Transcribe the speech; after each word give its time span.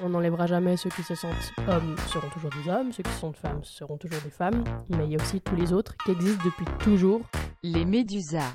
On 0.00 0.08
n'enlèvera 0.08 0.46
jamais 0.46 0.76
ceux 0.76 0.88
qui 0.88 1.02
se 1.02 1.14
sentent 1.14 1.52
hommes 1.68 1.96
seront 2.08 2.28
toujours 2.30 2.50
des 2.50 2.70
hommes, 2.70 2.92
ceux 2.92 3.02
qui 3.02 3.10
se 3.10 3.18
sentent 3.18 3.36
femmes 3.36 3.62
seront 3.62 3.98
toujours 3.98 4.20
des 4.22 4.30
femmes, 4.30 4.64
mais 4.88 5.04
il 5.04 5.12
y 5.12 5.16
a 5.16 5.22
aussi 5.22 5.40
tous 5.40 5.54
les 5.54 5.72
autres 5.72 5.94
qui 6.04 6.12
existent 6.12 6.42
depuis 6.44 6.64
toujours. 6.78 7.20
Les 7.62 7.84
Médusas. 7.84 8.54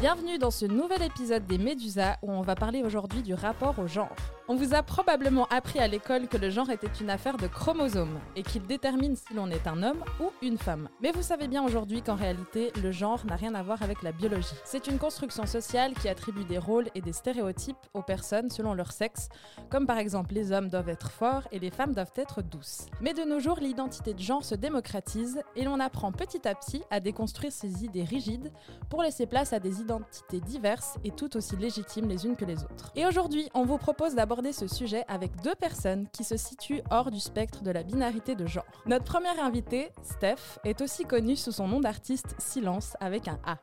Bienvenue 0.00 0.38
dans 0.38 0.52
ce 0.52 0.66
nouvel 0.66 1.02
épisode 1.02 1.44
des 1.46 1.58
Médusas 1.58 2.16
où 2.22 2.30
on 2.30 2.42
va 2.42 2.54
parler 2.54 2.82
aujourd'hui 2.82 3.22
du 3.22 3.34
rapport 3.34 3.78
au 3.78 3.86
genre. 3.86 4.14
On 4.48 4.54
vous 4.54 4.74
a 4.74 4.82
probablement 4.84 5.46
appris 5.46 5.80
à 5.80 5.88
l'école 5.88 6.28
que 6.28 6.36
le 6.36 6.50
genre 6.50 6.70
était 6.70 6.86
une 7.00 7.10
affaire 7.10 7.36
de 7.36 7.48
chromosomes 7.48 8.20
et 8.36 8.44
qu'il 8.44 8.64
détermine 8.64 9.16
si 9.16 9.34
l'on 9.34 9.50
est 9.50 9.66
un 9.66 9.82
homme 9.82 10.04
ou 10.20 10.30
une 10.40 10.56
femme. 10.56 10.88
Mais 11.02 11.10
vous 11.10 11.22
savez 11.22 11.48
bien 11.48 11.64
aujourd'hui 11.64 12.00
qu'en 12.00 12.14
réalité, 12.14 12.70
le 12.80 12.92
genre 12.92 13.26
n'a 13.26 13.34
rien 13.34 13.56
à 13.56 13.64
voir 13.64 13.82
avec 13.82 14.04
la 14.04 14.12
biologie. 14.12 14.54
C'est 14.64 14.86
une 14.86 15.00
construction 15.00 15.46
sociale 15.46 15.94
qui 15.94 16.08
attribue 16.08 16.44
des 16.44 16.58
rôles 16.58 16.86
et 16.94 17.00
des 17.00 17.12
stéréotypes 17.12 17.76
aux 17.92 18.02
personnes 18.02 18.48
selon 18.48 18.72
leur 18.74 18.92
sexe, 18.92 19.30
comme 19.68 19.84
par 19.84 19.98
exemple 19.98 20.32
les 20.32 20.52
hommes 20.52 20.68
doivent 20.68 20.90
être 20.90 21.10
forts 21.10 21.48
et 21.50 21.58
les 21.58 21.72
femmes 21.72 21.92
doivent 21.92 22.14
être 22.14 22.40
douces. 22.40 22.86
Mais 23.00 23.14
de 23.14 23.24
nos 23.24 23.40
jours, 23.40 23.58
l'identité 23.58 24.14
de 24.14 24.20
genre 24.20 24.44
se 24.44 24.54
démocratise 24.54 25.42
et 25.56 25.64
l'on 25.64 25.80
apprend 25.80 26.12
petit 26.12 26.46
à 26.46 26.54
petit 26.54 26.82
à 26.92 27.00
déconstruire 27.00 27.50
ces 27.50 27.84
idées 27.84 28.04
rigides 28.04 28.52
pour 28.90 29.02
laisser 29.02 29.26
place 29.26 29.52
à 29.52 29.58
des 29.58 29.80
identités 29.80 30.38
diverses 30.38 30.98
et 31.02 31.10
tout 31.10 31.36
aussi 31.36 31.56
légitimes 31.56 32.08
les 32.08 32.26
unes 32.26 32.36
que 32.36 32.44
les 32.44 32.62
autres. 32.62 32.92
Et 32.94 33.06
aujourd'hui, 33.06 33.48
on 33.52 33.64
vous 33.64 33.78
propose 33.78 34.14
ce 34.52 34.68
sujet 34.68 35.04
avec 35.08 35.40
deux 35.42 35.54
personnes 35.54 36.06
qui 36.12 36.22
se 36.22 36.36
situent 36.36 36.82
hors 36.90 37.10
du 37.10 37.20
spectre 37.20 37.62
de 37.62 37.70
la 37.70 37.82
binarité 37.82 38.34
de 38.34 38.46
genre. 38.46 38.66
Notre 38.86 39.04
première 39.04 39.42
invitée, 39.42 39.90
Steph, 40.02 40.58
est 40.64 40.80
aussi 40.80 41.04
connue 41.04 41.36
sous 41.36 41.52
son 41.52 41.68
nom 41.68 41.80
d'artiste 41.80 42.34
Silence 42.38 42.96
avec 43.00 43.28
un 43.28 43.38
A. 43.44 43.58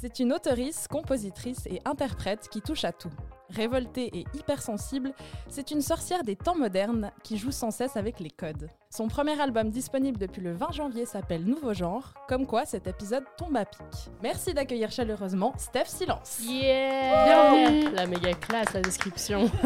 C'est 0.00 0.18
une 0.18 0.32
auteurice, 0.32 0.88
compositrice 0.88 1.66
et 1.66 1.80
interprète 1.84 2.48
qui 2.48 2.60
touche 2.60 2.84
à 2.84 2.92
tout. 2.92 3.12
Révoltée 3.54 4.10
et 4.12 4.24
hypersensible, 4.34 5.12
c'est 5.48 5.70
une 5.70 5.82
sorcière 5.82 6.24
des 6.24 6.34
temps 6.34 6.56
modernes 6.56 7.12
qui 7.22 7.36
joue 7.36 7.52
sans 7.52 7.70
cesse 7.70 7.96
avec 7.96 8.18
les 8.18 8.30
codes. 8.30 8.68
Son 8.90 9.08
premier 9.08 9.40
album 9.40 9.70
disponible 9.70 10.18
depuis 10.18 10.40
le 10.40 10.52
20 10.52 10.72
janvier 10.72 11.06
s'appelle 11.06 11.44
Nouveau 11.44 11.72
Genre, 11.72 12.14
comme 12.28 12.46
quoi 12.46 12.64
cet 12.64 12.86
épisode 12.86 13.24
tombe 13.36 13.56
à 13.56 13.64
pic. 13.64 14.10
Merci 14.22 14.54
d'accueillir 14.54 14.90
chaleureusement 14.90 15.52
Steph 15.56 15.86
Silence. 15.86 16.40
Yeah 16.42 17.24
Bienvenue 17.24 17.90
La 17.90 18.06
méga 18.06 18.34
classe, 18.34 18.72
la 18.72 18.80
description. 18.80 19.50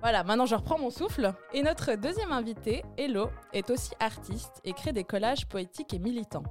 Voilà, 0.00 0.24
maintenant 0.24 0.46
je 0.46 0.56
reprends 0.56 0.80
mon 0.80 0.90
souffle. 0.90 1.32
Et 1.54 1.62
notre 1.62 1.94
deuxième 1.94 2.32
invitée, 2.32 2.82
Hello, 2.96 3.28
est 3.52 3.70
aussi 3.70 3.92
artiste 4.00 4.60
et 4.64 4.72
crée 4.72 4.92
des 4.92 5.04
collages 5.04 5.46
poétiques 5.46 5.94
et 5.94 6.00
militants. 6.00 6.42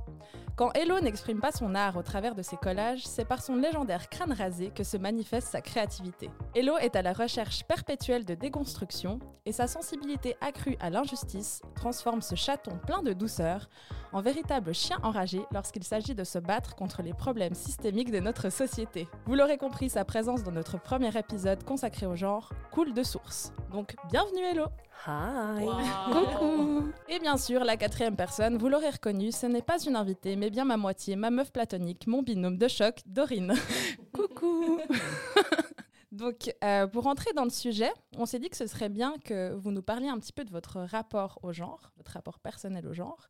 Quand 0.56 0.72
Hello 0.74 1.02
n'exprime 1.02 1.42
pas 1.42 1.52
son 1.52 1.76
art 1.76 1.98
au 1.98 2.02
travers 2.02 2.34
de 2.34 2.44
ses 2.44 2.56
collages, 2.56 3.06
c'est 3.06 3.26
par 3.26 3.42
son 3.42 3.58
légendaire 3.58 4.10
crâne 4.10 4.32
rasé 4.32 4.72
que 4.74 4.86
se 4.86 4.96
manifeste 4.96 5.50
sa 5.50 5.60
créativité. 5.60 6.30
Hello 6.62 6.78
est 6.78 6.96
à 6.96 7.02
la 7.02 7.14
recherche 7.14 7.64
perpétuelle 7.64 8.24
de 8.24 8.36
déconstruction 8.36 9.18
et 9.48 9.52
sa 9.52 9.66
sensibilité 9.66 10.36
accrue 10.42 10.78
à 10.80 10.92
l'injustice 10.92 11.60
transforme 11.74 12.22
ce 12.22 12.36
chaton 12.36 12.78
plein 12.86 13.02
de 13.02 13.14
douceur 13.14 13.68
en 14.14 14.22
véritable 14.22 14.72
chien 14.72 15.00
enragé 15.02 15.42
lorsqu'il 15.52 15.84
s'agit 15.84 16.14
de 16.14 16.24
se 16.24 16.38
battre 16.38 16.76
contre 16.76 17.02
les 17.02 17.16
problèmes 17.16 17.56
systémiques 17.56 18.12
de 18.12 18.20
notre 18.20 18.52
société. 18.52 19.08
Vous 19.26 19.34
l'aurez 19.34 19.58
compris, 19.58 19.90
sa 19.90 20.06
présence 20.06 20.44
dans 20.44 20.52
notre 20.52 20.80
premier 20.80 21.18
épisode 21.18 21.64
consacré 21.64 22.06
au 22.06 22.16
genre 22.16 22.54
coule 22.70 22.94
de 22.94 23.02
source. 23.02 23.54
Donc 23.72 23.96
bienvenue 24.12 24.44
Hello 24.44 24.66
Hi 25.08 25.66
Coucou 26.12 26.92
Et 27.10 27.18
bien 27.18 27.38
sûr, 27.38 27.64
la 27.64 27.76
quatrième 27.76 28.16
personne, 28.16 28.60
vous 28.60 28.70
l'aurez 28.70 28.92
reconnue, 28.92 29.32
ce 29.32 29.48
n'est 29.48 29.64
pas 29.64 29.82
une 29.84 29.96
invitée, 29.96 30.36
mais 30.36 30.52
bien 30.52 30.66
ma 30.66 30.78
moitié, 30.78 31.16
ma 31.16 31.32
meuf 31.32 31.52
platonique, 31.52 32.06
mon 32.06 32.22
binôme 32.22 32.60
de 32.60 32.68
choc, 32.68 33.00
Dorine. 33.08 33.56
Coucou 34.14 34.80
Donc, 36.12 36.54
euh, 36.64 36.88
pour 36.88 37.08
entrer 37.08 37.32
dans 37.34 37.46
le 37.46 37.50
sujet, 37.50 37.92
on 38.18 38.26
s'est 38.26 38.40
dit 38.40 38.50
que 38.50 38.58
ce 38.58 38.68
serait 38.68 38.90
bien 38.90 39.16
que 39.24 39.54
vous 39.54 39.72
nous 39.72 39.82
parliez 39.82 40.10
un 40.10 40.20
petit 40.20 40.34
peu 40.34 40.44
de 40.44 40.52
votre 40.52 40.82
rapport 40.82 41.40
au 41.42 41.54
genre, 41.54 41.94
votre 41.98 42.12
rapport 42.12 42.40
personnel 42.40 42.86
au 42.88 42.94
genre, 42.94 43.30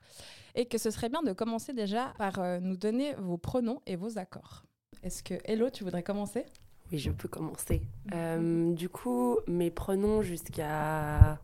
et 0.56 0.66
que 0.66 0.78
ce 0.78 0.90
serait 0.90 1.10
bien 1.10 1.22
de 1.22 1.34
commencer 1.34 1.74
déjà 1.74 2.14
par 2.18 2.40
euh, 2.40 2.60
nous 2.60 2.78
donner 2.78 3.14
vos 3.16 3.38
pronoms 3.38 3.82
et 3.86 3.96
vos 3.96 4.18
accords. 4.18 4.64
Est-ce 5.04 5.22
que, 5.22 5.36
Hello, 5.46 5.70
tu 5.70 5.84
voudrais 5.84 6.04
commencer? 6.04 6.46
Oui, 6.92 6.98
je 6.98 7.12
peux 7.12 7.28
commencer. 7.28 7.82
Euh, 8.14 8.74
du 8.74 8.90
coup, 8.90 9.38
mes 9.48 9.70
pronoms 9.70 10.22
jusqu'à 10.22 11.40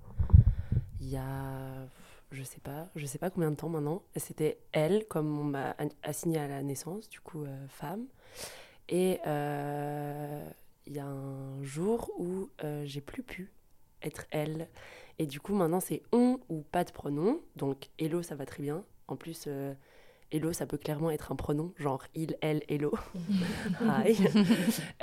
il 0.99 1.09
y 1.09 1.17
a 1.17 1.87
je 2.31 2.43
sais 2.43 2.59
pas, 2.59 2.87
je 2.95 3.05
sais 3.05 3.17
pas 3.17 3.29
combien 3.29 3.51
de 3.51 3.55
temps 3.55 3.69
maintenant. 3.69 4.03
C'était 4.15 4.57
elle, 4.71 5.05
comme 5.07 5.39
on 5.39 5.43
m'a 5.45 5.75
assigné 6.03 6.39
à 6.39 6.47
la 6.47 6.61
naissance, 6.61 7.09
du 7.09 7.19
coup 7.21 7.43
euh, 7.43 7.67
femme. 7.69 8.05
Et 8.89 9.19
euh, 9.25 10.49
il 10.87 10.95
y 10.95 10.99
a 10.99 11.05
un 11.05 11.61
jour 11.63 12.11
où 12.17 12.49
euh, 12.63 12.83
j'ai 12.85 13.01
plus 13.01 13.23
pu 13.23 13.51
être 14.01 14.25
elle. 14.31 14.67
Et 15.19 15.25
du 15.25 15.39
coup 15.39 15.53
maintenant 15.53 15.79
c'est 15.79 16.01
on 16.11 16.39
ou 16.49 16.61
pas 16.61 16.83
de 16.83 16.91
pronom. 16.91 17.39
Donc 17.55 17.89
hello 17.99 18.21
ça 18.23 18.35
va 18.35 18.45
très 18.45 18.63
bien. 18.63 18.83
En 19.07 19.15
plus 19.15 19.45
euh, 19.47 19.73
hello 20.31 20.53
ça 20.53 20.65
peut 20.65 20.77
clairement 20.77 21.11
être 21.11 21.31
un 21.31 21.35
pronom, 21.35 21.73
genre 21.77 22.03
il, 22.15 22.37
elle, 22.41 22.63
hello. 22.67 22.93
Hi. 23.81 24.17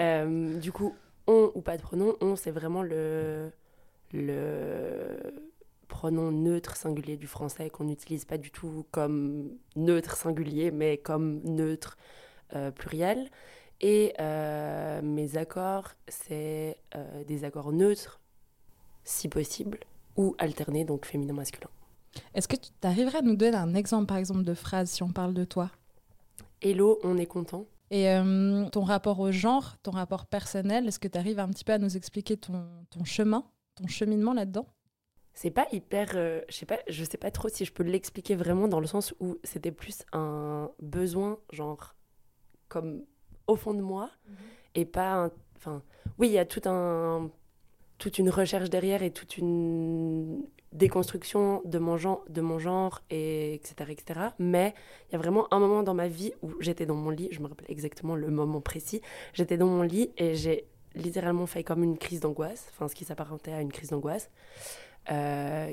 Euh, 0.00 0.58
du 0.58 0.72
coup 0.72 0.94
on 1.26 1.52
ou 1.54 1.60
pas 1.60 1.76
de 1.76 1.82
pronom, 1.82 2.16
on 2.20 2.36
c'est 2.36 2.50
vraiment 2.50 2.82
le 2.82 3.50
le 4.12 5.18
pronom 5.88 6.30
neutre 6.30 6.76
singulier 6.76 7.16
du 7.16 7.26
français 7.26 7.70
qu'on 7.70 7.84
n'utilise 7.84 8.24
pas 8.24 8.38
du 8.38 8.50
tout 8.50 8.86
comme 8.90 9.50
neutre 9.76 10.16
singulier, 10.16 10.70
mais 10.70 10.98
comme 10.98 11.40
neutre 11.44 11.96
euh, 12.54 12.70
pluriel. 12.70 13.30
Et 13.86 14.14
euh, 14.18 15.02
mes 15.02 15.36
accords, 15.36 15.90
c'est 16.08 16.78
euh, 16.96 17.22
des 17.24 17.44
accords 17.44 17.70
neutres, 17.70 18.18
si 19.04 19.28
possible, 19.28 19.78
ou 20.16 20.34
alternés, 20.38 20.86
donc 20.86 21.04
féminin-masculin. 21.04 21.68
Est-ce 22.32 22.48
que 22.48 22.56
tu 22.56 22.70
arriverais 22.82 23.18
à 23.18 23.20
nous 23.20 23.36
donner 23.36 23.58
un 23.58 23.74
exemple, 23.74 24.06
par 24.06 24.16
exemple, 24.16 24.42
de 24.42 24.54
phrase 24.54 24.88
si 24.88 25.02
on 25.02 25.10
parle 25.10 25.34
de 25.34 25.44
toi? 25.44 25.70
Hello, 26.62 26.98
on 27.04 27.18
est 27.18 27.26
content. 27.26 27.66
Et 27.90 28.08
euh, 28.08 28.66
ton 28.70 28.84
rapport 28.84 29.20
au 29.20 29.30
genre, 29.30 29.76
ton 29.82 29.90
rapport 29.90 30.24
personnel, 30.24 30.88
est-ce 30.88 30.98
que 30.98 31.06
tu 31.06 31.18
arrives 31.18 31.38
un 31.38 31.50
petit 31.50 31.64
peu 31.64 31.74
à 31.74 31.78
nous 31.78 31.94
expliquer 31.94 32.38
ton, 32.38 32.64
ton 32.88 33.04
chemin, 33.04 33.44
ton 33.74 33.86
cheminement 33.86 34.32
là-dedans? 34.32 34.66
C'est 35.34 35.50
pas 35.50 35.66
hyper. 35.72 36.12
euh, 36.14 36.40
je 36.48 36.54
sais 36.54 36.64
pas, 36.64 36.78
je 36.88 37.04
sais 37.04 37.18
pas 37.18 37.30
trop 37.30 37.50
si 37.50 37.66
je 37.66 37.72
peux 37.74 37.82
l'expliquer 37.82 38.34
vraiment 38.34 38.66
dans 38.66 38.80
le 38.80 38.86
sens 38.86 39.12
où 39.20 39.36
c'était 39.44 39.72
plus 39.72 40.04
un 40.14 40.70
besoin, 40.80 41.38
genre, 41.52 41.94
comme 42.68 43.04
au 43.46 43.56
fond 43.56 43.74
de 43.74 43.82
moi, 43.82 44.10
et 44.74 44.84
pas. 44.84 45.30
Enfin, 45.56 45.82
oui, 46.18 46.28
il 46.28 46.32
y 46.32 46.38
a 46.38 46.44
tout 46.44 46.62
un, 46.66 47.30
toute 47.98 48.18
une 48.18 48.30
recherche 48.30 48.70
derrière 48.70 49.02
et 49.02 49.10
toute 49.10 49.38
une 49.38 50.44
déconstruction 50.72 51.62
de 51.64 51.78
mon 51.78 51.96
genre, 51.96 52.24
de 52.28 52.40
mon 52.40 52.58
genre 52.58 53.00
et 53.08 53.54
etc., 53.54 53.90
etc. 53.90 54.20
Mais 54.38 54.74
il 55.08 55.12
y 55.12 55.14
a 55.14 55.18
vraiment 55.18 55.52
un 55.54 55.60
moment 55.60 55.82
dans 55.82 55.94
ma 55.94 56.08
vie 56.08 56.32
où 56.42 56.52
j'étais 56.60 56.84
dans 56.84 56.96
mon 56.96 57.10
lit, 57.10 57.28
je 57.30 57.40
me 57.40 57.46
rappelle 57.46 57.70
exactement 57.70 58.16
le 58.16 58.28
moment 58.28 58.60
précis, 58.60 59.00
j'étais 59.32 59.56
dans 59.56 59.68
mon 59.68 59.82
lit 59.82 60.10
et 60.18 60.34
j'ai 60.34 60.66
littéralement 60.96 61.46
fait 61.46 61.64
comme 61.64 61.82
une 61.82 61.96
crise 61.96 62.20
d'angoisse, 62.20 62.66
enfin 62.70 62.88
ce 62.88 62.94
qui 62.94 63.04
s'apparentait 63.04 63.52
à 63.52 63.60
une 63.60 63.72
crise 63.72 63.90
d'angoisse. 63.90 64.30
Euh, 65.10 65.72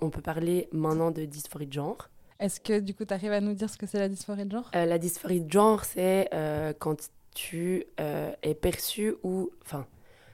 on 0.00 0.10
peut 0.10 0.22
parler 0.22 0.68
maintenant 0.72 1.10
de 1.10 1.24
dysphorie 1.24 1.66
de 1.66 1.72
genre. 1.72 2.08
Est-ce 2.40 2.58
que 2.60 2.80
du 2.80 2.94
coup 2.94 3.04
tu 3.04 3.14
arrives 3.14 3.32
à 3.32 3.40
nous 3.40 3.54
dire 3.54 3.70
ce 3.70 3.76
que 3.76 3.86
c'est 3.86 3.98
la 3.98 4.08
dysphorie 4.08 4.46
de 4.46 4.50
genre? 4.50 4.70
Euh, 4.74 4.86
la 4.86 4.98
dysphorie 4.98 5.42
de 5.42 5.50
genre, 5.52 5.84
c'est 5.84 6.28
euh, 6.34 6.72
quand 6.78 7.10
tu 7.34 7.84
euh, 8.00 8.32
es 8.42 8.54
perçu 8.54 9.14
ou. 9.22 9.50
Enfin, 9.62 9.86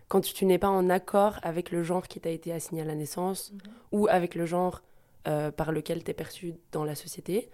quand 0.09 0.21
tu 0.21 0.45
n'es 0.47 0.59
pas 0.59 0.69
en 0.71 0.89
accord 0.89 1.39
avec 1.43 1.71
le 1.73 1.83
genre 1.83 2.07
qui 2.07 2.21
t'a 2.21 2.31
été 2.31 2.53
assigné 2.53 2.83
à 2.83 2.85
la 2.85 2.95
naissance 2.95 3.53
ou 3.91 4.07
avec 4.09 4.35
le 4.37 4.47
genre 4.47 4.83
par 5.57 5.73
lequel 5.73 6.05
tu 6.05 6.13
es 6.13 6.15
perçu 6.15 6.55
dans 6.71 6.85
la 6.85 6.95
société. 6.95 7.51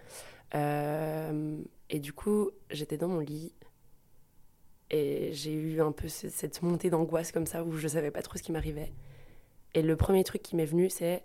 Et 0.53 1.99
du 1.99 2.13
coup, 2.13 2.51
j'étais 2.69 2.97
dans 2.97 3.07
mon 3.07 3.19
lit 3.19 3.53
et 4.91 5.31
j'ai 5.33 5.53
eu 5.53 5.81
un 5.81 5.91
peu 5.91 6.07
ce- 6.07 6.29
cette 6.29 6.61
montée 6.61 6.91
d'angoisse 6.91 7.31
comme 7.31 7.47
ça 7.47 7.63
où 7.63 7.71
je 7.71 7.87
savais 7.87 8.11
pas 8.11 8.21
trop 8.21 8.37
ce 8.37 8.43
qui 8.43 8.51
m'arrivait. 8.51 8.93
Et 9.73 9.81
le 9.81 9.95
premier 9.95 10.23
truc 10.23 10.43
qui 10.43 10.55
m'est 10.55 10.65
venu, 10.65 10.91
c'est 10.91 11.23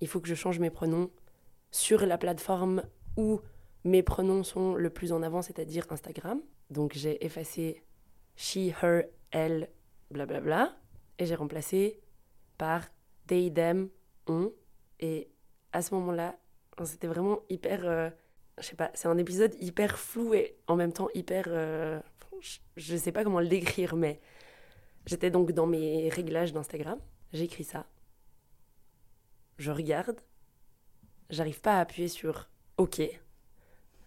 il 0.00 0.06
faut 0.06 0.20
que 0.20 0.28
je 0.28 0.36
change 0.36 0.60
mes 0.60 0.70
pronoms 0.70 1.10
sur 1.70 2.04
la 2.06 2.18
plateforme 2.18 2.82
où 3.16 3.40
mes 3.84 4.02
pronoms 4.02 4.44
sont 4.44 4.74
le 4.74 4.90
plus 4.90 5.12
en 5.12 5.22
avant, 5.22 5.42
c'est-à-dire 5.42 5.86
Instagram. 5.90 6.40
Donc 6.70 6.92
j'ai 6.94 7.24
effacé 7.24 7.82
she, 8.36 8.72
her, 8.82 9.04
elle, 9.30 9.68
blablabla, 10.10 10.76
et 11.18 11.26
j'ai 11.26 11.34
remplacé 11.34 12.00
par 12.56 12.88
they, 13.26 13.52
them, 13.52 13.88
on. 14.26 14.52
Et 15.00 15.30
à 15.72 15.82
ce 15.82 15.94
moment-là, 15.94 16.38
c'était 16.84 17.06
vraiment 17.06 17.40
hyper. 17.48 17.80
euh, 17.84 18.10
je 18.58 18.64
sais 18.64 18.76
pas, 18.76 18.90
c'est 18.94 19.08
un 19.08 19.18
épisode 19.18 19.54
hyper 19.60 19.98
flou 19.98 20.34
et 20.34 20.56
en 20.66 20.76
même 20.76 20.92
temps 20.92 21.08
hyper. 21.14 21.46
euh, 21.48 22.00
je 22.76 22.96
sais 22.96 23.12
pas 23.12 23.24
comment 23.24 23.40
le 23.40 23.48
décrire, 23.48 23.96
mais 23.96 24.20
j'étais 25.06 25.30
donc 25.30 25.52
dans 25.52 25.66
mes 25.66 26.08
réglages 26.08 26.52
d'Instagram. 26.52 26.98
J'écris 27.32 27.64
ça. 27.64 27.86
Je 29.58 29.70
regarde. 29.70 30.20
J'arrive 31.30 31.60
pas 31.60 31.76
à 31.76 31.80
appuyer 31.80 32.08
sur 32.08 32.48
OK. 32.76 33.00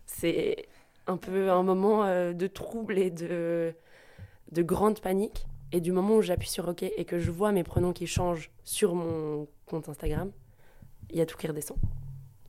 C'est 0.06 0.68
un 1.08 1.18
peu 1.18 1.52
un 1.52 1.64
moment 1.64 2.04
euh, 2.04 2.34
de 2.34 2.48
trouble 2.48 2.98
et 2.98 3.12
de, 3.12 3.74
de 4.52 4.62
grande 4.62 5.00
panique. 5.00 5.46
Et 5.74 5.80
du 5.80 5.94
moment 5.94 6.18
où 6.18 6.22
j'appuie 6.22 6.50
sur 6.50 6.68
OK 6.68 6.84
et 6.84 7.06
que 7.06 7.18
je 7.18 7.32
vois 7.32 7.54
mes 7.54 7.64
pronoms 7.64 7.94
qui 7.94 8.06
changent 8.06 8.52
sur 8.66 8.94
mon 8.94 9.48
compte 9.66 9.88
Instagram, 9.88 10.32
il 11.10 11.18
y 11.18 11.22
a 11.22 11.26
tout 11.26 11.38
qui 11.38 11.48
redescend. 11.48 11.78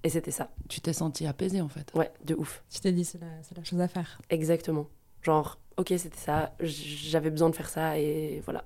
Et 0.02 0.08
c'était 0.08 0.32
ça. 0.32 0.50
Tu 0.68 0.80
t'es 0.80 0.92
senti 0.92 1.26
apaisé 1.26 1.60
en 1.60 1.68
fait. 1.68 1.92
Ouais, 1.94 2.10
de 2.24 2.34
ouf. 2.34 2.64
Tu 2.68 2.80
t'es 2.80 2.90
dit, 2.90 3.04
c'est 3.04 3.20
la, 3.20 3.28
c'est 3.42 3.56
la 3.56 3.62
chose 3.62 3.80
à 3.80 3.86
faire. 3.86 4.20
Exactement. 4.28 4.88
Genre, 5.22 5.56
OK, 5.76 5.92
c'était 5.96 6.18
ça, 6.18 6.52
j'avais 6.60 7.30
besoin 7.30 7.48
de 7.48 7.54
faire 7.54 7.68
ça 7.68 7.96
et 7.96 8.40
voilà. 8.44 8.64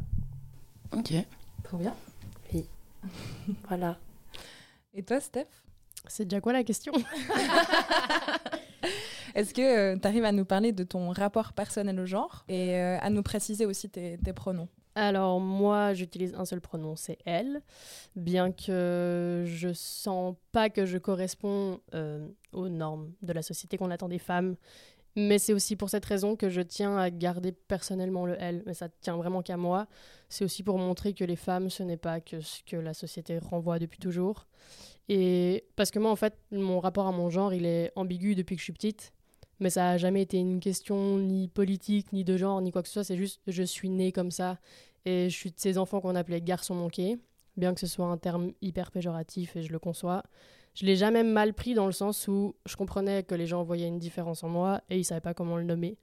Ok. 0.93 1.12
Trop 1.62 1.76
bien. 1.76 1.94
Voilà. 3.69 3.99
Et 4.94 5.03
toi, 5.03 5.20
Steph? 5.20 5.47
C'est 6.08 6.25
déjà 6.25 6.41
quoi 6.41 6.53
la 6.53 6.64
question? 6.64 6.93
Est-ce 9.35 9.53
que 9.53 9.97
tu 9.97 10.08
arrives 10.08 10.25
à 10.25 10.32
nous 10.32 10.44
parler 10.47 10.73
de 10.73 10.82
ton 10.82 11.11
rapport 11.11 11.53
personnel 11.53 12.00
au 12.00 12.06
genre 12.06 12.44
et 12.49 12.75
euh, 12.76 12.99
à 13.00 13.11
nous 13.11 13.23
préciser 13.23 13.67
aussi 13.67 13.91
tes, 13.91 14.19
tes 14.19 14.32
pronoms? 14.32 14.69
Alors 14.97 15.41
moi, 15.41 15.93
j'utilise 15.93 16.35
un 16.35 16.47
seul 16.47 16.62
pronom, 16.62 16.97
c'est 16.97 17.19
elle, 17.26 17.61
bien 18.17 18.50
que 18.50 19.44
je 19.47 19.75
sens 19.75 20.37
pas 20.53 20.70
que 20.70 20.87
je 20.87 20.97
corresponds 20.97 21.81
euh, 21.93 22.26
aux 22.53 22.70
normes 22.70 23.12
de 23.20 23.35
la 23.35 23.43
société 23.43 23.76
qu'on 23.76 23.91
attend 23.91 24.08
des 24.08 24.19
femmes. 24.19 24.56
Mais 25.17 25.39
c'est 25.39 25.55
aussi 25.55 25.77
pour 25.77 25.89
cette 25.89 26.05
raison 26.05 26.37
que 26.37 26.51
je 26.51 26.61
tiens 26.61 26.99
à 26.99 27.11
garder 27.11 27.51
personnellement 27.51 28.27
le 28.27 28.37
elle. 28.39 28.63
Mais 28.67 28.75
ça 28.75 28.89
tient 29.01 29.17
vraiment 29.17 29.41
qu'à 29.43 29.57
moi. 29.57 29.87
C'est 30.29 30.45
aussi 30.45 30.63
pour 30.63 30.79
montrer 30.79 31.15
que 31.15 31.25
les 31.25 31.37
femmes, 31.37 31.71
ce 31.71 31.83
n'est 31.83 31.97
pas 31.97 32.21
que 32.21 32.41
ce 32.41 32.63
que 32.65 32.77
la 32.77 32.93
société 32.93 33.39
renvoie 33.39 33.79
depuis 33.79 33.99
toujours. 33.99 34.47
Et 35.09 35.65
parce 35.75 35.91
que 35.91 35.99
moi, 35.99 36.11
en 36.11 36.17
fait, 36.17 36.35
mon 36.53 36.81
rapport 36.81 37.07
à 37.07 37.13
mon 37.13 37.31
genre, 37.31 37.55
il 37.55 37.65
est 37.65 37.93
ambigu 37.97 38.35
depuis 38.35 38.57
que 38.57 38.61
je 38.61 38.65
suis 38.65 38.73
petite. 38.75 39.15
Mais 39.59 39.71
ça 39.71 39.83
n'a 39.83 39.99
jamais 39.99 40.21
été 40.21 40.37
une 40.37 40.61
question 40.61 41.17
ni 41.17 41.49
politique, 41.49 42.13
ni 42.13 42.23
de 42.23 42.37
genre, 42.37 42.61
ni 42.61 42.71
quoi 42.71 42.83
que 42.83 42.89
ce 42.89 42.95
soit. 42.95 43.05
C'est 43.05 43.17
juste, 43.17 43.41
je 43.47 43.63
suis 43.63 43.89
née 43.89 44.13
comme 44.13 44.31
ça. 44.31 44.59
Et 45.07 45.31
je 45.31 45.35
suis 45.35 45.51
de 45.51 45.59
ces 45.59 45.79
enfants 45.79 46.01
qu'on 46.03 46.15
appelait 46.15 46.43
garçons 46.43 46.75
manqués, 46.75 47.17
bien 47.57 47.73
que 47.73 47.81
ce 47.81 47.87
soit 47.87 48.07
un 48.07 48.19
terme 48.19 48.53
hyper 48.61 48.91
péjoratif 48.91 49.57
et 49.57 49.63
je 49.63 49.73
le 49.73 49.79
conçois. 49.79 50.25
Je 50.76 50.84
l'ai 50.84 50.96
jamais 50.96 51.23
mal 51.23 51.55
pris 51.55 51.73
dans 51.73 51.87
le 51.87 51.93
sens 51.93 52.28
où 52.28 52.55
je 52.67 52.76
comprenais 52.76 53.23
que 53.23 53.34
les 53.34 53.46
gens 53.46 53.64
voyaient 53.64 53.88
une 53.88 53.99
différence 53.99 54.44
en 54.44 54.49
moi 54.49 54.82
et 54.90 54.99
ils 54.99 55.05
savaient 55.05 55.23
pas 55.23 55.32
comment 55.32 55.56
le 55.56 55.64
nommer. 55.64 55.96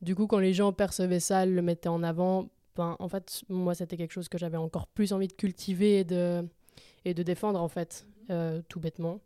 Du 0.00 0.16
coup, 0.16 0.26
quand 0.26 0.40
les 0.40 0.52
gens 0.52 0.72
percevaient 0.72 1.20
ça, 1.20 1.46
le 1.46 1.62
mettaient 1.62 1.88
en 1.88 2.02
avant, 2.02 2.48
ben, 2.74 2.96
en 2.98 3.08
fait, 3.08 3.44
moi, 3.48 3.76
c'était 3.76 3.96
quelque 3.96 4.10
chose 4.10 4.28
que 4.28 4.38
j'avais 4.38 4.56
encore 4.56 4.88
plus 4.88 5.12
envie 5.12 5.28
de 5.28 5.32
cultiver 5.32 6.00
et 6.00 6.04
de, 6.04 7.22
défendre, 7.22 7.62
en 7.62 7.68
fait, 7.68 8.04
euh, 8.30 8.60
tout 8.68 8.80
bêtement. 8.80 9.20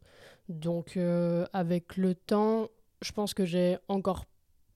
Donc, 0.51 0.99
euh, 0.99 1.47
avec 1.55 1.97
le 1.97 2.15
temps, 2.15 2.69
je 3.01 3.13
pense 3.13 3.33
que 3.33 3.47
j'ai 3.47 3.79
encore 3.89 4.27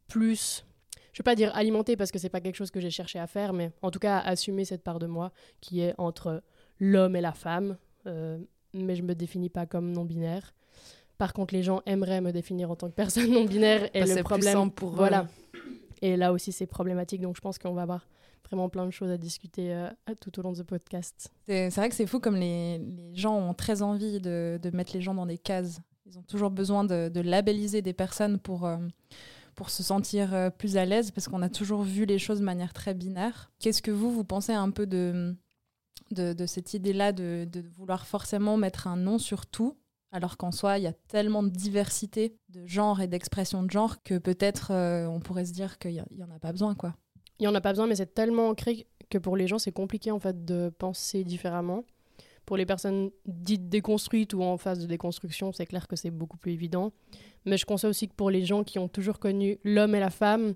plus 0.08 0.64
je 1.12 1.22
vais 1.22 1.24
pas 1.24 1.34
dire 1.34 1.54
alimenter 1.56 1.96
parce 1.96 2.12
que 2.12 2.18
c'est 2.18 2.28
pas 2.28 2.40
quelque 2.40 2.56
chose 2.56 2.70
que 2.70 2.80
j'ai 2.80 2.90
cherché 2.90 3.18
à 3.18 3.26
faire, 3.26 3.52
mais 3.52 3.72
en 3.82 3.90
tout 3.90 3.98
cas 3.98 4.18
assumer 4.20 4.64
cette 4.64 4.82
part 4.82 4.98
de 4.98 5.06
moi 5.06 5.32
qui 5.60 5.80
est 5.80 5.94
entre 5.98 6.42
l'homme 6.78 7.16
et 7.16 7.20
la 7.20 7.32
femme. 7.32 7.76
Euh, 8.06 8.38
mais 8.74 8.96
je 8.96 9.02
me 9.02 9.14
définis 9.14 9.48
pas 9.50 9.66
comme 9.66 9.92
non 9.92 10.04
binaire. 10.04 10.54
Par 11.18 11.32
contre, 11.32 11.54
les 11.54 11.62
gens 11.62 11.82
aimeraient 11.86 12.20
me 12.20 12.32
définir 12.32 12.70
en 12.70 12.76
tant 12.76 12.88
que 12.88 12.94
personne 12.94 13.30
non 13.30 13.44
binaire 13.44 13.90
et 13.94 14.00
Bah, 14.00 14.14
le 14.14 14.22
problème, 14.22 14.70
pour 14.70 14.90
voilà. 14.92 15.26
Et 16.02 16.16
là 16.16 16.32
aussi, 16.32 16.50
c'est 16.52 16.66
problématique. 16.66 17.20
Donc, 17.20 17.36
je 17.36 17.40
pense 17.42 17.58
qu'on 17.58 17.74
va 17.74 17.82
avoir 17.82 18.06
vraiment 18.46 18.68
plein 18.70 18.86
de 18.86 18.90
choses 18.90 19.10
à 19.10 19.18
discuter 19.18 19.74
euh, 19.74 19.88
tout 20.20 20.38
au 20.38 20.42
long 20.42 20.52
de 20.52 20.56
ce 20.56 20.62
podcast. 20.62 21.30
C'est 21.46 21.70
c'est 21.70 21.80
vrai 21.80 21.88
que 21.90 21.94
c'est 21.94 22.06
fou 22.06 22.20
comme 22.20 22.36
les, 22.36 22.78
les 22.78 23.14
gens 23.14 23.36
ont 23.36 23.52
très 23.54 23.82
envie 23.82 24.18
de, 24.20 24.58
de 24.62 24.70
mettre 24.76 24.92
les 24.94 25.02
gens 25.02 25.14
dans 25.14 25.26
des 25.26 25.36
cases. 25.38 25.80
Ils 26.06 26.18
ont 26.18 26.22
toujours 26.22 26.50
besoin 26.50 26.84
de, 26.84 27.08
de 27.12 27.20
labelliser 27.20 27.82
des 27.82 27.92
personnes 27.92 28.38
pour, 28.38 28.66
euh, 28.66 28.78
pour 29.54 29.68
se 29.70 29.82
sentir 29.82 30.34
euh, 30.34 30.48
plus 30.50 30.76
à 30.78 30.84
l'aise 30.86 31.10
parce 31.10 31.28
qu'on 31.28 31.42
a 31.42 31.48
toujours 31.50 31.82
vu 31.82 32.06
les 32.06 32.18
choses 32.18 32.40
de 32.40 32.44
manière 32.44 32.72
très 32.72 32.94
binaire. 32.94 33.52
Qu'est-ce 33.60 33.82
que 33.82 33.90
vous, 33.92 34.10
vous 34.10 34.24
pensez 34.24 34.52
un 34.52 34.70
peu 34.70 34.86
de, 34.86 35.36
de, 36.10 36.46
cette 36.46 36.74
idée-là 36.74 37.12
de, 37.12 37.46
vouloir 37.76 38.06
forcément 38.06 38.56
mettre 38.56 38.86
un 38.86 38.96
nom 38.96 39.18
sur 39.18 39.46
tout 39.46 39.76
alors 40.12 40.36
qu'en 40.36 40.50
soi, 40.50 40.78
il 40.78 40.84
y 40.84 40.88
a 40.88 40.92
tellement 40.92 41.42
de 41.42 41.50
diversité 41.50 42.34
de 42.48 42.66
genre 42.66 43.00
et 43.00 43.06
d'expression 43.06 43.62
de 43.62 43.70
genre 43.70 44.02
que 44.02 44.18
peut-être 44.18 44.72
euh, 44.72 45.06
on 45.06 45.20
pourrait 45.20 45.44
se 45.44 45.52
dire 45.52 45.78
qu'il 45.78 45.92
n'y 45.92 46.24
en 46.24 46.30
a 46.34 46.38
pas 46.40 46.50
besoin. 46.50 46.74
quoi. 46.74 46.96
Il 47.38 47.44
y 47.44 47.48
en 47.48 47.54
a 47.54 47.60
pas 47.60 47.70
besoin, 47.70 47.86
mais 47.86 47.94
c'est 47.94 48.12
tellement 48.12 48.48
ancré 48.48 48.88
que 49.08 49.18
pour 49.18 49.36
les 49.36 49.46
gens, 49.46 49.58
c'est 49.58 49.72
compliqué 49.72 50.10
en 50.10 50.18
fait 50.18 50.44
de 50.44 50.72
penser 50.78 51.22
différemment. 51.22 51.84
Pour 52.44 52.56
les 52.56 52.66
personnes 52.66 53.10
dites 53.26 53.68
déconstruites 53.68 54.34
ou 54.34 54.42
en 54.42 54.56
phase 54.56 54.80
de 54.80 54.86
déconstruction, 54.86 55.52
c'est 55.52 55.66
clair 55.66 55.86
que 55.86 55.94
c'est 55.94 56.10
beaucoup 56.10 56.38
plus 56.38 56.52
évident. 56.52 56.92
Mais 57.44 57.56
je 57.56 57.64
conçois 57.64 57.90
aussi 57.90 58.08
que 58.08 58.14
pour 58.14 58.30
les 58.30 58.44
gens 58.44 58.64
qui 58.64 58.78
ont 58.78 58.88
toujours 58.88 59.20
connu 59.20 59.58
l'homme 59.62 59.94
et 59.94 60.00
la 60.00 60.10
femme, 60.10 60.54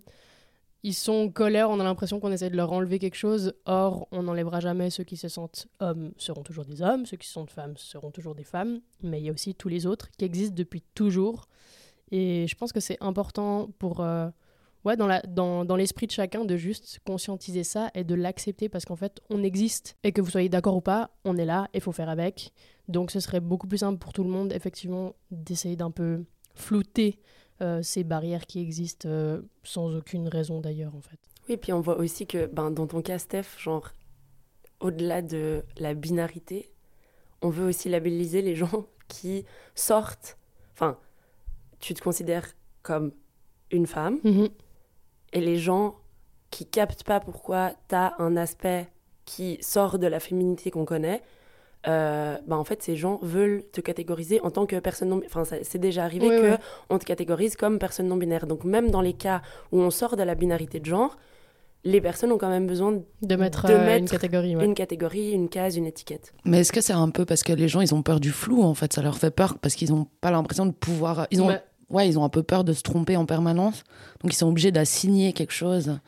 ils 0.85 0.93
sont 0.95 1.31
colère, 1.31 1.71
on 1.71 1.81
a 1.81 1.85
l'impression 1.85 2.21
qu'on 2.21 2.31
essaie 2.31 2.51
de 2.51 2.57
leur 2.57 2.71
enlever 2.71 2.99
quelque 2.99 3.17
chose. 3.17 3.55
Or, 3.65 4.07
on 4.13 4.23
n'enlèvera 4.25 4.61
jamais 4.61 4.91
ceux 4.91 5.03
qui 5.03 5.17
se 5.17 5.29
sentent 5.29 5.67
hommes 5.81 6.13
seront 6.19 6.43
toujours 6.43 6.67
des 6.67 6.83
hommes, 6.83 7.07
ceux 7.07 7.17
qui 7.17 7.27
se 7.27 7.33
sentent 7.33 7.51
femmes 7.51 7.77
seront 7.79 8.11
toujours 8.11 8.35
des 8.35 8.45
femmes. 8.45 8.81
Mais 9.03 9.19
il 9.19 9.25
y 9.25 9.31
a 9.31 9.33
aussi 9.33 9.55
tous 9.55 9.71
les 9.71 9.87
autres 9.87 10.11
qui 10.11 10.27
existent 10.27 10.55
depuis 10.55 10.83
toujours. 10.95 11.49
Et 12.11 12.47
je 12.47 12.55
pense 12.55 12.71
que 12.71 12.81
c'est 12.81 12.99
important 13.01 13.71
pour... 13.79 14.01
euh, 14.01 14.29
ouais, 14.85 14.95
dans, 14.99 15.07
la, 15.07 15.23
dans, 15.23 15.65
dans 15.65 15.75
l'esprit 15.75 16.07
de 16.07 16.13
chacun, 16.13 16.45
de 16.45 16.57
juste 16.59 17.01
conscientiser 17.07 17.65
ça 17.65 17.91
et 17.95 18.05
de 18.05 18.15
l'accepter 18.15 18.69
parce 18.69 18.85
qu'en 18.85 18.97
fait, 18.97 19.23
on 19.31 19.43
existe. 19.43 19.97
Et 20.05 20.13
que 20.13 20.21
vous 20.21 20.31
soyez 20.31 20.51
d'accord 20.51 20.77
ou 20.77 20.83
pas, 20.83 21.13
on 21.25 21.39
est 21.39 21.47
là 21.47 21.67
et 21.73 21.79
il 21.79 21.81
faut 21.81 21.93
faire 21.93 22.11
avec. 22.11 22.53
Donc 22.89 23.11
ce 23.11 23.21
serait 23.21 23.41
beaucoup 23.41 23.67
plus 23.67 23.79
simple 23.79 23.99
pour 23.99 24.13
tout 24.13 24.23
le 24.23 24.29
monde, 24.31 24.53
effectivement, 24.53 25.15
d'essayer 25.31 25.77
d'un 25.77 25.91
peu 25.91 26.25
flouter 26.55 27.19
ces 27.83 28.05
barrières 28.05 28.47
qui 28.47 28.61
existent 28.61 29.09
euh, 29.09 29.43
sans 29.63 29.95
aucune 29.95 30.29
raison 30.29 30.61
d'ailleurs, 30.61 30.95
en 30.95 31.01
fait. 31.01 31.19
Oui, 31.49 31.57
puis 31.57 31.73
on 31.73 31.81
voit 31.81 31.99
aussi 31.99 32.27
que 32.27 32.47
ben, 32.47 32.71
dans 32.71 32.87
ton 32.87 33.03
cas, 33.03 33.19
Steph, 33.19 33.59
genre, 33.59 33.93
au-delà 34.81 35.23
de 35.23 35.65
la 35.77 35.95
binarité, 35.95 36.71
on 37.43 37.51
veut 37.51 37.67
aussi 37.67 37.89
labelliser 37.89 38.43
les 38.43 38.55
gens 38.55 38.87
qui 39.09 39.45
sortent. 39.75 40.39
Enfin, 40.73 40.99
tu 41.79 41.95
te 41.95 42.03
considères 42.03 42.47
comme 42.83 43.13
une 43.71 43.87
femme, 43.87 44.21
et 45.33 45.41
les 45.41 45.57
gens 45.57 45.97
qui 46.51 46.67
captent 46.67 47.03
pas 47.03 47.19
pourquoi 47.19 47.73
tu 47.89 47.95
as 47.95 48.15
un 48.19 48.37
aspect 48.37 48.89
qui 49.25 49.59
sort 49.61 49.99
de 49.99 50.07
la 50.07 50.21
féminité 50.21 50.71
qu'on 50.71 50.85
connaît, 50.85 51.23
euh, 51.87 52.37
bah 52.47 52.57
en 52.57 52.65
fait, 52.65 52.83
ces 52.83 52.97
gens 52.97 53.19
veulent 53.23 53.63
te 53.73 53.81
catégoriser 53.81 54.41
en 54.41 54.51
tant 54.51 54.67
que 54.67 54.79
personne 54.79 55.09
non 55.11 55.21
Enfin, 55.27 55.43
c'est 55.63 55.79
déjà 55.79 56.05
arrivé 56.05 56.29
Oui, 56.29 56.37
que 56.41 56.51
oui. 56.53 56.57
on 56.91 56.99
te 56.99 57.05
catégorise 57.05 57.57
comme 57.57 57.79
personne 57.79 58.09
non 58.09 58.17
binaire. 58.17 58.47
Donc, 58.47 58.65
même 58.65 58.91
dans 58.91 59.01
les 59.03 59.13
cas 59.13 59.43
où 59.73 59.81
on 59.81 59.91
sort 59.91 60.17
de 60.17 60.23
la 60.23 60.35
binarité 60.35 60.81
de 60.81 60.87
genre, 60.87 61.17
les 61.85 62.01
personnes 62.01 62.33
ont 62.33 62.39
quand 62.39 62.49
même 62.49 62.67
besoin 62.67 63.01
De 63.21 63.37
mettre, 63.37 63.67
De 63.69 63.73
euh, 63.75 63.99
une 63.99 64.09
catégorie, 64.09 64.57
ouais. 64.57 64.63
d'une 64.63 64.75
catégorie, 64.75 65.33
une 65.33 65.51
case, 65.51 65.77
une 65.77 65.87
étiquette. 65.87 66.33
Mais 66.47 66.61
est-ce 66.61 66.73
que 66.73 66.81
c'est 66.81 66.95
un 66.95 67.11
peu 67.11 67.27
parce 67.27 67.43
que 67.43 67.53
les 67.53 67.69
gens, 67.69 67.83
ils 67.83 67.95
ont 67.95 68.03
peur 68.03 68.21
du 68.21 68.31
flou, 68.31 68.63
en 68.63 68.73
fait? 68.75 68.93
Ça 68.95 69.03
leur 69.03 69.19
fait 69.19 69.31
peur 69.31 69.59
parce 69.61 69.75
qu'ils 69.75 69.91
n'ont 69.93 70.07
pas 70.23 70.31
l'impression 70.31 70.65
de 70.65 70.73
pouvoir... 70.73 71.27
Ils 71.31 71.43
ont, 71.43 71.55
ouais, 71.91 72.09
ils 72.09 72.19
ont 72.19 72.25
un 72.25 72.31
peu 72.31 72.43
peur 72.43 72.65
de 72.65 72.73
se 72.73 72.81
tromper 72.83 73.19
en 73.19 73.27
permanence. 73.27 73.85
Donc, 74.23 74.33
ils 74.33 74.37
sont 74.37 74.49
obligés 74.49 74.73
d'assigner 74.73 75.35
quelque 75.35 75.53
chose 75.53 75.99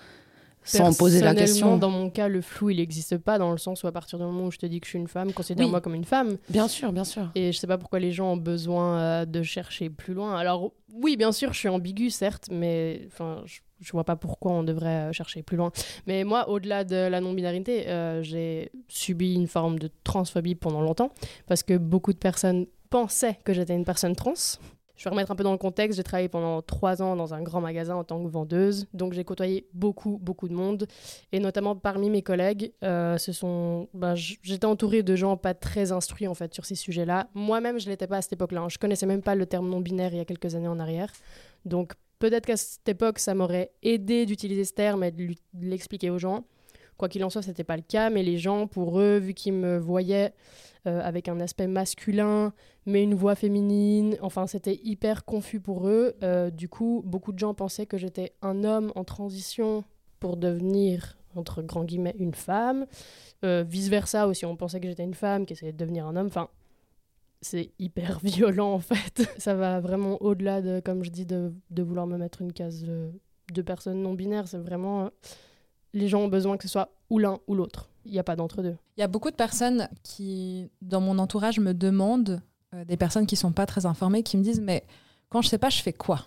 sans 0.67 0.97
poser 0.97 1.21
la 1.21 1.35
question. 1.35 1.77
Dans 1.79 1.91
mon 1.91 2.11
cas, 2.11 2.29
le 2.29 2.41
flou, 2.43 2.71
il 2.71 2.77
n'existe 2.77 3.17
pas 3.19 3.39
dans 3.39 3.53
le 3.53 3.59
sens 3.59 3.83
où 3.83 3.87
à 3.87 3.93
partir 3.93 4.19
du 4.19 4.25
moment 4.25 4.47
où 4.47 4.51
je 4.51 4.59
te 4.59 4.67
dis 4.67 4.81
que 4.81 4.87
je 4.87 4.91
suis 4.91 4.99
une 4.99 5.09
femme, 5.09 5.33
considère-moi 5.33 5.79
Oui. 5.79 5.83
comme 5.83 5.95
une 5.95 6.05
femme. 6.05 6.37
Bien 6.49 6.69
sûr, 6.69 6.93
bien 6.93 7.05
sûr. 7.05 7.31
Et 7.35 7.53
je 7.53 7.59
sais 7.59 7.67
pas 7.67 7.79
pourquoi 7.79 7.99
les 8.01 8.13
gens 8.13 8.33
ont 8.33 8.37
besoin 8.37 8.99
euh, 8.99 9.25
de 9.25 9.43
chercher 9.43 9.89
plus 9.91 10.15
loin. 10.15 10.37
Alors 10.37 10.73
oui, 10.93 11.17
bien 11.17 11.33
sûr, 11.33 11.53
je 11.53 11.59
suis 11.59 11.69
ambiguë, 11.69 12.11
certes, 12.11 12.49
mais 12.51 13.03
enfin, 13.07 13.43
je, 13.45 13.61
je 13.81 13.93
vois 13.93 14.05
pas 14.05 14.17
pourquoi 14.17 14.53
on 14.53 14.63
devrait 14.63 15.09
euh, 15.09 15.13
chercher 15.13 15.43
plus 15.43 15.57
loin. 15.57 15.71
Mais 16.07 16.25
moi, 16.25 16.49
au-delà 16.49 16.85
de 16.85 16.97
la 16.97 17.21
non-binarité, 17.21 17.89
euh, 17.89 18.23
j'ai 18.23 18.71
subi 18.89 19.35
une 19.35 19.47
forme 19.49 19.79
de 19.79 19.91
transphobie 20.05 20.55
pendant 20.55 20.81
longtemps 20.81 21.11
parce 21.47 21.63
que 21.63 21.77
beaucoup 21.77 22.13
de 22.13 22.19
personnes 22.19 22.67
pensaient 22.91 23.39
que 23.45 23.53
j'étais 23.53 23.75
une 23.75 23.85
personne 23.85 24.15
trans. 24.17 24.33
Je 24.97 25.05
vais 25.05 25.11
remettre 25.11 25.31
un 25.31 25.37
peu 25.37 25.45
dans 25.45 25.53
le 25.53 25.59
contexte. 25.59 25.97
J'ai 25.97 26.03
travaillé 26.03 26.29
pendant 26.29 26.63
trois 26.63 27.03
ans 27.03 27.17
dans 27.17 27.35
un 27.35 27.43
grand 27.43 27.61
magasin 27.61 27.97
en 27.97 28.05
tant 28.05 28.23
que 28.23 28.29
vendeuse. 28.29 28.87
Donc, 28.95 29.13
j'ai 29.13 29.25
côtoyé 29.25 29.67
beaucoup, 29.75 30.19
beaucoup 30.23 30.49
de 30.49 30.55
monde. 30.55 30.87
Et 31.33 31.41
notamment 31.41 31.77
parmi 31.77 32.09
mes 32.11 32.23
collègues, 32.23 32.73
euh, 32.83 33.19
ce 33.19 33.33
sont, 33.33 33.89
ben, 33.95 34.15
j'étais 34.15 34.65
entourée 34.65 35.03
de 35.03 35.15
gens 35.15 35.37
pas 35.37 35.55
très 35.55 35.93
instruits 35.93 36.27
en 36.29 36.35
fait 36.35 36.55
sur 36.55 36.65
ces 36.65 36.75
sujets-là. 36.75 37.29
Moi-même, 37.35 37.79
je 37.79 37.89
l'étais 37.89 38.07
pas 38.07 38.17
à 38.19 38.23
cette 38.23 38.33
époque-là. 38.33 38.63
hein. 38.63 38.69
Je 38.69 38.79
connaissais 38.79 39.07
même 39.07 39.23
pas 39.23 39.35
le 39.35 39.47
terme 39.47 39.69
non-binaire 39.69 40.13
il 40.13 40.19
y 40.19 40.21
a 40.21 40.25
quelques 40.25 40.55
années 40.55 40.69
en 40.69 40.79
arrière. 40.79 41.13
Donc, 41.65 41.93
peut-être 42.19 42.47
qu'à 42.47 42.57
cette 42.57 42.89
époque, 42.89 43.19
ça 43.19 43.35
m'aurait 43.35 43.73
aidé 43.83 44.25
d'utiliser 44.25 44.65
ce 44.65 44.73
terme 44.73 45.05
et 45.05 45.11
de 45.11 45.35
l'expliquer 45.61 46.11
aux 46.11 46.19
gens. 46.19 46.45
Quoi 46.97 47.09
qu'il 47.09 47.25
en 47.25 47.31
soit, 47.31 47.43
c'était 47.43 47.65
pas 47.65 47.77
le 47.77 47.83
cas, 47.83 48.11
mais 48.11 48.23
les 48.23 48.39
gens, 48.39 48.67
pour 48.67 49.01
eux, 49.01 49.19
vu 49.19 49.35
qu'ils 49.35 49.53
me 49.53 49.79
voyaient 49.79 50.33
euh, 50.87 51.01
avec 51.03 51.29
un 51.29 51.41
aspect 51.41 51.67
masculin, 51.67 52.53
mais 52.87 53.03
une 53.03 53.15
voix 53.15 53.35
féminine, 53.35 54.17
enfin, 54.21 54.47
c'était 54.47 54.81
hyper 54.85 55.25
confus 55.25 55.61
pour 55.61 55.89
eux. 55.89 56.15
Euh, 56.23 56.51
du 56.51 56.69
coup, 56.69 57.03
beaucoup 57.05 57.33
de 57.33 57.39
gens 57.39 57.55
pensaient 57.55 57.87
que 57.87 57.99
j'étais 57.99 58.35
un 58.41 58.63
homme 58.63 58.93
en 58.95 59.03
transition 59.03 59.83
pour 60.21 60.37
devenir, 60.37 61.19
entre 61.35 61.61
grands 61.61 61.85
guillemets, 61.85 62.15
une 62.19 62.35
femme. 62.35 62.87
Euh, 63.45 63.65
vice-versa 63.67 64.29
aussi, 64.29 64.47
on 64.47 64.57
pensait 64.57 64.79
que 64.81 64.89
j'étais 64.89 65.03
une 65.03 65.15
femme 65.15 65.45
qui 65.45 65.55
essayait 65.55 65.73
de 65.73 65.77
devenir 65.77 66.07
un 66.07 66.15
homme. 66.15 66.29
Enfin, 66.29 66.49
c'est 67.41 67.73
hyper 67.81 68.21
violent 68.23 68.73
en 68.73 68.79
fait. 68.79 69.29
Ça 69.39 69.55
va 69.55 69.81
vraiment 69.81 70.23
au-delà 70.23 70.63
de, 70.63 70.81
comme 70.81 71.03
je 71.03 71.11
dis, 71.11 71.27
de, 71.27 71.53
vouloir 71.77 72.07
me 72.07 72.17
mettre 72.17 72.43
une 72.43 72.53
case 72.53 72.85
de, 72.85 73.11
de 73.53 73.63
personne 73.63 74.03
non 74.03 74.15
binaire. 74.15 74.47
C'est 74.47 74.59
vraiment. 74.59 75.11
Les 75.97 76.09
gens 76.09 76.21
ont 76.21 76.29
besoin 76.29 76.57
que 76.57 76.63
ce 76.65 76.69
soit 76.69 76.91
ou 77.11 77.19
l'un 77.19 77.39
ou 77.47 77.55
l'autre. 77.55 77.89
Il 78.05 78.13
n'y 78.13 78.19
a 78.19 78.25
pas 78.25 78.37
d'entre-deux. 78.37 78.77
Il 78.97 79.01
y 79.01 79.03
a 79.03 79.09
beaucoup 79.09 79.31
de 79.31 79.37
personnes 79.37 79.89
qui, 80.03 80.71
dans 80.83 81.01
mon 81.01 81.19
entourage, 81.19 81.59
me 81.59 81.73
demandent, 81.73 82.41
euh, 82.75 82.85
des 82.85 82.97
personnes 82.97 83.27
qui 83.27 83.37
sont 83.37 83.53
pas 83.53 83.67
très 83.67 83.87
informées, 83.87 84.23
qui 84.23 84.37
me 84.37 84.43
disent 84.43 84.61
Mais 84.61 84.85
quand 85.29 85.43
je 85.43 85.49
sais 85.49 85.59
pas, 85.59 85.71
je 85.71 85.83
fais 85.83 85.93
quoi? 85.93 86.27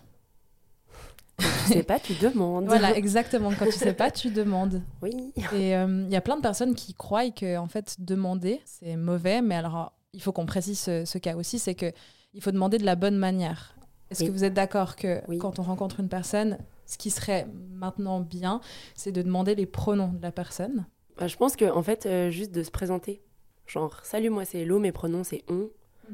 Tu 1.38 1.72
sais 1.72 1.82
pas, 1.82 1.98
tu 1.98 2.14
demandes. 2.14 2.66
Voilà, 2.66 2.94
exactement. 2.96 3.50
Quand 3.58 3.64
tu 3.64 3.72
sais 3.72 3.94
pas, 3.94 4.10
tu 4.10 4.30
demandes. 4.30 4.82
Oui. 5.00 5.32
Et 5.54 5.74
euh, 5.74 6.04
il 6.06 6.12
y 6.12 6.16
a 6.16 6.20
plein 6.20 6.36
de 6.36 6.42
personnes 6.42 6.74
qui 6.74 6.92
croient 6.92 7.30
que 7.30 7.56
en 7.56 7.66
fait 7.66 7.96
demander 7.98 8.60
c'est 8.66 8.96
mauvais, 8.96 9.40
mais 9.40 9.54
alors 9.54 9.92
il 10.12 10.20
faut 10.20 10.32
qu'on 10.32 10.46
précise 10.46 10.78
ce, 10.78 11.04
ce 11.06 11.16
cas 11.18 11.36
aussi, 11.36 11.58
c'est 11.58 11.74
que 11.74 11.92
il 12.34 12.42
faut 12.42 12.50
demander 12.50 12.78
de 12.78 12.84
la 12.84 12.96
bonne 12.96 13.16
manière. 13.16 13.74
Est-ce 14.10 14.22
Oui. 14.22 14.28
que 14.28 14.32
vous 14.32 14.44
êtes 14.44 14.54
d'accord 14.54 14.96
que 14.96 15.20
Oui. 15.28 15.38
quand 15.38 15.58
on 15.58 15.62
rencontre 15.62 16.00
une 16.00 16.08
personne, 16.08 16.58
ce 16.86 16.98
qui 16.98 17.10
serait 17.10 17.46
maintenant 17.72 18.20
bien, 18.20 18.60
c'est 18.94 19.12
de 19.12 19.22
demander 19.22 19.54
les 19.54 19.66
pronoms 19.66 20.12
de 20.12 20.22
la 20.22 20.32
personne? 20.32 20.86
Bah, 21.16 21.28
je 21.28 21.36
pense 21.36 21.54
que 21.56 21.70
en 21.70 21.82
fait, 21.82 22.06
euh, 22.06 22.30
juste 22.30 22.50
de 22.52 22.62
se 22.62 22.70
présenter. 22.70 23.22
Genre, 23.66 24.00
salut, 24.04 24.30
moi 24.30 24.44
c'est 24.44 24.60
Hello, 24.60 24.78
mes 24.80 24.90
pronoms 24.92 25.22
c'est 25.22 25.44
on, 25.48 25.70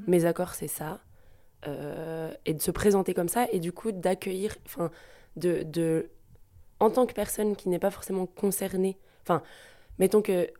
mes 0.06 0.26
accords 0.26 0.54
c'est 0.54 0.68
ça. 0.68 1.00
Euh, 1.66 2.32
et 2.44 2.52
de 2.52 2.60
se 2.60 2.70
présenter 2.70 3.14
comme 3.14 3.28
ça, 3.28 3.46
et 3.50 3.60
du 3.60 3.72
coup 3.72 3.90
d'accueillir, 3.90 4.54
enfin, 4.66 4.90
de, 5.36 5.62
de. 5.62 6.10
En 6.80 6.90
tant 6.90 7.06
que 7.06 7.14
personne 7.14 7.56
qui 7.56 7.70
n'est 7.70 7.78
pas 7.78 7.90
forcément 7.90 8.26
concernée, 8.26 8.98
enfin, 9.22 9.42
mettons 9.98 10.20
que 10.20 10.50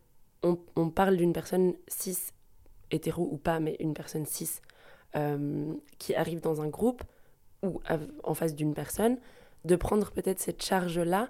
on, 0.42 0.58
on 0.74 0.88
parle 0.88 1.16
d'une 1.18 1.34
personne 1.34 1.74
cis, 1.86 2.16
hétéro 2.90 3.28
ou 3.30 3.36
pas, 3.36 3.60
mais 3.60 3.76
une 3.78 3.92
personne 3.92 4.24
cis, 4.24 4.60
euh, 5.16 5.74
qui 5.98 6.14
arrive 6.14 6.40
dans 6.40 6.62
un 6.62 6.68
groupe 6.68 7.04
ou 7.62 7.80
en 8.24 8.34
face 8.34 8.54
d'une 8.54 8.74
personne, 8.74 9.18
de 9.64 9.76
prendre 9.76 10.10
peut-être 10.12 10.38
cette 10.40 10.62
charge-là, 10.62 11.28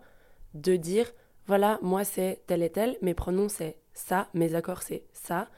de 0.55 0.77
dire 0.77 1.13
voilà, 1.47 1.79
moi 1.83 2.05
c'est 2.05 2.43
tel 2.47 2.63
et 2.63 2.71
tel, 2.71 2.97
mes 3.03 3.15
pronoms 3.15 3.49
c'est 3.49 3.77
ça, 3.95 4.29
mes 4.35 4.55
accords 4.55 4.83
c'est 4.83 5.05
ça, 5.13 5.49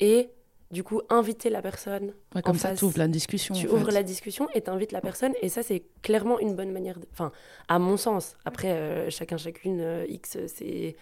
et 0.00 0.30
du 0.70 0.84
coup 0.84 1.00
inviter 1.08 1.48
la 1.48 1.62
personne, 1.62 2.12
Ouais, 2.34 2.42
comme 2.42 2.56
En 2.56 2.58
ça, 2.58 2.68
face, 2.70 2.78
tu 2.80 2.84
ouvres 2.84 2.98
la 2.98 3.08
discussion. 3.08 3.54
tu 3.54 3.66
ouvres 3.68 3.86
fait. 3.86 3.92
la 3.92 4.02
discussion 4.02 4.48
et 4.54 4.60
t'invites 4.60 4.92
la 4.92 5.00
personne, 5.00 5.32
et 5.40 5.48
ça 5.48 5.62
c'est 5.62 5.84
clairement 6.02 6.38
une 6.38 6.54
bonne 6.54 6.70
manière, 6.72 6.98
de... 6.98 7.06
enfin, 7.12 7.32
à 7.68 7.78
mon 7.78 7.96
sens. 7.96 8.36
Après, 8.44 8.70
euh, 8.72 9.08
chacun, 9.10 9.38
chacune, 9.38 9.80
euh, 9.80 10.04
X, 10.08 10.36
ses, 10.46 10.96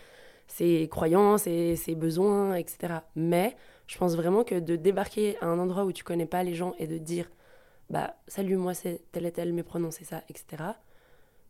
ses 0.47 0.89
croyances, 0.89 1.43
ses, 1.43 1.75
ses 1.75 1.97
besoins, 1.97 2.55
etc. 2.55 2.95
Mais 3.17 3.57
je 3.89 3.99
pense 3.99 4.15
vraiment 4.15 4.45
que 4.45 4.55
de 4.61 4.77
débarquer 4.77 5.37
à 5.41 5.47
un 5.47 5.59
endroit 5.59 5.85
où 5.85 5.93
tu 5.93 6.05
connais 6.05 6.27
pas 6.27 6.45
les 6.45 6.55
gens 6.55 6.75
et 6.79 6.87
de 6.87 6.99
dire 6.99 7.29
bah 7.91 8.17
salut, 8.29 8.57
moi 8.57 8.75
c'est 8.75 9.03
tel 9.13 9.27
et 9.27 9.33
tel, 9.33 9.53
mes 9.53 9.63
pronoms 9.63 9.91
c'est 9.91 10.05
ça, 10.05 10.23
etc. 10.29 10.63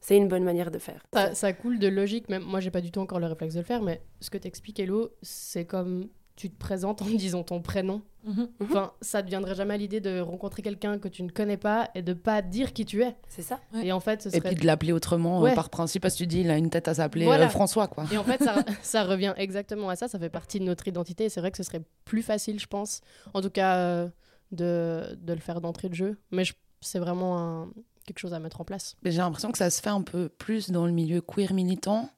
C'est 0.00 0.16
une 0.16 0.28
bonne 0.28 0.44
manière 0.44 0.70
de 0.70 0.78
faire. 0.78 1.02
Ça, 1.12 1.34
ça 1.34 1.52
coule 1.52 1.78
de 1.78 1.88
logique, 1.88 2.28
même 2.28 2.42
moi 2.42 2.60
j'ai 2.60 2.70
pas 2.70 2.80
du 2.80 2.90
tout 2.90 3.00
encore 3.00 3.18
le 3.18 3.26
réflexe 3.26 3.54
de 3.54 3.60
le 3.60 3.64
faire, 3.64 3.82
mais 3.82 4.02
ce 4.20 4.30
que 4.30 4.38
t'expliques, 4.38 4.78
Hello, 4.78 5.10
c'est 5.22 5.64
comme 5.64 6.08
tu 6.36 6.50
te 6.50 6.56
présentes 6.58 7.00
en 7.02 7.06
disant 7.16 7.42
ton 7.42 7.60
prénom. 7.62 8.02
Mhm. 8.24 8.48
Enfin, 8.62 8.92
ça 9.00 9.22
ne 9.22 9.26
viendrait 9.28 9.54
jamais 9.54 9.74
à 9.74 9.76
l'idée 9.78 10.00
de 10.00 10.20
rencontrer 10.20 10.60
quelqu'un 10.60 10.98
que 10.98 11.08
tu 11.08 11.22
ne 11.22 11.30
connais 11.30 11.56
pas 11.56 11.88
et 11.94 12.02
de 12.02 12.12
pas 12.12 12.42
dire 12.42 12.72
qui 12.72 12.84
tu 12.84 13.02
es. 13.02 13.16
C'est 13.28 13.42
ça. 13.42 13.60
Ouais. 13.72 13.86
Et 13.86 13.92
en 13.92 14.00
fait, 14.00 14.22
ce 14.22 14.28
Et 14.28 14.32
serait... 14.32 14.50
puis 14.50 14.54
de 14.56 14.66
l'appeler 14.66 14.92
autrement, 14.92 15.44
euh, 15.46 15.54
par 15.54 15.70
principe, 15.70 16.02
parce 16.02 16.14
que 16.14 16.18
tu 16.18 16.26
dis, 16.26 16.40
il 16.40 16.50
a 16.50 16.58
une 16.58 16.68
tête 16.68 16.88
à 16.88 16.94
s'appeler 16.94 17.24
Voilà. 17.24 17.46
euh, 17.46 17.48
François, 17.48 17.86
quoi. 17.88 18.04
Et 18.12 18.18
en 18.18 18.24
fait, 18.24 18.42
ça, 18.42 18.56
ça 18.82 19.04
revient 19.04 19.32
exactement 19.36 19.88
à 19.88 19.96
ça. 19.96 20.08
Ça 20.08 20.18
fait 20.18 20.28
partie 20.28 20.58
de 20.60 20.64
notre 20.64 20.86
identité. 20.88 21.24
Et 21.24 21.28
c'est 21.28 21.40
vrai 21.40 21.50
que 21.52 21.56
ce 21.56 21.62
serait 21.62 21.82
plus 22.04 22.22
facile, 22.22 22.60
je 22.60 22.66
pense, 22.66 23.00
en 23.32 23.40
tout 23.40 23.50
cas, 23.50 23.76
euh, 23.76 24.08
de, 24.52 25.16
de 25.20 25.32
le 25.32 25.40
faire 25.40 25.60
d'entrée 25.60 25.88
de 25.88 25.94
jeu. 25.94 26.18
Mais 26.30 26.44
c'est 26.80 26.98
vraiment 26.98 27.68
quelque 28.06 28.18
chose 28.18 28.32
à 28.32 28.38
mettre 28.38 28.60
en 28.60 28.64
place. 28.64 28.96
J'ai 29.04 29.18
l'impression 29.18 29.52
que 29.52 29.58
ça 29.58 29.68
se 29.68 29.82
fait 29.82 29.90
un 29.90 30.02
peu 30.02 30.28
plus 30.28 30.70
dans 30.70 30.86
le 30.86 30.92
milieu 30.92 31.20
queer 31.20 31.52
militant, 31.52 32.08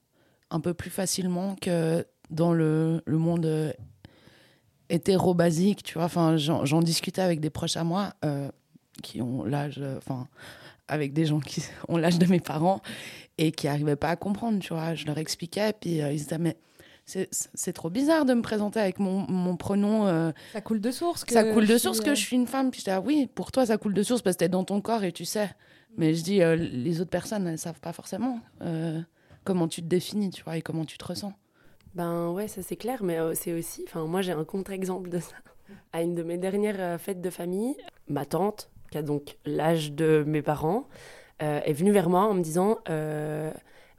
un 0.50 0.60
peu 0.60 0.74
plus 0.74 0.90
facilement 0.90 1.56
que 1.56 2.06
dans 2.30 2.52
le, 2.52 3.02
le 3.06 3.18
monde 3.18 3.46
euh, 3.46 3.72
hétéro 4.90 5.34
basique, 5.34 5.82
tu 5.82 5.94
vois. 5.94 6.04
Enfin, 6.04 6.36
j'en 6.36 6.82
discutais 6.82 7.22
avec 7.22 7.40
des 7.40 7.50
proches 7.50 7.76
à 7.76 7.84
moi 7.84 8.12
euh, 8.24 8.50
qui 9.02 9.20
ont 9.22 9.44
l'âge, 9.44 9.78
euh, 9.78 9.96
enfin, 9.96 10.28
avec 10.86 11.12
des 11.12 11.24
gens 11.26 11.40
qui 11.40 11.62
ont 11.88 11.96
l'âge 11.96 12.18
de 12.18 12.26
mes 12.26 12.40
parents 12.40 12.80
et 13.38 13.50
qui 13.50 13.66
n'arrivaient 13.66 13.96
pas 13.96 14.10
à 14.10 14.16
comprendre, 14.16 14.58
tu 14.60 14.72
vois. 14.72 14.94
Je 14.94 15.06
leur 15.06 15.18
expliquais, 15.18 15.72
puis 15.72 15.98
ils 15.98 16.38
mais 16.38 16.56
c'est 17.08 17.28
c'est 17.54 17.72
trop 17.72 17.90
bizarre 17.90 18.24
de 18.24 18.34
me 18.34 18.42
présenter 18.42 18.78
avec 18.80 18.98
mon, 18.98 19.26
mon 19.30 19.56
pronom. 19.56 20.06
euh, 20.06 20.30
Ça 20.52 20.60
coule 20.60 20.80
de 20.80 20.90
source. 20.90 21.24
Que 21.24 21.32
ça 21.32 21.44
coule 21.44 21.66
de 21.66 21.72
je 21.72 21.78
source 21.78 21.96
suis, 21.98 22.04
que 22.04 22.10
euh, 22.10 22.14
je 22.14 22.20
suis 22.20 22.36
une 22.36 22.46
femme. 22.46 22.70
Puis 22.70 22.80
je 22.80 22.84
dis, 22.84 22.90
ah 22.90 23.00
oui, 23.00 23.28
pour 23.34 23.50
toi, 23.50 23.66
ça 23.66 23.78
coule 23.78 23.94
de 23.94 24.02
source 24.02 24.22
parce 24.22 24.36
que 24.36 24.40
t'es 24.40 24.48
dans 24.48 24.64
ton 24.64 24.80
corps 24.80 25.04
et 25.04 25.12
tu 25.12 25.24
sais. 25.24 25.50
Mais 25.96 26.14
je 26.14 26.22
dis, 26.22 26.42
euh, 26.42 26.54
les 26.54 27.00
autres 27.00 27.10
personnes, 27.10 27.46
elles 27.46 27.58
savent 27.58 27.80
pas 27.80 27.92
forcément 27.92 28.40
euh, 28.62 29.00
comment 29.44 29.68
tu 29.68 29.80
te 29.82 29.86
définis, 29.86 30.30
tu 30.30 30.42
vois, 30.44 30.56
et 30.56 30.62
comment 30.62 30.84
tu 30.84 30.98
te 30.98 31.04
ressens. 31.04 31.32
Ben 31.94 32.28
ouais, 32.30 32.46
ça 32.48 32.62
c'est 32.62 32.76
clair, 32.76 33.02
mais 33.02 33.18
c'est 33.34 33.54
aussi, 33.54 33.82
enfin 33.88 34.04
moi 34.04 34.20
j'ai 34.20 34.32
un 34.32 34.44
contre-exemple 34.44 35.08
de 35.08 35.18
ça. 35.18 35.34
À 35.92 36.02
une 36.02 36.14
de 36.14 36.22
mes 36.22 36.38
dernières 36.38 36.98
fêtes 37.00 37.20
de 37.20 37.30
famille, 37.30 37.74
ma 38.08 38.24
tante, 38.24 38.70
qui 38.90 38.98
a 38.98 39.02
donc 39.02 39.36
l'âge 39.44 39.92
de 39.92 40.24
mes 40.26 40.42
parents, 40.42 40.86
euh, 41.42 41.60
est 41.64 41.72
venue 41.72 41.92
vers 41.92 42.08
moi 42.08 42.22
en 42.22 42.34
me 42.34 42.42
disant 42.42 42.78
euh, 42.88 43.52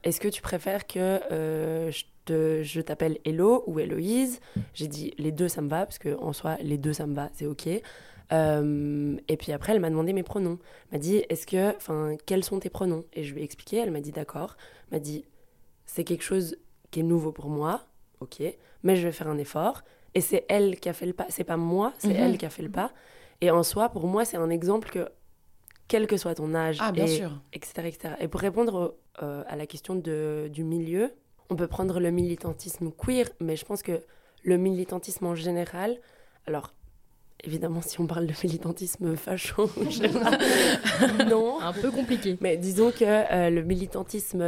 Est-ce 0.04 0.20
que 0.20 0.28
tu 0.28 0.42
préfères 0.42 0.86
que 0.86 0.98
euh, 1.32 1.90
je 1.90 2.04
te- 2.32 2.62
je 2.62 2.80
t'appelle 2.80 3.18
Hello 3.24 3.64
ou 3.66 3.78
Héloïse 3.80 4.40
J'ai 4.74 4.88
dit 4.88 5.12
les 5.18 5.32
deux 5.32 5.48
ça 5.48 5.60
me 5.62 5.68
va, 5.68 5.84
parce 5.86 5.98
que 5.98 6.14
en 6.18 6.32
soi 6.32 6.56
les 6.62 6.78
deux 6.78 6.92
ça 6.92 7.06
me 7.06 7.14
va, 7.14 7.28
c'est 7.34 7.46
ok. 7.46 7.68
Euh, 8.32 9.16
et 9.28 9.36
puis 9.36 9.52
après 9.52 9.72
elle 9.72 9.80
m'a 9.80 9.90
demandé 9.90 10.12
mes 10.12 10.22
pronoms. 10.22 10.58
Elle 10.90 10.98
m'a 10.98 11.02
dit 11.02 11.24
Est-ce 11.28 11.46
que, 11.46 11.74
enfin, 11.76 12.16
quels 12.26 12.44
sont 12.44 12.60
tes 12.60 12.70
pronoms? 12.70 13.04
Et 13.12 13.24
je 13.24 13.34
lui 13.34 13.40
ai 13.40 13.44
expliqué, 13.44 13.78
elle 13.78 13.90
m'a 13.90 14.00
dit 14.00 14.12
D'accord. 14.12 14.56
Elle 14.90 14.96
m'a 14.98 15.00
dit 15.00 15.24
C'est 15.86 16.04
quelque 16.04 16.22
chose 16.22 16.56
qui 16.90 17.00
est 17.00 17.04
nouveau 17.04 17.32
pour 17.32 17.48
moi, 17.48 17.82
ok, 18.20 18.42
mais 18.82 18.96
je 18.96 19.02
vais 19.06 19.12
faire 19.12 19.28
un 19.28 19.38
effort. 19.38 19.82
Et 20.14 20.20
c'est 20.20 20.44
elle 20.48 20.78
qui 20.80 20.88
a 20.88 20.92
fait 20.92 21.06
le 21.06 21.12
pas, 21.12 21.26
c'est 21.28 21.44
pas 21.44 21.56
moi, 21.56 21.92
c'est 21.98 22.08
Mhm. 22.08 22.16
elle 22.24 22.38
qui 22.38 22.46
a 22.46 22.50
fait 22.50 22.62
le 22.62 22.70
pas. 22.70 22.92
Et 23.40 23.50
en 23.50 23.62
soi, 23.62 23.88
pour 23.88 24.06
moi, 24.06 24.24
c'est 24.24 24.36
un 24.36 24.50
exemple 24.50 24.90
que, 24.90 25.08
quel 25.88 26.06
que 26.06 26.16
soit 26.16 26.34
ton 26.34 26.54
âge, 26.54 26.78
Ah, 26.80 26.92
bien 26.92 27.06
et, 27.06 27.08
sûr. 27.08 27.30
etc., 27.52 27.88
etc. 27.88 28.14
Et 28.20 28.28
pour 28.28 28.40
répondre 28.40 28.96
euh, 29.22 29.42
à 29.48 29.56
la 29.56 29.66
question 29.66 29.94
de, 29.94 30.48
du 30.52 30.62
milieu, 30.64 31.12
on 31.50 31.56
peut 31.56 31.66
prendre 31.68 32.00
le 32.00 32.10
militantisme 32.10 32.90
queer, 32.92 33.26
mais 33.40 33.56
je 33.56 33.64
pense 33.64 33.82
que 33.82 34.00
le 34.44 34.56
militantisme 34.56 35.26
en 35.26 35.34
général, 35.34 35.96
alors 36.46 36.72
évidemment, 37.44 37.80
si 37.82 38.00
on 38.00 38.06
parle 38.06 38.26
de 38.26 38.34
militantisme 38.44 39.16
facho, 39.16 39.70
je 39.88 39.90
sais 39.90 40.08
pas, 40.08 41.24
non, 41.24 41.60
Un 41.60 41.72
peu 41.72 41.90
compliqué. 41.90 42.36
mais 42.40 42.56
disons 42.56 42.90
que 42.90 43.04
euh, 43.04 43.50
le 43.50 43.62
militantisme 43.62 44.40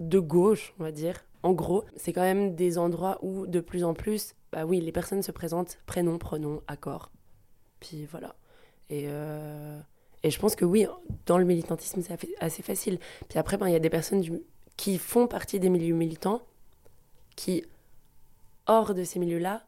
de 0.00 0.18
gauche, 0.18 0.74
on 0.78 0.84
va 0.84 0.92
dire, 0.92 1.16
en 1.42 1.52
gros, 1.52 1.84
c'est 1.96 2.12
quand 2.12 2.22
même 2.22 2.54
des 2.54 2.76
endroits 2.78 3.18
où 3.22 3.46
de 3.46 3.60
plus 3.60 3.84
en 3.84 3.94
plus, 3.94 4.34
bah 4.52 4.64
oui, 4.66 4.80
les 4.80 4.92
personnes 4.92 5.22
se 5.22 5.32
présentent 5.32 5.78
prénom, 5.86 6.18
pronom, 6.18 6.60
accord. 6.66 7.10
Puis 7.78 8.06
voilà. 8.10 8.34
Et, 8.90 9.04
euh, 9.06 9.78
et 10.22 10.30
je 10.30 10.38
pense 10.38 10.54
que 10.56 10.64
oui, 10.66 10.86
dans 11.26 11.38
le 11.38 11.44
militantisme, 11.44 12.02
c'est 12.02 12.18
assez 12.40 12.62
facile. 12.62 12.98
Puis 13.28 13.38
après, 13.38 13.56
ben, 13.56 13.68
il 13.68 13.72
y 13.72 13.76
a 13.76 13.80
des 13.80 13.88
personnes 13.88 14.20
du- 14.20 14.42
qui 14.80 14.96
font 14.96 15.26
partie 15.26 15.60
des 15.60 15.68
milieux 15.68 15.94
militants 15.94 16.40
qui, 17.36 17.64
hors 18.66 18.94
de 18.94 19.04
ces 19.04 19.18
milieux-là, 19.18 19.62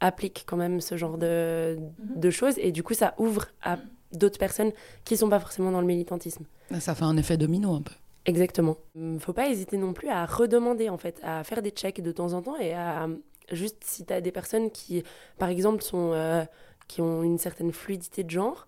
appliquent 0.00 0.42
quand 0.44 0.56
même 0.56 0.80
ce 0.80 0.96
genre 0.96 1.18
de, 1.18 1.78
de 2.00 2.30
choses. 2.30 2.58
Et 2.58 2.72
du 2.72 2.82
coup, 2.82 2.94
ça 2.94 3.14
ouvre 3.18 3.46
à 3.62 3.78
d'autres 4.10 4.40
personnes 4.40 4.72
qui 5.04 5.16
sont 5.16 5.28
pas 5.28 5.38
forcément 5.38 5.70
dans 5.70 5.80
le 5.80 5.86
militantisme. 5.86 6.46
Ça 6.80 6.96
fait 6.96 7.04
un 7.04 7.16
effet 7.16 7.36
domino 7.36 7.72
un 7.76 7.82
peu. 7.82 7.94
Exactement. 8.24 8.76
Hum, 8.96 9.20
Faut 9.20 9.32
pas 9.32 9.48
hésiter 9.48 9.76
non 9.76 9.92
plus 9.92 10.08
à 10.08 10.26
redemander 10.26 10.88
en 10.88 10.98
fait, 10.98 11.20
à 11.22 11.44
faire 11.44 11.62
des 11.62 11.70
checks 11.70 12.00
de 12.02 12.10
temps 12.10 12.32
en 12.32 12.42
temps 12.42 12.56
et 12.58 12.74
à 12.74 13.08
juste 13.52 13.84
si 13.84 14.04
tu 14.04 14.12
as 14.12 14.20
des 14.20 14.32
personnes 14.32 14.72
qui, 14.72 15.04
par 15.38 15.48
exemple, 15.48 15.84
sont 15.84 16.10
euh, 16.12 16.44
qui 16.88 17.00
ont 17.02 17.22
une 17.22 17.38
certaine 17.38 17.70
fluidité 17.70 18.24
de 18.24 18.30
genre, 18.30 18.66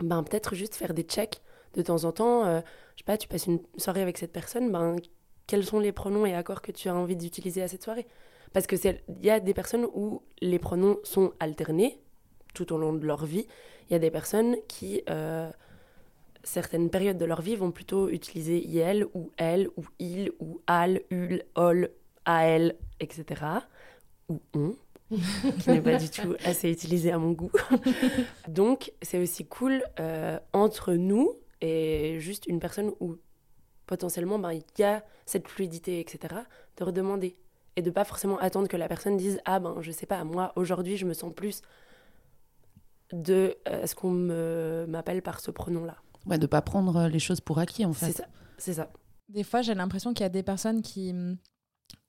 ben 0.00 0.22
peut-être 0.22 0.54
juste 0.54 0.76
faire 0.76 0.94
des 0.94 1.02
checks 1.02 1.42
de 1.78 1.82
temps 1.82 2.04
en 2.04 2.12
temps. 2.12 2.44
euh, 2.46 2.60
je 2.96 3.00
sais 3.00 3.04
pas, 3.04 3.16
tu 3.16 3.28
passes 3.28 3.46
une 3.46 3.60
soirée 3.76 4.02
avec 4.02 4.18
cette 4.18 4.32
personne, 4.32 4.70
ben 4.70 4.96
quels 5.46 5.64
sont 5.64 5.80
les 5.80 5.92
pronoms 5.92 6.26
et 6.26 6.34
accords 6.34 6.60
que 6.60 6.72
tu 6.72 6.88
as 6.88 6.94
envie 6.94 7.16
d'utiliser 7.16 7.62
à 7.62 7.68
cette 7.68 7.82
soirée? 7.82 8.06
Parce 8.52 8.66
que 8.66 8.76
c'est 8.76 9.02
il 9.08 9.24
y 9.24 9.30
a 9.30 9.40
des 9.40 9.54
personnes 9.54 9.86
où 9.94 10.22
les 10.40 10.58
pronoms 10.58 10.98
sont 11.04 11.32
alternés 11.40 11.98
tout 12.54 12.72
au 12.72 12.78
long 12.78 12.92
de 12.92 13.06
leur 13.06 13.24
vie. 13.24 13.46
Il 13.88 13.92
y 13.92 13.96
a 13.96 13.98
des 13.98 14.10
personnes 14.10 14.56
qui 14.68 15.02
euh, 15.08 15.50
certaines 16.44 16.90
périodes 16.90 17.18
de 17.18 17.24
leur 17.24 17.40
vie 17.40 17.56
vont 17.56 17.70
plutôt 17.70 18.08
utiliser 18.08 18.58
IL 18.58 19.06
ou 19.14 19.30
elle 19.36 19.68
ou 19.76 19.84
il 19.98 20.32
ou 20.40 20.60
al, 20.66 21.02
ul, 21.10 21.44
ol, 21.54 21.90
al, 22.24 22.74
etc. 23.00 23.24
Ou 24.28 24.40
on, 24.54 24.74
qui 25.60 25.70
n'est 25.70 25.80
pas 25.80 25.96
du 25.96 26.10
tout 26.10 26.34
assez 26.44 26.70
utilisé 26.70 27.12
à 27.12 27.18
mon 27.18 27.32
goût. 27.32 27.52
Donc 28.48 28.92
c'est 29.02 29.18
aussi 29.18 29.46
cool 29.46 29.82
euh, 30.00 30.38
entre 30.52 30.94
nous 30.94 31.34
et 31.60 32.18
juste 32.20 32.46
une 32.46 32.60
personne 32.60 32.92
où 33.00 33.16
potentiellement 33.86 34.38
ben, 34.38 34.52
il 34.52 34.62
y 34.78 34.82
a 34.84 35.04
cette 35.26 35.48
fluidité, 35.48 36.00
etc., 36.00 36.34
de 36.76 36.84
redemander. 36.84 37.36
Et 37.76 37.82
de 37.82 37.90
pas 37.90 38.04
forcément 38.04 38.38
attendre 38.38 38.66
que 38.68 38.76
la 38.76 38.88
personne 38.88 39.16
dise 39.16 39.40
Ah 39.44 39.60
ben 39.60 39.76
je 39.80 39.92
sais 39.92 40.06
pas, 40.06 40.24
moi 40.24 40.52
aujourd'hui 40.56 40.96
je 40.96 41.06
me 41.06 41.14
sens 41.14 41.32
plus 41.34 41.62
de 43.12 43.56
euh, 43.68 43.86
ce 43.86 43.94
qu'on 43.94 44.10
me- 44.10 44.86
m'appelle 44.88 45.22
par 45.22 45.40
ce 45.40 45.50
pronom-là. 45.50 45.96
Ouais, 46.26 46.38
de 46.38 46.46
pas 46.46 46.60
prendre 46.60 47.06
les 47.08 47.18
choses 47.18 47.40
pour 47.40 47.58
acquis, 47.58 47.84
en 47.86 47.92
C'est 47.92 48.06
fait. 48.06 48.12
ça, 48.12 48.26
c'est 48.58 48.74
ça. 48.74 48.90
Des 49.28 49.44
fois, 49.44 49.62
j'ai 49.62 49.74
l'impression 49.74 50.12
qu'il 50.12 50.24
y 50.24 50.26
a 50.26 50.30
des 50.30 50.42
personnes 50.42 50.82
qui, 50.82 51.14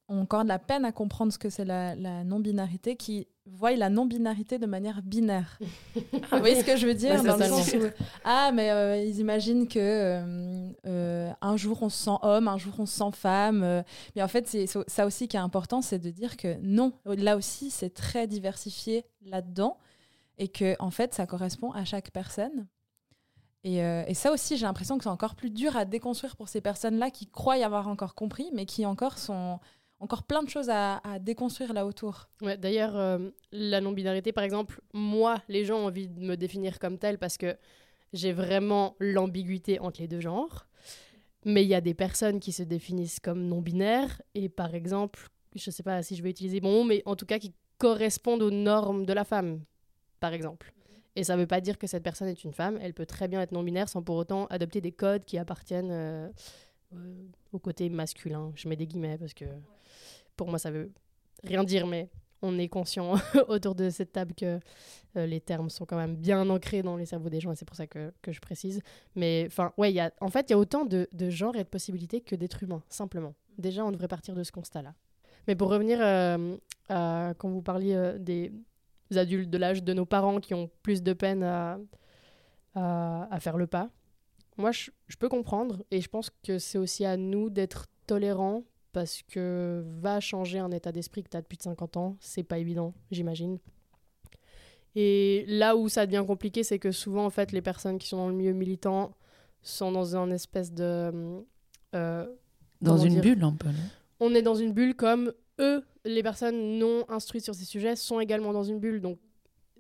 ont 0.10 0.22
encore 0.22 0.44
de 0.44 0.50
la 0.50 0.60
peine 0.60 0.84
à 0.86 0.92
comprendre 0.92 1.32
ce 1.32 1.38
que 1.38 1.50
c'est 1.50 1.66
la, 1.66 1.96
la 1.96 2.24
non-binarité, 2.24 2.96
qui 2.96 3.28
voient 3.46 3.76
la 3.76 3.90
non-binarité 3.90 4.60
de 4.60 4.66
manière 4.66 5.02
binaire. 5.02 5.58
Vous 5.96 6.40
voyez 6.40 6.56
ce 6.56 6.66
que 6.66 6.76
je 6.76 6.86
veux 6.86 6.94
dire? 6.94 7.12
Ouais, 7.12 7.24
dans 7.24 7.38
le 7.38 7.46
sens 7.46 7.74
où, 7.74 7.80
ah, 8.24 8.52
mais 8.54 8.72
euh, 8.72 8.98
ils 8.98 9.20
imaginent 9.20 9.68
que 9.68 9.80
euh, 9.80 10.72
euh, 10.86 11.32
un 11.42 11.58
jour 11.58 11.82
on 11.82 11.90
se 11.90 12.04
sent 12.04 12.18
homme, 12.22 12.48
un 12.48 12.58
jour 12.58 12.74
on 12.80 12.86
se 12.86 12.98
sent 12.98 13.12
femme. 13.14 13.84
mais 14.16 14.22
en 14.22 14.28
fait, 14.28 14.48
c'est 14.48 14.68
c'est 14.68 14.90
ça 14.90 15.06
aussi 15.06 15.28
qui 15.28 15.38
est 15.38 15.40
important, 15.40 15.82
c'est 15.82 16.00
de 16.00 16.10
dire 16.10 16.38
que 16.38 16.58
non, 16.62 16.94
là 17.06 17.38
aussi, 17.38 17.70
c'est 17.70 17.94
très 17.94 18.28
diversifié 18.28 19.06
là-dedans 19.26 19.78
et 20.38 20.48
que 20.48 20.76
en 20.80 20.92
fait, 20.92 21.14
ça 21.14 21.26
correspond 21.26 21.72
à 21.72 21.86
chaque 21.86 22.12
personne. 22.12 22.68
Et, 23.64 23.84
euh, 23.84 24.04
et 24.08 24.14
ça 24.14 24.32
aussi, 24.32 24.58
j'ai 24.58 24.66
l'impression 24.66 24.98
que 24.98 25.04
c'est 25.04 25.10
encore 25.10 25.36
plus 25.36 25.50
dur 25.50 25.76
à 25.76 25.84
déconstruire 25.84 26.36
pour 26.38 26.48
ces 26.48 26.62
personnes-là 26.62 27.12
qui 27.12 27.28
croient 27.28 27.58
y 27.58 27.64
avoir 27.64 27.88
encore 27.90 28.16
compris, 28.16 28.50
mais 28.54 28.66
qui 28.66 28.86
encore 28.86 29.18
sont 29.18 29.60
encore 30.00 30.24
plein 30.24 30.44
de 30.44 30.50
choses 30.50 30.70
à, 30.70 30.98
à 30.98 31.20
déconstruire 31.20 31.74
là 31.74 31.86
autour. 31.86 32.30
Ouais, 32.42 32.58
D'ailleurs, 32.58 32.96
euh, 32.96 33.30
la 33.52 33.82
non-binarité, 33.82 34.32
par 34.32 34.44
exemple, 34.44 34.82
moi, 34.94 35.42
les 35.48 35.66
gens 35.66 35.80
ont 35.80 35.88
envie 35.88 36.08
de 36.08 36.20
me 36.20 36.36
définir 36.36 36.80
comme 36.80 36.98
telle 36.98 37.18
parce 37.18 37.38
que 37.38 37.58
j'ai 38.14 38.32
vraiment 38.32 38.96
l'ambiguïté 39.00 39.80
entre 39.80 40.02
les 40.02 40.08
deux 40.08 40.22
genres. 40.22 40.66
Mais 41.46 41.64
il 41.64 41.68
y 41.70 41.76
a 41.76 41.82
des 41.82 41.94
personnes 41.94 42.40
qui 42.40 42.52
se 42.52 42.64
définissent 42.64 43.20
comme 43.20 43.48
non-binaires 43.48 44.22
et, 44.36 44.50
par 44.50 44.76
exemple, 44.76 45.30
je 45.56 45.72
sais 45.72 45.84
pas 45.84 46.04
si 46.04 46.16
je 46.16 46.24
vais 46.24 46.30
utiliser 46.30 46.60
bon 46.60 46.72
mot, 46.72 46.84
mais 46.84 47.02
en 47.06 47.16
tout 47.16 47.26
cas 47.26 47.40
qui 47.40 47.54
correspondent 47.78 48.42
aux 48.42 48.52
normes 48.52 49.06
de 49.06 49.14
la 49.14 49.24
femme, 49.24 49.62
par 50.20 50.34
exemple. 50.34 50.74
Et 51.16 51.24
ça 51.24 51.36
veut 51.36 51.48
pas 51.48 51.62
dire 51.62 51.78
que 51.78 51.88
cette 51.88 52.04
personne 52.04 52.28
est 52.28 52.44
une 52.44 52.54
femme. 52.54 52.78
Elle 52.82 52.94
peut 52.94 53.06
très 53.06 53.28
bien 53.28 53.42
être 53.42 53.52
non-binaire 53.52 53.90
sans 53.90 54.02
pour 54.02 54.16
autant 54.16 54.46
adopter 54.48 54.80
des 54.80 54.92
codes 54.92 55.26
qui 55.26 55.38
appartiennent 55.38 55.92
euh, 55.92 56.30
euh, 56.94 57.14
au 57.52 57.60
côté 57.60 57.90
masculin. 57.90 58.52
Je 58.56 58.68
mets 58.68 58.76
des 58.76 58.86
guillemets 58.86 59.18
parce 59.18 59.34
que 59.34 59.46
pour 60.40 60.48
moi, 60.48 60.58
ça 60.58 60.72
veut 60.72 60.90
rien 61.44 61.66
dire, 61.66 61.86
mais 61.86 62.10
on 62.42 62.58
est 62.58 62.70
conscient 62.70 63.16
autour 63.50 63.76
de 63.76 63.90
cette 63.90 64.14
table 64.14 64.34
que 64.34 64.58
euh, 65.18 65.26
les 65.26 65.42
termes 65.42 65.70
sont 65.70 65.86
quand 65.86 65.98
même 65.98 66.16
bien 66.16 66.50
ancrés 66.50 66.82
dans 66.82 66.96
les 66.96 67.06
cerveaux 67.06 67.28
des 67.28 67.42
gens 67.42 67.52
et 67.52 67.58
c'est 67.58 67.66
pour 67.66 67.76
ça 67.76 67.88
que, 67.88 68.14
je 68.26 68.40
précise. 68.40 68.80
Mais 69.18 69.44
enfin, 69.48 69.74
ouais, 69.76 69.92
y 69.92 70.00
a, 70.00 70.14
en 70.22 70.30
fait, 70.30 70.50
il 70.50 70.52
y 70.52 70.54
a 70.54 70.58
autant 70.58 70.86
de, 70.86 71.10
genres 71.30 71.58
et 71.58 71.64
de 71.66 71.68
possibilités 71.68 72.22
que 72.22 72.38
d'êtres 72.38 72.64
humains, 72.64 72.82
simplement. 72.88 73.36
Déjà, 73.58 73.84
on 73.84 73.92
devrait 73.92 74.08
partir 74.08 74.34
de 74.34 74.44
ce 74.44 74.54
constat-là. 74.54 74.94
Mais 75.50 75.58
pour 75.58 75.70
revenir 75.70 76.00
euh, 76.02 76.56
à 76.88 77.34
quand 77.38 77.50
vous 77.50 77.62
parliez 77.62 77.96
euh, 77.96 78.18
des 78.18 78.54
adultes 79.14 79.50
de 79.50 79.58
l'âge 79.58 79.84
de 79.84 79.94
nos 79.94 80.06
parents 80.06 80.40
qui 80.40 80.54
ont 80.54 80.70
plus 80.84 81.04
de 81.04 81.12
peine 81.12 81.44
à, 81.44 81.80
faire 83.42 83.58
le 83.58 83.68
pas, 83.68 83.90
moi, 84.56 84.72
je 84.72 85.18
peux 85.20 85.28
comprendre 85.28 85.84
et 85.92 86.00
je 86.00 86.08
pense 86.08 86.30
que 86.30 86.60
c'est 86.60 86.78
aussi 86.78 87.04
à 87.04 87.18
nous 87.18 87.50
d'être 87.50 87.88
tolérants 88.08 88.64
parce 88.92 89.22
que 89.24 89.84
va 90.02 90.20
changer 90.20 90.60
un 90.60 90.72
état 90.72 90.92
d'esprit 90.92 91.24
que 91.24 91.30
tu 91.30 91.38
as 91.38 91.42
depuis 91.42 91.58
50 91.62 91.98
ans, 91.98 92.18
c'est 92.20 92.44
pas 92.44 92.58
évident, 92.58 92.94
j'imagine. 93.12 93.60
Et 94.96 95.46
là 95.48 95.76
où 95.76 95.88
ça 95.88 96.06
devient 96.06 96.24
compliqué, 96.26 96.64
c'est 96.64 96.80
que 96.80 96.92
souvent, 96.92 97.26
en 97.26 97.30
fait, 97.30 97.52
les 97.52 97.62
personnes 97.62 98.00
qui 98.00 98.08
sont 98.08 98.18
dans 98.18 98.28
le 98.30 98.34
milieu 98.36 98.54
militant 98.54 99.12
sont 99.62 99.92
dans 99.92 100.16
un 100.16 100.32
espèce 100.32 100.74
de. 100.74 101.12
euh, 101.96 102.28
Dans 102.82 102.98
une 102.98 103.14
dire 103.22 103.36
bulle 103.36 103.44
un 103.44 103.52
peu, 103.54 103.70
on 104.20 104.34
est 104.34 104.42
dans 104.42 104.56
une 104.56 104.74
bulle 104.74 104.96
comme 104.96 105.32
eux, 105.60 105.84
les 106.06 106.24
personnes 106.24 106.80
non 106.80 107.06
instruites 107.10 107.44
sur 107.44 107.54
ces 107.54 107.66
sujets, 107.66 107.96
sont 107.96 108.20
également 108.20 108.54
dans 108.54 108.64
une 108.64 108.80
bulle. 108.80 109.02
Donc, 109.02 109.20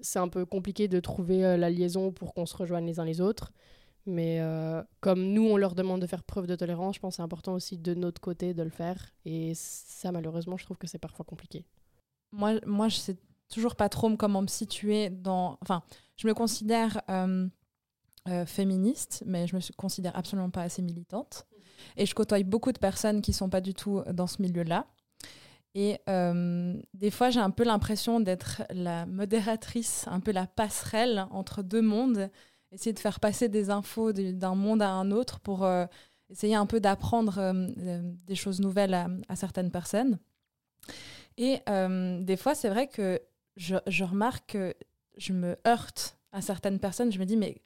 c'est 0.02 0.20
un 0.20 0.28
peu 0.28 0.46
compliqué 0.46 0.88
de 0.88 1.00
trouver 1.00 1.44
euh, 1.44 1.58
la 1.58 1.70
liaison 1.70 2.12
pour 2.12 2.34
qu'on 2.34 2.46
se 2.46 2.56
rejoigne 2.56 2.86
les 2.86 3.00
uns 3.00 3.06
les 3.06 3.20
autres. 3.20 3.52
Mais 4.06 4.40
euh, 4.40 4.82
comme 5.02 5.34
nous, 5.34 5.44
on 5.44 5.58
leur 5.58 5.76
demande 5.76 6.02
de 6.02 6.08
faire 6.08 6.24
preuve 6.24 6.48
de 6.48 6.56
tolérance, 6.56 6.96
je 6.96 7.00
pense 7.00 7.14
que 7.14 7.16
c'est 7.18 7.22
important 7.22 7.54
aussi 7.54 7.78
de 7.78 7.94
notre 7.94 8.22
côté 8.22 8.54
de 8.54 8.64
le 8.64 8.70
faire. 8.70 9.12
Et 9.26 9.54
ça, 9.56 10.12
malheureusement, 10.12 10.58
je 10.58 10.66
trouve 10.66 10.78
que 10.78 10.88
c'est 10.88 11.00
parfois 11.00 11.26
compliqué. 11.26 11.66
Moi, 12.32 12.60
moi 12.66 12.90
je 12.90 12.98
sais 12.98 13.18
toujours 13.50 13.76
pas 13.76 13.90
trop 13.90 14.16
comment 14.16 14.42
me 14.42 14.48
situer 14.48 15.10
dans. 15.10 15.58
Enfin, 15.62 15.84
je 16.16 16.28
me 16.28 16.34
considère 16.34 17.02
euh, 17.10 17.48
euh, 18.28 18.46
féministe, 18.46 19.24
mais 19.26 19.48
je 19.48 19.56
me 19.56 19.62
considère 19.76 20.16
absolument 20.18 20.50
pas 20.50 20.64
assez 20.64 20.82
militante. 20.82 21.46
Et 21.96 22.06
je 22.06 22.14
côtoie 22.14 22.42
beaucoup 22.44 22.72
de 22.72 22.80
personnes 22.80 23.22
qui 23.22 23.34
sont 23.34 23.50
pas 23.50 23.62
du 23.62 23.74
tout 23.74 24.04
dans 24.14 24.28
ce 24.28 24.42
milieu-là. 24.42 24.88
Et 25.76 26.00
des 26.94 27.12
fois, 27.12 27.30
j'ai 27.30 27.40
un 27.40 27.52
peu 27.52 27.64
l'impression 27.64 28.20
d'être 28.20 28.64
la 28.72 29.06
modératrice, 29.06 30.06
un 30.08 30.20
peu 30.20 30.32
la 30.32 30.46
passerelle 30.46 31.26
entre 31.32 31.62
deux 31.62 31.82
mondes, 31.82 32.30
essayer 32.72 32.94
de 32.94 33.00
faire 33.00 33.20
passer 33.20 33.50
des 33.50 33.70
infos 33.70 34.14
du- 34.14 34.34
d'un 34.34 34.56
monde 34.56 34.82
à 34.82 34.90
un 34.90 35.12
autre 35.12 35.40
pour 35.40 35.64
euh, 35.64 35.86
essayer 36.30 36.56
un 36.56 36.66
peu 36.66 36.80
d'apprendre 36.80 37.38
euh, 37.40 37.68
euh, 37.80 38.02
des 38.28 38.36
choses 38.36 38.60
nouvelles 38.60 38.94
à- 38.94 39.36
certaines 39.36 39.72
personnes. 39.72 40.20
Et 41.38 41.60
des 42.22 42.38
fois, 42.38 42.54
c'est 42.54 42.70
vrai 42.70 42.88
que 42.88 43.22
je, 43.56 43.76
je 43.88 44.04
remarque 44.04 44.52
que 44.52 44.74
je 45.18 45.32
me 45.34 45.56
heurte 45.66 46.18
à 46.32 46.42
certaines 46.42 46.80
personnes. 46.80 47.12
Je 47.14 47.20
me 47.20 47.26
dis, 47.26 47.38
mais 47.38 47.62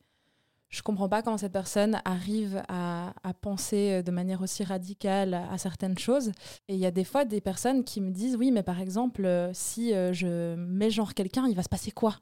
je 0.69 0.81
comprends 0.83 1.09
pas 1.09 1.23
comment 1.23 1.37
cette 1.39 1.53
personne 1.53 1.99
arrive 2.05 2.61
à, 2.67 3.13
à 3.23 3.33
penser 3.33 4.03
de 4.03 4.11
manière 4.11 4.41
aussi 4.41 4.63
radicale 4.63 5.33
à, 5.33 5.51
à 5.51 5.57
certaines 5.57 5.97
choses. 5.97 6.31
Et 6.67 6.75
il 6.75 6.79
y 6.79 6.85
a 6.85 6.91
des 6.91 7.03
fois 7.03 7.25
des 7.25 7.41
personnes 7.41 7.83
qui 7.83 7.99
me 7.99 8.11
disent, 8.11 8.35
oui, 8.35 8.51
mais 8.51 8.63
par 8.63 8.79
exemple, 8.79 9.27
si 9.53 9.89
je 9.89 10.55
mets 10.55 10.91
genre 10.91 11.15
quelqu'un, 11.15 11.47
il 11.47 11.55
va 11.55 11.63
se 11.63 11.69
passer 11.69 11.91
quoi? 11.91 12.19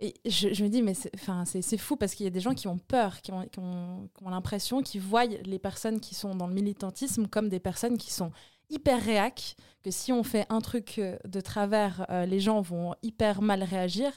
Et 0.00 0.14
je, 0.28 0.52
je 0.52 0.64
me 0.64 0.68
dis, 0.68 0.82
mais 0.82 0.94
c'est 0.94 1.78
fou 1.78 1.96
parce 1.96 2.14
qu'il 2.14 2.24
y 2.24 2.26
a 2.26 2.30
des 2.30 2.40
gens 2.40 2.54
qui 2.54 2.66
ont 2.66 2.78
peur, 2.78 3.20
qui 3.20 3.30
ont, 3.32 3.46
qui 3.46 3.58
ont, 3.60 4.08
qui 4.16 4.24
ont 4.24 4.30
l'impression, 4.30 4.82
qui 4.82 4.98
voient 4.98 5.26
les 5.26 5.58
personnes 5.60 6.00
qui 6.00 6.14
sont 6.14 6.34
dans 6.34 6.46
le 6.48 6.54
militantisme 6.54 7.28
comme 7.28 7.48
des 7.48 7.60
personnes 7.60 7.96
qui 7.96 8.12
sont 8.12 8.32
hyper 8.68 9.02
réac, 9.02 9.54
que 9.82 9.90
si 9.90 10.12
on 10.12 10.22
fait 10.24 10.46
un 10.48 10.60
truc 10.60 10.98
euh, 10.98 11.18
de 11.28 11.40
travers, 11.42 12.06
euh, 12.10 12.24
les 12.24 12.40
gens 12.40 12.62
vont 12.62 12.94
hyper 13.02 13.42
mal 13.42 13.62
réagir. 13.62 14.10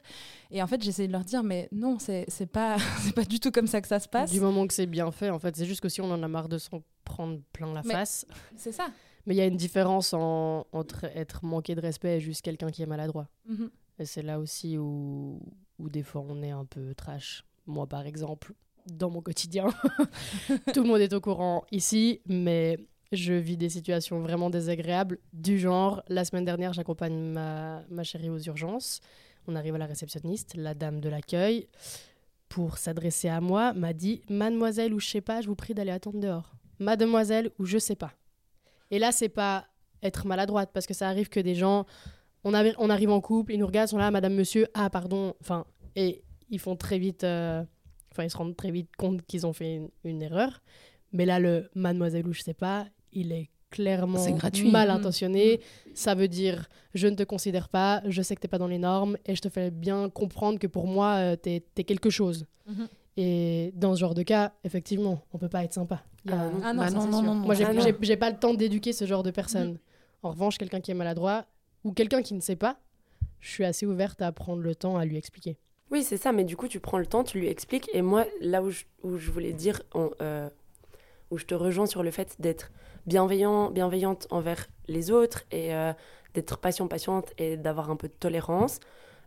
Et 0.50 0.64
en 0.64 0.68
fait, 0.68 0.82
j'essaie 0.82 1.08
de 1.08 1.12
leur 1.12 1.26
dire, 1.26 1.44
mais 1.44 1.68
non, 1.74 1.98
c'est 2.00 2.26
pas, 2.52 2.78
pas 3.16 3.26
du 3.26 3.40
tout 3.42 3.52
comme 3.52 3.68
ça 3.68 3.82
que 3.82 3.88
ça 3.88 4.00
se 4.00 4.08
passe. 4.08 4.32
Du 4.32 4.40
moment 4.40 4.66
que 4.66 4.74
c'est 4.74 4.86
bien 4.86 5.12
fait, 5.12 5.30
en 5.30 5.40
fait, 5.40 5.56
c'est 5.58 5.66
juste 5.66 5.82
que 5.82 5.90
si 5.90 6.00
on 6.02 6.10
en 6.10 6.24
a 6.24 6.28
marre 6.28 6.48
de 6.50 6.58
s'en 6.58 6.82
prendre 7.04 7.40
plein 7.52 7.72
la 7.74 7.82
Mais- 7.84 7.94
face. 7.94 8.26
C'est 8.56 8.72
ça. 8.72 8.88
Mais 9.28 9.34
il 9.36 9.38
y 9.38 9.42
a 9.42 9.46
une 9.46 9.58
différence 9.58 10.14
en- 10.14 10.66
entre 10.72 11.04
être 11.16 11.44
manqué 11.44 11.76
de 11.76 11.82
respect 11.82 12.18
et 12.18 12.20
juste 12.22 12.42
quelqu'un 12.42 12.72
qui 12.72 12.82
est 12.82 12.86
maladroit. 12.88 13.28
Mhm. 13.48 13.70
Et 14.00 14.06
c'est 14.06 14.22
là 14.22 14.40
aussi 14.40 14.78
où, 14.78 15.42
où 15.80 15.90
des 15.90 16.04
fois 16.04 16.24
on 16.28 16.42
est 16.42 16.52
un 16.52 16.66
peu 16.66 16.94
trash. 16.96 17.46
Moi, 17.66 17.88
par 17.88 18.06
exemple, 18.06 18.54
dans 18.86 19.10
mon 19.10 19.22
quotidien, 19.22 19.68
tout 20.74 20.84
le 20.84 20.88
monde 20.88 21.02
est 21.02 21.14
au 21.14 21.22
courant 21.22 21.66
ici, 21.72 22.22
mais 22.28 22.78
je 23.12 23.34
vis 23.34 23.58
des 23.58 23.70
situations 23.70 24.20
vraiment 24.20 24.50
désagréables 24.50 25.20
du 25.34 25.58
genre, 25.58 26.04
la 26.08 26.26
semaine 26.26 26.46
dernière, 26.46 26.74
j'accompagne 26.74 27.18
ma, 27.18 27.84
ma 27.90 28.04
chérie 28.04 28.30
aux 28.30 28.40
urgences. 28.40 29.00
On 29.48 29.56
arrive 29.56 29.76
à 29.76 29.78
la 29.78 29.86
réceptionniste, 29.86 30.56
la 30.56 30.74
dame 30.74 31.00
de 31.00 31.10
l'accueil, 31.10 31.68
pour 32.50 32.78
s'adresser 32.78 33.28
à 33.28 33.42
moi, 33.42 33.74
m'a 33.74 33.94
dit 33.94 34.22
Mademoiselle 34.30 34.94
ou 34.94 35.00
je 35.00 35.08
sais 35.08 35.22
pas, 35.22 35.42
je 35.42 35.48
vous 35.48 35.56
prie 35.56 35.74
d'aller 35.74 35.92
attendre 35.92 36.20
dehors. 36.20 36.56
Mademoiselle 36.80 37.52
ou 37.60 37.66
je 37.66 37.78
sais 37.78 37.96
pas. 37.96 38.14
Et 38.92 39.00
là, 39.00 39.12
c'est 39.12 39.30
pas 39.30 39.66
être 40.04 40.28
maladroite, 40.28 40.72
parce 40.74 40.86
que 40.86 40.94
ça 40.94 41.10
arrive 41.10 41.30
que 41.30 41.40
des 41.40 41.56
gens 41.56 41.86
on, 42.46 42.54
arri- 42.54 42.76
on 42.78 42.90
arrive 42.90 43.10
en 43.12 43.20
couple, 43.20 43.52
ils 43.54 43.60
nous 43.60 43.66
regardent, 43.68 43.90
ils 43.90 43.92
sont 43.92 43.98
là, 43.98 44.10
madame, 44.12 44.34
monsieur, 44.36 44.68
ah, 44.74 44.90
pardon. 44.90 45.34
Enfin, 45.42 45.66
et 45.98 46.24
ils 46.50 46.60
font 46.60 46.76
très 46.78 46.98
vite. 47.00 47.24
euh, 47.26 47.64
Enfin, 48.12 48.24
ils 48.24 48.30
se 48.30 48.38
rendent 48.38 48.56
très 48.56 48.72
vite 48.72 48.96
compte 48.98 49.24
qu'ils 49.26 49.46
ont 49.46 49.52
fait 49.52 49.76
une, 49.76 49.90
une 50.06 50.22
erreur. 50.22 50.62
Mais 51.12 51.26
là, 51.26 51.38
le 51.38 51.70
mademoiselle 51.76 52.26
ou 52.26 52.32
je 52.32 52.42
sais 52.42 52.54
pas, 52.54 52.86
il 53.12 53.34
est 53.34 53.50
clairement 53.72 54.24
mal 54.72 54.88
Mhm. 54.90 54.96
intentionné. 54.96 55.60
Ça 55.94 56.16
veut 56.16 56.30
dire 56.30 56.70
je 56.94 57.08
ne 57.08 57.16
te 57.16 57.24
considère 57.24 57.68
pas, 57.68 58.02
je 58.06 58.22
sais 58.22 58.34
que 58.36 58.40
t'es 58.40 58.48
pas 58.48 58.58
dans 58.58 58.68
les 58.70 58.78
normes 58.78 59.18
et 59.26 59.36
je 59.36 59.42
te 59.42 59.50
fais 59.50 59.70
bien 59.70 60.10
comprendre 60.10 60.60
que 60.60 60.68
pour 60.68 60.88
moi, 60.88 61.16
euh, 61.16 61.36
t'es 61.36 61.62
es 61.76 61.84
quelque 61.84 62.10
chose. 62.10 62.46
Mhm. 62.68 62.88
Et 63.18 63.72
dans 63.76 63.94
ce 63.96 64.00
genre 64.00 64.14
de 64.14 64.24
cas, 64.24 64.54
effectivement, 64.64 65.22
on 65.34 65.38
peut 65.38 65.50
pas 65.50 65.64
être 65.66 65.74
sympa. 65.74 66.02
Il 66.24 66.32
y 66.32 66.34
a- 66.34 66.40
Ah 66.40 66.46
non. 66.50 66.60
Ah 66.64 66.74
non, 66.74 66.80
Bah 66.84 66.90
non, 66.92 66.96
non, 66.96 67.12
sûr. 67.12 67.12
non, 67.12 67.22
non. 67.22 67.46
moi, 67.46 67.54
j'ai 67.56 67.66
Ah 67.66 68.18
pas 68.18 68.30
le 68.32 68.38
temps 68.40 68.54
d'éduquer 68.54 68.94
ce 68.94 69.04
genre 69.06 69.24
de 69.24 69.32
personnes. 69.32 69.78
En 70.24 70.30
revanche, 70.32 70.58
quelqu'un 70.58 70.80
qui 70.80 70.92
est 70.92 70.96
maladroit 70.96 71.46
ou 71.86 71.94
quelqu'un 71.94 72.22
qui 72.22 72.34
ne 72.34 72.42
sait 72.42 72.58
pas, 72.58 72.78
je 73.40 73.50
suis 73.50 73.64
assez 73.64 73.86
ouverte 73.86 74.22
à 74.22 74.32
prendre 74.34 74.62
le 74.62 74.76
temps 74.76 74.98
à 74.98 75.06
lui 75.06 75.16
expliquer. 75.16 75.58
Oui, 75.92 76.04
c'est 76.04 76.18
ça, 76.18 76.32
mais 76.32 76.44
du 76.44 76.58
coup, 76.58 76.68
tu 76.68 76.80
prends 76.80 76.98
le 76.98 77.06
temps, 77.06 77.24
tu 77.24 77.40
lui 77.40 77.48
expliques. 77.48 77.90
Et 77.94 78.02
moi, 78.02 78.26
là 78.42 78.62
où 78.64 78.72
je, 78.72 79.32
voulais 79.32 79.54
dire, 79.54 79.82
en, 79.94 80.10
euh, 80.20 80.50
où 81.30 81.38
je 81.38 81.46
te 81.46 81.54
rejoins 81.54 81.86
sur 81.86 82.02
le 82.02 82.10
fait 82.10 82.36
d'être 82.40 82.72
bienveillant, 83.06 83.70
bienveillante 83.70 84.28
envers 84.32 84.68
les 84.88 85.12
autres 85.12 85.44
et 85.52 85.76
euh, 85.76 85.94
d'être 86.34 86.58
patient, 86.58 86.88
patiente 86.88 87.32
et 87.38 87.56
d'avoir 87.56 87.92
un 87.92 87.96
peu 87.96 88.08
de 88.08 88.14
tolérance, 88.14 88.80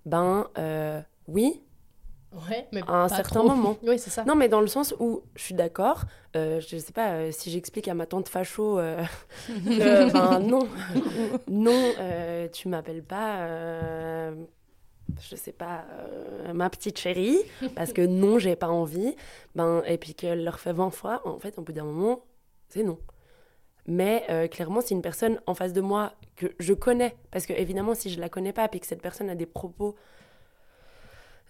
ben 0.05 0.49
euh, 0.59 1.01
oui, 1.29 1.63
Ouais, 2.33 2.69
mais 2.73 2.83
À 2.87 3.05
un 3.05 3.09
pas 3.09 3.17
certain 3.17 3.41
trop. 3.41 3.49
moment. 3.49 3.77
oui, 3.83 3.99
c'est 3.99 4.11
ça. 4.11 4.25
Non, 4.25 4.35
mais 4.35 4.49
dans 4.49 4.61
le 4.61 4.67
sens 4.67 4.95
où 5.01 5.23
je 5.35 5.43
suis 5.43 5.55
d'accord, 5.55 6.05
euh, 6.37 6.61
je 6.61 6.77
sais 6.77 6.93
pas, 6.93 7.13
euh, 7.13 7.33
si 7.33 7.51
j'explique 7.51 7.89
à 7.89 7.95
ma 7.95 8.07
tante 8.07 8.29
facho, 8.29 8.79
euh, 8.79 9.03
ben 9.49 10.39
non, 10.41 10.69
non, 11.49 11.93
tu 12.53 12.69
m'appelles 12.69 13.03
pas, 13.03 13.47
je 15.21 15.37
sais 15.37 15.53
pas, 15.53 15.87
ma 16.53 16.69
petite 16.69 16.99
chérie, 16.99 17.39
parce 17.75 17.93
que 17.93 18.03
non, 18.03 18.39
j'ai 18.39 18.57
pas 18.57 18.69
envie, 18.69 19.17
ben, 19.55 19.83
et 19.87 19.97
puis 19.97 20.15
qu'elle 20.15 20.45
leur 20.45 20.61
fait 20.61 20.73
20 20.75 20.91
fois, 20.91 21.23
en 21.25 21.39
fait, 21.39 21.59
au 21.59 21.63
bout 21.63 21.73
d'un 21.73 21.85
moment, 21.85 22.21
c'est 22.69 22.83
non. 22.83 22.99
Mais 23.91 24.25
euh, 24.29 24.49
clairement, 24.49 24.83
c'est 24.83 24.95
une 24.95 25.01
personne 25.01 25.41
en 25.47 25.55
face 25.55 25.73
de 25.73 25.81
moi 25.81 26.13
que 26.37 26.55
je 26.59 26.75
connais. 26.75 27.17
Parce 27.31 27.47
que, 27.47 27.55
évidemment, 27.55 27.95
si 27.95 28.11
je 28.11 28.21
la 28.21 28.29
connais 28.29 28.53
pas, 28.53 28.69
puis 28.69 28.81
que 28.81 28.87
cette 28.87 29.01
personne 29.01 29.31
a 29.31 29.35
des 29.35 29.47
propos. 29.47 29.97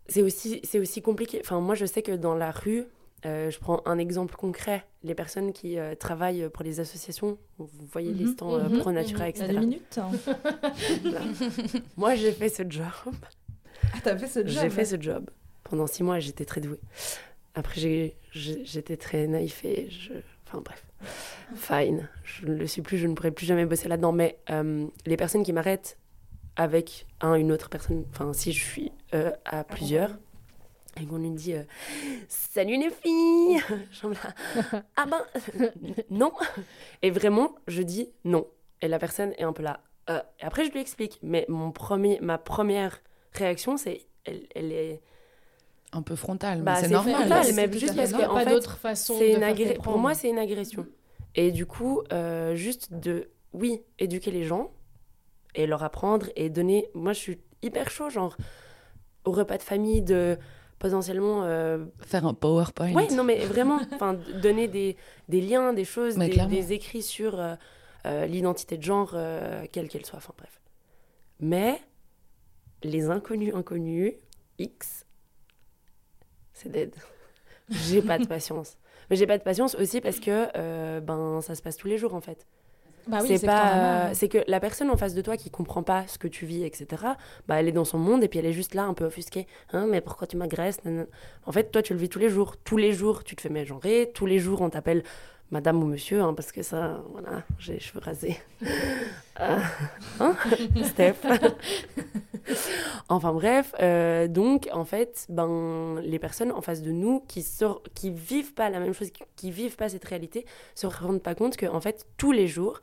C'est 0.08 0.22
aussi, 0.22 0.60
c'est 0.64 0.78
aussi 0.78 1.02
compliqué. 1.02 1.38
Enfin, 1.42 1.60
moi, 1.60 1.74
je 1.74 1.84
sais 1.86 2.02
que 2.02 2.12
dans 2.12 2.34
la 2.34 2.50
rue, 2.50 2.84
euh, 3.26 3.50
je 3.50 3.58
prends 3.58 3.82
un 3.84 3.98
exemple 3.98 4.36
concret. 4.36 4.84
Les 5.02 5.14
personnes 5.14 5.52
qui 5.52 5.78
euh, 5.78 5.94
travaillent 5.94 6.48
pour 6.48 6.64
les 6.64 6.80
associations, 6.80 7.36
vous 7.58 7.68
voyez 7.92 8.12
les 8.12 8.24
Mhm, 8.24 8.32
stands 8.32 8.54
euh, 8.54 8.68
mhm, 8.68 8.78
Pro 8.78 8.92
Natura, 8.92 9.18
T'as 9.20 9.28
etc. 9.28 9.46
deux 9.48 9.58
minutes 9.58 9.98
hein. 9.98 10.10
Moi, 11.96 12.14
j'ai 12.14 12.32
fait 12.32 12.48
ce 12.48 12.62
job. 12.68 12.84
Ah, 13.92 13.98
t'as 14.02 14.16
fait 14.16 14.26
ce 14.26 14.40
job 14.40 14.48
J'ai 14.48 14.70
fait 14.70 14.84
ce 14.84 15.00
job. 15.00 15.28
Pendant 15.64 15.86
six 15.86 16.02
mois, 16.02 16.18
j'étais 16.18 16.44
très 16.44 16.60
douée. 16.60 16.80
Après, 17.54 18.14
j'étais 18.32 18.96
très 18.96 19.26
naïf 19.26 19.64
et 19.64 19.88
je... 19.90 20.12
Enfin 20.46 20.62
bref. 20.64 20.84
Fine. 21.54 22.08
Je 22.24 22.46
ne 22.46 22.54
le 22.54 22.66
suis 22.66 22.82
plus, 22.82 22.96
je 22.98 23.06
ne 23.06 23.14
pourrai 23.14 23.30
plus 23.30 23.46
jamais 23.46 23.66
bosser 23.66 23.88
là-dedans. 23.88 24.12
Mais 24.12 24.38
euh, 24.50 24.86
les 25.06 25.16
personnes 25.16 25.42
qui 25.42 25.52
m'arrêtent 25.52 25.98
avec 26.58 27.06
un, 27.22 27.34
une 27.34 27.50
autre 27.52 27.70
personne, 27.70 28.04
enfin 28.10 28.32
si 28.34 28.52
je 28.52 28.62
suis 28.62 28.92
euh, 29.14 29.30
à 29.46 29.64
plusieurs, 29.64 30.18
et 31.00 31.06
qu'on 31.06 31.16
lui 31.18 31.30
dit 31.30 31.54
euh, 31.54 31.62
Salut 32.28 32.76
les 32.76 32.90
filles 32.90 33.60
là, 34.02 34.84
Ah 34.96 35.06
ben, 35.06 35.22
non 36.10 36.32
Et 37.02 37.10
vraiment, 37.10 37.54
je 37.68 37.82
dis 37.82 38.10
non. 38.24 38.46
Et 38.82 38.88
la 38.88 38.98
personne 38.98 39.32
est 39.38 39.44
un 39.44 39.52
peu 39.52 39.62
là. 39.62 39.80
Euh, 40.10 40.20
et 40.40 40.44
après, 40.44 40.64
je 40.64 40.72
lui 40.72 40.80
explique. 40.80 41.18
Mais 41.22 41.44
mon 41.48 41.70
premier, 41.70 42.18
ma 42.20 42.36
première 42.38 43.00
réaction, 43.32 43.76
c'est 43.76 44.06
elle, 44.24 44.46
elle 44.54 44.72
est 44.72 45.00
Un 45.92 46.02
peu 46.02 46.16
frontal, 46.16 46.62
Bah, 46.62 46.74
mais 46.74 46.80
c'est 46.80 46.86
c'est 46.88 46.92
normal. 46.92 47.14
frontal, 47.14 47.44
c'est 47.44 47.52
mais 47.54 47.72
juste 47.72 47.94
parce 47.96 48.10
fait 48.10 48.16
que 48.16 48.16
Il 48.16 48.18
n'y 48.18 48.24
a 48.24 48.30
en 48.30 48.34
pas 48.34 48.44
fait, 48.44 48.50
d'autre 48.50 48.76
façon 48.78 49.14
c'est 49.18 49.30
de 49.32 49.36
une 49.36 49.42
agré- 49.42 49.80
pour 49.80 49.98
moi 49.98 50.14
c'est 50.14 50.28
une 50.28 50.38
agression 50.38 50.86
et 51.34 51.52
du 51.52 51.66
coup 51.66 52.02
euh, 52.12 52.54
juste 52.54 52.92
de 52.94 53.30
oui 53.52 53.82
éduquer 53.98 54.30
les 54.30 54.44
gens 54.44 54.70
et 55.54 55.66
leur 55.66 55.82
apprendre 55.82 56.26
et 56.36 56.50
donner 56.50 56.88
moi 56.94 57.12
je 57.12 57.18
suis 57.18 57.38
hyper 57.62 57.90
chaud 57.90 58.10
genre 58.10 58.36
au 59.24 59.32
repas 59.32 59.58
de 59.58 59.62
famille 59.62 60.02
de 60.02 60.38
potentiellement 60.78 61.44
euh, 61.44 61.84
Faire 62.00 62.26
un 62.26 62.34
PowerPoint. 62.34 62.92
ouais 62.92 63.08
non 63.08 63.24
mais 63.24 63.44
vraiment 63.44 63.80
donner 64.42 64.68
des, 64.68 64.96
des 65.28 65.40
liens 65.40 65.72
des 65.72 65.84
choses 65.84 66.16
des, 66.16 66.72
écrits 66.72 67.02
sur 67.02 67.38
euh, 67.38 67.54
euh, 68.06 68.26
l'identité 68.26 68.76
de 68.78 68.82
genre 68.82 69.16
quelle 69.72 69.88
qu'elle 69.88 70.06
soit 70.06 70.18
enfin 70.18 70.34
bref. 70.36 70.60
Mais 71.40 71.80
les 72.82 73.10
inconnus 73.10 73.54
inconnus 73.54 74.14
X 74.58 75.04
c'est 76.52 76.70
dead. 76.70 76.94
J'ai 77.68 78.02
pas 78.02 78.18
de 78.18 78.26
patience. 78.26 78.78
Mais 79.10 79.16
j'ai 79.16 79.26
pas 79.26 79.38
de 79.38 79.42
patience 79.42 79.74
aussi 79.76 80.00
parce 80.00 80.20
que 80.20 81.00
ben 81.00 81.40
ça 81.40 81.54
se 81.54 81.62
passe 81.62 81.76
tous 81.76 81.88
les 81.88 81.98
jours 81.98 82.14
en 82.14 82.20
fait 82.20 82.46
Bah 83.08 83.18
oui, 83.22 83.38
c'est 83.38 83.46
pas 83.46 84.12
c'est 84.14 84.28
que 84.28 84.38
la 84.46 84.60
personne 84.60 84.90
en 84.90 84.96
face 84.96 85.14
de 85.14 85.22
toi 85.22 85.36
qui 85.36 85.50
comprend 85.50 85.82
pas 85.82 86.06
ce 86.06 86.18
que 86.18 86.28
tu 86.28 86.44
vis 86.44 86.64
etc 86.64 87.02
bah 87.46 87.56
elle 87.58 87.68
est 87.68 87.72
dans 87.72 87.84
son 87.86 87.98
monde 87.98 88.22
et 88.22 88.28
puis 88.28 88.38
elle 88.38 88.46
est 88.46 88.52
juste 88.52 88.74
là 88.74 88.84
un 88.84 88.94
peu 88.94 89.06
offusquée. 89.06 89.46
Hein 89.72 89.86
mais 89.88 90.00
pourquoi 90.00 90.26
tu 90.26 90.36
m'agresses? 90.36 90.80
En 91.46 91.52
fait 91.52 91.70
toi 91.72 91.82
tu 91.82 91.94
le 91.94 91.98
vis 91.98 92.08
tous 92.08 92.18
les 92.18 92.28
jours. 92.28 92.56
Tous 92.56 92.76
les 92.76 92.92
jours 92.92 93.24
tu 93.24 93.34
te 93.34 93.40
fais 93.40 93.48
mégenrer 93.48 94.10
tous 94.14 94.26
les 94.26 94.38
jours 94.38 94.60
on 94.60 94.70
t'appelle 94.70 95.02
madame 95.50 95.82
ou 95.82 95.86
monsieur 95.86 96.20
hein, 96.20 96.34
parce 96.34 96.52
que 96.52 96.62
ça 96.62 97.02
voilà 97.12 97.42
j'ai 97.58 97.74
les 97.74 97.80
cheveux 97.80 98.00
rasés. 98.00 98.36
Euh, 99.40 99.58
hein? 100.20 100.36
Steph. 100.84 101.14
Enfin 103.10 103.32
bref 103.32 103.74
euh, 103.80 104.26
donc 104.26 104.68
en 104.72 104.84
fait 104.84 105.26
ben 105.28 106.00
les 106.02 106.18
personnes 106.18 106.52
en 106.52 106.62
face 106.62 106.82
de 106.82 106.90
nous 106.90 107.20
qui 107.28 107.42
sort, 107.42 107.82
qui 107.94 108.10
vivent 108.10 108.54
pas 108.54 108.70
la 108.70 108.80
même 108.80 108.94
chose 108.94 109.10
qui, 109.10 109.22
qui 109.36 109.50
vivent 109.50 109.76
pas 109.76 109.90
cette 109.90 110.04
réalité 110.04 110.46
se 110.74 110.86
rendent 110.86 111.22
pas 111.22 111.34
compte 111.34 111.56
que 111.56 111.66
en 111.66 111.80
fait 111.80 112.06
tous 112.16 112.32
les 112.32 112.46
jours 112.46 112.80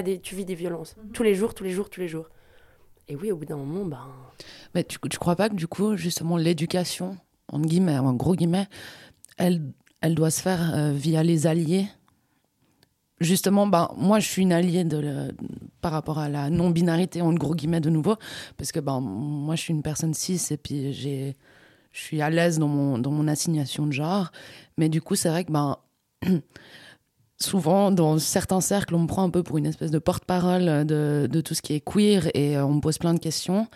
des 0.00 0.18
tu 0.20 0.34
vis 0.34 0.46
des 0.46 0.54
violences. 0.54 0.96
Tous 1.12 1.22
les 1.22 1.34
jours 1.34 1.52
tous 1.52 1.64
les 1.64 1.70
jours 1.72 1.90
tous 1.90 2.00
les 2.00 2.08
jours. 2.08 2.30
Et 3.08 3.16
oui 3.16 3.30
au 3.30 3.36
bout 3.36 3.44
d'un 3.44 3.56
moment 3.56 3.84
ben 3.84 4.06
Mais 4.74 4.84
tu, 4.84 4.98
tu 5.10 5.18
crois 5.18 5.36
pas 5.36 5.50
que 5.50 5.54
du 5.54 5.66
coup, 5.66 5.96
justement, 5.96 6.38
l'éducation, 6.38 7.18
en 7.48 7.60
guillemets, 7.60 7.98
en 7.98 8.14
gros 8.14 8.34
guillemets, 8.34 8.68
elle, 9.36 9.72
elle 10.00 10.14
doit 10.14 10.30
se 10.30 10.40
faire 10.40 10.72
euh, 10.74 10.92
via 10.92 11.22
les 11.22 11.46
alliés? 11.46 11.86
Justement, 13.20 13.68
ben, 13.68 13.88
moi, 13.96 14.18
je 14.18 14.26
suis 14.28 14.42
une 14.42 14.52
alliée 14.52 14.82
de 14.84 14.96
le- 14.98 15.32
par 15.80 15.92
rapport 15.92 16.18
à 16.18 16.28
la 16.28 16.50
non-binarité, 16.50 17.22
en 17.22 17.32
gros 17.34 17.54
guillemets, 17.54 17.80
de 17.80 17.90
nouveau, 17.90 18.16
parce 18.56 18.72
que 18.72 18.80
ben, 18.80 19.00
moi, 19.00 19.54
je 19.54 19.62
suis 19.62 19.72
une 19.74 19.82
personne 19.82 20.12
cis 20.14 20.40
et 20.50 20.56
puis 20.56 20.92
j'ai, 20.92 21.36
je 21.92 22.00
suis 22.00 22.20
à 22.20 22.30
l'aise 22.30 22.58
dans 22.58 22.66
mon, 22.68 22.98
dans 22.98 23.12
mon 23.12 23.28
assignation 23.28 23.86
de 23.86 23.92
genre. 23.92 24.32
Mais 24.76 24.88
du 24.88 25.00
coup, 25.00 25.14
c'est 25.14 25.28
vrai 25.28 25.44
que 25.44 25.52
ben, 25.52 25.76
souvent, 27.42 27.90
dans 27.90 28.18
certains 28.18 28.60
cercles, 28.60 28.94
on 28.94 29.00
me 29.00 29.06
prend 29.06 29.22
un 29.24 29.30
peu 29.30 29.42
pour 29.42 29.58
une 29.58 29.66
espèce 29.66 29.90
de 29.90 29.98
porte-parole 29.98 30.86
de, 30.86 31.28
de 31.30 31.40
tout 31.40 31.54
ce 31.54 31.62
qui 31.62 31.74
est 31.74 31.80
queer 31.80 32.28
et 32.34 32.56
euh, 32.56 32.64
on 32.64 32.74
me 32.74 32.80
pose 32.80 32.98
plein 32.98 33.12
de 33.14 33.18
questions. 33.18 33.66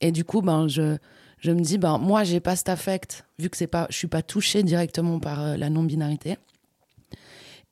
Et 0.00 0.12
du 0.12 0.24
coup, 0.24 0.42
ben, 0.42 0.68
je, 0.68 0.96
je 1.38 1.50
me 1.52 1.60
dis, 1.60 1.78
ben, 1.78 1.98
moi, 1.98 2.24
j'ai 2.24 2.40
pas 2.40 2.56
cet 2.56 2.68
affect, 2.68 3.24
vu 3.38 3.48
que 3.48 3.56
c'est 3.56 3.66
pas, 3.66 3.86
je 3.90 3.96
suis 3.96 4.06
pas 4.08 4.22
touchée 4.22 4.62
directement 4.62 5.18
par 5.20 5.42
euh, 5.42 5.56
la 5.56 5.70
non-binarité. 5.70 6.36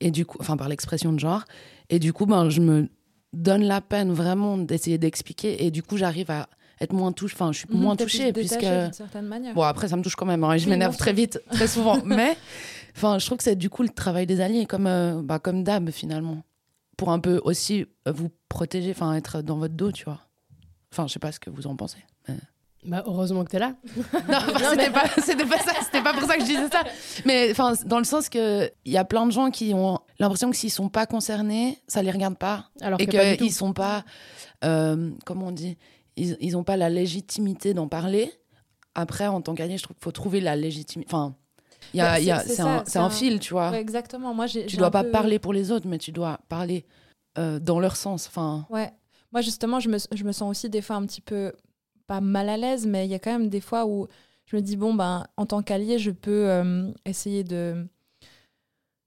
Et 0.00 0.10
du 0.10 0.26
coup, 0.26 0.38
enfin, 0.40 0.56
par 0.56 0.68
l'expression 0.68 1.12
de 1.12 1.20
genre. 1.20 1.44
Et 1.90 1.98
du 1.98 2.12
coup, 2.12 2.26
ben, 2.26 2.48
je 2.50 2.60
me 2.60 2.88
donne 3.32 3.62
la 3.62 3.80
peine 3.80 4.12
vraiment 4.12 4.58
d'essayer 4.58 4.98
d'expliquer. 4.98 5.64
Et 5.64 5.70
du 5.70 5.82
coup, 5.82 5.96
j'arrive 5.96 6.30
à 6.30 6.48
être 6.80 6.92
moins 6.92 7.12
touchée, 7.12 7.34
enfin, 7.36 7.52
je 7.52 7.58
suis 7.58 7.68
Mhm, 7.70 7.80
moins 7.80 7.94
touchée, 7.96 8.32
puisque. 8.32 8.58
d'une 8.58 8.92
certaine 8.92 9.26
manière. 9.26 9.54
Bon, 9.54 9.62
après, 9.62 9.88
ça 9.88 9.96
me 9.96 10.02
touche 10.02 10.16
quand 10.16 10.26
même. 10.26 10.42
hein, 10.42 10.54
et 10.54 10.58
je 10.58 10.64
Oui, 10.64 10.70
m'énerve 10.70 10.96
très 10.96 11.12
vite, 11.12 11.40
très 11.50 11.68
souvent. 11.68 11.98
Mais, 12.04 12.36
enfin, 12.96 13.18
je 13.18 13.26
trouve 13.26 13.38
que 13.38 13.44
c'est 13.44 13.56
du 13.56 13.70
coup 13.70 13.82
le 13.82 13.88
travail 13.88 14.26
des 14.26 14.40
alliés, 14.40 14.66
comme, 14.66 14.86
euh, 14.86 15.22
bah, 15.22 15.38
comme 15.38 15.64
d'hab, 15.64 15.90
finalement. 15.90 16.42
Pour 16.96 17.10
un 17.10 17.18
peu 17.18 17.40
aussi 17.44 17.86
euh, 18.06 18.12
vous 18.12 18.30
protéger, 18.48 18.90
enfin, 18.90 19.14
être 19.14 19.42
dans 19.42 19.56
votre 19.56 19.74
dos, 19.74 19.92
tu 19.92 20.04
vois. 20.04 20.20
Enfin, 20.92 21.06
je 21.06 21.14
sais 21.14 21.18
pas 21.18 21.32
ce 21.32 21.40
que 21.40 21.50
vous 21.50 21.66
en 21.66 21.76
pensez. 21.76 21.98
Bah, 22.84 23.04
heureusement 23.06 23.44
que 23.44 23.50
t'es 23.50 23.60
là. 23.60 23.76
Non, 24.28 24.38
c'était 24.70 24.90
pas, 24.90 25.08
c'était 25.22 25.46
pas 25.46 25.58
ça. 25.58 25.72
C'était 25.84 26.02
pas 26.02 26.12
pour 26.12 26.24
ça 26.24 26.34
que 26.34 26.40
je 26.40 26.46
disais 26.46 26.68
ça. 26.68 26.82
Mais, 27.24 27.50
enfin, 27.52 27.74
dans 27.86 27.98
le 27.98 28.04
sens 28.04 28.28
que 28.28 28.70
il 28.84 28.92
y 28.92 28.96
a 28.96 29.04
plein 29.04 29.24
de 29.26 29.30
gens 29.30 29.50
qui 29.50 29.72
ont 29.72 30.00
l'impression 30.18 30.50
que 30.50 30.56
s'ils 30.56 30.72
sont 30.72 30.88
pas 30.88 31.06
concernés, 31.06 31.78
ça 31.86 32.02
les 32.02 32.10
regarde 32.10 32.36
pas. 32.36 32.70
Alors 32.80 33.00
et 33.00 33.06
que 33.06 33.36
qu'ils 33.36 33.52
sont 33.52 33.72
pas, 33.72 34.04
euh, 34.64 35.12
comment 35.24 35.48
on 35.48 35.52
dit, 35.52 35.78
ils, 36.16 36.36
ils 36.40 36.56
ont 36.56 36.64
pas 36.64 36.76
la 36.76 36.90
légitimité 36.90 37.72
d'en 37.72 37.86
parler. 37.86 38.32
Après, 38.94 39.26
en 39.28 39.40
tant 39.40 39.54
qu'allié, 39.54 39.78
je 39.78 39.84
trouve 39.84 39.96
qu'il 39.96 40.04
faut 40.04 40.12
trouver 40.12 40.40
la 40.40 40.56
légitimité. 40.56 41.08
Enfin, 41.08 41.36
il 41.94 41.98
y 41.98 42.00
a, 42.00 42.18
il 42.20 42.24
y 42.26 42.30
a- 42.30 42.40
c'est- 42.40 42.48
c'est 42.48 42.54
c'est 42.56 42.62
un, 42.62 42.82
c'est 42.84 42.90
c'est 42.92 42.98
un 42.98 43.04
un- 43.04 43.10
fil, 43.10 43.38
tu 43.40 43.52
vois. 43.54 43.70
Ouais, 43.70 43.80
exactement. 43.80 44.32
Moi, 44.34 44.46
tu 44.48 44.76
dois 44.76 44.90
pas 44.90 45.04
peu- 45.04 45.10
parler 45.10 45.38
pour 45.38 45.52
les 45.52 45.70
autres, 45.70 45.86
mais 45.88 45.98
tu 45.98 46.12
dois 46.12 46.38
parler 46.48 46.84
euh, 47.38 47.58
dans 47.58 47.80
leur 47.80 47.96
sens. 47.96 48.26
Enfin, 48.28 48.66
Ouais. 48.70 48.92
Moi, 49.32 49.40
justement, 49.40 49.80
je 49.80 49.88
me, 49.88 49.96
je 50.12 50.24
me 50.24 50.32
sens 50.32 50.50
aussi 50.50 50.68
des 50.68 50.82
fois 50.82 50.96
un 50.96 51.06
petit 51.06 51.22
peu, 51.22 51.52
pas 52.06 52.20
mal 52.20 52.50
à 52.50 52.58
l'aise, 52.58 52.86
mais 52.86 53.06
il 53.06 53.10
y 53.10 53.14
a 53.14 53.18
quand 53.18 53.32
même 53.32 53.48
des 53.48 53.62
fois 53.62 53.86
où 53.86 54.06
je 54.44 54.56
me 54.56 54.60
dis, 54.60 54.76
bon, 54.76 54.92
ben, 54.92 55.24
en 55.38 55.46
tant 55.46 55.62
qu'allié, 55.62 55.98
je 55.98 56.10
peux 56.10 56.50
euh, 56.50 56.90
essayer 57.06 57.42
de. 57.42 57.86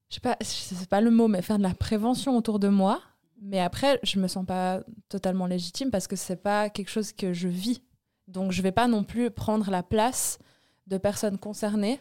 Je 0.09 0.15
sais 0.15 0.21
pas, 0.21 0.37
sais 0.41 0.85
pas 0.87 1.01
le 1.01 1.11
mot, 1.11 1.27
mais 1.27 1.41
faire 1.41 1.57
de 1.57 1.63
la 1.63 1.73
prévention 1.73 2.35
autour 2.37 2.57
de 2.59 2.67
moi. 2.67 3.01
Mais 3.41 3.59
après, 3.59 3.99
je 4.01 4.17
me 4.19 4.27
sens 4.27 4.45
pas 4.45 4.81
totalement 5.09 5.45
légitime 5.45 5.91
parce 5.91 6.07
que 6.07 6.15
c'est 6.15 6.37
pas 6.41 6.69
quelque 6.69 6.89
chose 6.89 7.11
que 7.11 7.33
je 7.33 7.47
vis. 7.47 7.81
Donc, 8.27 8.51
je 8.51 8.61
vais 8.61 8.71
pas 8.71 8.87
non 8.87 9.03
plus 9.03 9.29
prendre 9.29 9.69
la 9.69 9.83
place 9.83 10.39
de 10.87 10.97
personnes 10.97 11.37
concernées. 11.37 11.99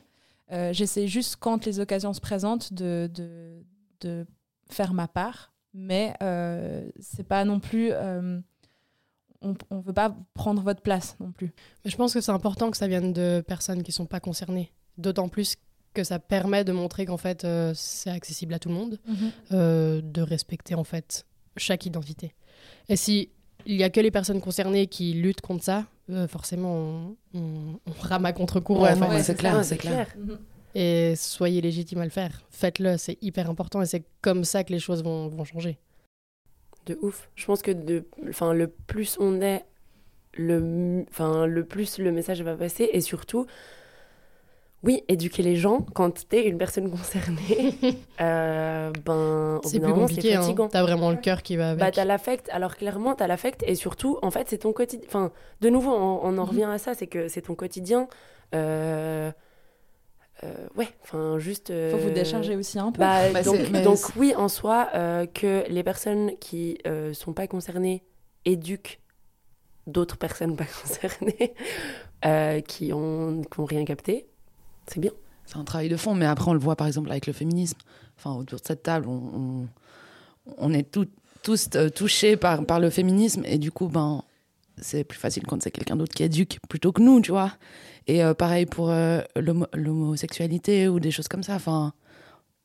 Euh, 0.52 0.72
J'essaie 0.72 1.06
juste, 1.06 1.36
quand 1.40 1.64
les 1.66 1.80
occasions 1.80 2.12
se 2.12 2.20
présentent, 2.20 2.72
de, 2.72 3.10
de, 3.12 3.64
de 4.00 4.26
faire 4.70 4.92
ma 4.94 5.08
part. 5.08 5.52
Mais 5.72 6.14
euh, 6.22 6.88
c'est 7.00 7.26
pas 7.26 7.44
non 7.44 7.58
plus. 7.60 7.90
euh, 7.92 8.40
on, 9.42 9.54
on 9.70 9.80
veut 9.80 9.92
pas 9.92 10.16
prendre 10.34 10.62
votre 10.62 10.80
place 10.82 11.16
non 11.20 11.32
plus. 11.32 11.52
Mais 11.84 11.90
je 11.90 11.96
pense 11.96 12.14
que 12.14 12.20
c'est 12.20 12.32
important 12.32 12.70
que 12.70 12.76
ça 12.76 12.86
vienne 12.86 13.12
de 13.12 13.42
personnes 13.46 13.82
qui 13.82 13.90
sont 13.92 14.06
pas 14.06 14.20
concernées. 14.20 14.72
D'autant 14.98 15.28
plus 15.28 15.56
que 15.92 16.04
ça 16.04 16.18
permet 16.18 16.64
de 16.64 16.72
montrer 16.72 17.06
qu'en 17.06 17.16
fait, 17.16 17.44
euh, 17.44 17.72
c'est 17.74 18.10
accessible 18.10 18.54
à 18.54 18.58
tout 18.58 18.68
le 18.68 18.74
monde, 18.74 18.98
euh, 19.52 20.00
de 20.02 20.22
respecter 20.22 20.74
en 20.74 20.84
fait 20.84 21.26
chaque 21.56 21.86
identité. 21.86 22.34
Et 22.88 22.96
si 22.96 23.30
il 23.66 23.76
y 23.76 23.82
a 23.84 23.90
que 23.90 24.00
les 24.00 24.10
personnes 24.10 24.40
concernées 24.40 24.86
qui 24.86 25.12
luttent 25.14 25.40
contre 25.40 25.64
ça, 25.64 25.86
euh, 26.10 26.28
forcément, 26.28 26.74
on, 26.74 27.16
on- 27.38 27.80
on 27.86 27.92
rame 28.00 28.26
à 28.26 28.32
contre-courant. 28.32 28.82
Ouais, 28.82 29.22
c'est 29.22 29.34
clair, 29.36 29.64
c'est 29.64 29.76
clair. 29.78 30.06
Et 30.74 31.14
soyez 31.16 31.60
légitime 31.60 32.00
à 32.00 32.04
le 32.04 32.10
faire. 32.10 32.42
Faites-le, 32.50 32.96
c'est 32.96 33.16
hyper 33.22 33.48
important 33.48 33.80
et 33.80 33.86
c'est 33.86 34.04
comme 34.22 34.42
ça 34.44 34.64
que 34.64 34.72
les 34.72 34.80
choses 34.80 35.02
vont, 35.04 35.28
vont 35.28 35.44
changer. 35.44 35.78
De 36.86 36.98
ouf. 37.00 37.30
Je 37.36 37.46
pense 37.46 37.62
que 37.62 37.70
de, 37.70 38.04
enfin, 38.28 38.52
le 38.52 38.66
plus 38.68 39.16
on 39.20 39.40
est, 39.40 39.64
le, 40.36 41.04
enfin, 41.10 41.46
le 41.46 41.64
plus 41.64 41.98
le 41.98 42.10
message 42.12 42.42
va 42.42 42.56
passer. 42.56 42.90
Et 42.92 43.00
surtout, 43.00 43.46
oui, 44.84 45.02
éduquer 45.08 45.42
les 45.42 45.56
gens 45.56 45.80
quand 45.94 46.28
t'es 46.28 46.46
une 46.46 46.58
personne 46.58 46.90
concernée, 46.90 47.74
euh, 48.20 48.92
ben, 49.04 49.60
C'est 49.64 49.80
plus 49.80 49.92
compliqué. 49.92 50.34
Hein. 50.34 50.54
T'as 50.70 50.82
vraiment 50.82 51.10
le 51.10 51.16
cœur 51.16 51.42
qui 51.42 51.56
va 51.56 51.70
avec. 51.70 51.80
Bah, 51.80 51.90
t'as 51.90 52.04
l'affect. 52.04 52.48
Alors, 52.52 52.76
clairement, 52.76 53.14
t'as 53.14 53.26
l'affect. 53.26 53.62
Et 53.66 53.74
surtout, 53.74 54.18
en 54.22 54.30
fait, 54.30 54.48
c'est 54.48 54.58
ton 54.58 54.72
quotidien. 54.72 55.06
Enfin, 55.08 55.32
de 55.60 55.68
nouveau, 55.70 55.92
on, 55.92 56.20
on 56.22 56.38
en 56.38 56.42
Mhm. 56.44 56.48
revient 56.50 56.64
à 56.64 56.78
ça 56.78 56.94
c'est 56.94 57.06
que 57.06 57.28
c'est 57.28 57.42
ton 57.42 57.54
quotidien. 57.54 58.08
Euh, 58.54 59.30
euh, 60.42 60.52
ouais, 60.76 60.88
enfin, 61.02 61.38
juste. 61.38 61.70
Il 61.70 61.90
faut 61.90 61.96
vous 61.98 62.08
euh, 62.08 62.14
décharger 62.14 62.56
aussi 62.56 62.78
un 62.78 62.92
peu. 62.92 63.00
Bah, 63.00 63.30
Bah, 63.32 63.42
donc, 63.42 63.70
donc 63.82 63.98
oui, 64.16 64.34
en 64.36 64.48
soi, 64.48 64.88
euh, 64.94 65.26
que 65.26 65.64
les 65.68 65.82
personnes 65.82 66.32
qui 66.40 66.78
euh, 66.86 67.12
sont 67.14 67.32
pas 67.32 67.46
concernées 67.46 68.02
éduquent 68.44 69.00
d'autres 69.86 70.16
personnes 70.16 70.56
pas 70.56 70.64
concernées 70.64 71.54
euh, 72.26 72.60
qui 72.60 72.92
ont, 72.92 73.42
qui 73.42 73.60
ont 73.60 73.64
rien 73.64 73.84
capté, 73.84 74.26
c'est 74.86 75.00
bien. 75.00 75.12
C'est 75.46 75.56
un 75.56 75.64
travail 75.64 75.88
de 75.88 75.96
fond, 75.96 76.14
mais 76.14 76.26
après, 76.26 76.50
on 76.50 76.54
le 76.54 76.58
voit 76.60 76.76
par 76.76 76.86
exemple 76.86 77.10
avec 77.10 77.26
le 77.26 77.32
féminisme. 77.32 77.78
Enfin, 78.16 78.32
autour 78.34 78.58
de 78.60 78.64
cette 78.66 78.82
table, 78.82 79.06
on, 79.08 79.12
on, 79.34 79.68
on 80.58 80.72
est 80.72 80.90
tout- 80.90 81.08
tous 81.42 81.68
euh, 81.74 81.90
touchés 81.90 82.36
par, 82.36 82.64
par 82.64 82.80
le 82.80 82.88
féminisme, 82.90 83.42
et 83.44 83.58
du 83.58 83.70
coup, 83.70 83.88
ben, 83.88 84.22
c'est 84.78 85.04
plus 85.04 85.18
facile 85.18 85.44
quand 85.46 85.62
c'est 85.62 85.70
quelqu'un 85.70 85.96
d'autre 85.96 86.14
qui 86.14 86.22
éduque 86.22 86.58
plutôt 86.68 86.92
que 86.92 87.02
nous, 87.02 87.20
tu 87.20 87.30
vois. 87.30 87.52
Et 88.06 88.24
euh, 88.24 88.32
pareil 88.34 88.66
pour 88.66 88.90
euh, 88.90 89.20
l'homo- 89.36 89.68
l'homosexualité 89.74 90.88
ou 90.88 90.98
des 91.00 91.10
choses 91.10 91.28
comme 91.28 91.42
ça. 91.42 91.54
Enfin, 91.56 91.92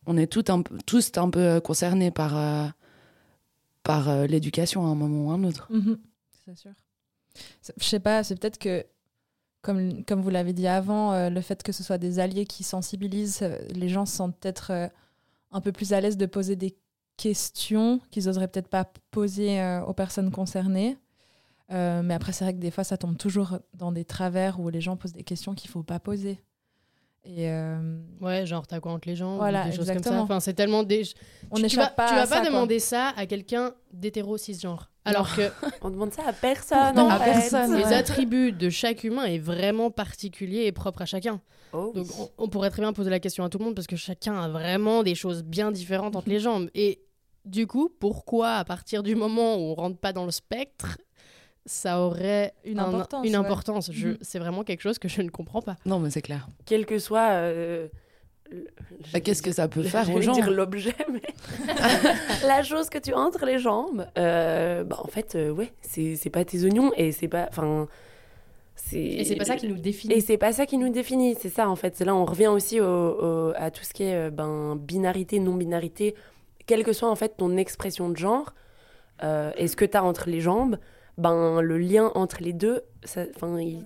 on 0.05 0.15
est 0.17 0.27
tout 0.27 0.45
un, 0.47 0.61
tous 0.85 1.11
un 1.17 1.29
peu 1.29 1.59
concernés 1.61 2.11
par, 2.11 2.37
euh, 2.37 2.65
par 3.83 4.09
euh, 4.09 4.25
l'éducation 4.27 4.85
à 4.85 4.89
un 4.89 4.95
moment 4.95 5.27
ou 5.27 5.31
à 5.31 5.33
un 5.35 5.43
autre. 5.43 5.67
Mhm, 5.71 5.99
C'est 6.45 6.57
sûr. 6.57 6.71
Je 7.77 7.85
sais 7.85 7.99
pas, 7.99 8.23
c'est 8.23 8.39
peut-être 8.39 8.57
que, 8.57 8.85
comme, 9.61 10.05
comme 10.05 10.21
vous 10.21 10.29
l'avez 10.29 10.53
dit 10.53 10.67
avant, 10.67 11.13
euh, 11.13 11.29
le 11.29 11.41
fait 11.41 11.63
que 11.63 11.71
ce 11.71 11.83
soit 11.83 11.97
des 11.97 12.19
alliés 12.19 12.45
qui 12.45 12.63
sensibilisent, 12.63 13.39
euh, 13.41 13.57
les 13.71 13.89
gens 13.89 14.05
se 14.05 14.15
sentent 14.15 14.37
peut-être 14.39 14.71
euh, 14.71 14.87
un 15.51 15.61
peu 15.61 15.71
plus 15.71 15.91
à 15.93 15.99
l'aise 16.01 16.17
de 16.17 16.25
poser 16.25 16.55
des 16.55 16.77
questions 17.17 17.99
qu'ils 18.11 18.25
n'oseraient 18.25 18.47
peut-être 18.47 18.69
pas 18.69 18.89
poser 19.11 19.61
aux 19.85 19.93
personnes 19.93 20.31
concernées. 20.31 20.97
Mais 21.69 22.13
après, 22.13 22.31
c'est 22.31 22.45
vrai 22.45 22.53
que 22.53 22.59
des 22.59 22.71
fois, 22.71 22.85
ça 22.85 22.95
tombe 22.97 23.17
toujours 23.17 23.59
dans 23.73 23.91
des 23.91 24.05
travers 24.05 24.59
où 24.61 24.69
les 24.69 24.79
gens 24.79 24.95
posent 24.95 25.11
des 25.11 25.23
questions 25.23 25.53
qu'il 25.53 25.69
faut 25.69 25.83
pas 25.83 25.99
poser. 25.99 26.39
Et 27.25 27.51
Ouais, 28.21 28.45
genre 28.45 28.65
t'as 28.65 28.79
quoi 28.79 28.93
entre 28.93 29.09
les 29.09 29.17
jambes 29.17 29.35
Voilà, 29.35 29.65
des 29.65 29.75
choses 29.75 29.91
comme 29.91 30.01
ça. 30.01 30.21
Enfin, 30.21 30.39
c'est 30.39 30.53
tellement 30.53 30.83
des. 30.83 31.03
on 31.51 31.57
tu, 31.57 31.67
tu 31.67 31.75
vas, 31.75 31.87
pas 31.89 32.07
tu 32.07 32.15
vas 32.15 32.25
ça, 32.25 32.35
pas 32.37 32.41
quoi. 32.41 32.49
demander 32.49 32.79
ça 32.79 33.09
à 33.17 33.25
quelqu'un 33.25 33.73
d'hétéro 33.91 34.37
cisgenre. 34.37 34.89
Alors 35.09 35.35
que 35.35 35.49
On 35.81 35.89
demande 35.89 36.13
ça 36.13 36.23
à 36.27 36.33
personne. 36.33 36.95
Non, 36.95 37.03
en 37.05 37.09
à 37.09 37.19
fait. 37.19 37.31
personne, 37.31 37.75
les 37.75 37.83
ouais. 37.85 37.93
attributs 37.93 38.51
de 38.51 38.69
chaque 38.69 39.03
humain 39.03 39.25
est 39.25 39.37
vraiment 39.39 39.91
particulier 39.91 40.65
et 40.65 40.71
propre 40.71 41.01
à 41.01 41.05
chacun. 41.05 41.41
Oh, 41.73 41.91
Donc 41.95 42.07
on, 42.19 42.29
on 42.37 42.47
pourrait 42.49 42.69
très 42.69 42.81
bien 42.81 42.93
poser 42.93 43.09
la 43.09 43.19
question 43.19 43.43
à 43.43 43.49
tout 43.49 43.57
le 43.59 43.65
monde 43.65 43.75
parce 43.75 43.87
que 43.87 43.95
chacun 43.95 44.39
a 44.41 44.49
vraiment 44.49 45.03
des 45.03 45.15
choses 45.15 45.43
bien 45.43 45.71
différentes 45.71 46.15
entre 46.15 46.29
les 46.29 46.39
jambes. 46.39 46.69
Et 46.73 47.01
du 47.45 47.67
coup, 47.67 47.89
pourquoi 47.99 48.55
à 48.55 48.65
partir 48.65 49.03
du 49.03 49.15
moment 49.15 49.55
où 49.55 49.59
on 49.59 49.75
rentre 49.75 49.97
pas 49.97 50.11
dans 50.13 50.25
le 50.25 50.31
spectre, 50.31 50.97
ça 51.65 51.99
aurait 52.01 52.53
Une 52.65 52.79
un- 52.79 52.87
importance, 52.87 53.25
une 53.25 53.31
ouais. 53.33 53.37
importance? 53.37 53.89
Je- 53.91 54.07
Mhm. 54.09 54.17
C'est 54.21 54.39
vraiment 54.39 54.63
quelque 54.63 54.81
chose 54.81 54.97
que 54.97 55.07
je 55.07 55.21
ne 55.21 55.29
comprends 55.29 55.61
pas. 55.61 55.75
Non, 55.85 55.99
mais 55.99 56.09
c'est 56.09 56.21
clair. 56.23 56.47
Quel 56.65 56.85
que 56.85 56.97
soit. 56.99 57.29
euh, 57.33 57.87
Qu'est-ce 59.23 59.41
que 59.41 59.51
ça 59.51 59.67
peut 59.67 59.83
faire 59.83 60.13
aux 60.13 60.21
gens 60.21 60.33
dire 60.33 60.49
l'objet, 60.51 60.95
mais 61.11 61.21
la 62.47 62.63
chose 62.63 62.89
que 62.89 62.97
tu 62.97 63.13
as 63.13 63.17
entre 63.17 63.45
les 63.45 63.59
jambes, 63.59 64.07
euh, 64.17 64.83
bah, 64.83 64.97
en 65.03 65.07
fait, 65.07 65.35
euh, 65.35 65.51
ouais, 65.51 65.71
c'est 65.81 66.15
c'est 66.15 66.29
pas 66.29 66.43
tes 66.45 66.63
oignons 66.63 66.91
et 66.97 67.11
c'est 67.11 67.27
pas. 67.27 67.47
Enfin. 67.49 67.87
Et 68.93 69.23
c'est 69.25 69.35
pas 69.35 69.45
ça 69.45 69.55
qui 69.55 69.67
nous 69.67 69.77
définit. 69.77 70.13
Et 70.15 70.21
c'est 70.21 70.37
pas 70.37 70.51
ça 70.53 70.65
qui 70.65 70.77
nous 70.77 70.89
définit, 70.89 71.35
c'est 71.39 71.49
ça 71.49 71.69
en 71.69 71.75
fait. 71.75 71.95
C'est 71.95 72.05
là 72.05 72.15
on 72.15 72.25
revient 72.25 72.47
aussi 72.47 72.79
au- 72.81 72.85
au- 72.85 73.53
à 73.55 73.69
tout 73.71 73.83
ce 73.83 73.93
qui 73.93 74.03
est 74.03 74.15
euh, 74.15 74.29
ben, 74.31 74.75
binarité, 74.77 75.39
non-binarité, 75.39 76.15
quelle 76.65 76.83
que 76.83 76.93
soit 76.93 77.09
en 77.09 77.15
fait 77.15 77.35
ton 77.37 77.55
expression 77.57 78.09
de 78.09 78.17
genre, 78.17 78.53
euh, 79.23 79.51
et 79.57 79.67
ce 79.67 79.75
que 79.75 79.85
tu 79.85 79.95
as 79.97 80.03
entre 80.03 80.29
les 80.29 80.39
jambes, 80.41 80.77
ben 81.19 81.61
le 81.61 81.77
lien 81.77 82.11
entre 82.15 82.37
les 82.41 82.53
deux, 82.53 82.81
ça, 83.03 83.25
enfin, 83.35 83.59
il, 83.59 83.83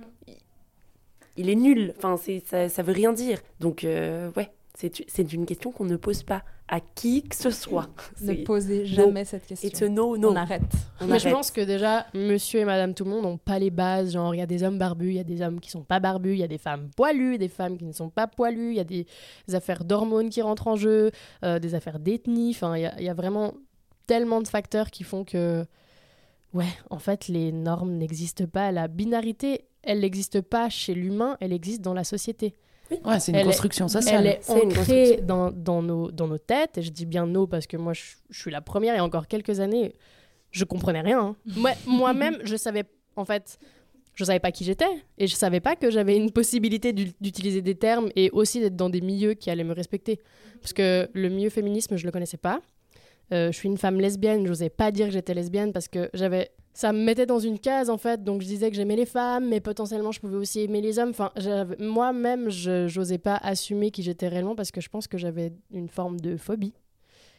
il- 1.38 1.50
est 1.50 1.56
nul, 1.56 1.94
enfin, 1.98 2.18
c'est- 2.18 2.46
ça, 2.48 2.70
ça 2.70 2.84
veut 2.84 2.94
rien 2.94 3.14
dire. 3.14 3.40
Donc 3.60 3.84
euh, 3.84 4.32
ouais, 4.36 4.52
c'est 4.76 5.04
c'est 5.08 5.34
une 5.34 5.46
question 5.46 5.72
qu'on 5.72 5.86
ne 5.86 5.96
pose 5.98 6.24
pas 6.24 6.44
à 6.70 6.80
qui 6.80 7.22
que 7.24 7.36
ce 7.36 7.52
soit. 7.52 7.90
Ne 8.22 8.34
posez 8.46 8.86
jamais 8.86 9.26
cette 9.26 9.46
question. 9.46 9.68
It's 9.68 9.82
a 9.82 9.90
no, 9.90 10.18
no. 10.18 10.32
On 10.32 10.36
arrête. 10.36 10.62
On 11.02 11.06
Mais 11.08 11.20
je 11.20 11.30
pense 11.30 11.52
que 11.52 11.62
déjà, 11.62 12.08
monsieur 12.14 12.62
et 12.62 12.66
madame 12.66 12.94
tout 12.94 13.04
le 13.04 13.12
monde 13.12 13.24
n'ont 13.24 13.38
pas 13.38 13.60
les 13.60 13.70
bases. 13.70 14.14
Genre, 14.14 14.34
il 14.34 14.38
y 14.40 14.42
a 14.42 14.46
des 14.48 14.64
hommes 14.64 14.78
barbus, 14.80 15.10
il 15.10 15.16
y 15.16 15.20
a 15.20 15.24
des 15.26 15.42
hommes 15.42 15.60
qui 15.60 15.70
sont 15.70 15.84
pas 15.84 16.00
barbus, 16.00 16.32
il 16.34 16.40
y 16.40 16.44
a 16.44 16.48
des 16.48 16.58
femmes 16.58 16.90
poilues, 16.96 17.38
des 17.38 17.50
femmes 17.50 17.78
qui 17.78 17.84
ne 17.86 17.92
sont 17.92 18.10
pas 18.10 18.28
poilues, 18.28 18.72
il 18.72 18.78
y 18.78 18.80
a 18.80 18.84
des, 18.86 19.06
des 19.48 19.56
affaires 19.56 19.84
d'hormones 19.84 20.30
qui 20.30 20.42
rentrent 20.42 20.68
en 20.68 20.76
jeu, 20.78 21.12
euh, 21.44 21.60
des 21.60 21.76
affaires 21.76 22.00
d'ethnie. 22.00 22.52
Enfin, 22.52 22.76
il 22.78 22.82
y 22.84 22.86
a, 22.86 22.96
il 22.98 23.04
y 23.06 23.10
a 23.10 23.14
vraiment 23.14 23.54
tellement 24.08 24.42
de 24.42 24.48
facteurs 24.48 24.90
qui 24.90 25.04
font 25.04 25.24
que, 25.26 25.66
ouais, 26.54 26.66
en 26.90 27.00
fait, 27.00 27.28
les 27.28 27.52
normes 27.52 27.94
n'existent 27.94 28.46
pas. 28.48 28.72
La 28.72 28.88
binarité, 28.88 29.66
elle 29.82 30.00
n'existe 30.02 30.42
pas 30.42 30.70
chez 30.70 30.94
l'humain, 30.94 31.38
elle 31.40 31.54
existe 31.54 31.82
dans 31.82 31.94
la 31.94 32.04
société. 32.04 32.56
Ouais, 33.06 33.20
c'est 33.20 33.32
une 33.32 33.38
Elle 33.38 33.44
est- 33.44 33.46
construction 33.46 33.88
sociale. 33.88 34.26
Elle 34.26 34.34
est 34.34 34.42
une 34.50 34.68
ancrée 34.68 34.76
construction. 34.76 35.26
dans, 35.26 35.52
dans, 35.52 35.82
nos, 35.82 36.12
dans 36.12 36.28
nos 36.28 36.38
têtes, 36.38 36.78
et 36.78 36.82
je 36.82 36.92
dis 36.92 37.06
bien 37.06 37.26
nos 37.26 37.48
parce 37.48 37.66
que 37.66 37.78
moi, 37.78 37.94
je, 37.94 38.02
je 38.30 38.40
suis 38.40 38.52
la 38.52 38.62
première, 38.62 38.96
et 38.96 39.00
encore 39.00 39.28
quelques 39.28 39.60
années, 39.60 39.96
je 40.52 40.64
comprenais 40.66 41.02
rien. 41.02 41.20
hein. 41.20 41.36
Moi- 41.58 41.72
Moi-même, 41.88 42.38
je 42.44 42.56
savais, 42.56 42.84
en 43.16 43.26
fait, 43.26 43.58
je 44.14 44.24
savais 44.26 44.40
pas 44.40 44.52
qui 44.52 44.64
j'étais, 44.64 44.86
et 45.18 45.26
je 45.28 45.36
savais 45.36 45.60
pas 45.60 45.76
que 45.76 45.90
j'avais 45.90 46.16
une 46.16 46.30
possibilité 46.32 46.94
d'u- 46.94 47.14
d'utiliser 47.20 47.62
des 47.64 47.74
termes, 47.76 48.10
et 48.16 48.30
aussi 48.32 48.60
d'être 48.60 48.76
dans 48.76 48.90
des 48.90 49.02
milieux 49.02 49.34
qui 49.34 49.50
allaient 49.50 49.64
me 49.64 49.74
respecter. 49.74 50.20
Parce 50.62 50.74
que 50.74 51.10
le 51.14 51.30
milieu 51.30 51.50
féminisme, 51.50 51.98
je 51.98 52.06
le 52.06 52.12
connaissais 52.12 52.38
pas. 52.38 52.62
Euh, 53.32 53.52
je 53.52 53.58
suis 53.58 53.70
une 53.70 53.78
femme 53.78 54.00
lesbienne, 54.00 54.46
j'osais 54.46 54.70
pas 54.70 54.92
dire 54.92 55.08
que 55.08 55.14
j'étais 55.14 55.34
lesbienne 55.34 55.72
parce 55.72 55.88
que 55.88 56.10
j'avais 56.14 56.52
ça 56.76 56.92
me 56.92 57.04
mettait 57.04 57.26
dans 57.28 57.38
une 57.40 57.60
case 57.60 57.90
en 57.92 57.98
fait 58.00 58.24
donc 58.24 58.42
je 58.42 58.48
disais 58.48 58.70
que 58.72 58.76
j'aimais 58.76 58.96
les 58.96 59.06
femmes 59.06 59.48
mais 59.48 59.60
potentiellement 59.60 60.12
je 60.12 60.20
pouvais 60.20 60.38
aussi 60.38 60.62
aimer 60.62 60.82
les 60.82 60.98
hommes 60.98 61.12
enfin 61.12 61.32
moi-même 61.80 62.50
je 62.50 62.88
j'osais 62.88 63.18
pas 63.20 63.36
assumer 63.38 63.92
qui 63.92 64.02
j'étais 64.04 64.28
réellement 64.28 64.56
parce 64.56 64.72
que 64.72 64.82
je 64.82 64.90
pense 64.90 65.08
que 65.08 65.18
j'avais 65.18 65.54
une 65.72 65.88
forme 65.88 66.20
de 66.20 66.36
phobie 66.36 66.74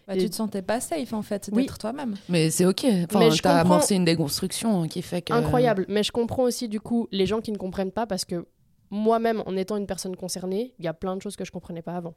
Bah, 0.07 0.15
Et- 0.17 0.19
tu 0.21 0.31
te 0.31 0.35
sentais 0.35 0.63
pas 0.63 0.81
safe 0.81 1.13
en 1.13 1.23
fait 1.23 1.49
Oui. 1.53 1.63
d'être 1.63 1.79
toi-même. 1.79 2.15
Mais 2.29 2.51
c'est 2.51 2.67
ok. 2.67 2.85
Enfin, 2.85 3.19
Mais 3.19 3.31
je 3.31 3.43
t'as 3.43 3.59
comprends- 3.61 3.75
amorcé 3.75 3.95
une 3.97 4.05
déconstruction 4.05 4.87
qui 4.87 5.03
fait 5.03 5.23
que. 5.23 5.33
incroyable 5.33 5.85
mais 5.89 6.03
je 6.03 6.13
comprends 6.13 6.45
aussi 6.45 6.69
du 6.69 6.81
coup 6.81 7.09
les 7.11 7.27
gens 7.27 7.41
qui 7.41 7.53
ne 7.53 7.59
comprennent 7.59 7.93
pas 7.93 8.07
parce 8.07 8.25
que 8.25 8.47
moi-même 8.91 9.43
en 9.47 9.57
étant 9.57 9.77
une 9.77 9.87
personne 9.87 10.15
concernée 10.17 10.75
il 10.79 10.85
y 10.85 10.89
a 10.89 10.95
plein 10.95 11.17
de 11.17 11.23
choses 11.23 11.35
que 11.37 11.45
je 11.45 11.51
comprenais 11.53 11.83
pas 11.83 11.97
avant 11.97 12.15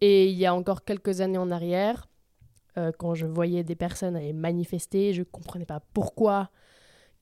et 0.00 0.26
il 0.28 0.36
y 0.38 0.46
a 0.46 0.54
encore 0.54 0.84
quelques 0.84 1.20
années 1.20 1.38
en 1.38 1.50
arrière 1.50 2.08
euh, 2.78 2.92
quand 2.98 3.14
je 3.14 3.26
voyais 3.26 3.64
des 3.64 3.74
personnes 3.74 4.16
aller 4.16 4.32
manifester 4.32 5.12
je 5.12 5.22
comprenais 5.22 5.64
pas 5.66 5.80
pourquoi 5.94 6.50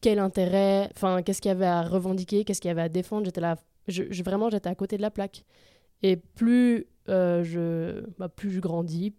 quel 0.01 0.19
intérêt 0.19 0.90
enfin 0.97 1.23
qu'est-ce 1.23 1.40
qu'il 1.40 1.49
y 1.51 1.53
avait 1.53 1.67
à 1.67 1.83
revendiquer 1.83 2.45
qu'est-ce 2.45 2.61
qu'il 2.61 2.69
y 2.69 2.73
avait 2.73 2.83
à 2.83 2.88
défendre 2.88 3.25
j'étais 3.25 3.40
là 3.40 3.57
je, 3.88 4.05
je- 4.11 4.23
vraiment 4.23 4.51
j'étais 4.51 4.69
à 4.69 4.75
côté 4.75 4.97
de 4.97 5.03
la 5.03 5.11
plaque 5.11 5.45
et 6.03 6.17
plus 6.17 6.87
euh, 7.09 7.43
je 7.45 8.05
bah, 8.19 8.29
plus 8.29 8.51
je 8.51 8.61
grandis 8.61 9.14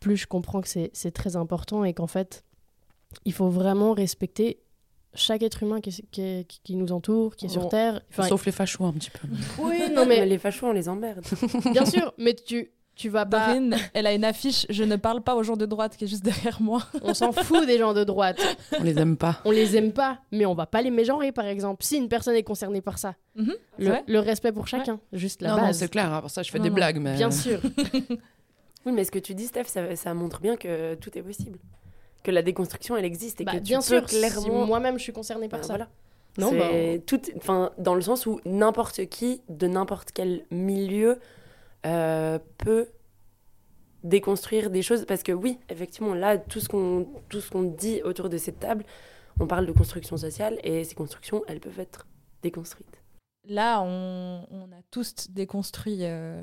plus 0.00 0.16
je 0.16 0.26
comprends 0.26 0.60
que 0.60 0.68
c'est 0.68 0.90
c'est 0.92 1.10
très 1.12 1.36
important 1.36 1.84
et 1.84 1.94
qu'en 1.94 2.06
fait 2.06 2.44
il 3.24 3.32
faut 3.32 3.48
vraiment 3.48 3.92
respecter 3.94 4.60
chaque 5.14 5.42
être 5.42 5.62
humain 5.62 5.80
qui, 5.80 6.04
qui, 6.12 6.76
nous 6.76 6.92
entoure, 6.92 7.34
qui 7.34 7.46
est 7.46 7.48
sur 7.48 7.62
Bon. 7.62 7.68
Terre. 7.70 8.02
Enfin, 8.10 8.24
Sauf 8.24 8.44
les 8.44 8.52
fachos 8.52 8.84
un 8.84 8.92
petit 8.92 9.10
peu. 9.10 9.26
oui, 9.58 9.78
non 9.90 10.04
Mais 10.06 10.18
mais 10.20 10.26
les 10.26 10.36
fachos, 10.38 10.66
on 10.66 10.72
les 10.72 10.86
emmerde. 10.90 11.24
bien 11.72 11.86
sûr, 11.86 12.12
mais 12.18 12.34
tu, 12.34 12.70
tu 12.98 13.08
vas 13.08 13.24
pas. 13.24 13.46
Dorine, 13.48 13.76
elle 13.94 14.06
a 14.06 14.12
une 14.12 14.24
affiche 14.24 14.66
Je 14.68 14.84
ne 14.84 14.96
parle 14.96 15.22
pas 15.22 15.34
aux 15.36 15.42
gens 15.42 15.56
de 15.56 15.64
droite 15.64 15.96
qui 15.96 16.04
est 16.04 16.08
juste 16.08 16.24
derrière 16.24 16.60
moi. 16.60 16.82
On 17.02 17.14
s'en 17.14 17.32
fout 17.32 17.66
des 17.66 17.78
gens 17.78 17.94
de 17.94 18.04
droite. 18.04 18.38
On 18.78 18.82
les 18.82 18.98
aime 18.98 19.16
pas. 19.16 19.40
On 19.46 19.50
les 19.50 19.76
aime 19.76 19.92
pas, 19.92 20.18
mais 20.32 20.44
on 20.44 20.54
va 20.54 20.66
pas 20.66 20.82
les 20.82 20.90
mégenrer, 20.90 21.32
par 21.32 21.46
exemple. 21.46 21.82
Si 21.84 21.96
une 21.96 22.08
personne 22.08 22.34
est 22.34 22.42
concernée 22.42 22.82
par 22.82 22.98
ça, 22.98 23.14
Mhm, 23.36 23.54
le, 24.08 24.18
respect 24.18 24.50
pour 24.52 24.66
chacun, 24.66 24.98
juste 25.12 25.40
la 25.42 25.50
non, 25.50 25.56
non, 25.56 25.62
base. 25.62 25.78
c'est 25.78 25.88
clair. 25.88 26.20
Pour 26.20 26.30
ça, 26.30 26.42
je 26.42 26.50
fais 26.50 26.58
Non, 26.58 26.64
des 26.64 26.70
non. 26.70 26.74
blagues, 26.76 26.98
mais. 27.00 27.14
Bien 27.14 27.30
sûr. 27.30 27.60
Oui, 28.86 28.92
mais 28.92 29.04
ce 29.04 29.10
que 29.10 29.18
tu 29.18 29.34
dis, 29.34 29.46
Steph, 29.46 29.64
ça, 29.66 29.96
ça 29.96 30.14
montre 30.14 30.40
bien 30.40 30.56
que 30.56 30.94
tout 30.94 31.16
est 31.18 31.22
possible. 31.22 31.58
Que 32.22 32.30
la 32.30 32.42
déconstruction, 32.42 32.96
elle 32.96 33.04
existe 33.04 33.40
et 33.40 33.44
Bah, 33.44 33.52
que 33.52 33.56
tu 33.58 33.62
bien 33.64 33.78
peux 33.80 33.84
sûr, 33.84 34.08
si 34.08 34.18
clairement... 34.18 34.66
moi-même 34.66 34.98
je 34.98 35.02
suis 35.02 35.12
concernée 35.12 35.48
par 35.48 35.60
Ben 35.60 35.66
ça. 35.66 35.72
voilà. 35.74 35.88
Non, 36.38 36.52
bah, 36.56 36.68
tout, 37.04 37.20
enfin, 37.36 37.70
dans 37.78 37.94
le 37.94 38.00
sens 38.00 38.24
où 38.26 38.40
n'importe 38.44 39.06
qui, 39.06 39.42
de 39.48 39.66
n'importe 39.66 40.10
quel 40.14 40.44
milieu, 40.52 41.18
euh, 41.86 42.38
peut 42.58 42.88
déconstruire 44.04 44.70
des 44.70 44.82
choses. 44.82 45.04
Parce 45.06 45.22
que 45.22 45.32
oui, 45.32 45.58
effectivement, 45.68 46.14
là, 46.14 46.38
tout 46.38 46.60
ce 46.60 46.68
qu'on 46.68 47.06
tout 47.28 47.40
ce 47.40 47.50
qu'on 47.50 47.62
dit 47.62 48.02
autour 48.02 48.28
de 48.28 48.38
cette 48.38 48.60
table, 48.60 48.84
on 49.40 49.46
parle 49.46 49.66
de 49.66 49.72
construction 49.72 50.16
sociale 50.16 50.58
et 50.62 50.84
ces 50.84 50.94
constructions, 50.94 51.42
elles 51.48 51.60
peuvent 51.60 51.78
être 51.80 52.06
déconstruites. 52.42 53.02
Là, 53.48 53.80
on, 53.82 54.44
on 54.50 54.64
a 54.72 54.82
tous 54.90 55.30
déconstruit. 55.30 55.98
euh, 56.02 56.42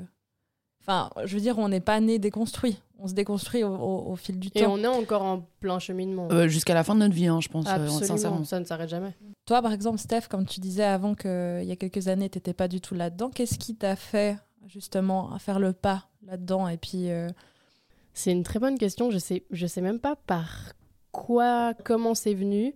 Enfin, 0.82 1.10
je 1.24 1.34
veux 1.34 1.40
dire, 1.40 1.58
on 1.58 1.68
n'est 1.68 1.80
pas 1.80 1.98
né 2.00 2.20
déconstruit. 2.20 2.80
On 3.00 3.08
se 3.08 3.12
déconstruit 3.14 3.64
au, 3.64 3.74
au- 3.74 4.12
au 4.12 4.16
fil 4.16 4.38
du 4.38 4.48
et 4.54 4.62
temps. 4.62 4.72
on 4.72 4.78
est 4.78 4.86
encore 4.86 5.22
en 5.22 5.40
plein 5.58 5.80
cheminement. 5.80 6.28
Euh, 6.30 6.46
Jusqu'à 6.46 6.74
la 6.74 6.84
fin 6.84 6.94
de 6.94 7.00
notre 7.00 7.14
vie, 7.14 7.26
hein, 7.26 7.40
je 7.40 7.48
pense, 7.48 7.66
euh, 7.66 7.70
Absolument, 7.70 8.00
sincèrement. 8.00 8.44
ça 8.44 8.60
ne 8.60 8.64
s'arrête 8.64 8.88
jamais. 8.88 9.12
Toi, 9.46 9.62
par 9.62 9.72
exemple, 9.72 9.98
Steph, 9.98 10.28
comme 10.30 10.46
tu 10.46 10.60
disais 10.60 10.84
avant 10.84 11.14
qu'il 11.16 11.64
y 11.64 11.72
a 11.72 11.76
quelques 11.76 12.06
années, 12.06 12.30
tu 12.30 12.38
n'étais 12.38 12.54
pas 12.54 12.68
du 12.68 12.80
tout 12.80 12.94
là-dedans. 12.94 13.30
Qu'est-ce 13.30 13.58
qui 13.58 13.74
t'a 13.74 13.96
fait 13.96 14.36
justement 14.68 15.32
à 15.32 15.38
faire 15.38 15.58
le 15.58 15.72
pas 15.72 16.08
là-dedans 16.26 16.68
et 16.68 16.76
puis 16.76 17.10
euh, 17.10 17.28
C'est 18.14 18.32
une 18.32 18.42
très 18.42 18.58
bonne 18.58 18.78
question. 18.78 19.10
Je 19.10 19.18
sais, 19.18 19.44
je 19.50 19.66
sais 19.66 19.80
même 19.80 20.00
pas 20.00 20.16
par 20.16 20.72
quoi, 21.12 21.74
comment 21.84 22.14
c'est 22.14 22.34
venu. 22.34 22.74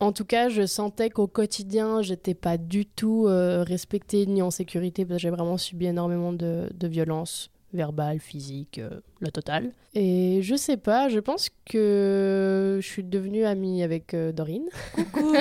En 0.00 0.12
tout 0.12 0.24
cas, 0.24 0.48
je 0.48 0.66
sentais 0.66 1.08
qu'au 1.08 1.26
quotidien, 1.26 2.02
j'étais 2.02 2.34
pas 2.34 2.58
du 2.58 2.84
tout 2.84 3.26
euh, 3.26 3.62
respectée 3.62 4.26
ni 4.26 4.42
en 4.42 4.50
sécurité 4.50 5.04
parce 5.04 5.18
que 5.18 5.22
j'ai 5.22 5.30
vraiment 5.30 5.56
subi 5.56 5.86
énormément 5.86 6.32
de, 6.32 6.68
de 6.74 6.88
violences 6.88 7.50
verbales, 7.74 8.20
physiques, 8.20 8.78
euh, 8.78 9.00
la 9.20 9.30
totale. 9.30 9.72
Et 9.94 10.40
je 10.42 10.54
sais 10.54 10.76
pas, 10.76 11.08
je 11.08 11.18
pense 11.18 11.50
que 11.66 12.78
je 12.80 12.86
suis 12.86 13.04
devenue 13.04 13.44
amie 13.44 13.82
avec 13.82 14.14
euh, 14.14 14.32
Dorine. 14.32 14.68
Coucou. 14.94 15.34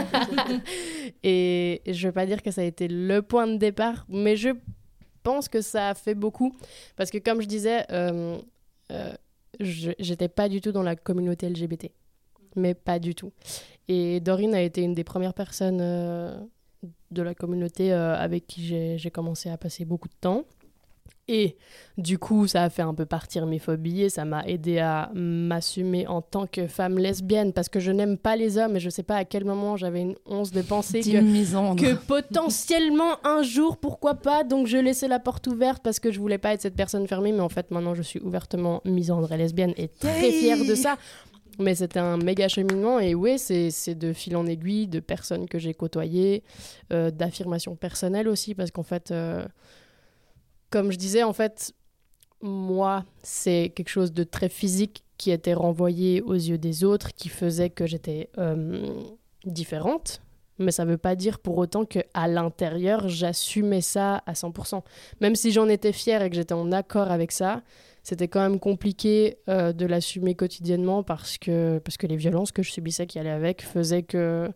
Et 1.24 1.82
je 1.88 2.08
vais 2.08 2.12
pas 2.12 2.26
dire 2.26 2.42
que 2.42 2.52
ça 2.52 2.62
a 2.62 2.66
été 2.66 2.88
le 2.88 3.22
point 3.22 3.48
de 3.48 3.58
départ, 3.58 4.06
mais 4.10 4.36
je 4.36 4.50
pense 5.24 5.50
que 5.50 5.62
ça 5.62 5.90
a 5.90 5.94
fait 5.94 6.16
beaucoup. 6.16 6.56
Parce 6.96 7.10
que 7.10 7.18
comme 7.18 7.42
je 7.42 7.48
disais, 7.48 7.86
euh, 7.92 8.38
euh, 8.92 9.14
j'étais 9.60 10.28
pas 10.28 10.50
du 10.50 10.62
tout 10.62 10.72
dans 10.72 10.84
la 10.84 10.96
communauté 10.96 11.50
LGBT. 11.50 11.92
Mais 12.56 12.76
pas 12.76 13.00
du 13.00 13.16
tout. 13.16 13.32
Et 13.88 14.20
Dorine 14.20 14.54
a 14.54 14.62
été 14.62 14.82
une 14.82 14.94
des 14.94 15.04
premières 15.04 15.34
personnes 15.34 15.80
euh, 15.82 16.38
de 17.10 17.22
la 17.24 17.34
communauté 17.34 17.92
avec 17.92 18.46
qui 18.46 18.98
j'ai 18.98 19.12
commencé 19.12 19.50
à 19.50 19.58
passer 19.58 19.86
beaucoup 19.86 20.08
de 20.08 20.16
temps. 20.20 20.44
Et 21.30 21.56
du 21.98 22.20
coup, 22.20 22.48
ça 22.48 22.64
a 22.64 22.70
fait 22.70 22.82
un 22.82 22.94
peu 22.94 23.06
partir 23.06 23.46
mes 23.46 23.60
phobies 23.60 24.04
et 24.04 24.10
ça 24.10 24.26
m'a 24.26 24.46
aidé 24.46 24.80
à 24.80 25.10
m'assumer 25.14 26.06
en 26.06 26.22
tant 26.22 26.48
que 26.48 26.68
femme 26.68 26.98
lesbienne 26.98 27.54
parce 27.54 27.70
que 27.70 27.80
je 27.80 27.92
n'aime 27.92 28.18
pas 28.18 28.36
les 28.36 28.58
hommes 28.58 28.76
et 28.76 28.80
je 28.82 28.90
sais 28.90 29.04
pas 29.04 29.16
à 29.16 29.24
quel 29.24 29.46
moment 29.46 29.78
j'avais 29.78 30.02
une 30.02 30.16
once 30.26 30.52
de 30.52 30.62
penser 30.62 31.02
que 31.02 31.94
potentiellement 31.96 33.26
un 33.26 33.42
jour, 33.42 33.78
pourquoi 33.78 34.16
pas. 34.16 34.44
Donc 34.44 34.68
je 34.68 34.78
laissais 34.78 35.08
la 35.08 35.20
porte 35.20 35.48
ouverte 35.48 35.82
parce 35.82 36.02
que 36.02 36.12
je 36.12 36.20
voulais 36.20 36.38
pas 36.38 36.54
être 36.54 36.62
cette 36.62 36.76
personne 36.76 37.08
fermée. 37.08 37.32
Mais 37.32 37.40
en 37.40 37.50
fait, 37.50 37.72
maintenant, 37.72 37.96
je 37.96 38.02
suis 38.02 38.20
ouvertement 38.20 38.82
misandre 38.84 39.32
et 39.32 39.38
lesbienne 39.38 39.74
et 39.78 39.88
très 39.88 40.32
fière 40.32 40.66
de 40.66 40.76
ça. 40.76 40.98
Mais 41.60 41.76
c'était 41.76 42.00
un 42.00 42.18
méga 42.18 42.50
cheminement. 42.50 43.00
Et 43.00 43.16
oui, 43.16 43.40
c'est 43.40 43.70
c'est 43.72 43.96
de 43.96 44.12
fil 44.12 44.36
en 44.36 44.46
aiguille, 44.46 44.88
de 44.88 45.00
personnes 45.00 45.48
que 45.48 45.60
j'ai 45.60 45.74
côtoyées, 45.74 46.44
euh, 46.92 47.12
d'affirmations 47.12 47.76
personnelles 47.76 48.28
aussi. 48.28 48.56
Parce 48.56 48.72
qu'en 48.72 48.84
fait, 48.84 49.12
euh, 49.12 49.46
comme 50.74 50.92
je 50.92 50.98
disais, 50.98 51.22
en 51.22 51.34
fait, 51.34 51.72
moi, 52.42 53.06
c'est 53.22 53.72
quelque 53.76 53.90
chose 53.90 54.12
de 54.12 54.24
très 54.24 54.50
physique 54.50 55.04
qui 55.20 55.30
était 55.30 55.54
renvoyé 55.54 56.24
aux 56.24 56.34
yeux 56.34 56.58
des 56.58 56.84
autres, 56.84 57.14
qui 57.14 57.30
faisait 57.30 57.70
que 57.70 57.86
j'étais 57.86 58.32
euh, 58.40 58.92
différente. 59.46 60.20
Mais 60.58 60.72
ça 60.72 60.84
veut 60.84 60.98
pas 60.98 61.16
dire 61.16 61.38
pour 61.38 61.60
autant 61.60 61.86
que 61.86 62.00
à 62.16 62.28
l'intérieur, 62.28 63.08
j'assumais 63.08 63.82
ça 63.82 64.24
à 64.26 64.34
100%. 64.34 64.82
Même 65.22 65.36
si 65.36 65.52
j'en 65.52 65.68
étais 65.70 65.92
fière 65.94 66.24
et 66.24 66.30
que 66.32 66.36
j'étais 66.36 66.56
en 66.56 66.72
accord 66.72 67.12
avec 67.12 67.32
ça, 67.32 67.62
c'était 68.02 68.28
quand 68.28 68.42
même 68.42 68.60
compliqué 68.60 69.38
euh, 69.50 69.74
de 69.74 69.86
l'assumer 69.86 70.34
quotidiennement 70.34 71.04
parce 71.04 71.38
que, 71.38 71.78
parce 71.86 71.98
que 71.98 72.08
les 72.08 72.18
violences 72.18 72.52
que 72.52 72.64
je 72.64 72.72
subissais 72.72 73.06
qui 73.06 73.20
allaient 73.20 73.30
avec 73.30 73.62
faisaient 73.62 74.04
que, 74.04 74.50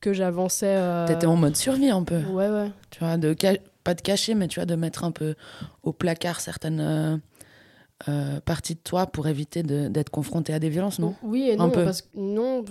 que 0.00 0.12
j'avançais. 0.12 0.76
euh, 0.76 1.06
T'étais 1.06 1.26
en 1.26 1.36
mode 1.36 1.56
survie 1.56 1.88
un 1.88 2.02
peu. 2.04 2.20
Ouais, 2.24 2.50
ouais. 2.50 2.70
Tu 2.90 2.98
vois, 3.00 3.16
de 3.16 3.34
pas 3.86 3.94
de 3.94 4.00
cacher, 4.02 4.34
mais 4.34 4.48
tu 4.48 4.58
vois, 4.58 4.66
de 4.66 4.74
mettre 4.74 5.04
un 5.04 5.12
peu 5.12 5.36
au 5.84 5.92
placard 5.92 6.40
certaines 6.40 6.80
euh, 6.80 7.16
euh, 8.08 8.40
parties 8.40 8.74
de 8.74 8.80
toi 8.80 9.06
pour 9.06 9.28
éviter 9.28 9.62
d'être 9.62 10.10
confronté 10.10 10.52
à 10.52 10.58
des 10.58 10.68
violences, 10.68 10.98
non? 10.98 11.14
Oui 11.22 11.48
et 11.50 11.54
Un 11.54 11.68
non, 11.68 11.70
peu. 11.70 11.84
parce 11.84 12.02
que 12.02 12.08
non, 12.16 12.64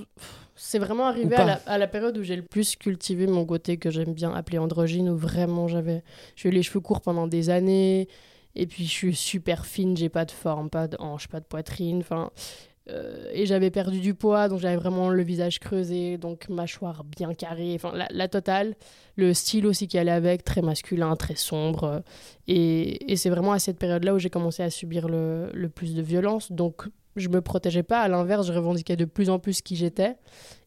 c'est 0.55 0.77
vraiment 0.77 1.05
arrivé 1.07 1.29
la, 1.35 1.61
à 1.65 1.77
la 1.77 1.87
période 1.87 2.17
où 2.17 2.23
j'ai 2.23 2.35
le 2.35 2.41
plus 2.43 2.75
cultivé 2.75 3.27
mon 3.27 3.45
côté 3.45 3.77
que 3.77 3.89
j'aime 3.89 4.13
bien 4.13 4.33
appeler 4.33 4.57
androgyne, 4.57 5.09
où 5.09 5.15
vraiment 5.15 5.69
j'avais, 5.69 6.03
j'ai 6.35 6.49
eu 6.49 6.51
les 6.51 6.63
cheveux 6.63 6.81
courts 6.81 6.99
pendant 7.01 7.27
des 7.27 7.49
années, 7.49 8.09
et 8.55 8.67
puis 8.67 8.83
je 8.85 8.91
suis 8.91 9.15
super 9.15 9.65
fine, 9.65 9.95
j'ai 9.95 10.09
pas 10.09 10.25
de 10.25 10.31
forme, 10.31 10.69
pas 10.69 10.87
de 10.89 10.97
hanche, 10.99 11.27
pas 11.29 11.39
de 11.39 11.45
poitrine, 11.45 11.99
enfin, 11.99 12.29
euh, 12.89 13.29
et 13.33 13.45
j'avais 13.45 13.71
perdu 13.71 13.99
du 13.99 14.13
poids, 14.13 14.47
donc 14.47 14.59
j'avais 14.59 14.75
vraiment 14.75 15.09
le 15.09 15.23
visage 15.23 15.59
creusé, 15.59 16.17
donc 16.17 16.49
mâchoire 16.49 17.03
bien 17.03 17.33
carrée, 17.33 17.73
enfin 17.75 17.91
la, 17.95 18.07
la 18.11 18.27
totale, 18.27 18.75
le 19.15 19.33
style 19.33 19.65
aussi 19.65 19.87
qui 19.87 19.97
allait 19.97 20.11
avec, 20.11 20.43
très 20.43 20.61
masculin, 20.61 21.15
très 21.15 21.35
sombre, 21.35 22.03
et, 22.47 23.11
et 23.11 23.15
c'est 23.15 23.29
vraiment 23.29 23.51
à 23.53 23.59
cette 23.59 23.77
période-là 23.77 24.13
où 24.13 24.19
j'ai 24.19 24.29
commencé 24.29 24.63
à 24.63 24.69
subir 24.69 25.07
le, 25.07 25.49
le 25.53 25.69
plus 25.69 25.95
de 25.95 26.01
violence, 26.01 26.51
donc 26.51 26.87
je 27.15 27.29
me 27.29 27.41
protégeais 27.41 27.83
pas, 27.83 28.01
à 28.01 28.07
l'inverse, 28.07 28.47
je 28.47 28.53
revendiquais 28.53 28.97
de 28.97 29.05
plus 29.05 29.29
en 29.29 29.39
plus 29.39 29.61
qui 29.61 29.77
j'étais. 29.77 30.17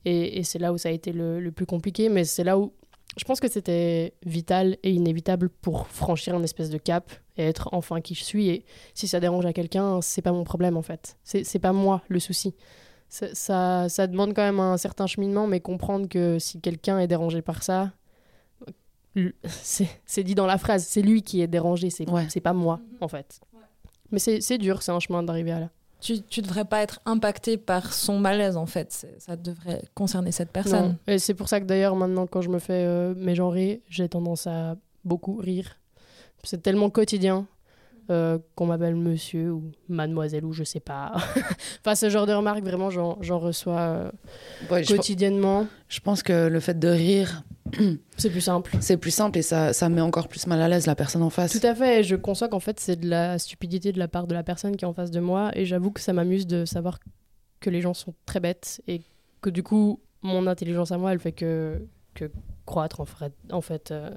Et, 0.07 0.39
et 0.39 0.45
c'est 0.45 0.59
là 0.59 0.73
où 0.73 0.79
ça 0.79 0.89
a 0.89 0.93
été 0.93 1.13
le, 1.13 1.41
le 1.41 1.53
plus 1.53 1.67
compliqué, 1.67 2.09
mais 2.09 2.25
c'est 2.25 2.45
là 2.45 2.59
où 2.59 2.73
je 3.19 3.25
pense 3.25 3.41
que 3.41 3.49
c'était 3.49 4.15
vital 4.25 4.77
et 4.83 4.91
inévitable 4.93 5.49
pour 5.49 5.87
franchir 5.89 6.35
un 6.35 6.43
espèce 6.43 6.71
de 6.71 6.79
cap 6.79 7.11
et 7.37 7.43
être 7.45 7.69
enfin 7.73 8.01
qui 8.01 8.15
je 8.15 8.25
suis. 8.25 8.49
Et 8.49 8.65
si 8.95 9.07
ça 9.09 9.21
dérange 9.21 9.45
à 9.47 9.53
quelqu'un, 9.53 10.01
c'est 10.01 10.23
pas 10.23 10.33
mon 10.33 10.45
problème 10.45 10.77
en 10.77 10.83
fait. 10.83 11.17
C'est 11.25 11.59
pas 11.59 11.73
moi 11.73 12.03
le 12.09 12.21
souci. 12.21 12.55
Ça, 13.11 13.35
ça, 13.35 13.89
ça 13.89 14.07
demande 14.07 14.35
quand 14.35 14.43
même 14.43 14.61
un 14.61 14.77
certain 14.77 15.07
cheminement, 15.07 15.47
mais 15.47 15.61
comprendre 15.61 16.09
que 16.09 16.39
si 16.39 16.61
quelqu'un 16.61 16.99
est 16.99 17.07
dérangé 17.07 17.41
par 17.43 17.63
ça, 17.63 17.93
l- 19.17 19.35
c'est 19.45 20.23
dit 20.25 20.35
dans 20.35 20.47
la 20.47 20.59
phrase, 20.59 20.85
c'est 20.87 21.03
lui 21.03 21.23
qui 21.23 21.41
est 21.41 21.47
dérangé, 21.47 21.91
c'est 21.91 22.09
Ouais. 22.11 22.27
pas 22.43 22.53
moi 22.53 22.81
en 23.01 23.09
fait. 23.09 23.41
Mais 24.11 24.19
c'est 24.19 24.41
c'est 24.41 24.59
dur, 24.59 24.83
c'est 24.83 24.93
un 24.93 25.01
chemin 25.01 25.23
d'arriver 25.23 25.53
à 25.53 25.61
là. 25.61 25.71
Tu, 26.01 26.23
tu 26.23 26.43
devrais 26.43 26.65
pas 26.65 26.83
être 26.83 27.01
impacté 27.07 27.57
par 27.57 27.93
son 27.93 28.19
malaise 28.19 28.57
en 28.57 28.67
fait. 28.67 29.07
Ça 29.19 29.37
devrait 29.37 29.83
concerner 29.95 30.33
cette 30.33 30.51
personne. 30.51 30.89
Non. 31.07 31.13
Et 31.15 31.19
c'est 31.19 31.35
pour 31.35 31.49
ça 31.49 31.61
que 31.61 31.65
d'ailleurs, 31.67 31.97
maintenant, 31.97 32.27
quand 32.27 32.41
je 32.41 32.49
me 32.49 32.59
fais 32.59 32.85
euh, 32.85 33.15
mégenrer, 33.17 33.83
j'ai 33.89 34.09
tendance 34.09 34.47
à 34.47 34.77
beaucoup 35.05 35.37
rire. 35.37 35.77
C'est 36.45 36.63
tellement 36.63 36.89
quotidien 36.91 37.47
euh, 38.11 38.39
qu'on 38.55 38.67
m'appelle 38.67 38.95
monsieur 38.95 39.53
ou 39.53 39.73
mademoiselle 39.89 40.45
ou 40.45 40.53
je 40.53 40.65
sais 40.65 40.81
pas. 40.81 41.13
enfin, 41.81 41.95
ce 41.95 42.09
genre 42.09 42.27
de 42.27 42.33
remarques, 42.33 42.63
vraiment, 42.63 42.91
j'en 42.91 43.39
reçois 43.39 43.81
euh, 43.81 44.11
Ouais, 44.71 44.85
je, 44.85 44.95
quotidiennement. 44.95 45.67
je 45.89 46.01
pense 46.01 46.23
que 46.23 46.47
le 46.47 46.61
fait 46.61 46.79
de 46.79 46.89
rire, 46.89 47.43
C'est 48.17 48.31
plus 48.31 48.41
simple. 48.41 48.77
c'est 48.81 48.97
plus 48.97 49.11
simple 49.11 49.39
et 49.39 49.43
ça, 49.43 49.73
ça 49.73 49.89
met 49.89 50.01
encore 50.01 50.29
plus 50.29 50.47
mal 50.47 50.61
à 50.61 50.69
l'aise 50.69 50.87
la 50.87 50.95
personne 50.95 51.23
en 51.23 51.31
face. 51.31 51.59
Tout 51.59 51.67
à 51.67 51.75
fait. 51.75 52.01
Et 52.01 52.03
je 52.03 52.17
conçois 52.17 52.49
qu'en 52.49 52.61
fait, 52.61 52.81
c'est 52.81 52.97
de 52.97 53.09
la 53.09 53.39
stupidité 53.39 53.93
de 53.93 53.99
la 53.99 54.09
part 54.09 54.27
de 54.27 54.35
la 54.35 54.43
personne 54.43 54.77
qui 54.77 54.85
est 54.85 54.89
en 54.89 54.93
face 54.93 55.11
de 55.11 55.21
moi. 55.21 55.51
Et 55.55 55.65
j'avoue 55.65 55.91
que 55.91 56.01
ça 56.01 56.13
m'amuse 56.13 56.47
de 56.47 56.65
savoir 56.65 56.99
que 57.61 57.71
les 57.71 57.81
gens 57.81 57.95
sont 57.95 58.15
très 58.27 58.41
bêtes 58.41 58.81
et 58.87 59.03
que 59.41 59.51
du 59.51 59.63
coup, 59.63 60.01
mon 60.23 60.47
intelligence 60.47 60.93
à 60.93 60.99
moi, 60.99 61.13
elle 61.13 61.21
fait 61.21 61.33
que, 61.33 61.81
que 62.15 62.31
croître 62.67 63.01
en 63.01 63.05
fait, 63.05 63.33
en 63.51 63.61
fait 63.61 63.91
euh, 63.91 64.11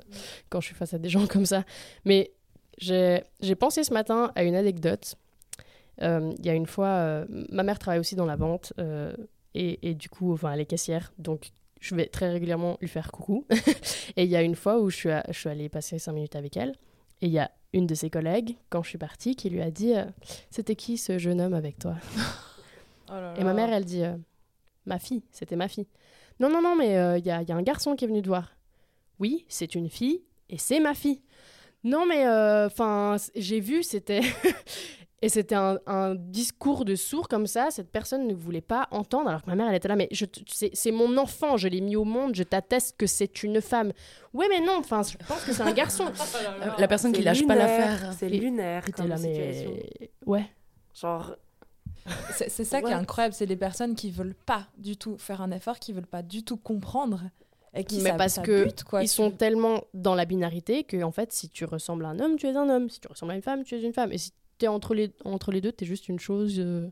quand 0.49 0.59
je 0.61 0.67
suis 0.67 0.75
face 0.75 0.93
à 0.93 0.97
des 0.97 1.09
gens 1.09 1.27
comme 1.27 1.45
ça. 1.45 1.63
Mais 2.05 2.31
j'ai 2.77 3.55
pensé 3.59 3.83
ce 3.83 3.93
matin 3.93 4.31
à 4.35 4.43
une 4.43 4.55
anecdote. 4.55 5.15
Euh, 6.01 6.31
Il 6.39 6.45
y 6.45 6.49
a 6.49 6.53
une 6.53 6.65
fois, 6.65 6.87
euh, 6.87 7.25
ma 7.29 7.63
mère 7.63 7.77
travaille 7.77 7.99
aussi 7.99 8.15
dans 8.15 8.25
la 8.25 8.35
vente 8.35 8.73
et, 9.53 9.89
et 9.89 9.93
du 9.93 10.09
coup, 10.09 10.33
enfin, 10.33 10.53
elle 10.53 10.61
est 10.61 10.65
caissière. 10.65 11.13
Donc, 11.17 11.51
je 11.81 11.93
vais 11.95 12.05
très 12.05 12.29
régulièrement 12.31 12.77
lui 12.79 12.87
faire 12.87 13.11
coucou. 13.11 13.45
et 14.15 14.23
il 14.23 14.29
y 14.29 14.35
a 14.37 14.41
une 14.41 14.55
fois 14.55 14.79
où 14.79 14.89
je 14.89 14.95
suis, 14.95 15.11
à- 15.11 15.25
je 15.27 15.37
suis 15.37 15.49
allée 15.49 15.67
passer 15.67 15.99
cinq 15.99 16.13
minutes 16.13 16.37
avec 16.37 16.55
elle. 16.55 16.71
Et 17.21 17.25
il 17.27 17.31
y 17.33 17.39
a 17.39 17.51
une 17.73 17.85
de 17.87 17.93
ses 17.95 18.09
collègues, 18.09 18.55
quand 18.69 18.81
je 18.83 18.89
suis 18.89 18.97
partie, 18.97 19.35
qui 19.35 19.49
lui 19.49 19.61
a 19.61 19.69
dit 19.71 19.93
euh, 19.95 20.05
C'était 20.49 20.75
qui 20.75 20.97
ce 20.97 21.17
jeune 21.17 21.41
homme 21.41 21.53
avec 21.53 21.77
toi? 21.79 21.95
Oh 23.09 23.15
là 23.15 23.33
Et 23.37 23.43
ma 23.43 23.53
mère, 23.53 23.73
elle 23.73 23.83
dit 23.83 24.03
euh, 24.05 24.15
Ma 24.85 24.97
fille, 24.97 25.23
c'était 25.31 25.57
ma 25.57 25.67
fille. 25.67 25.87
Non, 26.39 26.49
non, 26.49 26.61
non, 26.61 26.77
mais 26.77 26.95
euh, 26.97 27.17
il 27.17 27.25
y, 27.25 27.29
a, 27.31 27.41
il 27.41 27.49
y 27.49 27.51
a 27.51 27.55
un 27.57 27.61
garçon 27.61 27.95
qui 27.97 28.05
est 28.05 28.07
venu 28.07 28.21
te 28.21 28.27
voir. 28.27 28.55
Oui, 29.19 29.45
c'est 29.49 29.75
une 29.75 29.89
fille 29.89 30.21
et 30.49 30.57
c'est 30.57 30.79
ma 30.79 30.93
fille. 30.93 31.21
Non, 31.83 32.05
mais 32.05 32.25
enfin, 32.65 33.17
j'ai 33.35 33.59
vu, 33.59 33.83
c'était. 33.83 34.21
Et 35.23 35.29
c'était 35.29 35.53
un, 35.55 35.77
un 35.85 36.15
discours 36.15 36.83
de 36.83 36.95
sourd 36.95 37.27
comme 37.27 37.45
ça, 37.45 37.67
cette 37.69 37.91
personne 37.91 38.25
ne 38.27 38.33
voulait 38.33 38.59
pas 38.61 38.87
entendre, 38.89 39.29
alors 39.29 39.43
que 39.43 39.49
ma 39.51 39.55
mère, 39.55 39.69
elle 39.69 39.75
était 39.75 39.87
là, 39.87 39.95
mais 39.95 40.09
c'est 40.11 40.71
c'est 40.73 40.91
mon 40.91 41.15
enfant, 41.17 41.57
je 41.57 41.67
l'ai 41.67 41.79
mis 41.81 41.95
au 41.95 42.05
monde, 42.05 42.33
je 42.33 42.41
t'atteste 42.41 42.97
que 42.97 43.05
c'est 43.05 43.43
une 43.43 43.61
femme. 43.61 43.91
Ouais, 44.33 44.47
mais 44.49 44.59
non, 44.61 44.77
enfin, 44.79 45.03
je 45.03 45.15
pense 45.27 45.43
que 45.43 45.53
c'est 45.53 45.61
un 45.61 45.73
garçon. 45.73 46.05
Euh, 46.61 46.69
La 46.79 46.87
personne 46.87 47.11
qui 47.11 47.21
lâche 47.21 47.45
pas 47.45 47.53
l'affaire. 47.55 48.13
C'est 48.17 48.29
lunaire 48.29 48.83
comme 48.95 49.07
là, 49.07 49.17
situation. 49.17 49.71
mais. 49.99 50.09
Ouais. 50.25 50.45
Genre, 50.93 51.35
C'est 52.33 52.49
c'est 52.49 52.63
ça 52.63 52.81
qui 52.81 52.89
est 52.89 52.93
incroyable, 52.95 53.35
c'est 53.35 53.45
les 53.45 53.55
personnes 53.55 53.95
qui 53.95 54.09
veulent 54.09 54.33
pas 54.45 54.65
du 54.77 54.97
tout 54.97 55.17
faire 55.19 55.41
un 55.41 55.51
effort, 55.51 55.77
qui 55.79 55.93
veulent 55.93 56.07
pas 56.07 56.23
du 56.23 56.43
tout 56.43 56.57
comprendre 56.57 57.21
et 57.75 57.83
qui 57.83 57.99
Mais 58.01 58.09
ça- 58.09 58.15
parce 58.15 58.33
ça 58.33 58.41
que 58.41 58.63
bute, 58.65 58.83
quoi. 58.83 59.03
Ils 59.03 59.07
sont 59.07 59.29
tellement 59.31 59.83
dans 59.93 60.15
la 60.15 60.25
binarité 60.25 60.83
que, 60.83 61.01
en 61.03 61.11
fait, 61.11 61.31
si 61.31 61.47
tu 61.49 61.63
ressembles 61.65 62.05
à 62.05 62.09
un 62.09 62.19
homme, 62.19 62.37
tu 62.37 62.47
es 62.47 62.55
un 62.55 62.67
homme. 62.69 62.89
Si 62.89 62.99
tu 62.99 63.07
ressembles 63.07 63.33
à 63.33 63.35
une 63.35 63.41
femme, 63.43 63.63
tu 63.63 63.75
es 63.75 63.81
une 63.81 63.93
femme. 63.93 64.11
Et 64.11 64.17
si 64.17 64.31
tu 64.61 64.65
es 64.65 64.69
entre 64.69 64.93
les, 64.93 65.11
entre 65.25 65.51
les 65.51 65.61
deux, 65.61 65.71
tu 65.71 65.83
es 65.83 65.87
juste 65.87 66.07
une 66.09 66.19
chose. 66.19 66.55
euh, 66.59 66.87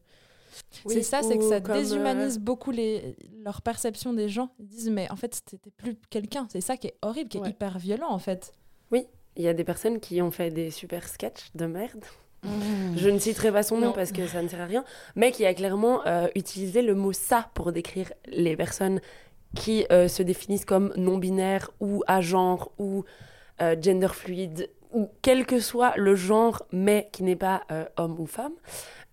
C'est 0.71 0.85
oui, 0.85 1.03
ça, 1.03 1.21
c'est 1.23 1.37
que 1.37 1.43
ça 1.47 1.55
euh, 1.55 1.59
déshumanise 1.59 2.39
beaucoup 2.39 2.71
les, 2.71 3.15
leur 3.43 3.61
perception 3.61 4.13
des 4.13 4.29
gens. 4.29 4.49
Ils 4.59 4.67
disent, 4.67 4.89
mais 4.89 5.09
en 5.11 5.15
fait, 5.15 5.35
c'était 5.35 5.71
plus 5.77 5.95
quelqu'un. 6.09 6.47
C'est 6.51 6.61
ça 6.61 6.77
qui 6.77 6.87
est 6.87 6.95
horrible, 7.01 7.29
qui 7.29 7.37
est 7.37 7.49
hyper 7.49 7.77
violent, 7.79 8.09
en 8.09 8.19
fait. 8.19 8.53
Il 9.37 9.43
y 9.43 9.47
a 9.47 9.53
des 9.53 9.63
personnes 9.63 9.99
qui 10.01 10.21
ont 10.21 10.31
fait 10.31 10.49
des 10.51 10.69
super 10.69 11.07
sketchs 11.07 11.51
de 11.55 11.65
merde. 11.65 12.03
Mmh. 12.43 12.97
Je 12.97 13.09
ne 13.09 13.19
citerai 13.19 13.51
pas 13.53 13.63
son 13.63 13.77
nom 13.77 13.87
Non. 13.87 13.93
parce 13.93 14.11
que 14.11 14.27
ça 14.27 14.41
ne 14.41 14.49
sert 14.49 14.59
à 14.59 14.65
rien, 14.65 14.83
mais 15.15 15.31
qui 15.31 15.45
a 15.45 15.53
clairement 15.53 16.05
euh, 16.05 16.27
utilisé 16.35 16.81
le 16.81 16.93
mot 16.95 17.13
ça 17.13 17.49
pour 17.53 17.71
décrire 17.71 18.11
les 18.25 18.57
personnes 18.57 18.99
qui 19.55 19.85
euh, 19.91 20.07
se 20.09 20.23
définissent 20.23 20.65
comme 20.65 20.91
non-binaires 20.97 21.71
ou 21.79 22.03
à 22.07 22.19
genre 22.21 22.71
ou 22.79 23.05
euh, 23.61 23.75
gender 23.81 24.09
fluide 24.09 24.69
ou 24.91 25.09
quel 25.21 25.45
que 25.45 25.59
soit 25.59 25.93
le 25.97 26.15
genre, 26.15 26.63
mais 26.71 27.09
qui 27.11 27.23
n'est 27.23 27.35
pas 27.35 27.63
euh, 27.71 27.85
homme 27.97 28.19
ou 28.19 28.25
femme. 28.25 28.53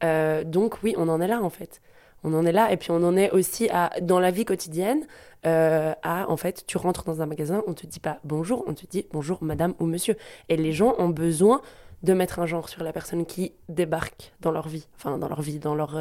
Euh, 0.05 0.45
donc 0.45 0.83
oui, 0.83 0.95
on 0.97 1.09
en 1.09 1.21
est 1.21 1.29
là 1.29 1.43
en 1.43 1.51
fait. 1.51 1.81
On 2.25 2.35
en 2.35 2.45
est 2.47 2.53
là. 2.53 2.73
Et 2.73 2.77
puis 2.77 2.91
on 2.91 3.03
en 3.03 3.17
est 3.17 3.31
aussi 3.31 3.69
à, 3.71 3.91
dans 4.01 4.19
la 4.21 4.31
vie 4.31 4.45
quotidienne, 4.45 5.07
euh, 5.47 5.93
à, 6.03 6.29
en 6.31 6.37
fait, 6.37 6.65
tu 6.67 6.77
rentres 6.77 7.05
dans 7.05 7.23
un 7.23 7.27
magasin, 7.27 7.63
on 7.67 7.75
te 7.75 7.87
dit 7.87 8.01
pas 8.01 8.19
bonjour, 8.25 8.65
on 8.67 8.75
te 8.75 8.87
dit 8.87 9.07
bonjour 9.13 9.39
madame 9.43 9.75
ou 9.79 9.87
monsieur. 9.87 10.17
Et 10.49 10.57
les 10.57 10.73
gens 10.73 10.95
ont 10.99 11.11
besoin 11.11 11.61
de 12.03 12.13
mettre 12.13 12.41
un 12.41 12.47
genre 12.47 12.69
sur 12.69 12.83
la 12.83 12.93
personne 12.93 13.27
qui 13.27 13.53
débarque 13.69 14.33
dans 14.41 14.51
leur 14.51 14.69
vie, 14.69 14.87
enfin 14.97 15.19
dans 15.19 15.29
leur 15.29 15.41
vie, 15.41 15.59
dans 15.59 15.75
leur, 15.75 15.99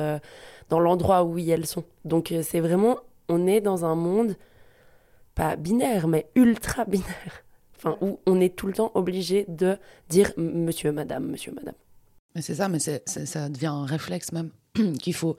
dans 0.70 0.80
l'endroit 0.80 1.24
où 1.24 1.38
elles 1.38 1.66
sont. 1.66 1.84
Donc 2.04 2.34
c'est 2.44 2.60
vraiment, 2.60 2.98
on 3.30 3.48
est 3.48 3.62
dans 3.62 3.86
un 3.86 3.96
monde 3.96 4.36
pas 5.36 5.56
binaire, 5.56 6.08
mais 6.08 6.28
ultra 6.36 6.86
binaire. 6.86 7.45
Où 8.02 8.20
on 8.26 8.42
est 8.42 8.56
tout 8.56 8.68
le 8.68 8.74
temps 8.74 8.92
obligé 8.96 9.46
de 9.48 9.78
dire 10.10 10.32
monsieur, 10.38 10.92
madame, 10.92 11.26
monsieur, 11.28 11.52
madame. 11.52 11.76
Mais 12.34 12.42
c'est 12.42 12.56
ça, 12.56 12.68
mais 12.68 12.80
ça 12.80 13.50
devient 13.50 13.68
un 13.68 13.86
réflexe 13.86 14.32
même 14.32 14.50
qu'il 15.00 15.14
faut, 15.14 15.38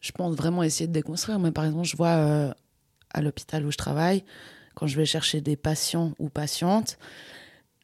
je 0.00 0.12
pense, 0.12 0.36
vraiment 0.36 0.62
essayer 0.62 0.86
de 0.86 0.92
déconstruire. 0.92 1.38
Mais 1.38 1.50
par 1.50 1.64
exemple, 1.64 1.86
je 1.86 1.96
vois 1.96 2.08
euh, 2.08 2.52
à 3.10 3.22
l'hôpital 3.22 3.64
où 3.64 3.72
je 3.72 3.76
travaille, 3.76 4.24
quand 4.74 4.86
je 4.86 4.96
vais 4.96 5.06
chercher 5.06 5.40
des 5.40 5.56
patients 5.56 6.12
ou 6.18 6.28
patientes, 6.28 6.98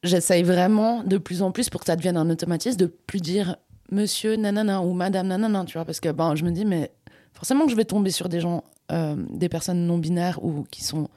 j'essaye 0.03 0.43
vraiment 0.43 1.03
de 1.03 1.17
plus 1.17 1.41
en 1.41 1.51
plus 1.51 1.69
pour 1.69 1.81
que 1.81 1.87
ça 1.87 1.95
devienne 1.95 2.17
un 2.17 2.29
automatisme 2.29 2.77
de 2.77 2.85
plus 2.85 3.21
dire 3.21 3.57
monsieur 3.91 4.35
nanana 4.35 4.81
ou 4.81 4.93
madame 4.93 5.27
nanana, 5.27 5.65
tu 5.65 5.73
vois, 5.73 5.85
parce 5.85 5.99
que 5.99 6.09
ben, 6.09 6.35
je 6.35 6.43
me 6.43 6.51
dis, 6.51 6.65
mais 6.65 6.91
forcément 7.33 7.65
que 7.65 7.71
je 7.71 7.75
vais 7.75 7.85
tomber 7.85 8.11
sur 8.11 8.29
des 8.29 8.39
gens, 8.39 8.63
euh, 8.91 9.15
des 9.29 9.49
personnes 9.49 9.85
non 9.85 9.97
binaires 9.97 10.43
ou 10.43 10.63
qui 10.71 10.83
sont 10.83 11.09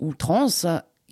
ou 0.00 0.12
trans 0.12 0.48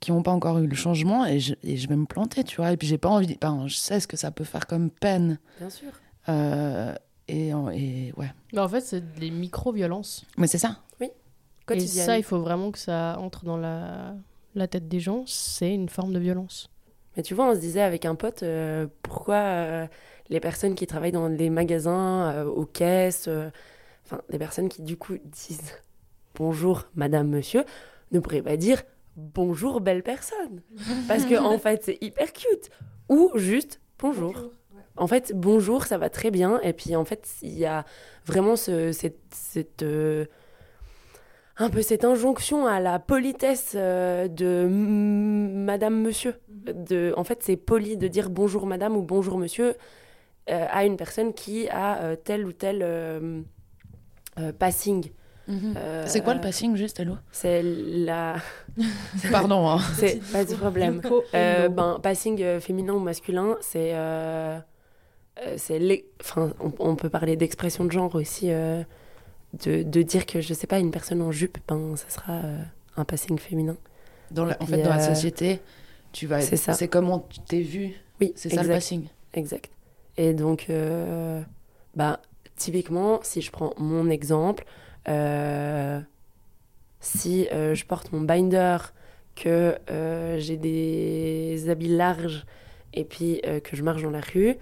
qui 0.03 0.11
n'ont 0.11 0.23
pas 0.23 0.33
encore 0.33 0.59
eu 0.59 0.67
le 0.67 0.75
changement 0.75 1.25
et 1.25 1.39
je, 1.39 1.55
et 1.63 1.77
je 1.77 1.89
vais 1.89 1.97
me 1.97 2.07
planter, 2.07 2.43
tu 2.45 2.57
vois. 2.57 2.73
Et 2.73 2.77
puis 2.77 2.89
j'ai 2.89 2.99
pas 2.99 3.09
envie, 3.09 3.39
ben, 3.41 3.67
je 3.69 3.77
sais 3.77 4.01
ce 4.01 4.09
que 4.09 4.17
ça 4.17 4.31
peut 4.33 4.45
faire 4.45 4.67
comme 4.67 4.91
peine. 4.91 5.39
Bien 5.59 5.71
sûr. 5.71 5.89
Euh, 6.29 6.95
et, 7.29 7.49
et 7.51 8.13
ouais. 8.17 8.33
Mais 8.53 8.61
en 8.61 8.69
fait, 8.69 8.81
c'est 8.81 9.15
des 9.15 9.31
micro-violences. 9.31 10.25
Mais 10.37 10.49
c'est 10.49 10.59
ça. 10.59 10.79
Et 11.01 11.13
Quotidienne. 11.65 12.07
ça, 12.07 12.19
il 12.19 12.25
faut 12.25 12.41
vraiment 12.41 12.73
que 12.73 12.79
ça 12.79 13.17
entre 13.21 13.45
dans 13.45 13.57
la, 13.57 14.15
la 14.57 14.67
tête 14.67 14.89
des 14.89 14.99
gens. 14.99 15.23
C'est 15.27 15.73
une 15.73 15.89
forme 15.89 16.13
de 16.13 16.19
violence. 16.19 16.69
Mais 17.17 17.23
tu 17.23 17.35
vois, 17.35 17.49
on 17.51 17.55
se 17.55 17.61
disait 17.61 17.83
avec 17.83 18.05
un 18.05 18.17
pote, 18.17 18.43
euh, 18.43 18.89
pourquoi 19.03 19.37
euh, 19.37 19.87
les 20.29 20.41
personnes 20.41 20.75
qui 20.75 20.87
travaillent 20.89 21.13
dans 21.13 21.29
les 21.29 21.51
magasins, 21.51 22.33
euh, 22.33 22.45
aux 22.47 22.67
caisses, 22.67 23.27
euh, 23.29 23.51
enfin, 24.05 24.21
des 24.31 24.39
personnes 24.39 24.69
qui 24.69 24.83
du 24.83 24.97
coup 24.97 25.15
disent 25.27 25.75
bonjour 26.35 26.87
madame, 26.97 27.29
monsieur, 27.29 27.65
ne 28.11 28.19
pourraient 28.19 28.43
pas 28.43 28.57
dire 28.57 28.83
bonjour 29.17 29.81
belle 29.81 30.03
personne. 30.03 30.63
Parce 31.09 31.25
que 31.25 31.39
en 31.39 31.59
fait, 31.59 31.83
c'est 31.85 31.99
hyper 32.01 32.33
cute. 32.33 32.71
Ou 33.09 33.31
juste 33.35 33.81
bonjour. 33.99 34.35
En 34.97 35.07
fait, 35.07 35.33
bonjour, 35.35 35.85
ça 35.85 35.99
va 35.99 36.11
très 36.11 36.31
bien. 36.31 36.61
Et 36.61 36.73
puis 36.73 36.97
en 36.97 37.05
fait, 37.05 37.29
il 37.43 37.59
y 37.59 37.65
a 37.65 37.85
vraiment 38.27 38.57
ce, 38.57 38.93
cette, 38.93 39.21
cette, 39.31 39.83
euh, 39.83 40.27
un 41.57 41.71
peu 41.71 41.83
cette 41.83 42.05
injonction 42.05 42.67
à 42.67 42.81
la 42.81 42.99
politesse 42.99 43.73
euh, 43.75 44.29
de 44.29 44.67
madame, 44.69 46.01
monsieur. 46.01 46.35
De, 46.49 47.15
en 47.17 47.25
fait, 47.25 47.43
c'est 47.43 47.57
poli 47.57 47.97
de 47.97 48.09
dire 48.09 48.31
bonjour 48.31 48.67
madame 48.67 48.97
ou 48.97 49.03
bonjour 49.03 49.39
monsieur 49.39 49.75
euh, 50.51 50.67
à 50.71 50.85
une 50.85 50.97
personne 50.97 51.33
qui 51.33 51.69
a 51.69 52.17
tel 52.17 52.45
ou 52.45 52.53
tel 52.53 52.83
euh, 52.83 54.53
passing. 55.47 55.75
Euh, 55.77 56.05
C'est 56.07 56.21
quoi 56.23 56.35
le 56.35 56.41
passing 56.41 56.77
juste, 56.77 57.01
Hello 57.01 57.17
C'est 57.33 57.63
la. 57.63 58.37
Pardon. 59.31 59.69
Hein. 59.69 59.79
C'est 59.95 60.21
pas 60.33 60.45
de 60.45 60.55
problème. 60.55 61.01
Euh, 61.35 61.69
ben, 61.69 61.99
passing 62.03 62.41
euh, 62.43 62.61
féminin 62.61 62.95
ou 62.95 62.99
masculin, 63.01 63.57
c'est. 63.61 63.91
euh, 63.95 64.59
c'est 65.57 65.79
les... 65.79 66.07
enfin, 66.21 66.53
on, 66.61 66.73
on 66.79 66.95
peut 66.97 67.09
parler 67.09 67.37
d'expression 67.37 67.85
de 67.85 67.91
genre 67.93 68.15
aussi. 68.15 68.51
euh, 68.51 68.83
de, 69.67 69.83
de 69.83 70.03
dire 70.03 70.25
que, 70.27 70.41
je 70.41 70.55
sais 70.55 70.67
pas, 70.67 70.79
une 70.79 70.91
personne 70.91 71.21
en 71.21 71.31
jupe, 71.31 71.59
ben, 71.69 71.95
ça 71.97 72.09
sera 72.09 72.33
euh, 72.35 72.63
un 72.97 73.05
passing 73.05 73.39
féminin. 73.39 73.77
Dans 74.31 74.45
la- 74.47 74.57
en 74.63 74.67
fait, 74.67 74.81
dans 74.83 74.91
la 74.91 75.15
société, 75.15 75.61
tu 76.13 76.27
vas. 76.27 76.41
c'est 76.41 76.57
ça. 76.57 76.73
C'est 76.73 76.89
comment 76.89 77.27
tu 77.29 77.41
t'es 77.41 77.61
vu. 77.61 77.93
Oui, 78.21 78.33
C'est 78.37 78.49
ça 78.51 78.63
le 78.63 78.69
passing. 78.69 79.05
Exact. 79.35 79.71
Et 80.17 80.33
donc, 80.33 80.67
euh, 80.71 81.43
bah, 81.95 82.21
typiquement, 82.57 83.21
si 83.23 83.43
je 83.43 83.51
prends 83.51 83.75
mon 83.79 84.09
exemple, 84.09 84.65
si 87.01 87.49
euh, 87.53 87.75
je 87.75 87.85
porte 87.85 88.13
mon 88.13 88.21
binder, 88.21 88.79
que 89.35 89.77
euh, 89.91 90.39
j'ai 90.39 90.57
des 90.57 91.69
habits 91.71 91.89
larges 91.97 92.45
et 92.95 93.05
puis 93.05 93.41
euh, 93.47 93.61
que 93.61 93.77
je 93.77 93.83
marche 93.83 94.03
dans 94.03 94.11
la 94.11 94.21
rue, 94.21 94.57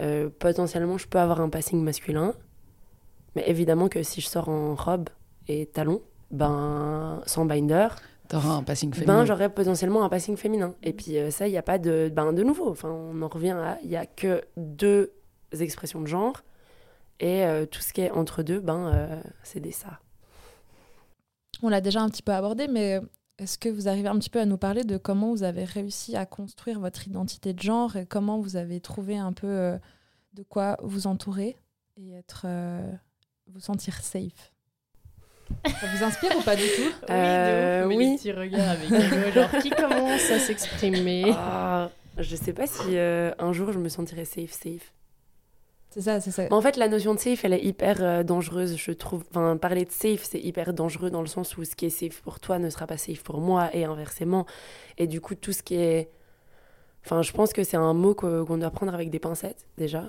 euh, 0.00 0.28
potentiellement, 0.38 0.98
je 0.98 1.06
peux 1.08 1.18
avoir 1.18 1.40
un 1.40 1.48
passing 1.48 1.82
masculin. 1.82 2.34
Mais 3.36 3.44
évidemment 3.48 3.88
que 3.88 4.02
si 4.02 4.20
je 4.20 4.26
sors 4.28 4.48
en 4.48 4.74
robe 4.74 5.08
et 5.48 5.66
talons, 5.66 6.02
ben, 6.30 7.22
sans 7.26 7.44
binder, 7.44 7.88
T'auras 8.28 8.50
un 8.54 8.62
passing 8.62 8.92
féminin. 8.94 9.18
ben, 9.20 9.24
j'aurais 9.24 9.48
potentiellement 9.52 10.04
un 10.04 10.08
passing 10.08 10.36
féminin. 10.36 10.74
Et 10.84 10.92
puis 10.92 11.18
euh, 11.18 11.30
ça, 11.30 11.48
il 11.48 11.50
n'y 11.50 11.58
a 11.58 11.62
pas 11.62 11.78
de, 11.78 12.10
ben, 12.14 12.32
de 12.32 12.42
nouveau. 12.44 12.70
Enfin, 12.70 12.88
on 12.88 13.20
en 13.22 13.28
revient 13.28 13.50
à, 13.50 13.78
il 13.82 13.88
n'y 13.88 13.96
a 13.96 14.06
que 14.06 14.42
deux 14.56 15.12
expressions 15.58 16.00
de 16.00 16.06
genre. 16.06 16.42
Et 17.20 17.44
euh, 17.44 17.66
tout 17.66 17.80
ce 17.80 17.92
qui 17.92 18.00
est 18.00 18.10
entre 18.10 18.42
deux, 18.42 18.60
ben, 18.60 18.92
euh, 18.92 19.22
c'est 19.42 19.60
des 19.60 19.72
ça. 19.72 20.00
On 21.62 21.68
l'a 21.68 21.80
déjà 21.80 22.00
un 22.00 22.08
petit 22.08 22.22
peu 22.22 22.32
abordé, 22.32 22.66
mais 22.66 23.00
est-ce 23.40 23.56
que 23.56 23.70
vous 23.70 23.88
arrivez 23.88 24.08
un 24.08 24.18
petit 24.18 24.28
peu 24.28 24.38
à 24.38 24.44
nous 24.44 24.58
parler 24.58 24.84
de 24.84 24.98
comment 24.98 25.30
vous 25.30 25.44
avez 25.44 25.64
réussi 25.64 26.14
à 26.14 26.26
construire 26.26 26.78
votre 26.78 27.06
identité 27.06 27.54
de 27.54 27.62
genre 27.62 27.96
et 27.96 28.04
comment 28.04 28.38
vous 28.38 28.56
avez 28.56 28.80
trouvé 28.80 29.16
un 29.16 29.32
peu 29.32 29.46
euh, 29.46 29.78
de 30.34 30.42
quoi 30.42 30.76
vous 30.82 31.06
entourer 31.06 31.56
et 31.96 32.12
être 32.12 32.42
euh, 32.44 32.92
vous 33.46 33.60
sentir 33.60 33.94
safe? 34.02 34.52
Ça 35.64 35.86
vous 35.86 36.04
inspire 36.04 36.36
ou 36.38 36.42
pas 36.42 36.54
du 36.54 36.62
tout? 36.62 37.10
Euh, 37.10 37.84
oui, 37.86 37.96
de 37.96 37.96
ouf, 37.96 37.98
mais 37.98 38.08
oui. 38.10 38.20
les 38.24 38.32
regards 38.32 38.68
avec 38.68 38.90
Hugo, 38.90 39.32
genre 39.34 39.62
qui 39.62 39.70
commence 39.70 40.30
à 40.30 40.38
s'exprimer? 40.38 41.32
Ah, 41.34 41.90
je 42.18 42.36
sais 42.36 42.52
pas 42.52 42.66
si 42.66 42.98
euh, 42.98 43.32
un 43.38 43.54
jour 43.54 43.72
je 43.72 43.78
me 43.78 43.88
sentirais 43.88 44.26
safe, 44.26 44.52
safe. 44.52 44.92
C'est 45.90 46.02
ça, 46.02 46.20
c'est 46.20 46.30
ça. 46.30 46.42
Mais 46.44 46.52
en 46.52 46.60
fait, 46.60 46.76
la 46.76 46.86
notion 46.88 47.14
de 47.14 47.18
safe, 47.18 47.44
elle 47.44 47.52
est 47.52 47.64
hyper 47.64 47.96
euh, 48.00 48.22
dangereuse, 48.22 48.76
je 48.76 48.92
trouve. 48.92 49.24
Enfin, 49.30 49.56
parler 49.56 49.84
de 49.84 49.90
safe, 49.90 50.22
c'est 50.22 50.38
hyper 50.38 50.72
dangereux 50.72 51.10
dans 51.10 51.20
le 51.20 51.26
sens 51.26 51.56
où 51.56 51.64
ce 51.64 51.74
qui 51.74 51.86
est 51.86 51.90
safe 51.90 52.20
pour 52.22 52.38
toi 52.38 52.58
ne 52.60 52.70
sera 52.70 52.86
pas 52.86 52.96
safe 52.96 53.22
pour 53.24 53.40
moi 53.40 53.74
et 53.74 53.84
inversement. 53.84 54.46
Et 54.98 55.06
du 55.08 55.20
coup, 55.20 55.34
tout 55.34 55.52
ce 55.52 55.62
qui 55.64 55.74
est. 55.74 56.08
Enfin, 57.04 57.22
je 57.22 57.32
pense 57.32 57.52
que 57.52 57.64
c'est 57.64 57.76
un 57.78 57.92
mot 57.94 58.14
que- 58.14 58.44
qu'on 58.44 58.58
doit 58.58 58.70
prendre 58.70 58.94
avec 58.94 59.10
des 59.10 59.18
pincettes, 59.18 59.64
déjà. 59.78 60.04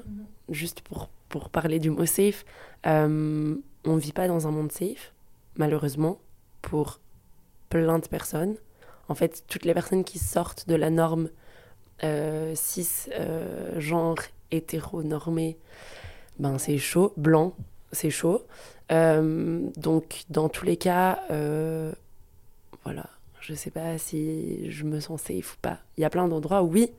Juste 0.50 0.82
pour, 0.82 1.10
pour 1.30 1.50
parler 1.50 1.80
du 1.80 1.90
mot 1.90 2.06
safe. 2.06 2.46
Euh, 2.86 3.56
on 3.86 3.96
ne 3.96 4.00
vit 4.00 4.12
pas 4.12 4.28
dans 4.28 4.46
un 4.48 4.52
monde 4.52 4.72
safe, 4.72 5.14
malheureusement, 5.56 6.20
pour 6.62 7.00
plein 7.70 7.98
de 7.98 8.08
personnes. 8.08 8.56
En 9.08 9.16
fait, 9.16 9.44
toutes 9.48 9.66
les 9.66 9.74
personnes 9.74 10.04
qui 10.04 10.20
sortent 10.20 10.68
de 10.68 10.76
la 10.76 10.90
norme 10.92 11.30
euh, 12.04 12.54
cis, 12.56 12.88
euh, 13.18 13.80
genre 13.80 14.18
hétéronormé, 14.52 15.58
ben 16.40 16.58
c'est 16.58 16.78
chaud. 16.78 17.14
Blanc, 17.18 17.54
c'est 17.92 18.10
chaud. 18.10 18.46
Euh, 18.92 19.62
donc, 19.78 20.24
dans 20.30 20.50
tous 20.50 20.66
les 20.66 20.78
cas, 20.78 21.20
euh, 21.32 21.92
voilà, 22.84 23.06
je 23.40 23.54
sais 23.54 23.72
pas 23.72 23.98
si 23.98 24.70
je 24.70 24.84
me 24.84 25.00
sens 25.00 25.22
safe 25.22 25.54
ou 25.56 25.58
pas. 25.62 25.80
Il 25.98 26.02
y 26.02 26.06
a 26.06 26.10
plein 26.10 26.28
d'endroits 26.28 26.64
où 26.64 26.68
oui, 26.68 26.92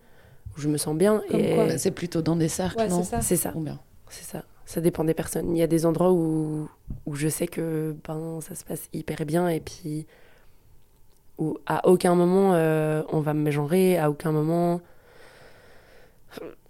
où 0.56 0.60
je 0.60 0.68
me 0.68 0.76
sens 0.78 0.96
bien. 0.96 1.22
Comme 1.30 1.40
et 1.40 1.54
quoi 1.54 1.78
C'est 1.78 1.90
plutôt 1.90 2.22
dans 2.22 2.36
des 2.36 2.48
cercles, 2.48 2.78
Ouais, 2.78 2.88
non 2.88 3.02
c'est 3.02 3.10
ça. 3.10 3.20
c'est 3.20 3.36
ça, 3.36 3.52
c'est 4.08 4.24
ça. 4.24 4.44
Ça 4.64 4.80
dépend 4.80 5.04
des 5.04 5.12
personnes. 5.14 5.54
Il 5.54 5.58
y 5.58 5.62
a 5.62 5.66
des 5.66 5.84
endroits 5.84 6.12
où, 6.12 6.68
où 7.04 7.14
je 7.14 7.28
sais 7.28 7.46
que 7.46 7.94
ben, 8.06 8.40
ça 8.40 8.54
se 8.54 8.64
passe 8.64 8.88
hyper 8.92 9.26
bien 9.26 9.48
et 9.48 9.60
puis 9.60 10.06
où 11.38 11.58
à 11.66 11.88
aucun 11.88 12.14
moment 12.14 12.54
euh, 12.54 13.02
on 13.10 13.20
va 13.20 13.34
me 13.34 13.40
mégenrer, 13.42 13.98
à 13.98 14.08
aucun 14.08 14.32
moment 14.32 14.80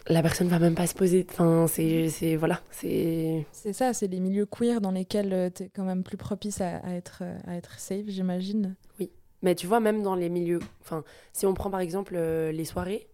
la 0.09 0.22
personne 0.22 0.48
va 0.48 0.59
même 0.59 0.74
pas 0.74 0.86
se 0.86 0.94
poser. 0.94 1.26
Enfin, 1.30 1.66
c'est, 1.68 2.36
voilà, 2.36 2.61
c'est 2.70 3.46
C'est 3.53 3.72
ça, 3.72 3.92
c'est 3.94 4.07
les 4.09 4.20
milieux 4.20 4.46
queer 4.46 4.80
dans 4.80 4.90
lesquels 4.90 5.50
tu 5.55 5.64
es 5.64 5.68
quand 5.68 5.84
même 5.84 6.03
plus 6.03 6.16
propice 6.16 6.61
à, 6.61 6.78
à 6.78 6.90
être, 6.94 7.18
euh, 7.22 7.38
à 7.46 7.57
être 7.57 7.78
safe, 7.78 8.07
j'imagine. 8.09 8.74
Mais 9.44 9.57
tu 9.57 9.66
vois, 9.66 9.80
même 9.80 10.03
dans 10.05 10.14
les 10.14 10.28
milieux, 10.28 10.61
enfin, 10.82 11.03
si 11.32 11.46
on 11.46 11.55
prend 11.55 11.68
par 11.68 11.80
exemple 11.80 12.14
euh, 12.16 12.53
les 12.53 12.64
soirées, 12.64 13.09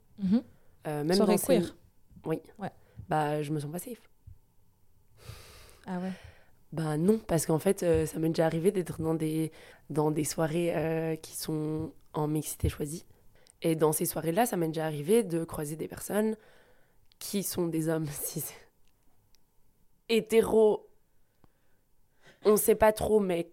euh, 0.86 1.02
même 1.04 1.14
Soirées 1.14 1.32
dans 1.32 1.38
ces- 1.38 1.46
queer. 1.60 1.76
oui, 2.26 2.40
Ouais. 2.58 2.68
bah 3.08 3.40
je 3.42 3.50
me 3.50 3.58
sens 3.60 3.72
pas 3.72 3.78
safe. 3.78 4.02
Ah 5.86 5.98
ouais. 6.00 6.12
Bah 6.72 6.98
non, 6.98 7.18
parce 7.26 7.46
qu'en 7.46 7.58
fait, 7.58 7.82
euh, 7.82 8.04
ça 8.04 8.18
m'est 8.18 8.28
déjà 8.28 8.44
arrivé 8.44 8.72
d'être 8.72 9.00
dans 9.00 9.14
des, 9.14 9.52
dans 9.88 10.10
des 10.10 10.24
soirées 10.24 10.72
euh, 10.76 11.16
qui 11.16 11.34
sont 11.34 11.92
en 12.12 12.28
mixité 12.28 12.68
choisie. 12.68 13.06
Et 13.62 13.74
dans 13.74 13.92
ces 13.92 14.04
soirées-là, 14.04 14.44
ça 14.44 14.58
m'est 14.58 14.66
déjà 14.68 14.84
arrivé 14.84 15.22
de 15.22 15.44
croiser 15.44 15.76
des 15.76 15.88
personnes 15.88 16.36
qui 17.18 17.42
sont 17.42 17.66
des 17.66 17.88
hommes 17.88 18.06
cis 18.24 18.44
hétéros, 20.08 20.88
on 22.44 22.56
sait 22.56 22.74
pas 22.74 22.92
trop, 22.92 23.20
mais 23.20 23.50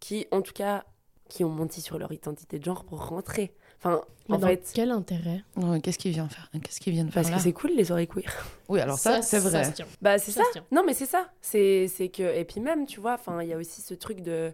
qui, 0.00 0.26
en 0.30 0.42
tout 0.42 0.52
cas, 0.52 0.84
qui 1.28 1.44
ont 1.44 1.48
menti 1.50 1.80
sur 1.80 1.98
leur 1.98 2.12
identité 2.12 2.58
de 2.58 2.64
genre 2.64 2.84
pour 2.84 3.06
rentrer. 3.08 3.54
Enfin, 3.78 4.00
Mais 4.28 4.36
en 4.36 4.38
dans 4.38 4.46
fait, 4.48 4.70
quel 4.74 4.90
intérêt? 4.90 5.44
Qu'est-ce 5.82 5.98
qu'il 5.98 6.12
vient 6.12 6.28
faire? 6.28 6.50
Qu'est-ce 6.62 6.80
qu'il 6.80 6.92
vient 6.92 7.04
de 7.04 7.10
faire 7.10 7.22
parce 7.22 7.30
là? 7.30 7.36
que 7.36 7.42
c'est 7.42 7.52
cool 7.52 7.72
les 7.72 7.84
soirées 7.84 8.06
queer. 8.06 8.24
Oui, 8.68 8.80
alors 8.80 8.98
ça, 8.98 9.22
c'est 9.22 9.38
vrai. 9.38 9.64
se 9.64 9.72
tient. 9.72 9.86
Bah 10.00 10.18
c'est 10.18 10.32
Ça 10.32 10.40
ça. 10.40 10.46
se 10.48 10.52
tient. 10.54 10.64
Non 10.72 10.82
mais 10.84 10.94
c'est 10.94 11.06
ça. 11.06 11.30
C'est 11.40 11.86
c'est 11.88 12.08
que 12.08 12.22
et 12.22 12.44
puis 12.44 12.60
même 12.60 12.86
tu 12.86 13.00
vois, 13.00 13.14
enfin 13.14 13.42
il 13.42 13.48
y 13.48 13.52
a 13.52 13.56
aussi 13.58 13.80
ce 13.82 13.94
truc 13.94 14.22
de 14.22 14.52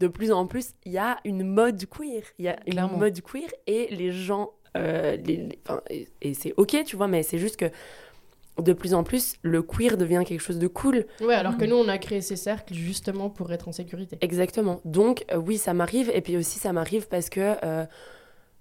de 0.00 0.08
plus 0.08 0.30
en 0.32 0.46
plus 0.46 0.70
il 0.84 0.92
y 0.92 0.98
a 0.98 1.18
une 1.24 1.42
mode 1.44 1.86
queer. 1.86 2.22
Il 2.38 2.44
y 2.44 2.48
a 2.48 2.58
une 2.66 2.98
mode 2.98 3.20
queer 3.22 3.48
et 3.66 3.86
les 3.94 4.10
gens 4.12 4.50
euh, 4.76 5.16
les, 5.16 5.36
les- 5.36 5.58
enfin, 5.68 5.80
et, 6.22 6.34
c'est 6.34 6.54
ok 6.56 6.84
tu 6.84 6.96
vois 6.96 7.08
mais 7.08 7.22
c'est 7.22 7.38
juste 7.38 7.56
que 7.56 7.66
de 8.62 8.72
plus 8.72 8.94
en 8.94 9.04
plus 9.04 9.34
le 9.42 9.62
queer 9.62 9.96
devient 9.98 10.22
quelque 10.26 10.40
chose 10.40 10.58
de 10.58 10.66
cool. 10.66 11.04
Ouais, 11.20 11.34
alors 11.34 11.58
que 11.58 11.66
nous, 11.66 11.76
on 11.76 11.88
a 11.88 11.98
créé 11.98 12.22
ces 12.22 12.36
cercles 12.36 12.72
justement 12.72 13.28
pour 13.28 13.52
être 13.52 13.68
en 13.68 13.72
sécurité. 13.72 14.16
Exactement. 14.22 14.80
Donc 14.86 15.24
euh, 15.30 15.36
oui 15.36 15.58
ça 15.58 15.74
m'arrive 15.74 16.10
et 16.14 16.22
puis 16.22 16.36
aussi 16.38 16.58
ça 16.58 16.72
m'arrive 16.72 17.06
parce 17.08 17.28
que 17.28 17.54
euh, 17.64 17.84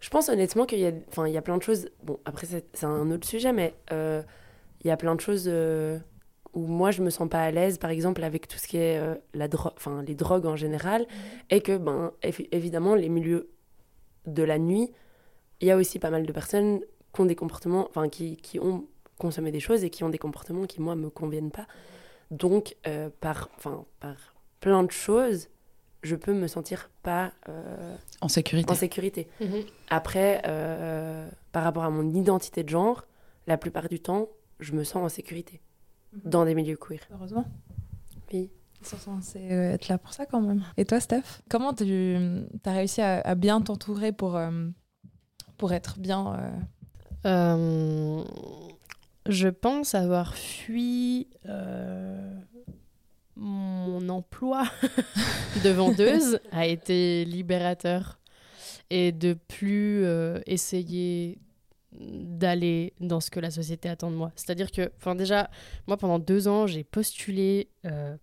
je 0.02 0.10
pense 0.10 0.28
honnêtement 0.28 0.66
qu'il 0.66 0.80
y 0.80 0.86
a 0.86 0.92
enfin 1.08 1.28
il 1.28 1.34
y 1.34 1.38
a 1.38 1.42
plein 1.42 1.58
de 1.58 1.64
choses. 1.64 1.90
Bon 2.04 2.20
après 2.26 2.46
c'est 2.46 2.66
c'est 2.74 2.86
un 2.86 3.10
autre 3.12 3.26
sujet 3.28 3.54
mais 3.54 3.74
euh, 3.94 4.22
il 4.84 4.88
y 4.88 4.92
a 4.92 4.98
plein 4.98 5.16
de 5.16 5.22
choses. 5.22 5.50
où 6.54 6.68
moi 6.68 6.92
je 6.92 7.02
me 7.02 7.10
sens 7.10 7.30
pas 7.30 7.42
à 7.44 7.52
l'aise 7.52 7.78
par 7.78 7.90
exemple 7.90 8.24
avec 8.24 8.48
tout 8.50 8.58
ce 8.58 8.68
qui 8.68 8.78
est 8.78 9.00
la 9.34 9.48
dro- 9.48 9.72
enfin 9.78 10.04
les 10.08 10.16
drogues 10.16 10.46
en 10.46 10.56
général 10.56 11.06
et 11.50 11.60
que 11.62 11.78
ben 11.78 12.12
évi- 12.24 12.48
évidemment 12.52 12.96
les 12.96 13.10
milieux 13.10 13.50
de 14.26 14.44
la 14.44 14.58
nuit 14.58 14.90
il 15.62 15.68
y 15.68 15.72
a 15.72 15.78
aussi 15.78 16.00
pas 16.00 16.10
mal 16.10 16.26
de 16.26 16.32
personnes 16.32 16.82
qui 17.14 17.22
ont 17.22 17.26
des 17.26 17.36
comportements 17.36 17.88
enfin 17.90 18.10
qui, 18.10 18.38
qui 18.38 18.60
ont 18.60 18.86
consommé 19.18 19.52
des 19.52 19.60
choses 19.62 19.84
et 19.84 19.90
qui 19.90 20.04
ont 20.04 20.10
des 20.10 20.18
comportements 20.18 20.66
qui 20.66 20.82
moi 20.82 20.96
me 20.96 21.10
conviennent 21.10 21.52
pas 21.52 21.66
donc 22.32 22.76
euh, 22.88 23.10
par 23.22 23.50
enfin 23.58 23.86
par 24.00 24.16
plein 24.60 24.84
de 24.84 24.92
choses 24.92 25.48
je 26.04 26.16
peux 26.16 26.34
me 26.34 26.48
sentir 26.48 26.90
pas 27.04 27.32
euh, 27.50 27.96
En 28.22 28.28
sécurité. 28.28 28.70
en 28.72 28.76
sécurité 28.76 29.28
Mhm. 29.40 29.64
après 29.90 30.42
euh, 30.46 31.28
par 31.52 31.64
rapport 31.64 31.84
à 31.84 31.90
mon 31.90 32.14
identité 32.14 32.64
de 32.64 32.70
genre 32.70 33.06
la 33.48 33.58
plupart 33.58 33.88
du 33.90 34.00
temps 34.00 34.28
je 34.60 34.74
me 34.74 34.84
sens 34.84 35.04
en 35.04 35.10
sécurité 35.10 35.62
dans 36.26 36.46
des 36.46 36.56
milieux 36.56 36.78
queer 36.78 37.00
Heureusement. 37.14 37.46
Oui. 38.34 38.50
Ils 38.82 38.88
sont 38.88 38.98
censés 38.98 39.52
euh, 39.52 39.74
être 39.74 39.88
là 39.88 39.98
pour 39.98 40.14
ça 40.14 40.26
quand 40.26 40.40
même. 40.42 40.64
Et 40.78 40.86
toi, 40.86 41.00
Steph? 41.00 41.42
Comment 41.50 41.74
tu 41.74 42.16
as 42.66 42.72
réussi 42.72 43.02
à, 43.02 43.20
à 43.22 43.36
bien 43.36 43.60
t'entourer 43.62 44.12
pour, 44.12 44.36
euh, 44.38 44.50
pour 45.58 45.74
être 45.74 46.00
bien 46.00 46.34
euh, 46.36 46.50
Euh, 47.26 48.24
je 49.26 49.48
pense 49.48 49.96
avoir 49.96 50.36
fui 50.36 51.28
euh, 51.48 52.40
mon 53.36 54.08
emploi 54.10 54.64
de 55.64 55.70
vendeuse 55.72 56.40
a 56.52 56.68
été 56.68 57.26
libérateur 57.26 58.20
et 58.92 59.12
de 59.12 59.34
plus 59.34 60.06
essayer 60.46 61.40
d'aller 61.92 62.94
dans 63.00 63.20
ce 63.20 63.32
que 63.32 63.40
la 63.40 63.50
société 63.50 63.90
attend 63.90 64.12
de 64.12 64.16
moi. 64.16 64.32
C'est-à-dire 64.36 64.70
que, 64.72 64.92
enfin 64.98 65.16
déjà, 65.16 65.50
moi 65.88 65.98
pendant 65.98 66.20
deux 66.20 66.48
ans, 66.48 66.68
j'ai 66.68 66.84
postulé 66.84 67.72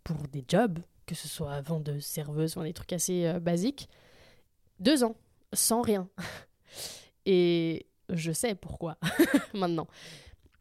pour 0.05 0.29
des 0.29 0.45
jobs, 0.47 0.79
que 1.07 1.17
ce 1.17 1.27
soit 1.27 1.61
vendeuse, 1.63 2.05
serveuse, 2.05 2.53
enfin, 2.57 2.65
des 2.65 2.73
trucs 2.73 2.93
assez 2.93 3.33
basiques. 3.41 3.89
Deux 4.79 5.03
ans, 5.03 5.17
sans 5.53 5.83
rien. 5.83 6.09
Et 7.27 7.87
je 8.09 8.33
sais 8.33 8.55
pourquoi 8.55 8.99
maintenant. 9.55 9.87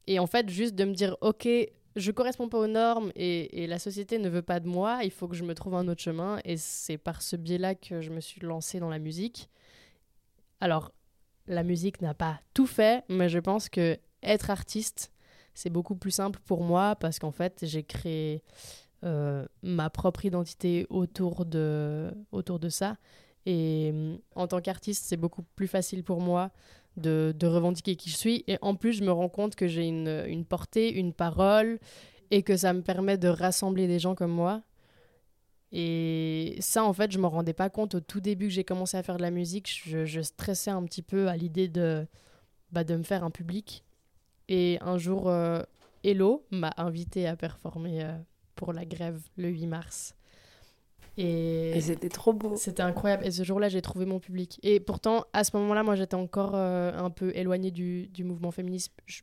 Et 0.07 0.19
en 0.19 0.27
fait, 0.27 0.49
juste 0.49 0.75
de 0.75 0.85
me 0.85 0.93
dire, 0.93 1.17
ok, 1.21 1.47
je 1.95 2.11
corresponds 2.11 2.49
pas 2.49 2.57
aux 2.57 2.67
normes 2.67 3.11
et, 3.15 3.67
la 3.67 3.79
société 3.79 4.17
ne 4.17 4.29
veut 4.29 4.41
pas 4.41 4.59
de 4.59 4.67
moi, 4.67 4.99
il 5.03 5.11
faut 5.11 5.27
que 5.27 5.35
je 5.35 5.43
me 5.43 5.53
trouve 5.53 5.75
un 5.75 5.87
autre 5.87 6.01
chemin. 6.01 6.39
Et 6.45 6.57
c'est 6.57 6.97
par 6.97 7.21
ce 7.21 7.35
biais-là 7.35 7.75
que 7.75 8.01
je 8.01 8.09
me 8.09 8.19
suis 8.19 8.41
lancée 8.41 8.79
dans 8.79 8.89
la 8.89 8.99
musique. 8.99 9.49
Alors, 10.59 10.91
la 11.47 11.63
musique 11.63 12.01
n'a 12.01 12.13
pas 12.13 12.39
tout 12.53 12.67
fait, 12.67 13.03
mais 13.09 13.29
je 13.29 13.39
pense 13.39 13.67
que 13.69 13.97
être 14.23 14.49
artiste, 14.49 15.11
c'est 15.53 15.69
beaucoup 15.69 15.95
plus 15.95 16.11
simple 16.11 16.39
pour 16.45 16.63
moi 16.63 16.95
parce 16.95 17.19
qu'en 17.19 17.31
fait, 17.31 17.59
j'ai 17.63 17.83
créé 17.83 18.43
euh, 19.03 19.45
ma 19.63 19.89
propre 19.89 20.25
identité 20.25 20.85
autour 20.89 21.45
de, 21.45 22.11
autour 22.31 22.59
de 22.59 22.69
ça. 22.69 22.97
Et 23.45 23.91
euh, 23.93 24.17
en 24.35 24.47
tant 24.47 24.61
qu'artiste, 24.61 25.05
c'est 25.05 25.17
beaucoup 25.17 25.43
plus 25.55 25.67
facile 25.67 26.03
pour 26.03 26.21
moi 26.21 26.51
de, 26.97 27.33
revendiquer 27.43 27.95
qui 27.95 28.09
je 28.09 28.17
suis. 28.17 28.43
Et 28.47 28.57
en 28.61 28.75
plus, 28.75 28.93
je 28.93 29.03
me 29.03 29.11
rends 29.11 29.29
compte 29.29 29.55
que 29.55 29.67
j'ai 29.67 29.87
une, 29.87 30.23
une 30.27 30.45
portée, 30.45 30.93
une 30.93 31.13
parole, 31.13 31.79
et 32.29 32.43
que 32.43 32.55
ça 32.55 32.73
me 32.73 32.81
permet 32.81 33.17
de 33.17 33.27
rassembler 33.27 33.87
des 33.87 33.99
gens 33.99 34.15
comme 34.15 34.31
moi. 34.31 34.61
Et 35.71 36.57
ça, 36.59 36.83
en 36.83 36.93
fait, 36.93 37.11
je 37.11 37.17
me 37.17 37.27
rendais 37.27 37.53
pas 37.53 37.69
compte 37.69 37.95
au 37.95 37.99
tout 38.01 38.19
début 38.19 38.47
que 38.47 38.53
j'ai 38.53 38.63
commencé 38.63 38.97
à 38.97 39.03
faire 39.03 39.17
de 39.17 39.21
la 39.21 39.31
musique. 39.31 39.71
Je, 39.85 40.05
je 40.05 40.21
stressais 40.21 40.71
un 40.71 40.83
petit 40.83 41.01
peu 41.01 41.29
à 41.29 41.37
l'idée 41.37 41.69
de, 41.69 42.05
bah, 42.71 42.83
de 42.83 42.95
me 42.95 43.03
faire 43.03 43.23
un 43.23 43.31
public. 43.31 43.83
Et 44.49 44.77
un 44.81 44.97
jour, 44.97 45.29
euh, 45.29 45.61
Hello 46.03 46.45
m'a 46.51 46.73
invité 46.77 47.27
à 47.27 47.35
performer 47.35 48.03
euh, 48.03 48.17
pour 48.55 48.73
la 48.73 48.85
grève 48.85 49.21
le 49.37 49.49
8 49.49 49.67
mars. 49.67 50.15
Et, 51.17 51.71
Et 51.77 51.81
c'était 51.81 52.09
trop 52.09 52.33
beau. 52.33 52.55
c'était 52.55 52.83
incroyable. 52.83 53.25
Et 53.25 53.31
ce 53.31 53.43
jour-là, 53.43 53.69
j'ai 53.69 53.81
trouvé 53.81 54.05
mon 54.05 54.19
public. 54.19 54.59
Et 54.63 54.79
pourtant, 54.79 55.25
à 55.33 55.43
ce 55.43 55.55
moment-là, 55.57 55.83
moi, 55.83 55.95
j'étais 55.95 56.15
encore 56.15 56.51
euh, 56.55 56.91
un 56.97 57.09
peu 57.09 57.31
éloignée 57.35 57.71
du, 57.71 58.07
du 58.07 58.23
mouvement 58.23 58.51
féministe. 58.51 58.91
Je, 59.05 59.21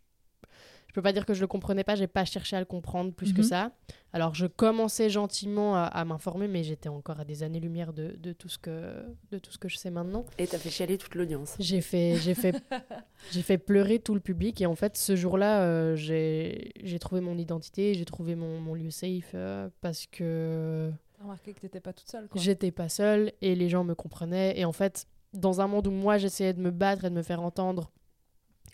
je 0.89 0.93
peux 0.95 1.03
pas 1.03 1.12
dire 1.12 1.24
que 1.26 1.34
je 1.34 1.41
le 1.41 1.47
comprenais 1.47 1.84
pas. 1.84 1.95
J'ai 1.97 2.07
pas 2.07 2.24
cherché 2.24 2.57
à 2.57 2.61
le 2.61 2.66
comprendre 2.66 3.12
plus 3.12 3.32
que 3.32 3.41
Mhm. 3.43 3.47
ça. 3.47 3.72
Alors, 4.12 4.34
je 4.34 4.47
commençais 4.47 5.11
gentiment 5.11 5.76
à, 5.76 5.82
à 5.82 6.05
m'informer, 6.05 6.49
mais 6.49 6.62
j'étais 6.64 6.89
encore 6.89 7.20
à 7.20 7.24
des 7.24 7.43
années-lumière 7.43 7.93
de, 7.93 8.16
de, 8.18 8.32
tout 8.32 8.49
ce 8.49 8.59
que, 8.59 9.05
de 9.30 9.39
tout 9.39 9.53
ce 9.53 9.59
que 9.59 9.68
je 9.68 9.76
sais 9.76 9.91
maintenant. 9.91 10.24
Et 10.39 10.47
t'as 10.47 10.57
fait 10.59 10.70
chialer 10.70 10.97
toute 10.99 11.14
l'audience. 11.14 11.57
J'ai 11.59 11.80
fait, 11.82 12.16
j'ai 12.16 12.34
fait, 12.34 12.55
j'ai 13.32 13.43
fait 13.43 13.59
pleurer 13.59 13.99
tout 13.99 14.14
le 14.14 14.20
public. 14.20 14.61
Et 14.62 14.66
en 14.66 14.74
fait, 14.74 14.97
ce 14.97 15.14
jour-là, 15.14 15.62
euh, 15.62 15.95
j'ai, 15.95 16.72
trouvé 17.01 17.20
mon 17.20 17.36
identité, 17.39 17.93
j'ai 17.95 18.05
trouvé 18.07 18.34
mon, 18.34 18.59
mon 18.61 18.74
lieu 18.74 18.91
safe 18.91 19.32
euh, 19.34 19.68
parce 19.82 20.07
que 20.07 20.91
remarqué 21.29 21.53
que 21.53 21.61
t'étais 21.61 21.81
pas 21.81 21.93
toute 21.93 22.09
seule. 22.09 22.29
J'étais 22.35 22.70
pas 22.70 22.89
seule 22.89 23.33
et 23.41 23.55
les 23.55 23.68
gens 23.68 23.85
me 23.85 23.95
comprenaient. 23.95 24.59
Et 24.59 24.64
en 24.64 24.72
fait, 24.72 25.07
dans 25.35 25.61
un 25.61 25.66
monde 25.66 25.87
où 25.87 25.91
moi 25.91 26.18
j'essayais 26.18 26.55
de 26.55 26.61
me 26.61 26.70
battre 26.70 27.05
et 27.05 27.11
de 27.11 27.14
me 27.14 27.22
faire 27.22 27.43
entendre, 27.43 27.91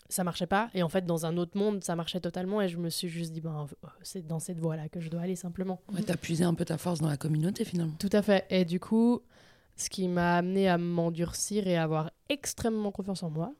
ça 0.09 0.23
marchait 0.23 0.47
pas. 0.47 0.69
Et 0.73 0.83
en 0.83 0.89
fait, 0.89 1.05
dans 1.05 1.25
un 1.25 1.37
autre 1.37 1.57
monde, 1.57 1.83
ça 1.83 1.95
marchait 1.95 2.19
totalement. 2.19 2.61
Et 2.61 2.69
je 2.69 2.77
me 2.77 2.89
suis 2.89 3.09
juste 3.09 3.31
dit, 3.31 3.41
ben, 3.41 3.67
euh, 3.83 3.87
c'est 4.01 4.25
dans 4.25 4.39
cette 4.39 4.59
voie-là 4.59 4.87
que 4.89 4.99
je 4.99 5.09
dois 5.09 5.21
aller 5.21 5.35
simplement. 5.35 5.81
Ouais, 5.93 6.01
t'as 6.01 6.17
puisé 6.17 6.43
un 6.43 6.53
peu 6.53 6.65
ta 6.65 6.77
force 6.77 6.99
dans 6.99 7.09
la 7.09 7.17
communauté 7.17 7.65
finalement. 7.65 7.95
Tout 7.99 8.09
à 8.11 8.21
fait. 8.21 8.45
Et 8.49 8.65
du 8.65 8.79
coup, 8.79 9.21
ce 9.75 9.89
qui 9.89 10.07
m'a 10.07 10.37
amené 10.37 10.69
à 10.69 10.77
m'endurcir 10.77 11.67
et 11.67 11.75
à 11.75 11.83
avoir 11.83 12.11
extrêmement 12.29 12.91
confiance 12.91 13.23
en 13.23 13.29
moi. 13.29 13.53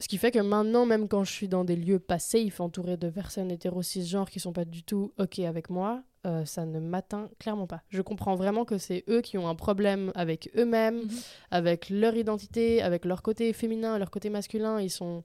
Ce 0.00 0.08
qui 0.08 0.18
fait 0.18 0.32
que 0.32 0.40
maintenant, 0.40 0.84
même 0.84 1.06
quand 1.06 1.22
je 1.22 1.30
suis 1.30 1.48
dans 1.48 1.64
des 1.64 1.76
lieux 1.76 2.00
pas 2.00 2.18
safe, 2.18 2.60
entouré 2.60 2.96
de 2.96 3.08
personnes 3.08 3.52
hétéro 3.52 3.82
cisgenres 3.82 4.30
qui 4.30 4.40
sont 4.40 4.52
pas 4.52 4.64
du 4.64 4.82
tout 4.82 5.12
OK 5.18 5.38
avec 5.38 5.70
moi, 5.70 6.02
euh, 6.26 6.44
ça 6.44 6.64
ne 6.66 6.78
m'atteint 6.80 7.28
clairement 7.38 7.66
pas. 7.66 7.82
Je 7.88 8.00
comprends 8.02 8.34
vraiment 8.36 8.64
que 8.64 8.78
c'est 8.78 9.04
eux 9.08 9.20
qui 9.22 9.38
ont 9.38 9.48
un 9.48 9.54
problème 9.54 10.12
avec 10.14 10.50
eux-mêmes, 10.56 10.98
Mhm. 11.02 11.08
avec 11.50 11.90
leur 11.90 12.14
identité, 12.16 12.80
avec 12.82 13.04
leur 13.04 13.22
côté 13.22 13.52
féminin, 13.52 13.98
leur 13.98 14.10
côté 14.10 14.30
masculin. 14.30 14.80
Ils 14.80 14.90
sont, 14.90 15.24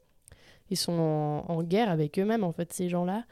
ils 0.70 0.78
sont 0.78 0.94
en, 0.94 1.46
en 1.48 1.64
guerre 1.64 1.90
avec 1.90 2.18
eux-mêmes, 2.20 2.44
en 2.44 2.52
fait, 2.52 2.74
ces 2.74 2.90
gens-là. 2.90 3.26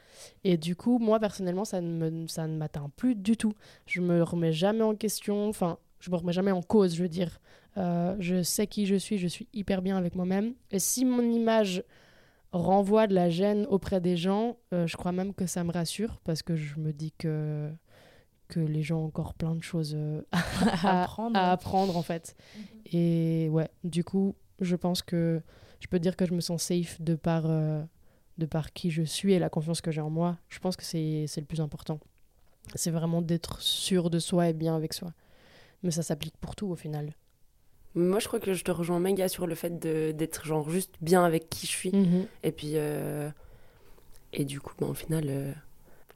Et 0.44 0.56
du 0.56 0.76
coup, 0.76 0.98
moi, 0.98 1.18
personnellement, 1.20 1.64
ça 1.64 1.80
ne 1.80 2.10
me- 2.10 2.26
ça 2.28 2.46
ne 2.46 2.56
m'atteint 2.56 2.90
plus 2.96 3.14
du 3.14 3.36
tout. 3.36 3.52
Je 3.86 4.00
me 4.00 4.22
remets 4.22 4.52
jamais 4.52 4.82
en 4.82 4.94
question, 4.94 5.48
enfin, 5.48 5.78
je 5.98 6.10
me 6.10 6.16
remets 6.16 6.32
jamais 6.32 6.52
en 6.52 6.62
cause, 6.62 6.94
je 6.94 7.02
veux 7.02 7.08
dire. 7.08 7.40
Euh, 7.78 8.16
je 8.20 8.42
sais 8.42 8.66
qui 8.66 8.86
je 8.86 8.94
suis, 8.94 9.18
je 9.18 9.26
suis 9.26 9.48
hyper 9.52 9.82
bien 9.82 9.96
avec 9.98 10.14
moi-même. 10.14 10.54
Et 10.70 10.78
si 10.78 11.04
mon 11.04 11.20
image 11.22 11.82
renvoie 12.52 13.06
de 13.06 13.14
la 13.14 13.28
gêne 13.30 13.66
auprès 13.68 14.00
des 14.00 14.16
gens, 14.16 14.56
euh, 14.72 14.86
je 14.86 14.96
crois 14.96 15.12
même 15.12 15.34
que 15.34 15.46
ça 15.46 15.64
me 15.64 15.72
rassure 15.72 16.20
parce 16.24 16.42
que 16.42 16.56
je 16.56 16.78
me 16.78 16.92
dis 16.92 17.12
que, 17.12 17.70
que 18.48 18.60
les 18.60 18.82
gens 18.82 19.00
ont 19.00 19.06
encore 19.06 19.34
plein 19.34 19.54
de 19.54 19.62
choses 19.62 19.94
euh, 19.96 20.22
à, 20.32 21.02
apprendre. 21.02 21.38
à 21.38 21.52
apprendre 21.52 21.96
en 21.96 22.02
fait. 22.02 22.36
Et 22.92 23.48
ouais, 23.50 23.68
du 23.84 24.04
coup, 24.04 24.34
je 24.60 24.76
pense 24.76 25.02
que 25.02 25.42
je 25.80 25.88
peux 25.88 25.98
dire 25.98 26.16
que 26.16 26.26
je 26.26 26.34
me 26.34 26.40
sens 26.40 26.62
safe 26.62 27.00
de 27.00 27.14
par, 27.14 27.44
euh, 27.46 27.82
de 28.38 28.46
par 28.46 28.72
qui 28.72 28.90
je 28.90 29.02
suis 29.02 29.32
et 29.32 29.38
la 29.38 29.50
confiance 29.50 29.80
que 29.80 29.90
j'ai 29.90 30.00
en 30.00 30.10
moi. 30.10 30.38
Je 30.48 30.58
pense 30.58 30.76
que 30.76 30.84
c'est 30.84 31.26
c'est 31.28 31.40
le 31.40 31.46
plus 31.46 31.60
important. 31.60 32.00
C'est 32.74 32.90
vraiment 32.90 33.22
d'être 33.22 33.60
sûr 33.60 34.10
de 34.10 34.18
soi 34.18 34.48
et 34.48 34.52
bien 34.52 34.74
avec 34.74 34.92
soi. 34.92 35.12
Mais 35.82 35.90
ça 35.90 36.02
s'applique 36.02 36.36
pour 36.38 36.56
tout 36.56 36.66
au 36.66 36.76
final. 36.76 37.12
Moi, 37.96 38.18
je 38.20 38.28
crois 38.28 38.38
que 38.40 38.52
je 38.52 38.62
te 38.62 38.70
rejoins 38.70 39.00
méga 39.00 39.26
sur 39.28 39.46
le 39.46 39.54
fait 39.54 39.78
de- 39.78 40.12
d'être 40.12 40.44
genre 40.46 40.68
juste 40.70 40.94
bien 41.00 41.24
avec 41.24 41.48
qui 41.50 41.66
je 41.66 41.72
suis. 41.72 41.92
Et 42.42 42.52
puis, 42.52 42.72
euh, 42.74 43.28
et 44.32 44.44
du 44.44 44.60
coup, 44.60 44.74
ben, 44.78 44.86
au 44.88 44.94
final, 44.94 45.24
euh, 45.28 45.52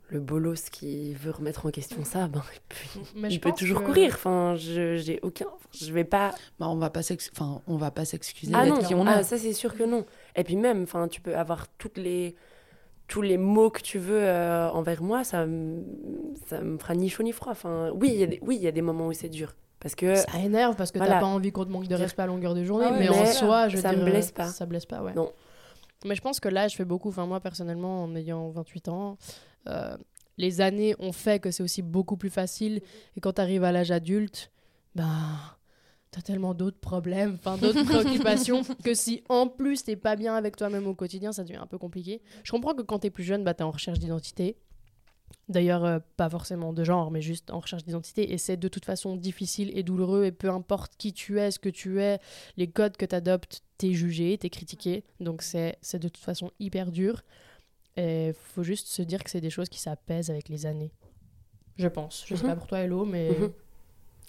le 0.08 0.20
bolos 0.20 0.68
qui 0.70 1.14
veut 1.14 1.30
remettre 1.30 1.64
en 1.66 1.70
question 1.70 2.04
ça, 2.04 2.28
ben, 2.28 2.42
et 2.54 2.60
puis, 2.68 3.00
Mais 3.16 3.28
il 3.28 3.34
je 3.34 3.40
peut 3.40 3.52
toujours 3.56 3.80
que- 3.80 3.86
courir. 3.86 4.12
Enfin, 4.14 4.56
je 4.56 4.96
j'ai 4.96 5.20
aucun, 5.22 5.46
je 5.80 5.90
vais 5.92 6.04
pas. 6.04 6.34
Bah, 6.58 6.68
on 6.68 6.76
va 6.76 6.90
pas 6.90 7.00
enfin, 7.32 7.62
on 7.66 7.76
va 7.76 7.90
pas 7.90 8.04
s'excuser 8.04 8.52
Ah 8.54 8.64
d'être 8.64 8.74
non, 8.82 8.82
qui 8.86 8.94
on 8.94 9.06
ah, 9.06 9.20
est. 9.20 9.22
ça 9.24 9.38
c'est 9.38 9.52
sûr 9.54 9.74
que 9.74 9.84
non. 9.84 10.04
Et 10.36 10.44
puis 10.44 10.56
même, 10.56 10.82
enfin, 10.82 11.08
tu 11.08 11.20
peux 11.20 11.34
avoir 11.36 11.66
toutes 11.78 11.96
les 11.96 12.34
tous 13.08 13.22
les 13.22 13.38
mots 13.38 13.70
que 13.70 13.80
tu 13.82 13.98
veux 13.98 14.20
euh, 14.22 14.68
envers 14.70 15.02
moi, 15.02 15.24
ça 15.24 15.46
me 15.46 15.82
ça 16.48 16.60
me 16.60 16.76
fera 16.78 16.94
ni 16.94 17.08
chaud 17.08 17.22
ni 17.22 17.32
froid. 17.32 17.52
Enfin, 17.52 17.90
oui, 17.94 18.10
il 18.12 18.18
y 18.18 18.22
a 18.22 18.26
des 18.26 18.38
oui, 18.42 18.56
il 18.56 18.62
y 18.62 18.68
a 18.68 18.72
des 18.72 18.82
moments 18.82 19.06
où 19.06 19.12
c'est 19.12 19.28
dur. 19.30 19.54
Parce 19.80 19.94
que 19.94 20.14
Ça 20.14 20.38
énerve 20.38 20.76
parce 20.76 20.92
que 20.92 20.98
Voilà. 20.98 21.14
t'as 21.14 21.20
pas 21.20 21.26
envie 21.26 21.52
qu'on 21.52 21.64
te 21.64 21.70
manque 21.70 21.88
de 21.88 21.94
respect 21.94 22.22
à 22.22 22.26
longueur 22.26 22.54
de 22.54 22.62
journée, 22.64 22.84
Ah 22.88 22.92
ouais, 22.92 22.98
mais, 22.98 23.08
mais 23.08 23.18
en 23.18 23.26
soi, 23.26 23.68
je 23.68 23.78
ça 23.78 23.90
me 23.92 23.96
dire, 23.96 24.06
euh, 24.06 24.10
blesse 24.10 24.30
pas. 24.30 24.46
Ça 24.46 24.66
blesse 24.66 24.86
pas, 24.86 25.02
ouais. 25.02 25.14
Non. 25.14 25.32
Mais 26.04 26.14
je 26.14 26.20
pense 26.20 26.38
que 26.40 26.48
là, 26.48 26.68
je 26.68 26.76
fais 26.76 26.84
beaucoup. 26.84 27.08
Enfin, 27.08 27.26
moi, 27.26 27.40
personnellement, 27.40 28.04
en 28.04 28.14
ayant 28.14 28.50
28 28.50 28.88
ans, 28.88 29.16
euh, 29.68 29.96
les 30.38 30.60
années 30.60 30.94
ont 30.98 31.12
fait 31.12 31.40
que 31.40 31.50
c'est 31.50 31.62
aussi 31.62 31.82
beaucoup 31.82 32.16
plus 32.16 32.30
facile. 32.30 32.80
Et 33.16 33.20
quand 33.20 33.32
t'arrives 33.32 33.64
à 33.64 33.72
l'âge 33.72 33.90
adulte, 33.90 34.50
ben. 34.94 35.08
T'as 36.12 36.22
tellement 36.22 36.54
d'autres 36.54 36.80
problèmes, 36.80 37.36
enfin 37.38 37.56
d'autres 37.56 37.84
préoccupations, 37.84 38.62
que 38.82 38.94
si 38.94 39.22
en 39.28 39.46
plus 39.46 39.84
t'es 39.84 39.94
pas 39.94 40.16
bien 40.16 40.34
avec 40.34 40.56
toi-même 40.56 40.88
au 40.88 40.92
quotidien, 40.94 41.30
ça 41.30 41.44
devient 41.44 41.60
un 41.62 41.68
peu 41.68 41.78
compliqué. 41.78 42.20
Je 42.42 42.50
comprends 42.50 42.74
que 42.74 42.82
quand 42.82 42.98
t'es 42.98 43.10
plus 43.10 43.22
jeune, 43.22 43.44
bah, 43.44 43.54
t'es 43.54 43.62
en 43.62 43.70
recherche 43.70 44.00
d'identité. 44.00 44.56
D'ailleurs, 45.48 45.84
euh, 45.84 45.98
pas 46.16 46.28
forcément 46.30 46.72
de 46.72 46.84
genre, 46.84 47.10
mais 47.10 47.20
juste 47.22 47.50
en 47.50 47.58
recherche 47.60 47.84
d'identité. 47.84 48.32
Et 48.32 48.38
c'est 48.38 48.56
de 48.56 48.68
toute 48.68 48.84
façon 48.84 49.16
difficile 49.16 49.70
et 49.76 49.82
douloureux. 49.82 50.24
Et 50.24 50.32
peu 50.32 50.48
importe 50.50 50.92
qui 50.96 51.12
tu 51.12 51.40
es, 51.40 51.50
ce 51.50 51.58
que 51.58 51.68
tu 51.68 52.00
es, 52.00 52.20
les 52.56 52.68
codes 52.68 52.96
que 52.96 53.04
tu 53.06 53.14
adoptes, 53.14 53.62
t'es 53.78 53.92
jugé, 53.92 54.38
t'es 54.38 54.50
critiqué. 54.50 55.04
Donc 55.18 55.42
c'est 55.42 55.76
c'est 55.82 55.98
de 55.98 56.08
toute 56.08 56.22
façon 56.24 56.50
hyper 56.60 56.92
dur. 56.92 57.22
Et 57.96 58.32
faut 58.54 58.62
juste 58.62 58.86
se 58.86 59.02
dire 59.02 59.24
que 59.24 59.30
c'est 59.30 59.40
des 59.40 59.50
choses 59.50 59.68
qui 59.68 59.80
s'apaisent 59.80 60.30
avec 60.30 60.48
les 60.48 60.66
années. 60.66 60.92
Je 61.76 61.88
pense. 61.88 62.24
Je 62.26 62.34
sais 62.36 62.42
Mhm. 62.42 62.50
pas 62.50 62.56
pour 62.56 62.66
toi, 62.68 62.78
Hello, 62.78 63.04
mais. 63.04 63.30
Mhm. 63.30 63.52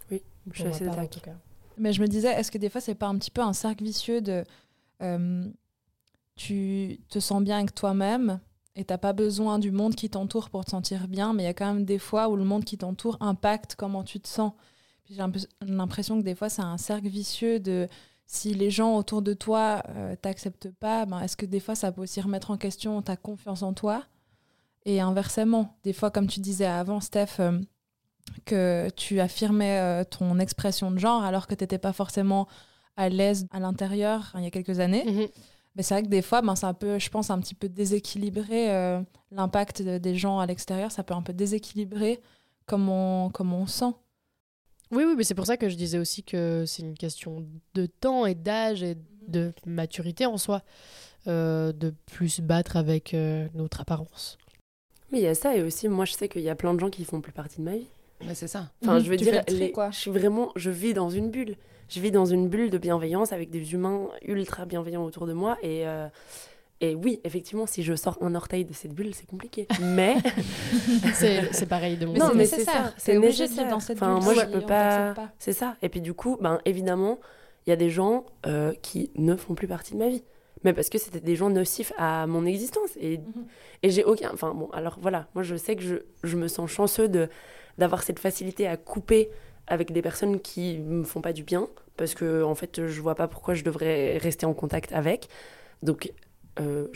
Oui, 0.10 0.24
je 0.52 0.60
suis 0.60 0.68
assez 0.68 0.86
d'accord. 0.86 1.36
Mais 1.78 1.94
je 1.94 2.02
me 2.02 2.08
disais, 2.08 2.32
est-ce 2.34 2.52
que 2.52 2.58
des 2.58 2.70
fois, 2.70 2.82
c'est 2.82 2.96
pas 2.96 3.08
un 3.08 3.18
petit 3.18 3.32
peu 3.32 3.42
un 3.42 3.54
cercle 3.54 3.84
vicieux 3.84 4.22
de. 4.22 4.44
euh, 5.04 5.46
tu 6.36 7.00
te 7.10 7.20
sens 7.20 7.44
bien 7.44 7.58
avec 7.58 7.76
toi-même 7.76 8.40
et 8.76 8.86
t'as 8.86 8.98
pas 8.98 9.14
besoin 9.14 9.60
du 9.60 9.72
monde 9.72 9.96
qui 9.96 10.10
t'entoure 10.10 10.50
pour 10.50 10.66
te 10.66 10.72
sentir 10.72 11.08
bien, 11.08 11.34
mais 11.34 11.44
il 11.44 11.46
y 11.46 11.50
a 11.50 11.54
quand 11.54 11.74
même 11.74 11.86
des 11.86 12.00
fois 12.00 12.30
où 12.30 12.36
le 12.36 12.44
monde 12.44 12.64
qui 12.64 12.78
t'entoure 12.78 13.18
impacte 13.20 13.76
comment 13.76 14.04
tu 14.04 14.20
te 14.20 14.28
sens. 14.28 14.54
J'ai 15.10 15.22
l'impression 15.62 16.20
que 16.20 16.24
des 16.24 16.36
fois, 16.36 16.50
c'est 16.50 16.62
un 16.62 16.78
cercle 16.78 17.08
vicieux 17.08 17.60
de. 17.60 17.88
Si 18.28 18.54
les 18.54 18.72
gens 18.72 18.96
autour 18.96 19.22
de 19.22 19.34
toi 19.34 19.84
euh, 19.90 20.16
t'acceptent 20.16 20.72
pas, 20.72 21.06
ben, 21.06 21.20
est-ce 21.20 21.36
que 21.36 21.46
des 21.46 21.60
fois, 21.60 21.76
ça 21.76 21.92
peut 21.92 22.00
aussi 22.00 22.22
remettre 22.22 22.50
en 22.50 22.56
question 22.56 23.02
ta 23.02 23.18
confiance 23.18 23.62
en 23.62 23.74
toi? 23.74 24.06
Et 24.86 25.02
inversement, 25.02 25.78
des 25.84 25.92
fois, 25.92 26.12
comme 26.12 26.28
tu 26.28 26.40
disais 26.40 26.66
avant, 26.66 27.02
Steph, 27.02 27.42
euh, 27.42 27.60
que 28.46 28.90
tu 28.96 29.20
affirmais 29.20 29.80
euh, 29.80 30.04
ton 30.06 30.40
expression 30.40 30.92
de 30.92 30.98
genre 30.98 31.24
alors 31.24 31.48
que 31.48 31.56
tu 31.56 31.64
n'étais 31.64 31.78
pas 31.78 31.92
forcément 31.92 32.48
à 32.96 33.10
l'aise 33.10 33.48
à 33.52 33.60
l'intérieur 33.60 34.32
hein, 34.34 34.40
il 34.40 34.44
y 34.44 34.48
a 34.48 34.52
quelques 34.52 34.80
années. 34.80 35.04
Mhm. 35.06 35.28
Mais 35.76 35.84
c'est 35.84 35.94
vrai 35.94 36.04
que 36.04 36.10
des 36.10 36.22
fois, 36.22 36.42
ben, 36.42 36.56
c'est 36.56 36.66
un 36.66 36.74
peu, 36.74 37.00
je 37.00 37.10
pense, 37.10 37.30
un 37.30 37.40
petit 37.40 37.56
peu 37.56 37.70
déséquilibré 37.70 38.72
euh, 38.72 39.02
l'impact 39.32 39.82
de- 39.82 39.98
des 39.98 40.16
gens 40.16 40.40
à 40.40 40.46
l'extérieur. 40.46 40.92
Ça 40.92 41.04
peut 41.04 41.14
un 41.14 41.22
peu 41.22 41.34
déséquilibrer 41.34 42.20
comment, 42.66 43.30
comment 43.30 43.60
on 43.60 43.68
sent. 43.68 43.94
Oui, 44.92 45.04
oui, 45.08 45.14
mais 45.18 45.24
c'est 45.24 45.36
pour 45.36 45.46
ça 45.46 45.56
que 45.56 45.70
je 45.70 45.76
disais 45.76 45.98
aussi 45.98 46.24
que 46.24 46.66
c'est 46.68 46.82
une 46.82 46.98
question 46.98 47.46
de 47.74 47.86
temps 47.86 48.26
et 48.26 48.36
d'âge 48.36 48.84
et 48.84 48.98
de 49.28 49.54
maturité 49.66 50.26
en 50.26 50.38
soi, 50.38 50.62
euh, 51.28 51.72
de 51.72 51.94
plus 52.08 52.28
se 52.30 52.42
battre 52.42 52.76
avec 52.76 53.14
euh, 53.14 53.48
notre 53.54 53.80
apparence. 53.80 54.38
Mais 55.12 55.20
il 55.20 55.24
y 55.24 55.28
a 55.28 55.36
ça, 55.36 55.56
et 55.56 55.62
aussi, 55.64 55.88
moi, 55.88 56.04
je 56.04 56.14
sais 56.14 56.28
qu'il 56.28 56.42
y 56.42 56.50
a 56.50 56.56
plein 56.56 56.74
de 56.74 56.80
gens 56.80 56.90
qui 56.90 57.06
font 57.06 57.22
plus 57.22 57.32
partie 57.32 57.58
de 57.60 57.64
ma 57.64 57.78
vie. 57.78 57.88
Mais 58.26 58.36
c'est 58.36 58.48
ça. 58.48 58.70
Enfin, 58.84 58.96
Mhm, 58.96 59.04
je 59.06 59.10
veux 59.10 59.18
tu 59.18 59.24
dire, 59.24 59.42
les- 59.48 59.72
quoi. 59.72 59.92
je 59.92 59.98
suis 60.00 60.12
vraiment, 60.12 60.52
je 60.58 60.70
vis 60.70 60.94
dans 60.94 61.10
une 61.10 61.32
bulle. 61.32 61.56
Je 61.92 62.00
vis 62.00 62.12
dans 62.12 62.26
une 62.26 62.48
bulle 62.48 62.70
de 62.70 62.78
bienveillance 62.78 63.34
avec 63.34 63.50
des 63.50 63.74
humains 63.74 64.08
ultra 64.26 64.66
bienveillants 64.66 65.04
autour 65.04 65.28
de 65.28 65.34
moi. 65.34 65.58
Et, 65.62 65.86
euh, 65.86 66.08
et 66.80 66.96
oui, 66.96 67.20
effectivement, 67.26 67.66
si 67.66 67.84
je 67.84 67.94
sors 67.96 68.18
un 68.22 68.34
orteil 68.34 68.64
de 68.64 68.72
cette 68.74 68.94
bulle, 68.94 69.14
c'est 69.14 69.28
compliqué. 69.28 69.68
Mais 69.82 70.16
C'est 71.14 71.54
c'est 71.54 71.66
pareil 71.66 71.98
de 71.98 72.06
mon 72.06 72.14
Non, 72.14 72.30
côté. 72.30 72.32
c'est 72.32 72.38
mais 72.38 72.46
c'est 72.46 72.58
nécessaire. 72.60 72.86
ça, 72.88 72.94
c'est 72.98 73.20
nécessaire. 73.20 73.70
dans 73.70 73.80
cette 73.82 73.98
Enfin, 73.98 74.16
bulle 74.16 74.24
moi, 74.24 74.34
je 74.36 74.40
si 74.40 74.46
peux 74.48 74.58
on 74.60 74.62
pas- 74.68 75.14
c'est 75.38 75.54
ça. 75.54 75.76
Et 75.82 75.90
puis 75.90 76.00
du 76.02 76.14
coup, 76.14 76.38
ben 76.40 76.60
évidemment, 76.66 77.20
il 77.68 77.72
y 77.72 77.74
a 77.74 77.76
des 77.76 77.90
gens 77.90 78.26
euh, 78.46 78.74
qui 78.82 79.12
ne 79.16 79.36
font 79.36 79.54
plus 79.54 79.68
partie 79.68 79.94
de 79.94 80.00
ma 80.00 80.08
vie. 80.08 80.24
Mais 80.64 80.74
parce 80.74 80.90
que 80.90 80.98
c'était 80.98 81.20
des 81.20 81.36
gens 81.36 81.50
nocifs 81.50 81.92
à 81.98 82.26
mon 82.28 82.46
existence. 82.46 82.92
Et, 83.02 83.18
Mhm. 83.18 83.24
et 83.84 83.90
j'ai 83.90 84.04
aucun. 84.06 84.30
Enfin 84.34 84.54
bon, 84.54 84.70
alors 84.72 84.98
voilà, 85.02 85.28
moi 85.36 85.44
je 85.44 85.56
sais 85.58 85.76
que 85.76 85.82
je, 85.84 85.96
je 86.24 86.38
me 86.38 86.48
sens 86.48 86.72
chanceux 86.72 87.10
de 87.10 87.28
d'avoir 87.78 88.04
cette 88.04 88.20
facilité 88.20 88.68
à 88.68 88.78
couper 88.78 89.30
avec 89.72 89.92
des 89.94 90.02
personnes 90.04 90.40
qui 90.42 90.80
me 90.80 91.04
font 91.04 91.22
pas 91.22 91.34
du 91.34 91.44
bien. 91.44 91.70
Parce 91.98 92.16
que 92.16 92.44
en 92.44 92.56
fait, 92.56 92.88
je 92.88 93.02
vois 93.02 93.16
pas 93.16 93.28
pourquoi 93.28 93.54
je 93.56 93.64
devrais 93.64 94.18
rester 94.20 94.46
en 94.48 94.54
contact 94.54 94.94
avec. 94.94 95.30
Donc, 95.84 96.12
euh, 96.60 96.88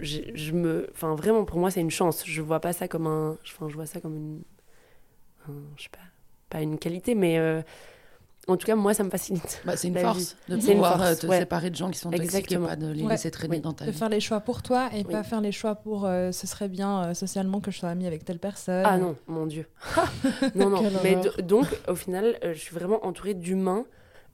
je, 0.00 0.52
me. 0.52 0.88
Enfin, 0.94 1.14
vraiment, 1.16 1.44
pour 1.44 1.58
moi, 1.60 1.70
c'est 1.70 1.80
une 1.82 1.90
chance. 1.92 2.24
Je 2.26 2.42
vois 2.42 2.60
pas 2.60 2.72
ça 2.74 2.88
comme 2.88 3.06
un. 3.08 3.38
Enfin, 3.46 3.68
je 3.70 3.74
vois 3.76 3.86
ça 3.86 4.00
comme 4.00 4.16
une. 4.16 4.42
un- 5.48 5.52
je 5.76 5.84
sais 5.84 5.88
pas. 5.90 5.98
Pas 6.50 6.62
une 6.62 6.78
qualité, 6.78 7.14
mais. 7.14 7.38
euh, 7.38 7.62
en 8.48 8.56
tout 8.56 8.66
cas, 8.66 8.76
moi, 8.76 8.94
ça 8.94 9.02
me 9.04 9.10
facilite. 9.10 9.60
Bah, 9.64 9.76
c'est 9.76 9.88
une 9.88 9.98
force 9.98 10.36
de 10.48 10.56
pouvoir 10.56 10.96
force, 10.98 11.10
euh, 11.10 11.14
te 11.16 11.26
ouais. 11.26 11.38
séparer 11.40 11.70
de 11.70 11.74
gens 11.76 11.90
qui 11.90 11.98
sont 11.98 12.10
toxiques 12.10 12.32
et 12.32 12.36
Exactement. 12.38 12.68
pas 12.68 12.76
de 12.76 12.86
les 12.92 13.02
Ouais. 13.02 13.10
laisser 13.12 13.30
traîner 13.30 13.56
Oui. 13.56 13.60
dans 13.62 13.72
ta 13.72 13.84
De 13.86 13.90
vie. 13.90 13.98
faire 13.98 14.08
les 14.08 14.20
choix 14.20 14.40
pour 14.40 14.62
toi 14.62 14.88
et 14.92 14.98
Oui. 14.98 15.12
pas 15.12 15.22
faire 15.24 15.40
les 15.40 15.52
choix 15.52 15.74
pour 15.74 16.06
euh, 16.06 16.30
ce 16.32 16.46
serait 16.46 16.68
bien 16.68 17.04
euh, 17.08 17.14
socialement 17.14 17.60
que 17.60 17.70
je 17.70 17.78
sois 17.78 17.88
amie 17.88 18.06
avec 18.06 18.24
telle 18.24 18.38
personne. 18.38 18.84
Ah 18.86 18.98
non, 18.98 19.16
mon 19.26 19.46
Dieu. 19.46 19.66
non, 20.54 20.70
non. 20.70 20.82
Mais 21.02 21.16
donc, 21.42 21.66
au 21.88 21.94
final, 21.96 22.38
euh, 22.44 22.54
je 22.54 22.58
suis 22.60 22.74
vraiment 22.74 23.04
entourée 23.04 23.34
d'humains 23.34 23.84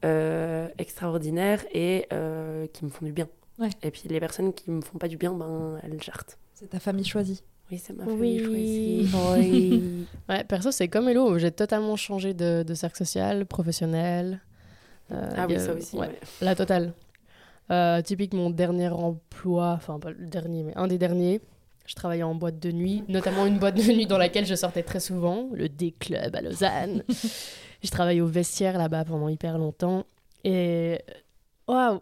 euh, 0.04 0.68
extraordinaires 0.78 1.64
et 1.72 2.06
euh, 2.12 2.66
qui 2.66 2.84
me 2.84 2.90
font 2.90 3.04
du 3.06 3.12
bien. 3.12 3.28
Ouais. 3.58 3.70
Et 3.82 3.90
puis 3.90 4.02
les 4.08 4.18
personnes 4.20 4.52
qui 4.52 4.70
me 4.70 4.80
font 4.82 4.98
pas 4.98 5.08
du 5.08 5.16
bien, 5.16 5.32
ben, 5.32 5.78
elles 5.82 6.02
jartent. 6.02 6.38
C'est 6.54 6.68
ta 6.70 6.80
famille 6.80 7.04
choisie. 7.04 7.42
Oui, 7.72 7.80
c'est 7.82 7.94
ma 7.96 8.04
Oui. 8.04 8.38
famille 8.38 9.08
choisie. 9.08 9.38
Oui. 9.40 10.06
Ouais, 10.28 10.44
perso, 10.44 10.70
c'est 10.70 10.88
comme 10.88 11.08
Hello. 11.08 11.38
J'ai 11.38 11.50
totalement 11.50 11.96
changé 11.96 12.34
de, 12.34 12.62
de 12.66 12.74
cercle 12.74 12.98
social, 12.98 13.44
professionnel. 13.46 14.40
Euh, 15.10 15.28
ah 15.36 15.46
oui, 15.48 15.58
ça 15.58 15.72
aussi. 15.74 15.96
ouais, 15.96 16.06
ouais. 16.08 16.20
La 16.42 16.54
totale. 16.54 16.92
Euh, 17.70 18.00
typique, 18.02 18.34
mon 18.34 18.50
dernier 18.50 18.88
emploi, 18.88 19.72
enfin 19.74 19.98
pas 19.98 20.10
le 20.10 20.26
dernier, 20.26 20.62
mais 20.62 20.72
un 20.76 20.86
des 20.86 20.98
derniers, 20.98 21.40
je 21.86 21.94
travaillais 21.94 22.22
en 22.22 22.34
boîte 22.34 22.58
de 22.58 22.70
nuit, 22.72 23.04
notamment 23.08 23.46
une 23.46 23.58
boîte 23.58 23.76
de 23.76 23.92
nuit 23.92 24.06
dans 24.06 24.18
laquelle 24.18 24.44
je 24.46 24.54
sortais 24.54 24.82
très 24.82 25.00
souvent, 25.00 25.48
le 25.54 25.68
D-Club 25.68 26.34
à 26.36 26.40
Lausanne. 26.42 27.02
je 27.82 27.90
travaillais 27.90 28.20
au 28.20 28.26
vestiaire 28.26 28.76
là-bas 28.78 29.04
pendant 29.06 29.28
hyper 29.28 29.56
longtemps. 29.58 30.04
Et 30.44 30.98
waouh, 31.66 32.00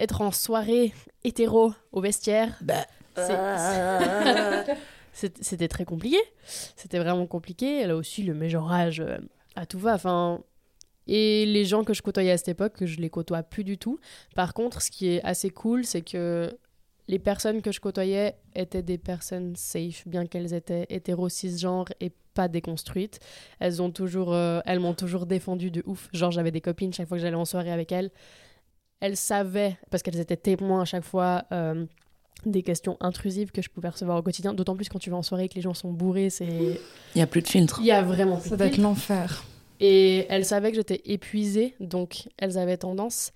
être 0.00 0.20
en 0.20 0.32
soirée 0.32 0.92
hétéro 1.24 1.72
au 1.92 2.00
vestiaire, 2.00 2.58
Bah, 2.62 2.74
c'est- 3.16 3.36
Ah. 3.38 4.62
c'est- 4.66 4.76
C'était 5.12 5.68
très 5.68 5.84
compliqué. 5.84 6.18
C'était 6.44 6.98
vraiment 6.98 7.26
compliqué. 7.26 7.86
Là 7.86 7.96
aussi, 7.96 8.22
le 8.22 8.34
mégenrage 8.34 9.00
euh, 9.00 9.18
à 9.54 9.66
tout 9.66 9.78
va. 9.78 9.94
Enfin, 9.94 10.42
et 11.06 11.44
les 11.46 11.64
gens 11.64 11.84
que 11.84 11.94
je 11.94 12.02
côtoyais 12.02 12.30
à 12.30 12.38
cette 12.38 12.48
époque, 12.48 12.74
que 12.74 12.86
je 12.86 12.98
les 12.98 13.10
côtoie 13.10 13.42
plus 13.42 13.64
du 13.64 13.76
tout. 13.78 13.98
Par 14.34 14.54
contre, 14.54 14.80
ce 14.80 14.90
qui 14.90 15.08
est 15.08 15.22
assez 15.22 15.50
cool, 15.50 15.84
c'est 15.84 16.02
que 16.02 16.50
les 17.08 17.18
personnes 17.18 17.60
que 17.60 17.72
je 17.72 17.80
côtoyais 17.80 18.36
étaient 18.54 18.82
des 18.82 18.98
personnes 18.98 19.54
safe, 19.56 20.06
bien 20.06 20.26
qu'elles 20.26 20.54
étaient 20.54 20.86
hétéro 20.88 21.28
cisgenres 21.28 21.88
et 22.00 22.12
pas 22.34 22.48
déconstruites. 22.48 23.18
Elles 23.58 23.82
ont 23.82 23.90
toujours, 23.90 24.32
euh, 24.32 24.60
elles 24.64 24.80
m'ont 24.80 24.94
toujours 24.94 25.26
défendu 25.26 25.70
de 25.70 25.82
ouf. 25.84 26.08
Genre, 26.12 26.30
j'avais 26.30 26.52
des 26.52 26.60
copines 26.62 26.92
chaque 26.92 27.08
fois 27.08 27.18
que 27.18 27.22
j'allais 27.22 27.36
en 27.36 27.44
soirée 27.44 27.72
avec 27.72 27.92
elles. 27.92 28.10
Elles 29.00 29.16
savaient, 29.16 29.76
parce 29.90 30.02
qu'elles 30.02 30.20
étaient 30.20 30.36
témoins 30.36 30.82
à 30.82 30.84
chaque 30.84 31.04
fois. 31.04 31.44
euh, 31.52 31.84
des 32.50 32.62
questions 32.62 32.96
intrusives 33.00 33.50
que 33.50 33.62
je 33.62 33.68
pouvais 33.68 33.88
recevoir 33.88 34.18
au 34.18 34.22
quotidien, 34.22 34.54
d'autant 34.54 34.76
plus 34.76 34.88
quand 34.88 34.98
tu 34.98 35.10
vas 35.10 35.16
en 35.16 35.22
soirée 35.22 35.44
et 35.44 35.48
que 35.48 35.54
les 35.54 35.60
gens 35.60 35.74
sont 35.74 35.92
bourrés, 35.92 36.30
c'est 36.30 36.46
il 36.46 36.78
n'y 37.16 37.22
a 37.22 37.26
plus 37.26 37.42
de 37.42 37.48
filtre. 37.48 37.78
il 37.80 37.86
y 37.86 37.92
a 37.92 38.02
vraiment 38.02 38.36
plus 38.36 38.50
Ça 38.50 38.56
de 38.56 38.58
doit 38.58 38.66
être 38.68 38.78
l'enfer. 38.78 39.44
Et 39.80 40.26
elles 40.28 40.44
savaient 40.44 40.70
que 40.70 40.76
j'étais 40.76 41.02
épuisée, 41.06 41.74
donc 41.80 42.28
elles 42.38 42.56
avaient 42.56 42.76
tendance 42.76 43.32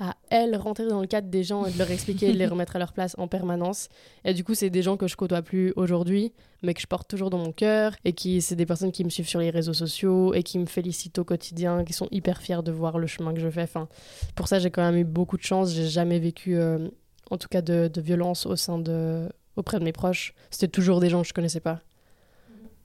à, 0.00 0.16
elles, 0.30 0.56
rentrer 0.56 0.86
dans 0.86 1.00
le 1.00 1.06
cadre 1.06 1.28
des 1.28 1.42
gens 1.42 1.66
et 1.66 1.72
de 1.72 1.78
leur 1.78 1.90
expliquer 1.90 2.28
et 2.28 2.32
de 2.32 2.38
les 2.38 2.46
remettre 2.46 2.76
à 2.76 2.78
leur 2.78 2.92
place 2.92 3.16
en 3.18 3.26
permanence. 3.26 3.88
Et 4.24 4.32
du 4.32 4.44
coup, 4.44 4.54
c'est 4.54 4.70
des 4.70 4.82
gens 4.82 4.96
que 4.96 5.08
je 5.08 5.16
côtoie 5.16 5.42
plus 5.42 5.72
aujourd'hui, 5.74 6.32
mais 6.62 6.74
que 6.74 6.80
je 6.80 6.86
porte 6.86 7.08
toujours 7.08 7.30
dans 7.30 7.38
mon 7.38 7.52
cœur, 7.52 7.94
et 8.04 8.12
qui, 8.12 8.40
c'est 8.40 8.54
des 8.54 8.66
personnes 8.66 8.92
qui 8.92 9.04
me 9.04 9.10
suivent 9.10 9.28
sur 9.28 9.40
les 9.40 9.50
réseaux 9.50 9.72
sociaux 9.72 10.34
et 10.34 10.42
qui 10.42 10.58
me 10.58 10.66
félicitent 10.66 11.18
au 11.18 11.24
quotidien, 11.24 11.84
qui 11.84 11.92
sont 11.92 12.08
hyper 12.12 12.40
fiers 12.40 12.62
de 12.62 12.70
voir 12.70 12.98
le 12.98 13.06
chemin 13.06 13.34
que 13.34 13.40
je 13.40 13.50
fais. 13.50 13.62
Enfin, 13.62 13.88
pour 14.36 14.46
ça, 14.46 14.60
j'ai 14.60 14.70
quand 14.70 14.82
même 14.82 14.98
eu 15.00 15.04
beaucoup 15.04 15.36
de 15.36 15.42
chance. 15.42 15.72
J'ai 15.72 15.88
jamais 15.88 16.20
vécu, 16.20 16.56
euh, 16.56 16.88
en 17.30 17.36
tout 17.38 17.48
cas, 17.48 17.62
de, 17.62 17.88
de 17.88 18.00
violence 18.00 18.46
au 18.46 18.56
sein 18.56 18.78
de, 18.78 19.28
auprès 19.56 19.78
de 19.78 19.84
mes 19.84 19.92
proches. 19.92 20.34
C'était 20.50 20.68
toujours 20.68 21.00
des 21.00 21.08
gens 21.10 21.22
que 21.22 21.28
je 21.28 21.34
connaissais 21.34 21.60
pas. 21.60 21.80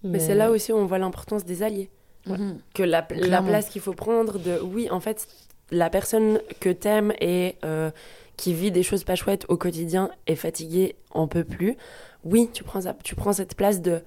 Mais 0.03 0.19
c'est 0.19 0.35
là 0.35 0.51
aussi 0.51 0.73
où 0.73 0.75
on 0.77 0.85
voit 0.85 0.97
l'importance 0.99 1.45
des 1.45 1.63
alliés. 1.63 1.89
Mhm. 2.25 2.59
que 2.73 2.83
la, 2.83 3.05
la 3.11 3.41
place 3.41 3.67
qu'il 3.69 3.81
faut 3.81 3.91
prendre 3.93 4.39
de 4.39 4.57
oui 4.61 4.89
en 4.89 5.01
fait 5.01 5.27
la 5.71 5.89
personne 5.89 6.39
que 6.61 6.69
t'aimes 6.69 7.11
et 7.19 7.57
euh, 7.65 7.91
qui 8.37 8.53
vit 8.53 8.71
des 8.71 8.81
choses 8.81 9.03
pas 9.03 9.15
chouettes 9.15 9.45
au 9.49 9.57
quotidien 9.57 10.09
est 10.25 10.37
fatiguée 10.37 10.95
en 11.11 11.27
peut 11.27 11.43
plus 11.43 11.75
oui 12.23 12.49
tu 12.53 12.63
prends 12.63 12.79
ça- 12.79 12.95
tu 13.03 13.15
prends 13.15 13.33
cette 13.33 13.55
place 13.55 13.81
de 13.81 14.03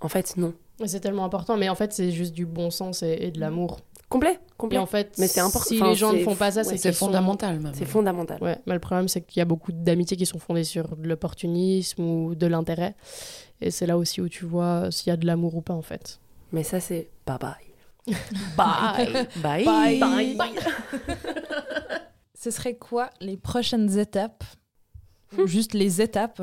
en 0.00 0.08
fait 0.08 0.36
non 0.36 0.54
C'est 0.86 1.00
tellement 1.00 1.24
important, 1.24 1.56
mais 1.56 1.68
en 1.68 1.74
fait, 1.74 1.92
c'est 1.92 2.12
juste 2.12 2.32
du 2.32 2.46
bon 2.46 2.70
sens 2.70 3.02
et, 3.02 3.18
et 3.20 3.30
de 3.32 3.40
l'amour. 3.40 3.80
Complet 4.08 4.34
Et 4.34 4.52
complet 4.56 4.78
en 4.78 4.86
fait, 4.86 5.14
Mais 5.18 5.26
c'est 5.28 5.40
important. 5.40 5.66
si 5.66 5.76
Enfin, 5.80 5.90
les 5.90 5.96
gens 5.96 6.12
ne 6.12 6.18
font 6.20 6.34
pas 6.34 6.50
ça, 6.52 6.62
ouais, 6.62 6.76
c'est 6.76 6.92
fondamental 6.92 7.60
c'est 7.74 7.84
fondamental 7.84 8.42
Ouais, 8.42 8.58
mais 8.66 8.74
le 8.74 8.80
problème, 8.80 9.08
c'est 9.08 9.20
qu'il 9.20 9.38
y 9.38 9.42
a 9.42 9.44
beaucoup 9.44 9.72
d'amitiés 9.72 10.16
qui 10.16 10.26
sont 10.26 10.38
fondées 10.38 10.64
sur 10.64 10.96
de 10.96 11.06
l'opportunisme 11.08 12.02
ou 12.02 12.34
de 12.34 12.46
l'intérêt. 12.46 12.94
Et 13.60 13.70
c'est 13.70 13.86
là 13.86 13.98
aussi 13.98 14.20
où 14.20 14.28
tu 14.28 14.44
vois 14.44 14.90
s'il 14.90 15.10
y 15.10 15.12
a 15.12 15.16
de 15.16 15.26
l'amour 15.26 15.54
ou 15.56 15.60
pas, 15.62 15.74
en 15.74 15.82
fait. 15.82 16.20
mais 16.52 16.62
ça 16.62 16.80
c'est 16.80 17.08
bye 17.26 17.38
bye 17.38 17.54
Bye. 18.56 19.26
Bye. 20.00 20.36
Bye. 20.36 20.36
Ce 22.34 22.50
serait 22.50 22.76
quoi 22.76 23.10
les 23.20 23.36
prochaines 23.36 23.98
étapes, 23.98 24.44
ou 25.36 25.46
juste 25.46 25.74
les 25.74 26.00
étapes, 26.00 26.40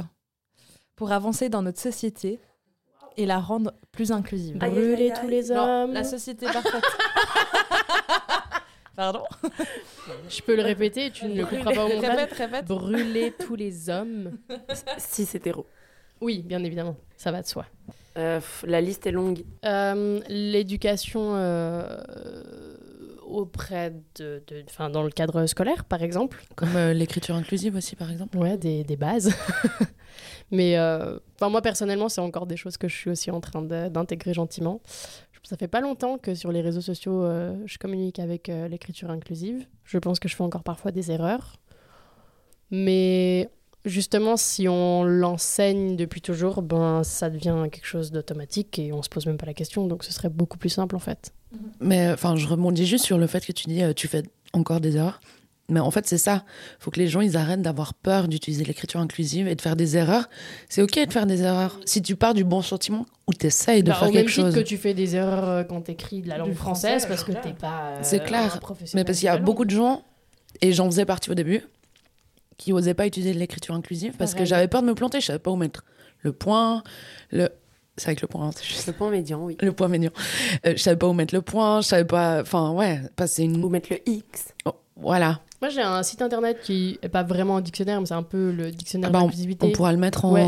pour 0.96 1.12
avancer 1.12 1.50
dans 1.50 1.62
notre 1.62 1.80
société 1.80 2.40
et 3.18 3.26
la 3.26 3.40
rendre 3.40 3.74
plus 3.92 4.12
inclusive? 4.12 4.58
Brûler 4.58 5.12
tous 5.20 5.28
les 5.28 5.44
Non, 5.50 5.84
hommes. 5.86 5.94
la 5.94 6.04
société 6.04 6.46
parfaite. 6.46 6.84
Pardon? 8.96 9.24
Je 10.30 10.42
peux 10.42 10.56
le 10.56 10.62
répéter, 10.64 11.12
tu 11.12 11.26
ne 11.26 11.36
le 11.36 11.46
couperas 11.46 11.74
pas 11.74 11.86
au 11.86 11.90
montage. 11.90 12.10
Répète, 12.18 12.34
répète. 12.38 12.66
Brûler 12.66 13.34
tous 13.38 13.56
les 13.56 13.90
hommes. 13.90 14.38
Si 14.98 15.26
c'est 15.26 15.40
hétéro. 15.40 15.66
Oui, 16.22 16.44
bien 16.46 16.64
évidemment, 16.64 16.96
ça 17.18 17.32
va 17.32 17.42
de 17.42 17.48
soi. 17.48 17.66
Euh, 18.18 18.40
la 18.64 18.80
liste 18.80 19.06
est 19.06 19.12
longue. 19.12 19.44
Euh, 19.66 20.22
L'éducation 20.30 21.36
euh, 21.36 21.98
auprès 23.26 23.94
de, 24.18 24.42
de- 24.48 24.64
enfin, 24.70 24.90
dans 24.90 25.04
le 25.04 25.10
cadre 25.10 25.46
scolaire, 25.46 25.84
par 25.84 26.02
exemple. 26.02 26.42
Comme 26.56 26.78
euh, 26.78 26.94
l'écriture 26.94 27.36
inclusive 27.36 27.76
aussi, 27.76 27.98
par 27.98 28.10
exemple. 28.10 28.38
Ouais, 28.38 28.58
des, 28.58 28.86
des 28.86 28.96
bases. 28.96 29.34
Mais 30.52 30.78
euh, 30.78 31.20
enfin, 31.36 31.50
moi, 31.50 31.62
personnellement, 31.62 32.08
c'est 32.08 32.22
encore 32.22 32.46
des 32.46 32.56
choses 32.56 32.78
que 32.78 32.88
je 32.88 32.96
suis 32.96 33.10
aussi 33.10 33.30
en 33.32 33.42
train 33.42 33.62
d'intégrer 33.62 34.34
gentiment. 34.34 34.80
Ça 35.46 35.58
fait 35.58 35.68
pas 35.68 35.80
longtemps 35.80 36.18
que 36.18 36.34
sur 36.34 36.52
les 36.52 36.62
réseaux 36.62 36.82
sociaux, 36.82 37.24
euh, 37.24 37.56
je 37.66 37.78
communique 37.78 38.18
avec 38.18 38.50
euh, 38.50 38.68
l'écriture 38.68 39.12
inclusive. 39.12 39.68
Je 39.84 40.00
pense 40.00 40.20
que 40.20 40.28
je 40.28 40.36
fais 40.36 40.44
encore 40.44 40.64
parfois 40.64 40.92
des 40.92 41.12
erreurs. 41.12 41.58
Mais 42.72 43.50
justement, 43.86 44.38
si 44.38 44.68
on 44.68 45.04
l'enseigne 45.04 45.96
depuis 45.96 46.22
toujours, 46.22 46.64
ben, 46.64 47.04
ça 47.04 47.30
devient 47.30 47.68
quelque 47.72 47.86
chose 47.86 48.12
d'automatique 48.12 48.80
et 48.80 48.92
on 48.92 49.04
se 49.04 49.10
pose 49.10 49.28
même 49.28 49.38
pas 49.38 49.46
la 49.46 49.54
question. 49.54 49.86
Donc 49.86 50.04
ce 50.04 50.12
serait 50.12 50.30
beaucoup 50.30 50.58
plus 50.58 50.70
simple 50.70 50.96
en 50.96 51.00
fait. 51.00 51.32
Mais 51.80 52.12
enfin, 52.12 52.36
je 52.36 52.48
rebondis 52.48 52.88
juste 52.88 53.06
sur 53.06 53.20
le 53.20 53.28
fait 53.28 53.46
que 53.46 53.52
tu 53.52 53.68
dis 53.68 53.84
euh, 53.84 53.94
tu 53.94 54.08
fais 54.08 54.24
encore 54.54 54.82
des 54.82 54.98
erreurs. 54.98 55.22
Mais 55.68 55.80
en 55.80 55.90
fait, 55.90 56.06
c'est 56.08 56.20
ça. 56.20 56.44
faut 56.80 56.92
que 56.92 57.00
les 57.00 57.08
gens 57.08 57.22
ils 57.22 57.36
arrêtent 57.38 57.64
d'avoir 57.64 57.96
peur 57.96 58.28
d'utiliser 58.28 58.64
l'écriture 58.66 59.00
inclusive 59.00 59.48
et 59.48 59.56
de 59.56 59.62
faire 59.62 59.76
des 59.76 59.98
erreurs. 59.98 60.30
C'est 60.70 60.84
OK 60.84 60.94
de 61.08 61.12
faire 61.12 61.26
des 61.26 61.42
erreurs. 61.42 61.80
Si 61.86 62.02
tu 62.04 62.16
pars 62.16 62.36
du 62.36 62.44
bon 62.44 62.62
sentiment 62.62 63.06
ou 63.28 63.34
tu 63.34 63.48
essayes 63.48 63.82
de 63.82 63.90
Bah, 63.90 63.96
faire 63.96 64.10
au 64.10 64.12
même 64.12 64.22
quelque 64.26 64.30
titre 64.32 64.46
chose. 64.46 64.54
que 64.56 64.60
tu 64.60 64.78
fais 64.78 64.94
des 64.94 65.16
erreurs 65.16 65.50
euh, 65.50 65.64
quand 65.64 65.82
tu 65.82 65.92
écris 65.92 66.22
de 66.22 66.30
la 66.30 66.38
langue 66.38 66.54
française 66.54 67.04
français, 67.04 67.08
parce 67.08 67.24
que 67.24 67.32
t'es 67.32 67.54
pas. 67.54 67.94
euh, 67.96 68.00
C'est 68.04 68.24
clair. 68.24 68.54
un 68.56 68.58
professionnel 68.60 69.02
Mais 69.02 69.06
parce 69.06 69.18
qu'il 69.18 69.26
y 69.26 69.30
a 69.30 69.38
beaucoup 69.38 69.66
de 69.66 69.72
gens, 69.72 70.04
et 70.62 70.72
j'en 70.72 70.86
faisais 70.86 71.06
partie 71.06 71.32
au 71.32 71.34
début, 71.36 71.62
qui 72.58 72.72
osaient 72.72 72.94
pas 72.94 73.08
utiliser 73.08 73.34
l'écriture 73.34 73.74
inclusive 73.76 74.14
parce 74.18 74.32
que 74.32 74.38
Pareil. 74.38 74.48
j'avais 74.50 74.68
peur 74.68 74.82
de 74.84 74.88
me 74.88 74.94
planter. 74.94 75.20
Je 75.20 75.26
savais 75.26 75.40
pas 75.40 75.50
où 75.52 75.56
mettre 75.56 75.84
le 76.22 76.32
point, 76.32 76.84
le. 77.32 77.50
C'est 77.98 78.10
avec 78.10 78.22
le 78.22 78.28
point, 78.28 78.48
hein, 78.48 78.52
c'est 78.56 78.66
juste 78.66 78.86
Le 78.88 78.94
point 78.94 79.10
médian, 79.10 79.42
oui. 79.44 79.58
le 79.62 79.72
point 79.72 79.88
mignon. 79.88 80.12
Euh, 80.66 80.74
je 80.76 80.82
savais 80.82 80.98
pas 80.98 81.08
où 81.08 81.14
mettre 81.14 81.34
le 81.34 81.42
point, 81.42 81.82
je 81.82 81.88
savais 81.88 82.06
pas. 82.06 82.42
Enfin, 82.42 82.72
ouais, 82.72 83.02
passer 83.16 83.44
une. 83.46 83.64
Ou 83.64 83.70
mettre 83.70 83.88
le 83.92 84.00
X. 84.08 84.54
Oh, 84.66 84.74
voilà. 84.96 85.40
Moi, 85.62 85.70
j'ai 85.70 85.82
un 85.82 86.04
site 86.04 86.22
internet 86.22 86.60
qui 86.64 87.00
est 87.02 87.10
pas 87.10 87.24
vraiment 87.24 87.58
un 87.58 87.62
dictionnaire, 87.62 88.00
mais 88.00 88.06
c'est 88.06 88.14
un 88.14 88.24
peu 88.24 88.52
le 88.52 88.72
dictionnaire 88.72 89.10
Ah 89.10 89.14
bah, 89.14 89.20
de 89.20 89.24
on, 89.24 89.28
l'inclusivité. 89.28 89.66
on 89.68 89.72
pourra 89.72 89.92
le 89.92 89.98
mettre 89.98 90.26
en, 90.26 90.34
Ouais. 90.34 90.48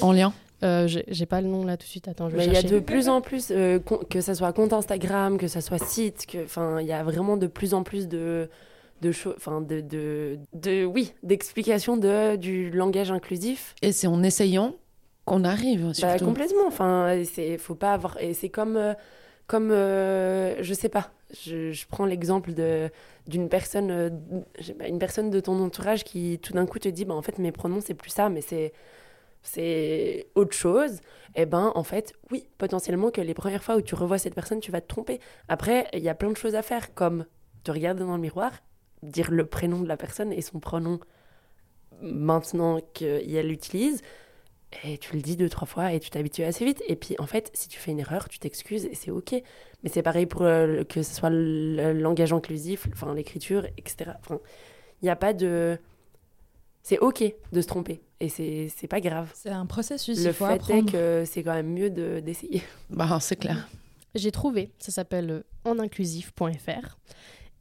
en 0.00 0.12
lien. 0.12 0.32
Euh, 0.62 0.86
j'ai 0.86 1.26
pas 1.26 1.40
le 1.40 1.48
nom 1.48 1.64
là 1.64 1.76
tout 1.76 1.84
de 1.84 1.88
suite. 1.90 2.06
Attends, 2.06 2.28
je 2.30 2.36
vais 2.36 2.42
Mais 2.42 2.46
il 2.46 2.52
y 2.52 2.56
a 2.56 2.62
de 2.62 2.78
plus 2.78 3.08
en 3.08 3.20
plus, 3.20 3.48
euh, 3.50 3.80
que 4.08 4.20
ça 4.20 4.34
soit 4.36 4.52
compte 4.52 4.72
Instagram, 4.72 5.36
que 5.36 5.48
ça 5.48 5.60
soit 5.60 5.78
site, 5.84 6.24
que, 6.26 6.44
enfin, 6.44 6.80
il 6.80 6.86
y 6.86 6.92
a 6.92 7.02
vraiment 7.02 7.36
de 7.36 7.48
plus 7.48 7.74
en 7.74 7.82
plus 7.82 8.06
de, 8.06 8.48
de 9.00 9.10
choses, 9.10 9.34
enfin, 9.36 9.60
de, 9.60 9.80
de, 9.80 10.38
de, 10.52 10.84
oui, 10.84 11.14
d'explications 11.24 11.96
de, 11.96 12.36
du 12.36 12.70
langage 12.70 13.10
inclusif. 13.10 13.74
Et 13.82 13.90
c'est 13.90 14.06
en 14.06 14.22
essayant 14.22 14.76
qu'on 15.24 15.42
arrive, 15.42 15.86
Bah, 15.88 15.94
surtout. 15.94 16.24
complètement. 16.26 16.66
Enfin, 16.68 17.20
c'est, 17.24 17.58
faut 17.58 17.74
pas 17.74 17.94
avoir, 17.94 18.16
et 18.20 18.32
c'est 18.32 18.48
comme, 18.48 18.76
euh, 18.76 18.94
comme, 19.46 19.70
euh, 19.70 20.62
je 20.62 20.74
sais 20.74 20.88
pas. 20.88 21.10
Je, 21.44 21.86
prends 21.86 22.04
l'exemple 22.04 22.52
de 22.52 22.90
d'une 23.26 23.48
personne, 23.48 23.90
euh, 23.90 24.10
une 24.86 24.98
personne 24.98 25.30
de 25.30 25.40
ton 25.40 25.62
entourage 25.62 26.04
qui 26.04 26.38
tout 26.42 26.52
d'un 26.52 26.66
coup 26.66 26.78
te 26.78 26.88
dit, 26.88 27.04
bah 27.04 27.14
en 27.14 27.22
fait 27.22 27.38
mes 27.38 27.52
pronoms 27.52 27.80
c'est 27.80 27.94
plus 27.94 28.10
ça, 28.10 28.28
mais 28.28 28.40
c'est 28.42 28.72
c'est 29.42 30.28
autre 30.34 30.54
chose. 30.56 31.00
Eh 31.34 31.46
ben 31.46 31.72
en 31.74 31.82
fait, 31.84 32.14
oui, 32.30 32.46
potentiellement 32.58 33.10
que 33.10 33.20
les 33.20 33.34
premières 33.34 33.62
fois 33.64 33.76
où 33.76 33.82
tu 33.82 33.94
revois 33.94 34.18
cette 34.18 34.34
personne, 34.34 34.60
tu 34.60 34.70
vas 34.70 34.80
te 34.80 34.88
tromper. 34.88 35.20
Après, 35.48 35.88
il 35.94 36.00
y 36.00 36.08
a 36.08 36.14
plein 36.14 36.30
de 36.30 36.36
choses 36.36 36.54
à 36.54 36.62
faire, 36.62 36.94
comme 36.94 37.26
te 37.64 37.70
regarder 37.70 38.04
dans 38.04 38.14
le 38.16 38.20
miroir, 38.20 38.52
dire 39.02 39.30
le 39.30 39.46
prénom 39.46 39.80
de 39.80 39.88
la 39.88 39.96
personne 39.96 40.32
et 40.32 40.42
son 40.42 40.60
pronom 40.60 41.00
maintenant 42.02 42.80
qu'elle 42.94 43.48
l'utilise. 43.48 44.02
Et 44.84 44.98
tu 44.98 45.14
le 45.14 45.22
dis 45.22 45.36
deux, 45.36 45.48
trois 45.48 45.66
fois 45.66 45.92
et 45.92 46.00
tu 46.00 46.10
t'habitues 46.10 46.42
assez 46.44 46.64
vite. 46.64 46.82
Et 46.88 46.96
puis, 46.96 47.14
en 47.18 47.26
fait, 47.26 47.50
si 47.54 47.68
tu 47.68 47.78
fais 47.78 47.90
une 47.90 48.00
erreur, 48.00 48.28
tu 48.28 48.38
t'excuses 48.38 48.86
et 48.86 48.94
c'est 48.94 49.10
OK. 49.10 49.32
Mais 49.32 49.90
c'est 49.90 50.02
pareil 50.02 50.26
pour 50.26 50.42
euh, 50.42 50.84
que 50.84 51.02
ce 51.02 51.14
soit 51.14 51.30
le 51.30 51.92
langage 51.92 52.32
inclusif, 52.32 52.86
enfin, 52.92 53.14
l'écriture, 53.14 53.66
etc. 53.78 54.12
Enfin, 54.20 54.40
il 55.00 55.06
n'y 55.06 55.10
a 55.10 55.16
pas 55.16 55.32
de. 55.34 55.78
C'est 56.82 56.98
OK 56.98 57.22
de 57.52 57.60
se 57.60 57.66
tromper. 57.66 58.00
Et 58.20 58.28
c'est 58.28 58.68
c'est 58.76 58.88
pas 58.88 59.00
grave. 59.00 59.30
C'est 59.34 59.50
un 59.50 59.66
processus, 59.66 60.18
Le 60.22 60.30
il 60.30 60.32
faut 60.32 60.46
fait 60.46 60.52
apprendre. 60.54 60.88
est 60.88 60.92
que 60.92 61.24
c'est 61.26 61.42
quand 61.42 61.54
même 61.54 61.72
mieux 61.72 61.90
de- 61.90 62.20
d'essayer. 62.20 62.62
Bah, 62.90 63.18
c'est 63.20 63.36
clair. 63.36 63.68
J'ai 64.14 64.30
trouvé, 64.32 64.70
ça 64.78 64.90
s'appelle 64.92 65.30
euh, 65.30 65.42
eninclusif.fr. 65.64 66.98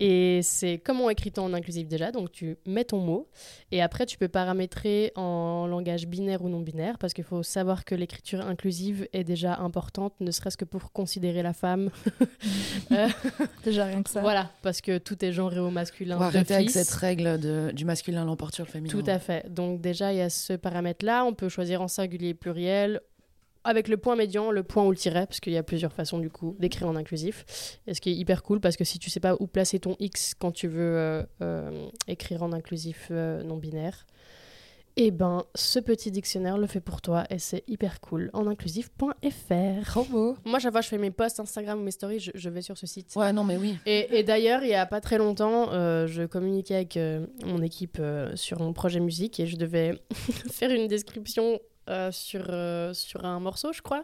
Et 0.04 0.40
c'est 0.42 0.80
comment 0.84 1.12
écrit-on 1.12 1.44
en 1.44 1.54
inclusif 1.54 1.88
déjà 1.88 2.12
Donc 2.12 2.32
tu 2.32 2.58
mets 2.66 2.86
ton 2.86 2.98
mot 2.98 3.30
et 3.72 3.84
après 3.84 4.08
tu 4.08 4.18
peux 4.18 4.28
paramétrer 4.28 5.12
en 5.16 5.68
langage 5.68 6.08
binaire 6.08 6.42
ou 6.42 6.50
non 6.50 6.60
binaire 6.60 6.98
parce 6.98 7.14
qu'il 7.14 7.24
faut 7.24 7.44
savoir 7.44 7.86
que 7.86 7.94
l'écriture 7.94 8.42
inclusive 8.42 9.08
est 9.14 9.24
déjà 9.24 9.58
importante, 9.58 10.16
ne 10.20 10.32
serait-ce 10.32 10.58
que 10.58 10.66
pour 10.66 10.92
considérer 10.92 11.44
la 11.44 11.54
femme. 11.54 11.92
Euh, 12.92 13.08
Déjà 13.64 13.86
rien 13.86 14.02
que 14.04 14.10
ça. 14.10 14.22
voilà, 14.22 14.50
parce 14.64 14.82
que 14.82 14.98
tout 14.98 15.24
est 15.24 15.32
genré 15.32 15.60
au 15.60 15.70
masculin. 15.70 16.18
On 16.18 16.22
arrêter 16.22 16.56
avec 16.56 16.70
cette 16.70 16.90
règle 16.90 17.40
de, 17.40 17.72
du 17.74 17.86
masculin 17.86 18.26
l'emporte 18.26 18.56
sur 18.56 18.66
le 18.66 18.70
féminin. 18.70 18.92
Tout 18.92 19.04
à 19.08 19.20
fait. 19.20 19.50
Donc 19.50 19.80
déjà, 19.80 20.12
il 20.12 20.18
y 20.18 20.22
a 20.22 20.30
ce 20.30 20.54
paramètre-là. 20.54 21.24
On 21.26 21.34
peut 21.34 21.48
choisir 21.48 21.82
en 21.82 21.88
singulier 21.88 22.30
et 22.30 22.34
pluriel. 22.34 23.00
Avec 23.64 23.88
le 23.88 23.98
point 23.98 24.16
médian, 24.16 24.52
le 24.52 24.64
point 24.64 24.84
ou 24.84 24.92
le 24.92 24.98
tiret, 24.98 25.28
parce 25.28 25.40
qu'il 25.40 25.54
y 25.54 25.58
a 25.58 25.64
plusieurs 25.64 25.94
façons 25.94 26.18
du 26.18 26.30
coup 26.30 26.56
d'écrire 26.60 26.88
en 26.88 26.96
inclusif. 26.96 27.80
Et 27.86 27.94
ce 27.94 28.02
qui 28.02 28.10
est 28.10 28.16
hyper 28.16 28.42
cool, 28.42 28.60
parce 28.60 28.76
que 28.76 28.84
si 28.84 28.98
tu 28.98 29.10
sais 29.10 29.20
pas 29.20 29.36
où 29.40 29.48
placer 29.48 29.80
ton 29.80 29.96
X 30.00 30.34
quand 30.34 30.52
tu 30.52 30.68
veux 30.68 30.98
euh, 30.98 31.24
euh, 31.42 31.88
écrire 32.08 32.42
en 32.42 32.54
inclusif 32.54 33.10
euh, 33.12 33.44
non 33.44 33.58
binaire, 33.58 34.08
eh 34.98 35.12
ben 35.12 35.46
ce 35.56 35.80
petit 35.80 36.12
dictionnaire 36.12 36.58
le 36.58 36.68
fait 36.68 36.82
pour 36.82 37.02
toi 37.02 37.24
et 37.30 37.38
c'est 37.38 37.64
hyper 37.68 38.02
cool. 38.02 38.30
En 38.34 38.48
inclusif.fr. 38.48 39.16
Moi, 40.44 40.60
chaque 40.60 40.72
fois 40.72 40.82
que 40.82 40.86
je 40.86 40.90
fais 40.90 40.98
mes 40.98 41.12
posts 41.12 41.40
Instagram 41.40 41.80
ou 41.80 41.84
mes 41.84 41.92
stories, 41.92 42.20
je, 42.20 42.32
je 42.34 42.50
vais 42.50 42.62
sur 42.62 42.78
ce 42.78 42.88
site. 42.88 43.14
Ouais, 43.16 43.32
non, 43.32 43.44
mais 43.44 43.58
oui. 43.58 43.78
Et, 43.86 44.20
et 44.20 44.24
d'ailleurs, 44.24 44.64
il 44.64 44.70
y 44.70 44.76
a 44.76 44.86
pas 44.88 45.02
très 45.02 45.18
longtemps, 45.20 45.72
je 45.72 46.26
communiquais 46.26 46.76
avec 46.76 47.00
mon 47.46 47.62
équipe 47.62 48.02
sur 48.36 48.60
mon 48.60 48.74
projet 48.74 49.00
musique 49.00 49.40
et 49.40 49.46
je 49.46 49.56
devais 49.56 50.02
faire 50.52 50.72
une 50.72 50.88
description 50.88 51.60
euh, 51.90 52.12
sur, 52.12 52.46
euh, 52.50 52.94
sur 52.94 53.26
un 53.26 53.40
morceau, 53.40 53.74
je 53.74 53.82
crois. 53.82 54.04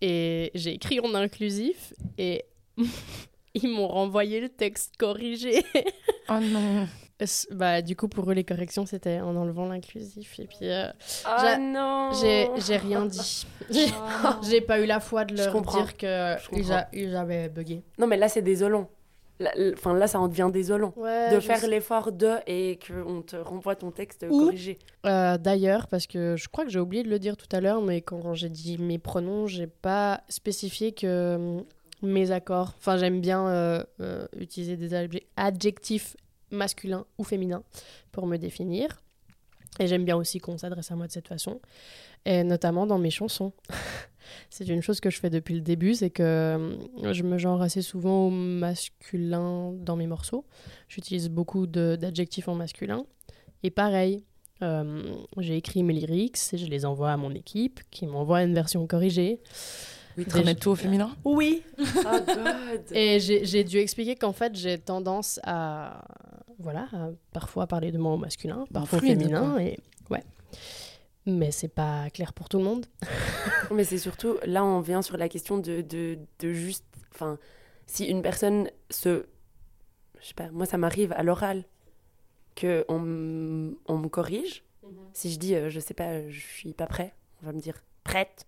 Et 0.00 0.50
j'ai 0.54 0.72
écrit 0.74 0.98
en 1.00 1.14
inclusif 1.14 1.92
et 2.18 2.44
ils 3.54 3.68
m'ont 3.68 3.88
renvoyé 3.88 4.40
le 4.40 4.48
texte 4.48 4.96
corrigé. 4.98 5.62
Oh 6.28 6.38
non. 6.40 6.86
bah, 7.50 7.82
du 7.82 7.96
coup, 7.96 8.06
pour 8.08 8.30
eux, 8.30 8.32
les 8.34 8.44
corrections, 8.44 8.86
c'était 8.86 9.20
en 9.20 9.34
enlevant 9.36 9.66
l'inclusif. 9.66 10.38
Et 10.38 10.46
puis, 10.46 10.58
euh, 10.62 10.86
J'ai- 11.42 11.58
non 11.58 12.10
j'ai 12.14 12.76
rien 12.76 13.04
dit. 13.06 13.44
J'ai 14.48 14.60
pas 14.60 14.78
eu 14.80 14.86
la 14.86 15.00
foi 15.00 15.24
de 15.24 15.36
leur 15.36 15.52
dire 15.62 15.96
que 15.96 16.36
Je 16.40 16.48
comprends. 16.48 16.58
ils 16.58 16.72
a- 16.72 16.88
ils 16.92 17.16
avaient 17.16 17.48
bugué. 17.48 17.82
Non, 17.98 18.06
mais 18.06 18.16
là, 18.16 18.28
c'est 18.28 18.40
désolant. 18.40 18.88
Enfin, 19.74 19.94
là, 19.94 20.06
ça 20.06 20.20
en 20.20 20.28
devient 20.28 20.50
désolant. 20.52 20.92
Ouais, 20.96 21.34
de 21.34 21.40
faire 21.40 21.66
l'effort 21.66 22.12
de 22.12 22.34
et 22.46 22.78
qu'on 22.86 23.22
te 23.22 23.34
renvoie 23.36 23.74
ton 23.74 23.90
texte 23.90 24.24
Ou- 24.30 24.44
corrigé. 24.44 24.78
Euh, 25.06 25.36
D'ailleurs, 25.38 25.88
parce 25.88 26.06
que 26.06 26.36
je 26.36 26.48
crois 26.48 26.64
que 26.64 26.70
j'ai 26.70 26.78
oublié 26.78 27.02
de 27.02 27.08
le 27.08 27.18
dire 27.18 27.36
tout 27.36 27.48
à 27.50 27.60
l'heure, 27.60 27.82
mais 27.82 28.02
quand 28.02 28.34
j'ai 28.34 28.48
dit 28.48 28.78
mes 28.78 28.98
pronoms, 28.98 29.46
j'ai 29.48 29.66
pas 29.66 30.22
spécifié 30.28 30.92
que 30.92 31.34
hum, 31.36 31.64
mes 32.02 32.30
accords. 32.30 32.74
Enfin, 32.78 32.96
j'aime 32.98 33.20
bien 33.20 33.46
euh, 33.48 33.82
euh, 34.00 34.26
utiliser 34.36 34.76
des 34.76 34.92
adje- 34.92 35.24
adjectifs 35.36 36.16
masculins 36.50 37.06
ou 37.18 37.24
féminins 37.24 37.62
pour 38.12 38.26
me 38.26 38.36
définir. 38.36 39.02
Et 39.80 39.86
j'aime 39.86 40.04
bien 40.04 40.16
aussi 40.16 40.38
qu'on 40.38 40.58
s'adresse 40.58 40.90
à 40.90 40.96
moi 40.96 41.06
de 41.06 41.12
cette 41.12 41.28
façon, 41.28 41.60
et 42.26 42.44
notamment 42.44 42.86
dans 42.86 42.98
mes 42.98 43.10
chansons. 43.10 43.52
c'est 44.50 44.68
une 44.68 44.82
chose 44.82 45.00
que 45.00 45.10
je 45.10 45.18
fais 45.20 45.30
depuis 45.30 45.54
le 45.54 45.60
début, 45.60 45.94
c'est 45.94 46.10
que 46.10 46.54
hum, 47.02 47.12
je 47.12 47.22
me 47.22 47.38
genre 47.38 47.62
assez 47.62 47.82
souvent 47.82 48.26
au 48.26 48.30
masculin 48.30 49.72
dans 49.74 49.96
mes 49.96 50.06
morceaux. 50.06 50.44
J'utilise 50.88 51.28
beaucoup 51.28 51.66
de- 51.66 51.96
d'adjectifs 51.96 52.48
en 52.48 52.54
masculin. 52.54 53.04
Et 53.62 53.70
pareil, 53.70 54.24
euh, 54.62 55.02
j'ai 55.38 55.56
écrit 55.56 55.82
mes 55.82 55.92
lyrics 55.94 56.38
et 56.52 56.58
je 56.58 56.66
les 56.66 56.84
envoie 56.84 57.10
à 57.12 57.16
mon 57.16 57.32
équipe 57.34 57.80
qui 57.90 58.06
m'envoie 58.06 58.42
une 58.42 58.54
version 58.54 58.86
corrigée. 58.86 59.40
Oui, 60.18 60.26
remettre 60.30 60.60
tout 60.60 60.70
au 60.70 60.74
féminin? 60.74 61.10
Oui. 61.24 61.62
Oh 61.78 61.84
god 62.26 62.82
Et 62.92 63.18
j'ai 63.18 63.64
dû 63.64 63.78
expliquer 63.78 64.14
qu'en 64.14 64.32
fait, 64.34 64.54
j'ai 64.54 64.78
tendance 64.78 65.40
à, 65.42 66.04
voilà, 66.58 66.86
à 66.92 67.08
parfois 67.32 67.66
parler 67.66 67.92
de 67.92 67.98
moi 67.98 68.12
au 68.12 68.18
masculin, 68.18 68.66
parfois 68.72 68.98
au 68.98 69.00
féminin. 69.00 69.58
Et, 69.58 69.78
ouais. 70.10 70.22
Mais 71.26 71.50
c'est 71.52 71.68
pas 71.68 72.10
clair 72.10 72.32
pour 72.32 72.48
tout 72.48 72.58
le 72.58 72.64
monde. 72.64 72.86
Mais 73.70 73.84
c'est 73.84 73.98
surtout, 73.98 74.36
là, 74.44 74.64
on 74.64 74.80
vient 74.80 75.02
sur 75.02 75.16
la 75.16 75.28
question 75.28 75.58
de, 75.58 75.80
de, 75.80 76.18
de 76.40 76.52
juste. 76.52 76.84
Enfin, 77.14 77.38
si 77.86 78.06
une 78.06 78.22
personne 78.22 78.70
se. 78.90 79.26
Je 80.20 80.26
sais 80.28 80.34
pas, 80.34 80.50
moi 80.52 80.66
ça 80.66 80.78
m'arrive 80.78 81.12
à 81.12 81.22
l'oral 81.22 81.64
qu'on 82.60 83.74
on 83.86 83.98
me 83.98 84.08
corrige. 84.08 84.64
Si 85.12 85.32
je 85.32 85.38
dis, 85.38 85.54
euh, 85.54 85.68
je 85.70 85.80
sais 85.80 85.94
pas, 85.94 86.28
je 86.28 86.40
suis 86.40 86.72
pas 86.74 86.86
prêt, 86.86 87.14
on 87.42 87.46
va 87.46 87.52
me 87.52 87.60
dire 87.60 87.76
prête. 88.04 88.46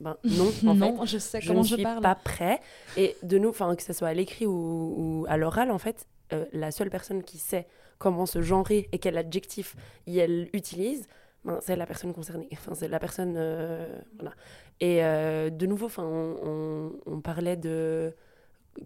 Ben 0.00 0.16
non, 0.24 0.46
en 0.48 0.50
fait. 0.50 0.64
non, 0.74 1.04
je 1.04 1.18
sais 1.18 1.40
je 1.42 1.48
comment 1.48 1.60
ne 1.60 1.66
je 1.66 1.74
suis 1.74 1.82
parle. 1.82 2.00
pas 2.02 2.14
prêt. 2.14 2.60
Et 2.96 3.16
de 3.22 3.36
nous, 3.38 3.50
enfin 3.50 3.74
que 3.76 3.82
ce 3.82 3.92
soit 3.92 4.08
à 4.08 4.14
l'écrit 4.14 4.46
ou, 4.46 4.94
ou 4.96 5.26
à 5.28 5.36
l'oral, 5.36 5.70
en 5.70 5.78
fait, 5.78 6.06
euh, 6.32 6.46
la 6.52 6.70
seule 6.70 6.88
personne 6.90 7.22
qui 7.22 7.36
sait 7.38 7.66
comment 7.98 8.24
se 8.26 8.40
genrer 8.40 8.88
et 8.92 8.98
quel 8.98 9.18
adjectif 9.18 9.76
y 10.06 10.18
elle 10.18 10.48
utilise, 10.54 11.06
ben, 11.44 11.58
c'est 11.62 11.76
la 11.76 11.86
personne 11.86 12.12
concernée. 12.14 12.48
Enfin, 12.52 12.74
c'est 12.74 12.88
la 12.88 12.98
personne, 12.98 13.34
euh, 13.36 13.86
voilà. 14.18 14.34
Et 14.80 15.04
euh, 15.04 15.50
de 15.50 15.66
nouveau, 15.66 15.86
enfin, 15.86 16.04
on, 16.04 16.36
on- 16.42 16.92
on 17.06 17.20
parlait 17.20 17.56
de 17.56 18.14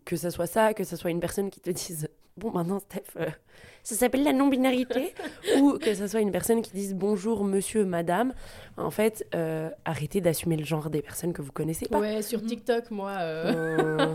que 0.04 0.16
ce 0.16 0.28
soit 0.30 0.46
ça, 0.46 0.74
que 0.74 0.84
ce 0.84 0.96
soit 0.96 1.11
une 1.11 1.20
personne 1.20 1.50
qui 1.50 1.61
te 1.61 1.70
dise 1.82 2.09
bon 2.36 2.52
maintenant 2.52 2.78
Steph, 2.78 3.02
euh, 3.16 3.26
ça 3.82 3.96
s'appelle 3.96 4.22
la 4.22 4.32
non-binarité, 4.32 5.12
ou 5.61 5.76
que 5.78 5.92
ce 5.94 6.06
soit 6.06 6.20
une 6.20 6.30
personne 6.30 6.62
qui 6.62 6.70
dise 6.72 6.94
bonjour 6.94 7.42
monsieur, 7.42 7.84
madame. 7.84 8.32
En 8.76 8.90
fait, 8.92 9.26
euh, 9.34 9.70
arrêtez 9.84 10.20
d'assumer 10.20 10.56
le 10.56 10.64
genre 10.64 10.88
des 10.90 11.02
personnes 11.02 11.32
que 11.32 11.42
vous 11.42 11.50
connaissez 11.52 11.86
pas. 11.88 11.98
Ouais, 11.98 12.22
sur 12.22 12.40
TikTok, 12.44 12.90
moi, 12.92 13.11
euh, 13.18 13.86
Euh, 14.00 14.14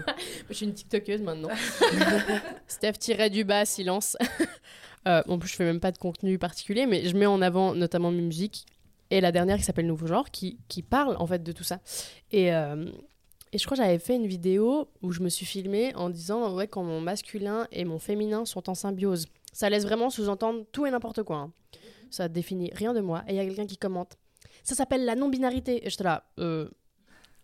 je 0.49 0.53
suis 0.53 0.65
une 0.65 0.73
TikTokeuse 0.73 1.21
maintenant. 1.21 1.49
Steph 2.67 2.93
tirait 2.93 3.29
du 3.29 3.43
bas, 3.43 3.65
silence. 3.65 4.15
Euh, 5.07 5.21
en 5.27 5.37
plus, 5.37 5.49
je 5.49 5.55
fais 5.55 5.65
même 5.65 5.79
pas 5.79 5.91
de 5.91 5.97
contenu 5.97 6.37
particulier, 6.37 6.85
mais 6.85 7.05
je 7.05 7.15
mets 7.17 7.25
en 7.25 7.41
avant 7.41 7.73
notamment 7.75 8.11
mes 8.11 8.21
musiques. 8.21 8.65
Et 9.11 9.21
la 9.21 9.31
dernière 9.31 9.57
qui 9.57 9.63
s'appelle 9.63 9.85
Nouveau 9.87 10.07
Genre, 10.07 10.31
qui, 10.31 10.57
qui 10.69 10.81
parle 10.81 11.15
en 11.19 11.27
fait 11.27 11.43
de 11.43 11.51
tout 11.51 11.63
ça. 11.63 11.79
Et, 12.31 12.53
euh, 12.53 12.89
et 13.51 13.57
je 13.57 13.65
crois 13.65 13.77
que 13.77 13.83
j'avais 13.83 13.99
fait 13.99 14.15
une 14.15 14.25
vidéo 14.27 14.87
où 15.01 15.11
je 15.11 15.19
me 15.21 15.29
suis 15.29 15.45
filmée 15.45 15.93
en 15.95 16.09
disant 16.09 16.55
ouais, 16.55 16.67
quand 16.67 16.83
mon 16.83 16.99
masculin 17.01 17.67
et 17.71 17.85
mon 17.85 17.99
féminin 17.99 18.45
sont 18.45 18.69
en 18.69 18.73
symbiose. 18.75 19.27
Ça 19.51 19.69
laisse 19.69 19.83
vraiment 19.83 20.09
sous-entendre 20.09 20.65
tout 20.71 20.85
et 20.87 20.91
n'importe 20.91 21.21
quoi. 21.21 21.37
hein. 21.37 21.51
Ça 22.09 22.27
définit 22.27 22.71
rien 22.73 22.93
de 22.93 23.01
moi. 23.01 23.23
Et 23.27 23.33
il 23.33 23.35
y 23.35 23.39
a 23.39 23.45
quelqu'un 23.45 23.67
qui 23.67 23.77
commente. 23.77 24.17
Ça 24.63 24.73
s'appelle 24.73 25.05
la 25.05 25.15
non-binarité. 25.15 25.85
Et 25.85 25.89
j'étais 25.91 26.05
là. 26.05 26.23
euh, 26.39 26.69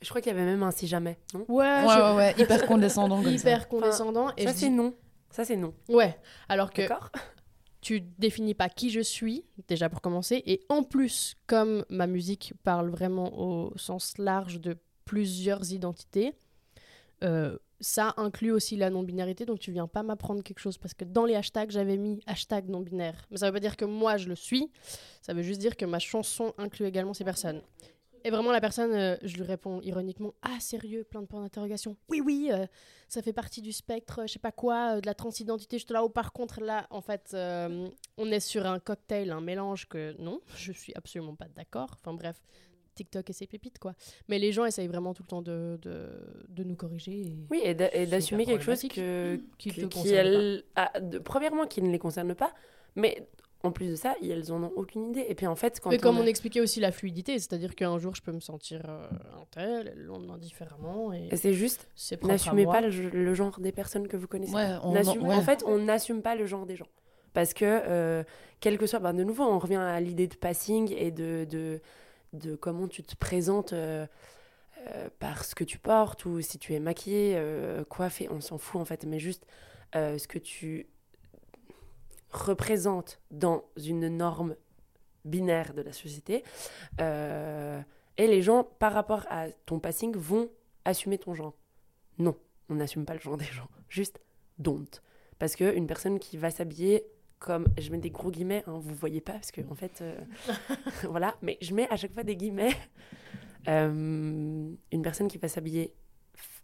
je 0.01 0.09
crois 0.09 0.21
qu'il 0.21 0.31
y 0.31 0.35
avait 0.35 0.45
même 0.45 0.63
un 0.63 0.71
si 0.71 0.87
jamais, 0.87 1.17
non? 1.33 1.45
Ouais, 1.49 1.65
Ouais, 1.65 1.81
je- 1.87 1.99
ouais, 2.11 2.15
ouais, 2.15 2.35
hyper 2.37 2.65
condescendant 2.65 3.21
comme 3.21 3.37
ça. 3.37 3.49
hyper 3.49 3.67
condescendant. 3.67 4.29
et 4.37 4.45
Ça 4.47 4.53
c'est 4.53 4.69
dis- 4.69 4.75
non. 4.75 4.95
Ça 5.29 5.43
c'est 5.45 5.57
non. 5.57 5.73
Ouais, 5.89 6.17
alors 6.47 6.71
que 6.71 6.81
D'accord 6.83 7.11
tu 7.81 8.01
définis 8.01 8.53
pas 8.53 8.69
qui 8.69 8.89
je 8.89 8.99
suis, 8.99 9.45
déjà 9.67 9.89
pour 9.89 10.01
commencer, 10.01 10.43
et 10.45 10.61
en 10.69 10.83
plus, 10.83 11.35
comme 11.47 11.85
ma 11.89 12.07
musique 12.07 12.53
parle 12.63 12.89
vraiment 12.89 13.39
au 13.39 13.77
sens 13.77 14.17
large 14.17 14.59
de 14.59 14.77
plusieurs 15.05 15.71
identités, 15.71 16.33
euh, 17.23 17.57
ça 17.81 18.13
inclut 18.17 18.51
aussi 18.51 18.75
la 18.75 18.89
non-binarité, 18.89 19.45
donc 19.45 19.59
tu 19.59 19.71
viens 19.71 19.87
pas 19.87 20.03
m'apprendre 20.03 20.43
quelque 20.43 20.59
chose, 20.59 20.77
parce 20.77 20.93
que 20.93 21.05
dans 21.05 21.25
les 21.25 21.35
hashtags, 21.35 21.71
j'avais 21.71 21.97
mis 21.97 22.21
hashtag 22.25 22.67
non-binaire. 22.67 23.25
Mais 23.31 23.37
ça 23.37 23.47
veut 23.47 23.53
pas 23.53 23.59
dire 23.61 23.77
que 23.77 23.85
moi, 23.85 24.17
je 24.17 24.27
le 24.27 24.35
suis, 24.35 24.69
ça 25.21 25.33
veut 25.33 25.41
juste 25.41 25.61
dire 25.61 25.77
que 25.77 25.85
ma 25.85 25.99
chanson 25.99 26.53
inclut 26.57 26.85
également 26.85 27.13
ces 27.13 27.23
personnes. 27.23 27.61
Et 28.23 28.29
vraiment, 28.31 28.51
la 28.51 28.61
personne, 28.61 28.91
euh, 28.93 29.15
je 29.23 29.35
lui 29.37 29.43
réponds 29.43 29.81
ironiquement 29.81 30.33
Ah, 30.41 30.59
sérieux, 30.59 31.03
plein 31.03 31.21
de 31.21 31.27
points 31.27 31.41
d'interrogation. 31.41 31.95
Oui, 32.09 32.21
oui, 32.21 32.49
euh, 32.51 32.65
ça 33.07 33.21
fait 33.21 33.33
partie 33.33 33.61
du 33.61 33.71
spectre, 33.71 34.21
je 34.27 34.33
sais 34.33 34.39
pas 34.39 34.51
quoi, 34.51 34.95
euh, 34.97 35.01
de 35.01 35.05
la 35.05 35.13
transidentité. 35.13 35.79
Je 35.79 35.85
te 35.85 35.93
là 35.93 36.03
où, 36.03 36.09
par 36.09 36.33
contre, 36.33 36.61
là, 36.61 36.87
en 36.89 37.01
fait, 37.01 37.31
euh, 37.33 37.87
on 38.17 38.31
est 38.31 38.39
sur 38.39 38.65
un 38.65 38.79
cocktail, 38.79 39.31
un 39.31 39.41
mélange 39.41 39.87
que 39.87 40.15
non, 40.19 40.41
je 40.55 40.71
suis 40.71 40.93
absolument 40.95 41.35
pas 41.35 41.47
d'accord. 41.55 41.89
Enfin, 41.99 42.13
bref, 42.13 42.41
TikTok 42.95 43.29
et 43.29 43.33
ses 43.33 43.47
pépites, 43.47 43.79
quoi. 43.79 43.93
Mais 44.27 44.39
les 44.39 44.51
gens 44.51 44.65
essayent 44.65 44.87
vraiment 44.87 45.13
tout 45.13 45.23
le 45.23 45.27
temps 45.29 45.41
de, 45.41 45.79
de, 45.81 46.09
de 46.49 46.63
nous 46.65 46.75
corriger. 46.75 47.21
Et 47.21 47.37
Oui, 47.49 47.61
et 47.63 47.73
d'assumer 47.73 48.45
quelque 48.45 48.63
chose 48.63 48.81
que, 48.81 49.39
qui 49.57 49.69
qui, 49.71 50.15
a- 50.75 50.99
de- 50.99 51.19
premièrement, 51.19 51.65
qui 51.67 51.81
ne 51.81 51.89
les 51.91 51.99
concerne 51.99 52.35
pas, 52.35 52.53
mais 52.95 53.25
en 53.63 53.71
plus 53.71 53.87
de 53.89 53.95
ça, 53.95 54.15
elles 54.21 54.51
en 54.51 54.63
ont 54.63 54.71
aucune 54.75 55.09
idée. 55.09 55.25
Et 55.27 55.35
puis 55.35 55.45
en 55.47 55.55
fait, 55.55 55.79
quand 55.79 55.89
Mais 55.89 55.97
comme 55.97 56.17
on 56.17 56.25
expliquait 56.25 56.61
aussi 56.61 56.79
la 56.79 56.91
fluidité, 56.91 57.33
c'est-à-dire 57.33 57.75
qu'un 57.75 57.97
jour 57.99 58.15
je 58.15 58.21
peux 58.21 58.31
me 58.31 58.39
sentir 58.39 58.81
euh, 58.87 59.07
un 59.37 59.45
tel, 59.51 59.93
le 59.95 60.03
lendemain 60.05 60.37
différemment, 60.37 61.11
et 61.13 61.27
Et 61.31 61.37
c'est 61.37 61.53
juste, 61.53 61.89
n'assumez 62.23 62.65
pas 62.65 62.81
le, 62.81 62.89
le 62.89 63.33
genre 63.33 63.59
des 63.59 63.71
personnes 63.71 64.07
que 64.07 64.17
vous 64.17 64.27
connaissez. 64.27 64.53
Ouais, 64.53 64.75
on, 64.83 64.93
ouais. 64.93 65.35
En 65.35 65.41
fait, 65.41 65.63
on 65.65 65.77
n'assume 65.77 66.21
pas 66.21 66.35
le 66.35 66.45
genre 66.45 66.65
des 66.65 66.75
gens. 66.75 66.87
Parce 67.33 67.53
que, 67.53 67.63
euh, 67.65 68.23
quel 68.59 68.77
que 68.77 68.87
soit, 68.87 68.99
ben, 68.99 69.13
de 69.13 69.23
nouveau, 69.23 69.43
on 69.43 69.59
revient 69.59 69.75
à 69.75 69.99
l'idée 69.99 70.27
de 70.27 70.35
passing 70.35 70.91
et 70.97 71.11
de, 71.11 71.45
de, 71.47 71.79
de 72.33 72.55
comment 72.55 72.87
tu 72.87 73.03
te 73.03 73.15
présentes 73.15 73.71
euh, 73.73 74.07
euh, 74.87 75.09
par 75.19 75.43
ce 75.43 75.53
que 75.53 75.63
tu 75.63 75.77
portes 75.77 76.25
ou 76.25 76.41
si 76.41 76.57
tu 76.57 76.73
es 76.73 76.79
maquillée, 76.79 77.33
euh, 77.35 77.83
coiffée, 77.83 78.27
on 78.31 78.41
s'en 78.41 78.57
fout 78.57 78.81
en 78.81 78.85
fait, 78.85 79.05
mais 79.05 79.19
juste 79.19 79.45
euh, 79.95 80.17
ce 80.17 80.27
que 80.27 80.39
tu 80.39 80.87
représentes 82.31 83.19
dans 83.31 83.63
une 83.77 84.07
norme 84.07 84.55
binaire 85.25 85.73
de 85.73 85.81
la 85.81 85.93
société. 85.93 86.43
Euh, 86.99 87.81
et 88.17 88.27
les 88.27 88.41
gens, 88.41 88.63
par 88.63 88.93
rapport 88.93 89.25
à 89.29 89.49
ton 89.65 89.79
passing, 89.79 90.15
vont 90.15 90.49
assumer 90.85 91.17
ton 91.17 91.33
genre. 91.33 91.55
Non, 92.17 92.35
on 92.69 92.75
n'assume 92.75 93.05
pas 93.05 93.13
le 93.13 93.19
genre 93.19 93.37
des 93.37 93.45
gens. 93.45 93.69
Juste 93.87 94.19
don't. 94.57 95.01
Parce 95.37 95.55
qu'une 95.55 95.87
personne 95.87 96.19
qui 96.19 96.37
va 96.37 96.51
s'habiller 96.51 97.05
comme, 97.39 97.67
je 97.77 97.89
mets 97.89 97.97
des 97.97 98.09
gros 98.09 98.29
guillemets, 98.29 98.63
hein, 98.67 98.77
vous 98.81 98.93
voyez 98.93 99.21
pas, 99.21 99.33
parce 99.33 99.51
que 99.51 99.61
en 99.69 99.75
fait, 99.75 100.01
euh, 100.01 100.19
voilà, 101.09 101.37
mais 101.41 101.57
je 101.61 101.73
mets 101.73 101.89
à 101.89 101.95
chaque 101.95 102.13
fois 102.13 102.23
des 102.23 102.35
guillemets. 102.35 102.75
Euh, 103.67 104.73
une 104.91 105.01
personne 105.03 105.27
qui 105.27 105.37
va 105.37 105.49
s'habiller 105.49 105.93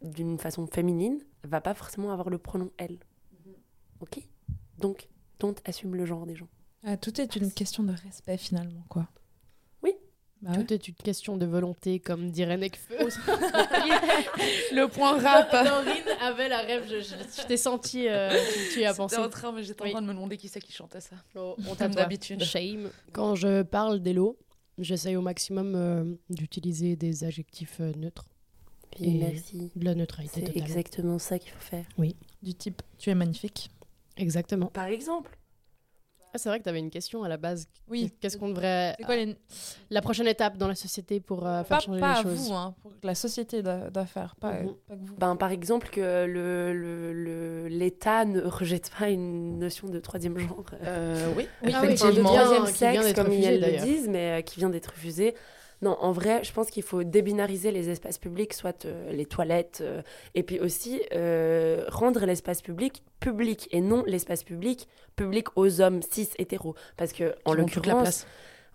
d'une 0.01 0.39
façon 0.39 0.65
féminine 0.65 1.19
va 1.43 1.59
pas 1.59 1.73
forcément 1.73 2.13
avoir 2.13 2.29
le 2.29 2.37
pronom 2.37 2.71
elle. 2.77 2.99
Ok? 3.99 4.21
Donc, 4.77 5.09
don't 5.39 5.55
assume 5.65 5.95
le 5.95 6.05
genre 6.05 6.25
des 6.25 6.35
gens. 6.35 6.47
Ah, 6.83 6.97
tout 6.97 7.19
est 7.19 7.35
une 7.35 7.51
question 7.51 7.83
de 7.83 7.93
respect 7.93 8.37
finalement, 8.37 8.83
quoi. 8.89 9.07
Oui. 9.81 9.93
Bah 10.41 10.51
ouais. 10.51 10.63
Tout 10.63 10.73
est 10.73 10.87
une 10.87 10.93
question 10.95 11.37
de 11.37 11.45
volonté, 11.45 11.99
comme 11.99 12.29
dirait 12.31 12.57
Nekfeu. 12.57 12.95
Le 14.71 14.87
point 14.87 15.19
rap. 15.21 15.51
Dorine 15.51 16.03
avait 16.21 16.49
la 16.49 16.59
rêve, 16.59 16.83
je, 16.87 16.99
je- 17.01 17.41
je 17.41 17.47
t'ai 17.47 17.57
senti, 17.57 18.07
euh, 18.07 18.29
tu, 18.53 18.73
tu 18.75 18.79
y 18.81 18.85
as 18.85 18.93
pensé. 18.93 19.15
J'étais 19.15 19.25
en 19.27 19.29
train, 19.29 19.51
mais 19.51 19.63
j'étais 19.63 19.83
Oui. 19.83 19.89
en 19.89 19.93
train 19.93 20.01
de 20.01 20.07
me 20.07 20.13
demander 20.13 20.37
qui 20.37 20.47
c'est 20.47 20.59
qui 20.61 20.71
chantait 20.73 21.01
ça. 21.01 21.15
Oh, 21.35 21.55
on 21.69 21.75
Comme 21.75 21.93
d'habitude. 21.95 22.43
Shame. 22.43 22.89
Quand 23.13 23.35
je 23.35 23.63
parle 23.63 23.99
d'Elo, 24.01 24.37
j'essaye 24.77 25.15
au 25.15 25.21
maximum 25.21 25.73
euh, 25.75 26.03
d'utiliser 26.29 26.95
des 26.95 27.23
adjectifs 27.23 27.77
euh, 27.79 27.91
neutres. 27.97 28.25
Et 28.99 29.11
merci. 29.11 29.71
De 29.75 29.83
la 29.85 29.93
neutralité 29.95 30.43
C'est 30.45 30.57
exactement 30.57 31.19
ça 31.19 31.37
qu'il 31.39 31.51
faut 31.51 31.59
faire. 31.59 31.85
Du 32.41 32.53
type, 32.53 32.81
tu 32.97 33.09
es 33.09 33.15
magnifique. 33.15 33.69
Exactement. 34.17 34.67
Par 34.67 34.85
exemple. 34.85 35.37
Ah, 36.33 36.37
c'est 36.37 36.49
vrai 36.49 36.59
que 36.59 36.63
tu 36.65 36.69
avais 36.69 36.79
une 36.79 36.89
question 36.89 37.23
à 37.23 37.29
la 37.29 37.37
base. 37.37 37.65
Oui. 37.87 38.11
Qu'est-ce 38.19 38.37
qu'on 38.37 38.49
devrait. 38.49 38.93
C'est 38.99 39.05
quoi 39.05 39.15
les... 39.15 39.37
La 39.89 40.01
prochaine 40.01 40.27
étape 40.27 40.57
dans 40.57 40.67
la 40.67 40.75
société 40.75 41.21
pour 41.21 41.47
euh, 41.47 41.63
faire 41.63 41.77
Pas, 41.77 41.79
changer 41.79 41.99
pas 42.01 42.13
les 42.15 42.19
à 42.19 42.23
choses? 42.23 42.47
vous, 42.49 42.53
hein, 42.53 42.75
pour 42.81 42.91
que 42.91 43.07
la 43.07 43.15
société 43.15 43.63
doit, 43.63 43.89
doit 43.89 44.05
faire, 44.05 44.35
pas, 44.35 44.51
Mhm. 44.51 44.73
pas 44.85 44.95
que 44.95 44.99
vous. 45.05 45.15
Ben, 45.15 45.37
par 45.37 45.51
exemple, 45.51 45.87
que 45.89 46.25
le, 46.25 46.73
le- 46.73 47.13
le- 47.13 47.67
l'État 47.69 48.25
ne 48.25 48.41
rejette 48.41 48.91
pas 48.99 49.09
une 49.09 49.59
notion 49.59 49.87
de 49.87 49.97
troisième 50.01 50.37
genre. 50.37 50.65
euh, 50.73 50.77
Euh, 50.85 51.33
oui, 51.37 51.47
Oui, 51.47 51.47
ah 51.47 51.47
oui, 51.63 51.69
Enfin, 51.73 51.81
de 51.81 51.85
effectivement. 51.93 52.33
troisième 52.33 52.63
vient 52.65 53.01
sexe, 53.01 53.13
comme 53.13 53.31
elles 53.31 53.61
le 53.61 53.85
disent, 53.85 54.09
mais 54.09 54.39
euh, 54.39 54.41
qui 54.41 54.59
vient 54.59 54.69
d'être 54.69 54.91
refusé. 54.91 55.35
Non, 55.85 55.97
en 55.99 56.11
vrai, 56.11 56.43
je 56.43 56.51
pense 56.51 56.71
qu'il 56.71 56.81
faut 56.81 57.03
débinariser 57.03 57.69
les 57.69 57.91
espaces 57.91 58.17
publics, 58.17 58.53
soit 58.53 58.85
euh, 58.85 59.11
les 59.11 59.27
toilettes, 59.27 59.81
euh, 59.81 60.01
et 60.33 60.41
puis 60.41 60.59
aussi 60.59 60.99
euh, 61.13 61.85
rendre 61.89 62.25
l'espace 62.25 62.63
public 62.63 63.03
public 63.19 63.67
et 63.71 63.81
non 63.81 64.03
l'espace 64.07 64.43
public 64.43 64.87
public 65.15 65.55
aux 65.55 65.81
hommes 65.81 66.01
cis 66.01 66.29
hétéros. 66.39 66.73
Parce 66.97 67.13
que, 67.13 67.35
en 67.45 67.53
l'occurrence, 67.53 68.25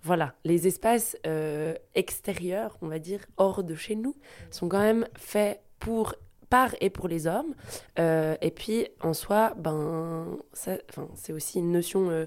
voilà, 0.04 0.34
les 0.44 0.68
espaces 0.68 1.16
euh, 1.26 1.74
extérieurs, 1.96 2.78
on 2.80 2.86
va 2.86 3.00
dire, 3.00 3.26
hors 3.38 3.64
de 3.64 3.74
chez 3.74 3.96
nous, 3.96 4.14
sont 4.52 4.68
quand 4.68 4.78
même 4.78 5.08
faits 5.16 5.60
pour 5.80 6.14
par 6.48 6.76
et 6.80 6.90
pour 6.90 7.08
les 7.08 7.26
hommes. 7.26 7.56
Euh, 7.98 8.36
et 8.40 8.52
puis, 8.52 8.86
en 9.00 9.14
soi, 9.14 9.54
ben, 9.58 10.38
c'est 10.52 11.32
aussi 11.32 11.58
une 11.58 11.72
notion, 11.72 12.08
euh, 12.10 12.26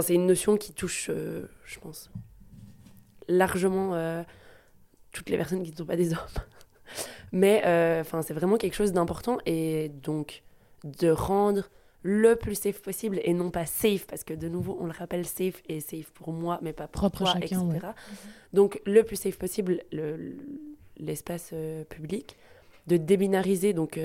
c'est 0.00 0.14
une 0.14 0.26
notion 0.26 0.56
qui 0.56 0.72
touche, 0.72 1.10
je 1.10 1.78
pense, 1.78 2.10
largement 3.28 3.94
euh, 3.94 4.22
toutes 5.12 5.30
les 5.30 5.36
personnes 5.36 5.62
qui 5.62 5.70
ne 5.70 5.76
sont 5.76 5.84
pas 5.86 5.96
des 5.96 6.12
hommes. 6.12 6.18
Mais, 7.32 7.62
euh, 7.66 8.04
c'est 8.22 8.34
vraiment 8.34 8.56
quelque 8.56 8.74
chose 8.74 8.92
d'important 8.92 9.38
et 9.46 9.88
donc 9.88 10.42
de 10.84 11.08
rendre 11.10 11.68
le 12.02 12.36
plus 12.36 12.54
safe 12.54 12.82
possible 12.82 13.18
et 13.24 13.32
non 13.32 13.50
pas 13.50 13.64
safe 13.64 14.06
parce 14.06 14.24
que 14.24 14.34
de 14.34 14.48
nouveau 14.48 14.76
on 14.78 14.84
le 14.86 14.92
rappelle 14.92 15.24
safe 15.26 15.62
et 15.68 15.80
safe 15.80 16.10
pour 16.12 16.32
moi 16.32 16.58
mais 16.60 16.74
pas 16.74 16.86
pour 16.86 17.00
Propre 17.00 17.18
toi 17.24 17.32
chacun, 17.32 17.66
etc 17.70 17.86
ouais. 17.86 17.92
donc 18.52 18.78
le 18.84 19.02
plus 19.04 19.16
safe 19.16 19.38
possible 19.38 19.80
le- 19.90 20.16
le- 20.18 20.36
l'espace 20.98 21.50
euh, 21.54 21.82
public 21.84 22.36
de 22.88 22.98
débinariser 22.98 23.72
donc 23.72 23.98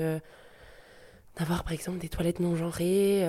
d'avoir 1.36 1.62
par 1.62 1.74
exemple 1.74 1.98
des 1.98 2.08
toilettes 2.08 2.40
non 2.40 2.56
genrées 2.56 3.22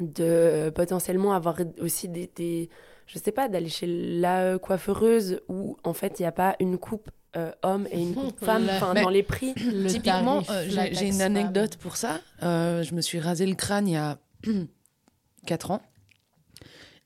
de 0.00 0.70
potentiellement 0.74 1.32
avoir 1.34 1.58
aussi 1.80 2.08
des, 2.08 2.30
des 2.34 2.70
je 3.12 3.18
sais 3.18 3.32
pas 3.32 3.48
d'aller 3.48 3.68
chez 3.68 3.86
la 3.86 4.58
coiffeuse 4.58 5.40
où 5.48 5.76
en 5.82 5.92
fait 5.92 6.20
il 6.20 6.22
n'y 6.22 6.26
a 6.26 6.32
pas 6.32 6.54
une 6.60 6.78
coupe 6.78 7.10
euh, 7.36 7.50
homme 7.62 7.88
et 7.90 8.00
une 8.00 8.14
coupe 8.14 8.38
femme, 8.44 8.68
enfin 8.70 8.94
dans 8.94 9.08
les 9.08 9.22
prix. 9.24 9.52
Le 9.56 9.88
Typiquement, 9.88 10.42
euh, 10.48 10.66
j'ai 10.68 10.94
j'ai 10.94 11.08
une 11.08 11.20
anecdote 11.20 11.76
pour 11.76 11.96
ça. 11.96 12.20
Euh, 12.42 12.82
je 12.84 12.94
me 12.94 13.00
suis 13.00 13.18
rasé 13.18 13.46
le 13.46 13.54
crâne 13.54 13.88
il 13.88 13.94
y 13.94 13.96
a 13.96 14.18
4 15.46 15.70
ans 15.72 15.82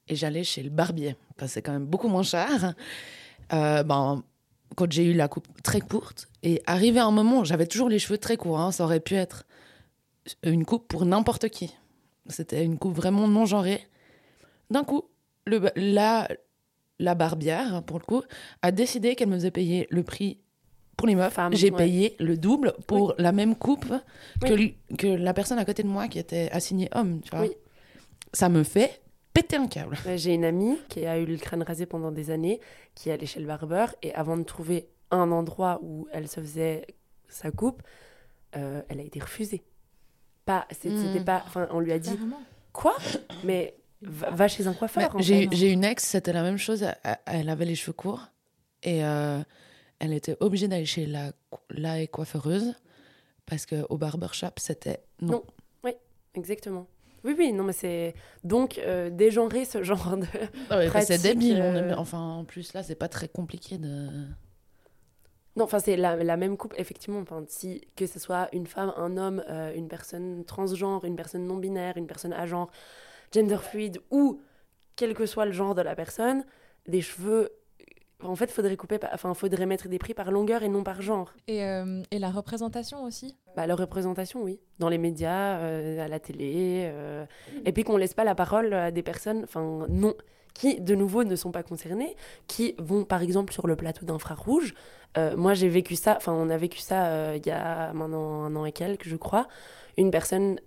et 0.09 0.15
j'allais 0.15 0.45
chez 0.45 0.63
le 0.63 0.71
barbier 0.71 1.17
parce 1.37 1.51
que 1.51 1.55
c'est 1.55 1.63
quand 1.63 1.73
même 1.73 1.87
beaucoup 1.87 2.09
moins 2.09 2.23
cher. 2.23 2.75
Euh, 3.53 3.83
ben, 3.83 4.23
quand 4.77 4.91
j'ai 4.93 5.05
eu 5.05 5.15
la 5.15 5.29
coupe 5.29 5.47
très 5.63 5.81
courte 5.81 6.29
et 6.43 6.63
arrivé 6.67 7.01
un 7.01 7.11
moment, 7.13 7.45
j'avais 7.45 7.67
toujours 7.67 7.89
les 7.89 7.99
cheveux 7.99 8.19
très 8.19 8.37
courts. 8.37 8.61
hein, 8.61 8.73
ça 8.73 8.85
aurait 8.85 9.01
pu 9.01 9.15
être 9.15 9.45
une 10.43 10.65
coupe 10.67 10.87
pour 10.89 11.07
n'importe 11.07 11.49
qui. 11.49 11.75
C'était 12.29 12.65
une 12.65 12.79
coupe 12.79 12.95
vraiment 12.97 13.29
non 13.29 13.47
genrée. 13.47 13.87
D'un 14.71 14.83
coup, 14.85 15.05
le, 15.47 15.71
la, 15.77 16.29
la 16.99 17.15
barbière, 17.15 17.83
pour 17.85 17.99
le 17.99 18.05
coup, 18.05 18.23
a 18.63 18.73
décidé 18.73 19.15
qu'elle 19.15 19.29
me 19.29 19.35
faisait 19.35 19.51
payer 19.51 19.87
le 19.91 20.03
prix 20.03 20.39
pour 20.97 21.07
les 21.09 21.15
meufs. 21.17 21.39
J'ai 21.53 21.71
ouais. 21.71 21.77
payé 21.77 22.17
le 22.21 22.37
double 22.37 22.75
pour 22.87 23.15
la 23.19 23.33
même 23.33 23.57
coupe 23.57 23.93
que, 24.41 24.53
Oui. 24.55 24.77
que 24.97 25.07
la 25.09 25.35
personne 25.35 25.59
à 25.59 25.65
côté 25.65 25.83
de 25.83 25.89
moi 25.89 26.07
qui 26.09 26.19
était 26.19 26.49
assignée 26.53 26.89
homme. 26.95 27.21
Tu 27.23 27.31
vois. 27.31 27.47
Oui. 27.47 27.53
Ça 28.33 28.49
me 28.49 28.63
fait 28.63 29.01
péter 29.33 29.57
un 29.57 29.67
câble. 29.67 29.97
Ouais, 30.07 30.17
J'ai 30.17 30.35
une 30.35 30.45
amie 30.45 30.79
qui 30.89 31.05
a 31.07 31.19
eu 31.19 31.27
le 31.27 31.37
crâne 31.37 31.63
rasé 31.65 31.87
pendant 31.87 32.13
des 32.13 32.31
années, 32.31 32.61
qui 32.95 33.09
est 33.09 33.13
allée 33.13 33.27
chez 33.27 33.41
le 33.41 33.47
barbeur, 33.47 33.95
et 34.03 34.15
avant 34.15 34.37
de 34.37 34.45
trouver 34.45 34.89
un 35.11 35.31
endroit 35.33 35.81
où 35.83 36.07
elle 36.13 36.29
se 36.29 36.41
faisait 36.41 36.87
sa 37.29 37.51
coupe, 37.51 37.83
euh, 38.57 38.81
elle 38.89 39.01
a 39.01 39.03
été 39.03 39.19
refusée. 39.19 39.63
Pas, 40.47 40.67
c'était 40.71 41.25
pas, 41.25 41.43
enfin, 41.47 41.67
on 41.73 41.81
lui 41.81 41.91
a 41.93 41.99
dit 41.99 42.17
quoi? 42.73 42.95
Mais 43.45 43.75
va, 44.05 44.31
va 44.31 44.49
chez 44.49 44.67
un 44.67 44.73
coiffeur. 44.75 45.11
J'ai 45.21 45.73
une 45.73 45.85
ex, 45.85 46.05
c'était 46.05 46.33
la 46.33 46.43
même 46.43 46.59
chose. 46.59 46.85
Elle- 47.27 47.49
avait 47.49 47.65
les 47.65 47.75
cheveux 47.75 47.93
courts 47.93 48.29
et 48.83 49.05
euh, 49.05 49.41
elle 49.99 50.13
était 50.13 50.37
obligée 50.41 50.69
d'aller 50.69 50.87
chez 50.87 51.07
la, 51.07 51.33
la 51.71 52.07
coiffeureuse 52.07 52.75
parce 53.47 53.67
qu'au 53.67 53.97
barbershop, 53.97 54.53
c'était 54.57 55.01
non. 55.21 55.33
Non. 55.33 55.45
Exactement. 56.37 56.89
Oui, 57.23 57.35
oui, 57.39 57.53
non, 57.53 57.63
mais 57.63 57.73
c'est 57.73 58.15
donc 58.43 58.79
euh, 58.79 59.09
dégenrer 59.09 59.65
ce 59.65 59.83
genre 59.85 60.17
de. 60.17 60.27
Ah 60.69 60.79
ouais, 60.79 60.89
Pratique, 60.89 61.07
c'est 61.17 61.23
débile. 61.23 61.61
on 61.63 61.75
euh, 61.77 61.91
est- 61.91 61.95
Enfin, 61.95 62.19
en 62.19 62.45
plus, 62.45 62.73
là, 62.75 62.83
c'est 62.83 62.97
pas 62.97 63.07
très 63.09 63.29
compliqué 63.29 63.79
de. 63.79 64.09
Non, 65.57 65.65
enfin, 65.65 65.79
c'est 65.79 65.97
la, 65.97 66.17
la 66.17 66.37
même 66.37 66.57
coupe, 66.57 66.75
effectivement. 66.77 67.21
Enfin, 67.21 67.45
si, 67.47 67.83
que 67.95 68.07
ce 68.07 68.19
soit 68.19 68.49
une 68.53 68.67
femme, 68.67 68.93
un 68.97 69.17
homme, 69.17 69.45
euh, 69.49 69.73
une 69.77 69.87
personne 69.87 70.45
transgenre, 70.45 71.05
une 71.05 71.15
personne 71.15 71.47
non-binaire, 71.47 71.97
une 71.97 72.09
personne 72.09 72.33
à 72.33 72.45
genre, 72.47 72.71
gender 73.35 73.59
fluide, 73.59 73.99
ou 74.11 74.41
quel 74.97 75.12
que 75.14 75.26
soit 75.26 75.45
le 75.45 75.53
genre 75.53 75.74
de 75.74 75.82
la 75.82 75.95
personne, 75.97 76.45
des 76.87 77.01
cheveux. 77.03 77.51
En 78.22 78.37
fait, 78.37 78.51
faudrait 78.51 78.76
couper, 78.76 78.99
enfin, 79.12 79.35
faudrait 79.35 79.66
mettre 79.66 79.89
des 79.89 79.99
prix 79.99 80.14
par 80.14 80.30
longueur 80.30 80.62
et 80.62 80.68
non 80.68 80.82
par 80.82 81.03
genre. 81.03 81.35
Et, 81.47 81.62
euh, 81.64 82.01
et 82.11 82.18
la 82.18 82.30
représentation 82.30 83.03
aussi? 83.03 83.37
Bah, 83.57 83.66
leur 83.66 83.76
représentation, 83.76 84.43
oui. 84.43 84.61
Dans 84.78 84.89
les 84.89 84.99
médias, 84.99 85.59
euh, 85.59 86.03
à 86.03 86.09
la 86.09 86.20
télé. 86.20 86.85
euh, 86.87 87.26
Et 87.66 87.72
puis 87.72 87.85
qu'on 87.85 87.99
laisse 87.99 88.14
pas 88.14 88.24
la 88.24 88.35
parole 88.35 88.72
à 88.72 88.91
des 88.93 89.03
personnes, 89.03 89.43
enfin, 89.45 89.87
non, 89.91 90.14
qui, 90.55 90.80
de 90.80 90.95
nouveau, 90.95 91.24
ne 91.24 91.37
sont 91.37 91.51
pas 91.51 91.64
concernées, 91.64 92.16
qui 92.47 92.76
vont, 92.78 93.05
par 93.05 93.20
exemple, 93.20 93.53
sur 93.53 93.66
le 93.66 93.76
plateau 93.76 94.07
d'infrarouge. 94.07 94.74
Euh, 95.18 95.37
moi, 95.37 95.53
j'ai 95.53 95.68
vécu 95.68 95.95
ça, 95.97 96.14
enfin, 96.16 96.32
on 96.32 96.49
a 96.49 96.57
vécu 96.57 96.78
ça 96.78 97.07
euh, 97.09 97.37
il 97.37 97.47
y 97.47 97.51
a 97.51 97.93
maintenant 97.93 98.45
un 98.45 98.57
an 98.57 98.64
et 98.64 98.72
quelques, 98.72 99.09
je 99.09 99.16
crois. 99.16 99.49
Une 99.99 100.11
personne 100.11 100.61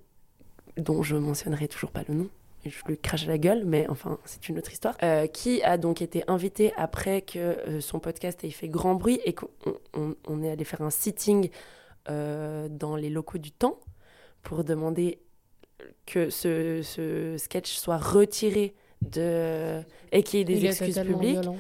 dont 0.78 1.02
je 1.02 1.16
mentionnerai 1.16 1.68
toujours 1.68 1.92
pas 1.92 2.04
le 2.08 2.14
nom. 2.14 2.30
Je 2.70 2.84
lui 2.86 2.98
crache 2.98 3.24
à 3.26 3.28
la 3.28 3.38
gueule, 3.38 3.64
mais 3.66 3.88
enfin, 3.90 4.18
c'est 4.26 4.50
une 4.50 4.58
autre 4.58 4.72
histoire. 4.72 4.96
euh, 5.04 5.28
qui 5.28 5.62
a 5.64 5.78
donc 5.78 6.02
été 6.02 6.24
invitée 6.28 6.74
après 6.78 7.22
que 7.22 7.40
euh, 7.40 7.82
son 7.82 8.00
podcast 8.00 8.44
ait 8.44 8.50
fait 8.50 8.68
grand 8.70 8.96
bruit 8.96 9.20
et 9.26 9.34
qu'on 9.34 9.48
on- 9.94 10.16
on 10.28 10.44
est 10.44 10.52
allé 10.52 10.64
faire 10.64 10.82
un 10.82 10.90
sitting 10.90 11.50
euh, 12.10 12.68
dans 12.70 12.96
les 12.96 13.10
locaux 13.10 13.38
du 13.38 13.52
temps 13.52 13.80
pour 14.44 14.64
demander 14.64 15.20
que 16.06 16.30
ce, 16.30 16.82
ce 16.84 17.36
sketch 17.38 17.72
soit 17.76 17.98
retiré 17.98 18.74
de 19.02 19.82
et 20.12 20.24
qu'il 20.24 20.40
y 20.40 20.42
ait 20.42 20.46
des 20.46 20.58
Il 20.58 20.66
excuses 20.66 20.98
publiques 21.00 21.32
violent. 21.34 21.58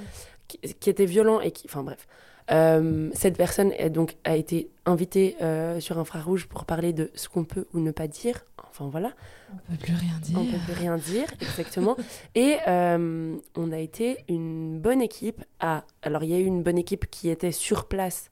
qui, 0.48 0.58
qui 0.60 0.90
était 0.90 1.06
violent 1.06 1.40
et 1.42 1.52
qui 1.52 1.68
enfin 1.68 1.84
bref 1.84 2.08
Euh, 2.50 3.10
cette 3.14 3.36
personne 3.38 3.72
est 3.78 3.90
donc 3.90 4.16
a 4.24 4.38
été 4.38 4.70
invitée 4.86 5.36
euh, 5.42 5.80
sur 5.82 5.98
infrarouge 6.00 6.48
pour 6.48 6.64
parler 6.66 6.94
de 6.94 7.12
ce 7.14 7.28
qu'on 7.28 7.44
peut 7.44 7.68
ou 7.74 7.80
ne 7.80 7.92
pas 7.92 8.08
dire 8.08 8.46
enfin 8.70 8.88
voilà 8.90 9.12
On 9.54 9.58
peut 9.72 9.78
plus 9.78 9.94
rien 9.94 10.20
dire. 10.22 10.40
on 10.40 10.46
peut 10.46 10.58
plus 10.66 10.74
rien 10.74 10.98
dire, 10.98 11.26
exactement. 11.42 11.98
Et 12.36 12.58
euh, 12.68 13.36
on 13.56 13.72
a 13.72 13.80
été 13.80 14.20
une 14.30 14.80
bonne 14.80 15.02
équipe 15.02 15.44
à. 15.60 15.84
Alors, 16.04 16.24
il 16.24 16.30
y 16.30 16.34
a 16.36 16.40
eu 16.40 16.46
une 16.46 16.64
bonne 16.64 16.78
équipe 16.78 17.10
qui 17.10 17.30
était 17.30 17.52
sur 17.52 17.88
place 17.88 18.30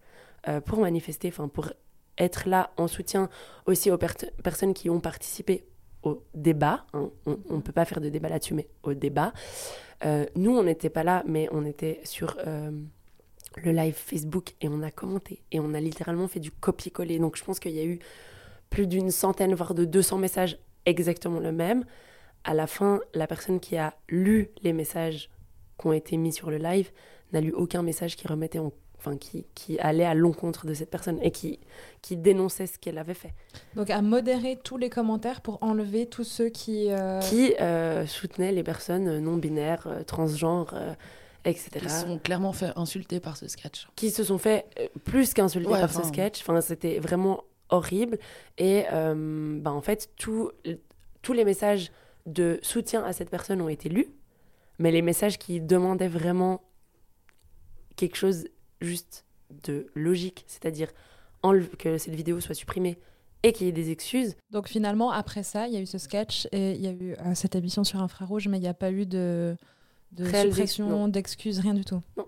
pour 0.66 0.80
manifester, 0.80 1.28
enfin, 1.30 1.48
pour 1.48 1.72
être 2.20 2.48
là 2.48 2.70
en 2.78 2.88
soutien 2.88 3.30
aussi 3.66 3.90
aux 3.90 3.98
per- 3.98 4.30
personnes 4.44 4.74
qui 4.76 4.90
ont 4.92 5.00
participé 5.00 5.66
au 6.04 6.22
débat. 6.36 6.86
hein. 6.94 7.10
On 7.26 7.56
ne 7.56 7.62
peut 7.62 7.72
pas 7.72 7.84
faire 7.86 8.00
de 8.00 8.10
débat 8.10 8.30
là-dessus, 8.30 8.54
mais 8.54 8.68
au 8.84 8.94
débat. 8.94 9.34
Nous, 10.36 10.56
on 10.56 10.64
n'était 10.64 10.92
pas 10.92 11.04
là, 11.04 11.24
mais 11.26 11.50
on 11.52 11.66
était 11.66 12.00
sur. 12.04 12.38
Le 13.58 13.72
live 13.72 13.94
Facebook 13.96 14.54
et 14.62 14.68
on 14.68 14.82
a 14.82 14.92
commenté 14.92 15.42
et 15.52 15.60
on 15.60 15.74
a 15.74 15.80
littéralement 15.80 16.28
fait 16.28 16.40
du 16.40 16.52
copier-coller. 16.52 17.20
Donc 17.20 17.38
je 17.38 17.44
pense 17.44 17.60
qu'il 17.60 17.72
y 17.72 17.80
a 17.80 17.86
eu 17.86 18.00
plus 18.70 18.88
d'une 18.88 19.12
centaine, 19.12 19.54
voire 19.54 19.74
de 19.74 19.86
200 19.86 20.18
messages 20.18 20.58
exactement 20.86 21.40
le 21.40 21.52
même. 21.52 21.86
À 22.44 22.54
la 22.54 22.68
fin, 22.68 23.00
la 23.14 23.28
personne 23.28 23.60
qui 23.60 23.78
a 23.78 23.96
lu 24.10 24.50
les 24.62 24.74
messages 24.74 25.30
qui 25.80 25.88
ont 25.88 25.94
été 25.94 26.18
mis 26.18 26.32
sur 26.34 26.50
le 26.52 26.58
live 26.58 26.92
n'a 27.34 27.42
lu 27.42 27.52
aucun 27.54 27.82
message 27.82 28.16
qui 28.16 28.28
remettait 28.28 28.60
en 28.60 28.72
enfin 28.98 29.18
qui, 29.18 29.46
qui 29.54 29.78
allait 29.80 30.06
à 30.06 30.14
l'encontre 30.16 30.66
de 30.66 30.74
cette 30.74 30.90
personne 30.90 31.20
et 31.22 31.30
qui, 31.30 31.60
qui 32.02 32.18
dénonçait 32.18 32.66
ce 32.66 32.80
qu'elle 32.80 32.98
avait 32.98 33.14
fait. 33.14 33.34
Donc 33.76 33.90
à 33.92 34.02
modérer 34.02 34.58
tous 34.64 34.78
les 34.78 34.90
commentaires 34.90 35.42
pour 35.42 35.62
enlever 35.62 36.08
tous 36.08 36.24
ceux 36.24 36.50
qui... 36.50 36.88
euh, 36.90 37.20
Qui 37.20 37.54
euh, 37.62 38.08
soutenait 38.08 38.52
les 38.52 38.64
personnes 38.64 39.20
non 39.20 39.36
binaires, 39.38 39.86
euh, 39.86 40.04
transgenres, 40.04 40.74
etc. 41.46 41.70
Ils 41.84 41.90
sont 41.90 42.20
clairement 42.20 42.52
fait 42.54 42.72
insulter 42.76 43.20
par 43.20 43.38
ce 43.38 43.48
sketch. 43.48 43.88
qui 43.96 44.12
se 44.12 44.24
sont 44.24 44.38
fait 44.38 44.66
euh, 44.80 44.88
plus 45.04 45.34
qu'insulter 45.34 45.70
Ouais, 45.70 45.80
par 45.80 45.94
ce 45.94 46.04
sketch. 46.04 46.42
Enfin, 46.42 46.60
c'était 46.62 47.00
vraiment 47.00 47.44
horrible. 47.70 48.18
Et 48.58 48.84
euh, 48.92 49.60
bah, 49.62 49.72
en 49.72 49.82
fait, 49.82 50.10
tout- 50.18 50.52
tous 51.22 51.34
les 51.34 51.46
messages 51.46 51.92
de 52.26 52.60
soutien 52.62 53.04
à 53.04 53.14
cette 53.14 53.30
personne 53.30 53.62
ont 53.62 53.70
été 53.70 53.90
lus, 53.90 54.08
mais 54.80 54.92
les 54.92 55.02
messages 55.02 55.38
qui 55.38 55.62
demandaient 55.62 56.08
vraiment 56.08 56.62
quelque 57.96 58.16
chose 58.18 58.46
juste 58.82 59.26
de 59.64 59.88
logique, 59.96 60.44
c'est-à-dire 60.48 60.90
que 61.78 61.98
cette 62.00 62.16
vidéo 62.16 62.40
soit 62.42 62.56
supprimée 62.56 62.98
et 63.44 63.54
qu'il 63.54 63.68
y 63.68 63.70
ait 63.70 63.74
des 63.74 63.92
excuses, 63.92 64.36
Donc 64.50 64.68
finalement, 64.68 65.12
après 65.12 65.44
ça, 65.44 65.68
il 65.68 65.74
y 65.76 65.78
a 65.78 65.80
eu 65.80 65.86
ce 65.86 66.00
sketch 66.00 66.48
et 66.52 66.72
il 66.72 66.82
y 66.82 66.88
a 66.88 66.92
eu 66.92 67.14
euh, 67.14 67.36
cette 67.36 67.54
émission 67.56 67.84
sur 67.84 68.02
infrarouge, 68.02 68.48
mais 68.48 68.58
il 68.58 68.62
n'y 68.62 68.68
a 68.68 68.74
pas 68.74 68.92
eu 68.92 69.06
de, 69.06 69.56
de 70.16 70.26
suppression, 70.26 71.08
d'excuses, 71.08 71.60
rien 71.60 71.74
du 71.74 71.86
tout. 71.86 72.02
Non. 72.18 72.28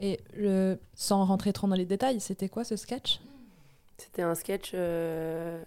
Et 0.00 0.20
le, 0.34 0.78
sans 0.94 1.24
rentrer 1.24 1.52
trop 1.52 1.66
dans 1.66 1.74
les 1.74 1.86
détails, 1.86 2.20
c'était 2.20 2.48
quoi 2.48 2.64
ce 2.64 2.76
sketch? 2.76 3.20
C'était 3.98 4.22
un 4.22 4.34
sketch 4.34 4.72
euh, 4.74 5.62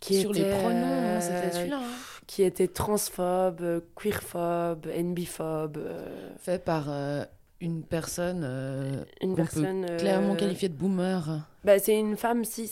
qui 0.00 0.20
Sur 0.20 0.30
était, 0.30 0.44
les 0.44 0.50
pronoms, 0.58 0.70
hein, 0.70 1.18
euh, 1.18 1.20
c'était 1.20 1.52
celui-là. 1.56 1.80
hein. 1.82 1.92
qui 2.26 2.42
était 2.42 2.68
transphobe, 2.68 3.82
queerphobe, 3.96 4.86
NBphobe. 4.86 5.76
euh, 5.78 6.30
Fait 6.38 6.62
par 6.64 6.86
euh, 6.88 7.24
une 7.60 7.82
personne 7.82 8.42
euh, 8.44 9.04
une 9.20 9.30
peut 9.34 9.42
personne 9.42 9.84
euh, 9.90 9.98
clairement 9.98 10.36
qualifiée 10.36 10.68
de 10.68 10.74
boomer. 10.74 11.46
bah, 11.64 11.78
c'est 11.78 11.98
une 11.98 12.16
femme 12.16 12.44
cis 12.44 12.70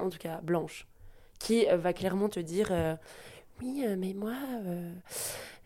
en 0.00 0.08
tout 0.08 0.18
cas 0.18 0.40
blanche 0.42 0.86
qui 1.38 1.68
euh, 1.68 1.76
va 1.76 1.92
clairement 1.92 2.28
te 2.28 2.40
dire 2.40 2.68
euh, 2.72 2.96
oui 3.62 3.84
euh, 3.86 3.96
mais 3.98 4.14
moi 4.14 4.32
euh, 4.64 4.92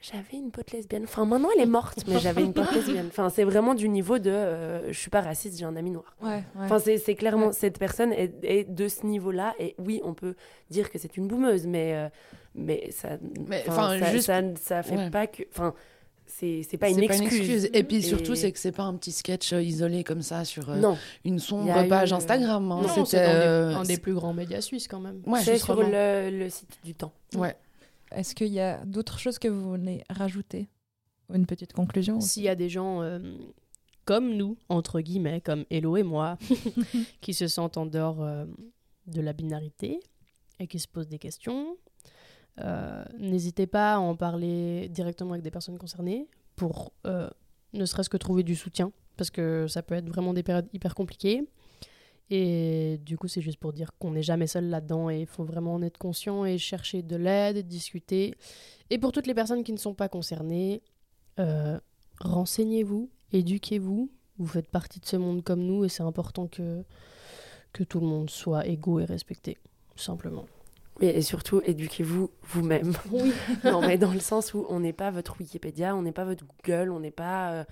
j'avais 0.03 0.37
une 0.37 0.51
pote 0.51 0.73
lesbienne 0.73 1.05
enfin 1.05 1.25
maintenant 1.25 1.49
elle 1.57 1.63
est 1.63 1.67
morte 1.67 2.01
mais 2.09 2.19
j'avais 2.19 2.43
une 2.43 2.53
pote 2.53 2.71
lesbienne 2.75 3.07
enfin 3.09 3.31
c'est 3.31 3.45
vraiment 3.45 3.75
du 3.75 3.89
niveau 3.89 4.19
de 4.19 4.31
euh, 4.31 4.93
je 4.93 4.99
suis 4.99 5.11
pas 5.11 5.21
raciste 5.21 5.59
j'ai 5.59 5.65
un 5.65 5.77
ami 5.77 5.91
noir 5.91 6.17
Ouais, 6.21 6.29
ouais. 6.31 6.43
Enfin, 6.61 6.79
c'est 6.81 7.15
clairement, 7.15 7.47
Ouais. 7.47 7.53
cette 7.53 7.79
personne 7.79 8.13
est, 8.13 8.33
est 8.43 8.65
de 8.71 8.89
ce 8.89 9.07
niveau-là. 9.07 9.55
Et 9.59 9.75
oui, 9.79 10.01
on 10.05 10.15
peut 10.15 10.35
dire 10.71 10.91
que 10.91 10.99
c'est 10.99 11.17
une 11.17 11.27
boumeuse, 11.29 11.67
mais, 11.67 11.95
euh, 11.95 12.09
mais 12.55 12.91
ça 12.91 13.11
Mais, 13.49 13.65
ça, 13.67 14.11
juste- 14.13 14.27
ça, 14.27 14.41
ça 14.61 14.83
fait 14.83 15.11
pas 15.11 15.27
que. 15.27 15.43
Enfin, 15.53 15.75
c'est 16.27 16.63
pas, 16.79 16.89
une 16.89 16.97
C'est 16.97 17.05
excuse. 17.05 17.69
Et 17.73 17.85
puis 17.85 18.03
surtout, 18.03 18.35
c'est 18.35 18.51
que 18.53 18.59
c'est 18.59 18.73
pas 18.73 18.85
un 18.85 18.95
petit 18.95 19.13
sketch 19.13 19.53
euh, 19.53 19.63
isolé 19.63 20.03
comme 20.05 20.23
ça 20.23 20.45
sur 20.45 20.71
euh, 20.71 20.95
une 21.25 21.39
sombre 21.39 21.77
eu, 21.85 21.89
page 21.89 22.13
Instagram. 22.13 22.73
hein. 22.73 22.83
C'était, 23.05 23.19
un, 23.19 23.69
des- 23.71 23.75
un 23.77 23.83
des 23.83 23.99
plus 23.99 24.15
grands 24.15 24.33
médias 24.33 24.61
suisses 24.61 24.89
quand 24.89 25.01
même. 25.01 25.21
Ouais, 25.27 25.41
c'est 25.43 25.59
sur 25.59 25.83
le, 25.83 26.31
le 26.31 26.49
site 26.49 26.79
du 26.85 26.95
temps. 26.95 27.13
Ouais. 27.37 27.55
Est-ce 28.15 28.35
qu'il 28.35 28.53
y 28.53 28.61
a 28.61 28.85
d'autres 28.85 29.19
choses 29.19 29.39
que 29.39 29.49
vous 29.49 29.63
voulez 29.63 30.03
rajouter 30.09 30.69
Une 31.33 31.47
petite 31.47 31.73
conclusion 31.73 32.21
S'il 32.21 32.45
y 32.45 32.49
a 32.49 32.55
des 32.55 32.69
gens 32.69 33.03
euh, 33.03 33.19
comme 34.05 34.37
nous, 34.37 34.57
entre 34.69 35.01
guillemets, 35.01 35.41
comme 35.41 35.65
Hello 35.71 35.97
et 35.97 36.03
moi, 36.03 36.39
qui 37.21 37.35
se 37.35 37.49
sentent 37.49 37.77
en 37.77 37.87
dehors 37.87 38.23
euh, 38.23 38.47
de 39.07 39.21
la 39.21 39.33
binarité 39.33 40.01
et 40.59 40.67
qui 40.67 40.79
se 40.79 40.89
posent 40.89 41.09
des 41.09 41.19
questions, 41.19 41.77
euh, 42.61 43.05
n'hésitez 43.19 43.67
pas 43.67 43.95
à 43.95 43.99
en 43.99 44.15
parler 44.15 44.89
directement 44.91 45.33
avec 45.33 45.43
des 45.43 45.51
personnes 45.51 45.79
concernées 45.79 46.29
pour 46.55 46.93
ne 47.05 47.87
serait-ce 47.87 48.11
que 48.11 48.19
trouver 48.19 48.43
du 48.43 48.55
soutien 48.55 48.93
parce 49.17 49.31
que 49.31 49.67
ça 49.69 49.83
peut 49.83 49.95
être 49.95 50.09
vraiment 50.09 50.35
des 50.35 50.43
périodes 50.43 50.69
hyper 50.73 50.95
compliquées. 50.95 51.49
Et 52.31 52.99
du 53.05 53.19
coup, 53.19 53.29
c'est 53.29 53.43
juste 53.43 53.59
pour 53.59 53.73
dire 53.73 53.91
qu'on 53.99 54.13
n'est 54.13 54.23
jamais 54.23 54.47
seul 54.47 54.71
là-dedans 54.71 55.11
et 55.11 55.21
il 55.21 55.27
faut 55.27 55.45
vraiment 55.45 55.75
en 55.75 55.83
être 55.83 55.99
conscient 55.99 56.45
et 56.45 56.57
chercher 56.57 57.03
de 57.03 57.17
l'aide, 57.17 57.67
discuter. 57.67 58.35
Et 58.91 58.99
pour 58.99 59.13
toutes 59.13 59.27
les 59.27 59.35
personnes 59.35 59.65
qui 59.65 59.73
ne 59.73 59.79
sont 59.79 59.95
pas 59.95 60.09
concernées, 60.09 60.83
euh, 61.39 61.79
renseignez-vous, 62.21 63.11
éduquez-vous. 63.33 64.11
Vous 64.39 64.47
faites 64.47 64.69
partie 64.69 64.99
de 64.99 65.05
ce 65.07 65.17
monde 65.17 65.45
comme 65.45 65.61
nous 65.61 65.85
et 65.85 65.89
c'est 65.89 66.03
important 66.03 66.47
que, 66.47 66.85
que 67.73 67.85
tout 67.85 68.01
le 68.01 68.07
monde 68.07 68.31
soit 68.31 68.67
égaux 68.67 68.99
et 68.99 69.05
respecté, 69.05 69.59
tout 69.95 70.03
simplement. 70.03 70.47
Oui, 71.01 71.09
et 71.09 71.23
surtout, 71.23 71.61
éduquez-vous 71.65 72.31
vous-même. 72.45 72.95
Oui. 73.11 73.33
non, 73.65 73.81
mais 73.83 73.99
dans 73.99 74.13
le 74.13 74.21
sens 74.21 74.55
où 74.55 74.65
on 74.69 74.81
n'est 74.81 74.93
pas 74.93 75.11
votre 75.11 75.39
Wikipédia, 75.39 75.95
on 75.95 76.03
n'est 76.03 76.13
pas 76.13 76.25
votre 76.25 76.45
Google, 76.47 76.91
on 76.91 77.01
n'est 77.01 77.11
pas. 77.11 77.53
euh, 77.53 77.65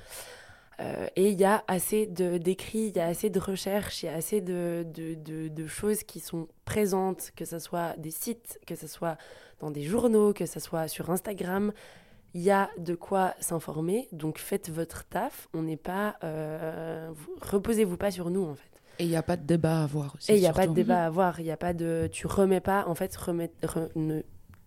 euh, 0.81 1.07
et 1.17 1.29
il 1.31 1.39
y 1.39 1.45
a 1.45 1.63
assez 1.69 2.07
de- 2.07 2.39
d'écrits, 2.39 2.89
il 2.89 2.97
y 2.97 3.01
a 3.01 3.07
assez 3.07 3.29
de 3.31 3.39
recherches, 3.39 4.03
il 4.03 4.07
y 4.07 4.09
a 4.09 4.15
assez 4.15 4.41
de, 4.41 4.87
de, 4.95 5.15
de- 5.15 5.49
de 5.49 5.67
choses 5.67 6.03
qui 6.05 6.21
sont 6.21 6.49
présentes, 6.65 7.33
que 7.37 7.45
ce 7.45 7.59
soit 7.59 7.95
des 7.99 8.11
sites, 8.11 8.59
que 8.67 8.75
ce 8.75 8.87
soit 8.87 9.17
dans 9.61 9.71
des 9.71 9.83
journaux, 9.83 10.33
que 10.33 10.47
ce 10.47 10.59
soit 10.61 10.89
sur 10.89 11.11
Instagram. 11.11 11.73
Il 12.33 12.41
y 12.43 12.51
a 12.51 12.71
de 12.79 12.95
quoi 12.95 13.35
s'informer, 13.41 14.09
donc 14.13 14.39
faites 14.39 14.71
votre 14.71 15.05
taf. 15.09 15.49
On 15.53 15.63
n'est 15.63 15.77
pas. 15.77 16.17
euh, 16.25 17.11
vous- 17.13 17.35
Reposez-vous 17.43 17.97
pas 17.97 18.11
sur 18.11 18.31
nous, 18.31 18.45
en 18.45 18.55
fait. 18.55 18.71
Et 19.01 19.05
il 19.05 19.09
n'y 19.11 19.17
a 19.17 19.23
pas 19.23 19.37
de 19.37 19.45
débat 19.45 19.81
à 19.81 19.85
avoir 19.85 20.15
aussi. 20.15 20.31
Et 20.31 20.37
il 20.37 20.41
n'y 20.41 20.47
a 20.47 20.53
pas 20.53 20.67
de 20.67 20.73
débat 20.75 21.03
à 21.03 21.07
avoir, 21.07 21.41
il 21.41 21.45
n'y 21.45 21.51
a 21.51 21.57
pas 21.57 21.73
de... 21.73 22.09
Tu 22.13 22.27
remets 22.27 22.61
pas, 22.61 22.85
en 22.87 22.95
fait, 22.95 23.17
re- 23.17 23.89
ne- 23.97 24.23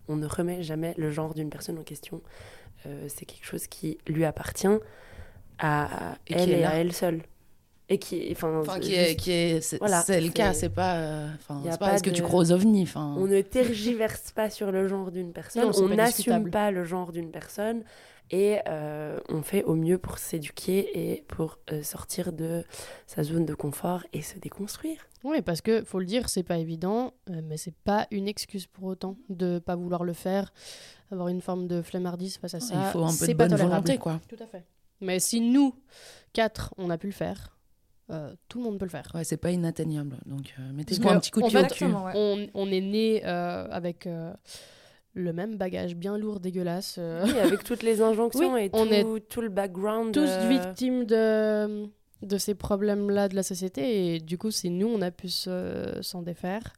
on 0.08 0.16
ne 0.16 0.26
remet 0.26 0.62
jamais 0.62 0.92
le 0.98 1.10
genre 1.10 1.34
d'une 1.34 1.50
personne 1.50 1.78
en 1.78 1.84
question. 1.84 2.20
Euh, 2.86 3.06
c'est 3.08 3.24
quelque 3.24 3.46
chose 3.46 3.66
qui 3.68 3.96
lui 4.08 4.24
appartient 4.24 4.66
à 5.58 6.16
Et 6.26 6.34
qui 6.34 6.40
elle 6.42 6.50
est 6.50 6.58
et 6.58 6.60
là. 6.62 6.70
à 6.70 6.74
elle 6.74 6.92
seule. 6.92 7.22
Et 7.90 7.98
qui, 7.98 8.28
enfin, 8.32 8.60
Enfin, 8.60 8.78
qui 8.80 8.94
juste- 8.94 9.10
est, 9.10 9.16
qui 9.16 9.30
est, 9.30 9.60
c'est 9.60 9.76
Voilà, 9.78 10.00
c'est 10.02 10.18
le 10.20 10.30
cas, 10.30 10.54
c'est- 10.54 10.70
pas, 10.70 10.96
euh, 10.96 11.28
enfin, 11.34 11.60
c'est 11.64 11.70
pas 11.72 11.76
pas 11.76 11.88
parce 11.90 12.00
que 12.02 12.08
tu 12.10 12.22
crois 12.22 12.40
aux 12.40 12.50
ovnis, 12.52 12.82
enfin. 12.84 13.14
on 13.18 13.26
ne 13.26 13.42
tergiverse 13.42 14.32
pas 14.32 14.48
sur 14.48 14.72
le 14.72 14.88
genre 14.88 15.10
d'une 15.10 15.32
personne, 15.34 15.64
Non, 15.66 15.72
on 15.76 15.88
n'assume 15.88 16.50
pas 16.50 16.70
le 16.70 16.84
genre 16.84 17.12
d'une 17.12 17.30
personne 17.30 17.84
et 18.30 18.56
euh, 18.68 19.18
on 19.28 19.42
fait 19.42 19.64
au 19.64 19.74
mieux 19.74 19.98
pour 19.98 20.16
s'éduquer 20.16 21.10
et 21.12 21.24
pour 21.28 21.58
euh, 21.72 21.82
sortir 21.82 22.32
de 22.32 22.64
sa 23.06 23.22
zone 23.22 23.44
de 23.44 23.54
confort 23.54 24.02
et 24.14 24.22
se 24.22 24.38
déconstruire. 24.38 25.00
Oui, 25.22 25.42
parce 25.42 25.60
que 25.60 25.84
faut 25.84 25.98
le 25.98 26.06
dire, 26.06 26.30
c'est 26.30 26.42
pas 26.42 26.56
évident, 26.56 27.12
euh, 27.28 27.42
mais 27.44 27.58
c'est 27.58 27.74
pas 27.84 28.06
une 28.10 28.28
excuse 28.28 28.66
pour 28.66 28.84
autant 28.84 29.16
de 29.28 29.58
pas 29.58 29.76
vouloir 29.76 30.04
le 30.04 30.14
faire, 30.14 30.54
avoir 31.10 31.28
une 31.28 31.42
forme 31.42 31.66
de 31.68 31.82
flemmardise 31.82 32.38
face 32.38 32.54
à 32.54 32.60
ça. 32.60 32.74
il 32.76 32.92
faut 32.92 33.04
un 33.04 33.08
peu 33.08 33.12
c'est 33.12 33.28
de 33.28 33.32
pas 33.34 33.44
bonne 33.46 33.58
tolérable. 33.58 33.82
volonté, 33.86 33.98
quoi. 33.98 34.20
Tout 34.26 34.42
à 34.42 34.46
fait. 34.46 34.64
Mais 35.00 35.20
si 35.20 35.40
nous 35.40 35.74
quatre, 36.32 36.74
on 36.78 36.90
a 36.90 36.98
pu 36.98 37.06
le 37.06 37.12
faire, 37.12 37.56
euh, 38.10 38.34
tout 38.48 38.58
le 38.58 38.64
monde 38.64 38.78
peut 38.78 38.84
le 38.84 38.90
faire. 38.90 39.10
Ouais, 39.14 39.24
c'est 39.24 39.36
pas 39.36 39.50
inatteignable. 39.50 40.16
Donc, 40.26 40.54
euh, 40.58 40.82
que, 40.84 41.08
un 41.08 41.20
petit 41.20 41.30
coup 41.30 41.40
de 41.42 41.46
pied 41.48 41.58
au 41.58 41.66
cul. 41.66 41.84
Ouais. 41.86 42.12
On, 42.14 42.46
on 42.54 42.70
est 42.70 42.80
né 42.80 43.22
euh, 43.24 43.66
avec 43.70 44.06
euh, 44.06 44.32
le 45.14 45.32
même 45.32 45.56
bagage 45.56 45.94
bien 45.94 46.18
lourd, 46.18 46.40
dégueulasse. 46.40 46.96
euh, 46.98 47.24
Oui, 47.24 47.38
avec 47.38 47.64
toutes 47.64 47.82
les 47.82 48.02
injonctions 48.02 48.54
Oui, 48.54 48.62
et 48.64 48.70
on 48.72 48.86
tout, 48.86 48.92
est 48.92 49.20
tout 49.28 49.40
le 49.40 49.48
background. 49.48 50.12
tous 50.12 50.20
euh, 50.28 50.48
victimes 50.48 51.04
de, 51.04 51.86
de 52.22 52.38
ces 52.38 52.54
problèmes-là 52.54 53.28
de 53.28 53.36
la 53.36 53.42
société. 53.42 54.14
Et 54.16 54.20
du 54.20 54.38
coup, 54.38 54.50
c'est 54.50 54.68
nous, 54.70 54.88
on 54.88 55.00
a 55.02 55.10
pu 55.10 55.28
se- 55.28 55.98
s'en 56.02 56.22
défaire. 56.22 56.72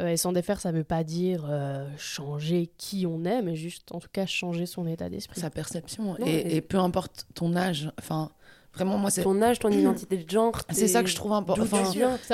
Euh, 0.00 0.08
et 0.08 0.16
s'en 0.16 0.32
défaire, 0.32 0.58
ça 0.60 0.72
veut 0.72 0.84
pas 0.84 1.04
dire 1.04 1.44
euh, 1.50 1.86
changer 1.98 2.70
qui 2.78 3.06
on 3.06 3.24
est, 3.24 3.42
mais 3.42 3.56
juste, 3.56 3.92
en 3.92 4.00
tout 4.00 4.08
cas, 4.10 4.24
changer 4.24 4.64
son 4.64 4.86
état 4.86 5.10
d'esprit. 5.10 5.40
Sa 5.40 5.50
perception. 5.50 6.04
Non, 6.04 6.26
et, 6.26 6.62
peu 6.62 6.78
importe 6.78 7.26
ton 7.34 7.54
âge, 7.56 7.92
enfin, 7.98 8.30
vraiment, 8.72 8.96
moi, 8.96 9.10
c'est 9.10 9.22
ton 9.22 9.42
âge, 9.42 9.58
ton 9.58 9.68
identité 9.70 10.16
de 10.16 10.30
genre. 10.30 10.58
c'est 10.70 10.88
ça 10.88 11.02
que 11.02 11.10
je 11.10 11.14
trouve 11.16 11.32
important. 11.32 11.62
Enfin, 11.64 11.84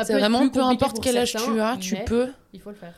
c'est 0.04 0.12
vraiment 0.12 0.48
peu 0.48 0.62
importe 0.62 1.00
quel 1.02 1.16
âge 1.16 1.32
tu 1.32 1.60
as, 1.60 1.76
tu 1.78 1.96
peux 2.06 2.28
Il 2.52 2.60
faut 2.60 2.70
le 2.70 2.76
faire. 2.76 2.94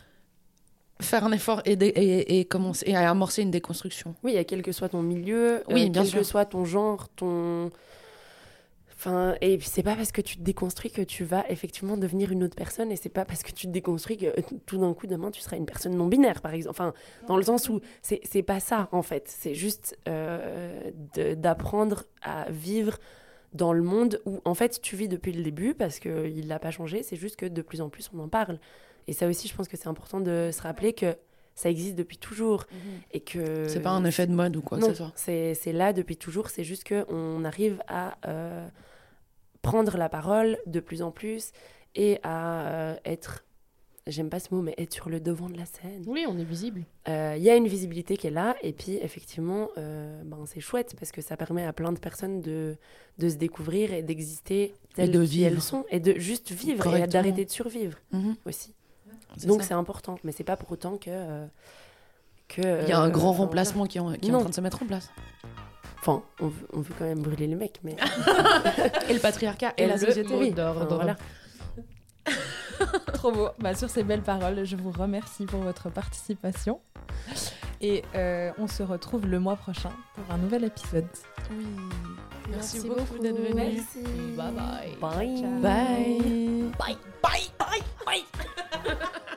faire 1.00 1.24
un 1.24 1.32
effort 1.32 1.62
et, 1.64 1.72
et, 1.72 2.40
et 2.40 2.44
commencer 2.44 2.84
et 2.86 2.94
amorcer 2.96 3.40
une 3.40 3.50
déconstruction. 3.50 4.14
Oui, 4.22 4.36
et 4.36 4.44
quel 4.44 4.60
que 4.60 4.72
soit 4.72 4.90
ton 4.90 5.00
milieu, 5.00 5.62
Oui, 5.68 5.86
euh, 5.86 5.88
bien 5.88 6.02
quel 6.02 6.10
sûr. 6.10 6.18
que 6.18 6.24
soit 6.24 6.44
ton 6.44 6.66
genre, 6.66 7.08
ton. 7.16 7.70
Enfin, 9.00 9.34
et 9.40 9.56
puis 9.56 9.66
c'est 9.66 9.82
pas 9.82 9.96
parce 9.96 10.12
que 10.12 10.20
tu 10.20 10.36
te 10.36 10.42
déconstruis 10.42 10.90
que 10.90 11.00
tu 11.00 11.24
vas 11.24 11.46
effectivement 11.48 11.96
devenir 11.96 12.32
une 12.32 12.44
autre 12.44 12.54
personne, 12.54 12.92
et 12.92 12.96
c'est 12.96 13.08
pas 13.08 13.24
parce 13.24 13.42
que 13.42 13.50
tu 13.50 13.66
te 13.66 13.72
déconstruis 13.72 14.18
que 14.18 14.26
euh, 14.26 14.42
tout 14.66 14.76
d'un 14.76 14.92
coup 14.92 15.06
demain 15.06 15.30
tu 15.30 15.40
seras 15.40 15.56
une 15.56 15.64
personne 15.64 15.94
non 15.96 16.06
binaire, 16.06 16.42
par 16.42 16.52
exemple. 16.52 16.72
Enfin, 16.78 16.92
dans 17.26 17.38
le 17.38 17.42
sens 17.42 17.70
où 17.70 17.80
c'est 18.02 18.20
c'est 18.24 18.42
pas 18.42 18.60
ça 18.60 18.90
en 18.92 19.00
fait, 19.00 19.24
c'est 19.26 19.54
juste 19.54 19.96
euh, 20.06 20.90
d'apprendre 21.14 22.04
à 22.20 22.50
vivre 22.50 22.98
dans 23.54 23.72
le 23.72 23.82
monde 23.82 24.20
où 24.26 24.42
en 24.44 24.52
fait 24.54 24.82
tu 24.82 24.96
vis 24.96 25.08
depuis 25.08 25.32
le 25.32 25.42
début 25.42 25.72
parce 25.72 25.98
qu'il 25.98 26.46
n'a 26.46 26.58
pas 26.58 26.70
changé, 26.70 27.02
c'est 27.02 27.16
juste 27.16 27.36
que 27.36 27.46
de 27.46 27.62
plus 27.62 27.80
en 27.80 27.88
plus 27.88 28.10
on 28.14 28.18
en 28.18 28.28
parle. 28.28 28.58
Et 29.08 29.14
ça 29.14 29.26
aussi, 29.28 29.48
je 29.48 29.56
pense 29.56 29.66
que 29.66 29.78
c'est 29.78 29.88
important 29.88 30.20
de 30.20 30.50
se 30.52 30.60
rappeler 30.60 30.92
que 30.92 31.16
ça 31.54 31.70
existe 31.70 31.94
depuis 31.94 32.18
toujours 32.18 32.66
et 33.12 33.20
que 33.20 33.66
C'est 33.66 33.80
pas 33.80 33.90
un 33.90 34.04
effet 34.04 34.26
de 34.26 34.32
mode 34.32 34.56
ou 34.56 34.62
quoi 34.62 34.76
que 34.76 34.82
non, 34.82 34.90
ce 34.90 34.96
soit. 34.96 35.12
c'est 35.14 35.54
c'est 35.54 35.72
là 35.72 35.94
depuis 35.94 36.18
toujours. 36.18 36.50
C'est 36.50 36.64
juste 36.64 36.86
qu'on 36.86 37.44
arrive 37.44 37.82
à 37.88 38.18
euh, 38.26 38.68
prendre 39.62 39.96
la 39.96 40.08
parole 40.08 40.58
de 40.66 40.80
plus 40.80 41.02
en 41.02 41.10
plus 41.10 41.52
et 41.94 42.18
à 42.22 42.66
euh, 42.68 42.96
être, 43.04 43.44
j'aime 44.06 44.30
pas 44.30 44.40
ce 44.40 44.54
mot, 44.54 44.62
mais 44.62 44.74
être 44.78 44.92
sur 44.94 45.10
le 45.10 45.20
devant 45.20 45.48
de 45.50 45.56
la 45.58 45.66
scène. 45.66 46.04
Oui, 46.06 46.24
on 46.28 46.38
est 46.38 46.44
visible. 46.44 46.84
Euh, 47.08 47.34
Il 47.36 47.42
y 47.42 47.50
a 47.50 47.56
une 47.56 47.66
visibilité 47.68 48.16
qui 48.16 48.26
est 48.28 48.30
là 48.30 48.56
et 48.62 48.72
puis 48.72 48.92
effectivement, 49.02 49.68
euh, 49.76 50.22
ben, 50.24 50.38
c'est 50.46 50.60
chouette 50.60 50.94
parce 50.98 51.12
que 51.12 51.20
ça 51.20 51.36
permet 51.36 51.64
à 51.64 51.72
plein 51.72 51.92
de 51.92 51.98
personnes 51.98 52.40
de, 52.40 52.76
de 53.18 53.28
se 53.28 53.36
découvrir 53.36 53.92
et 53.92 54.02
d'exister 54.02 54.74
telles 54.94 55.10
de 55.10 55.24
qui 55.24 55.42
elles 55.42 55.52
vivre. 55.54 55.62
sont 55.62 55.84
et 55.90 56.00
de 56.00 56.14
juste 56.18 56.50
vivre 56.52 56.94
et 56.96 57.06
d'arrêter 57.06 57.44
de 57.44 57.50
survivre 57.50 57.98
Mhm. 58.12 58.36
aussi. 58.46 58.74
C'est 59.36 59.46
Donc 59.46 59.62
ça. 59.62 59.68
c'est 59.68 59.74
important, 59.74 60.16
mais 60.24 60.32
c'est 60.32 60.42
pas 60.44 60.56
pour 60.56 60.72
autant 60.72 60.96
que... 60.96 61.10
euh, 61.10 61.46
que 62.48 62.82
Il 62.82 62.88
y 62.88 62.92
a 62.92 62.98
un 62.98 63.06
euh, 63.08 63.10
grand 63.10 63.32
remplacement 63.32 63.86
qui, 63.86 63.98
est 63.98 64.00
en- 64.00 64.12
qui 64.14 64.26
est 64.28 64.30
en 64.30 64.34
Non. 64.34 64.40
train 64.40 64.48
de 64.50 64.54
se 64.54 64.60
mettre 64.60 64.82
en 64.82 64.86
place. 64.86 65.08
Enfin, 66.00 66.22
on 66.40 66.46
veut, 66.48 66.66
on 66.72 66.80
veut 66.80 66.94
quand 66.98 67.04
même 67.04 67.20
brûler 67.20 67.46
les 67.46 67.54
mecs, 67.54 67.78
mais... 67.82 67.94
Et 69.08 69.12
le 69.14 69.20
patriarcat 69.20 69.74
et, 69.76 69.82
Et 69.82 69.86
la 69.86 69.98
société. 69.98 70.34
oui. 70.34 70.50
d'ordre. 70.52 70.86
Enfin, 70.86 70.94
voilà. 70.96 71.16
Trop 73.12 73.32
beau. 73.32 73.48
Bah, 73.58 73.74
sur 73.74 73.90
ces 73.90 74.02
belles 74.02 74.22
paroles, 74.22 74.64
je 74.64 74.76
vous 74.76 74.90
remercie 74.92 75.44
pour 75.44 75.60
votre 75.60 75.90
participation. 75.90 76.80
Et 77.82 78.02
euh, 78.14 78.50
on 78.58 78.66
se 78.66 78.82
retrouve 78.82 79.26
le 79.26 79.40
mois 79.40 79.56
prochain 79.56 79.90
pour 80.14 80.34
un 80.34 80.38
nouvel 80.38 80.64
épisode. 80.64 81.06
Oui. 81.50 81.66
Merci 82.50 82.76
Merci, 82.76 82.88
beaucoup 82.88 83.00
beaucoup 83.00 83.18
d'être 83.18 83.36
venu. 83.36 83.54
Merci. 83.54 84.02
Bye 84.36 84.52
bye. 84.52 84.96
Bye. 85.00 85.36
Ciao. 85.40 85.60
Bye. 85.60 86.72
Bye, 86.78 86.96
bye, 87.58 87.82
bye. 88.06 88.24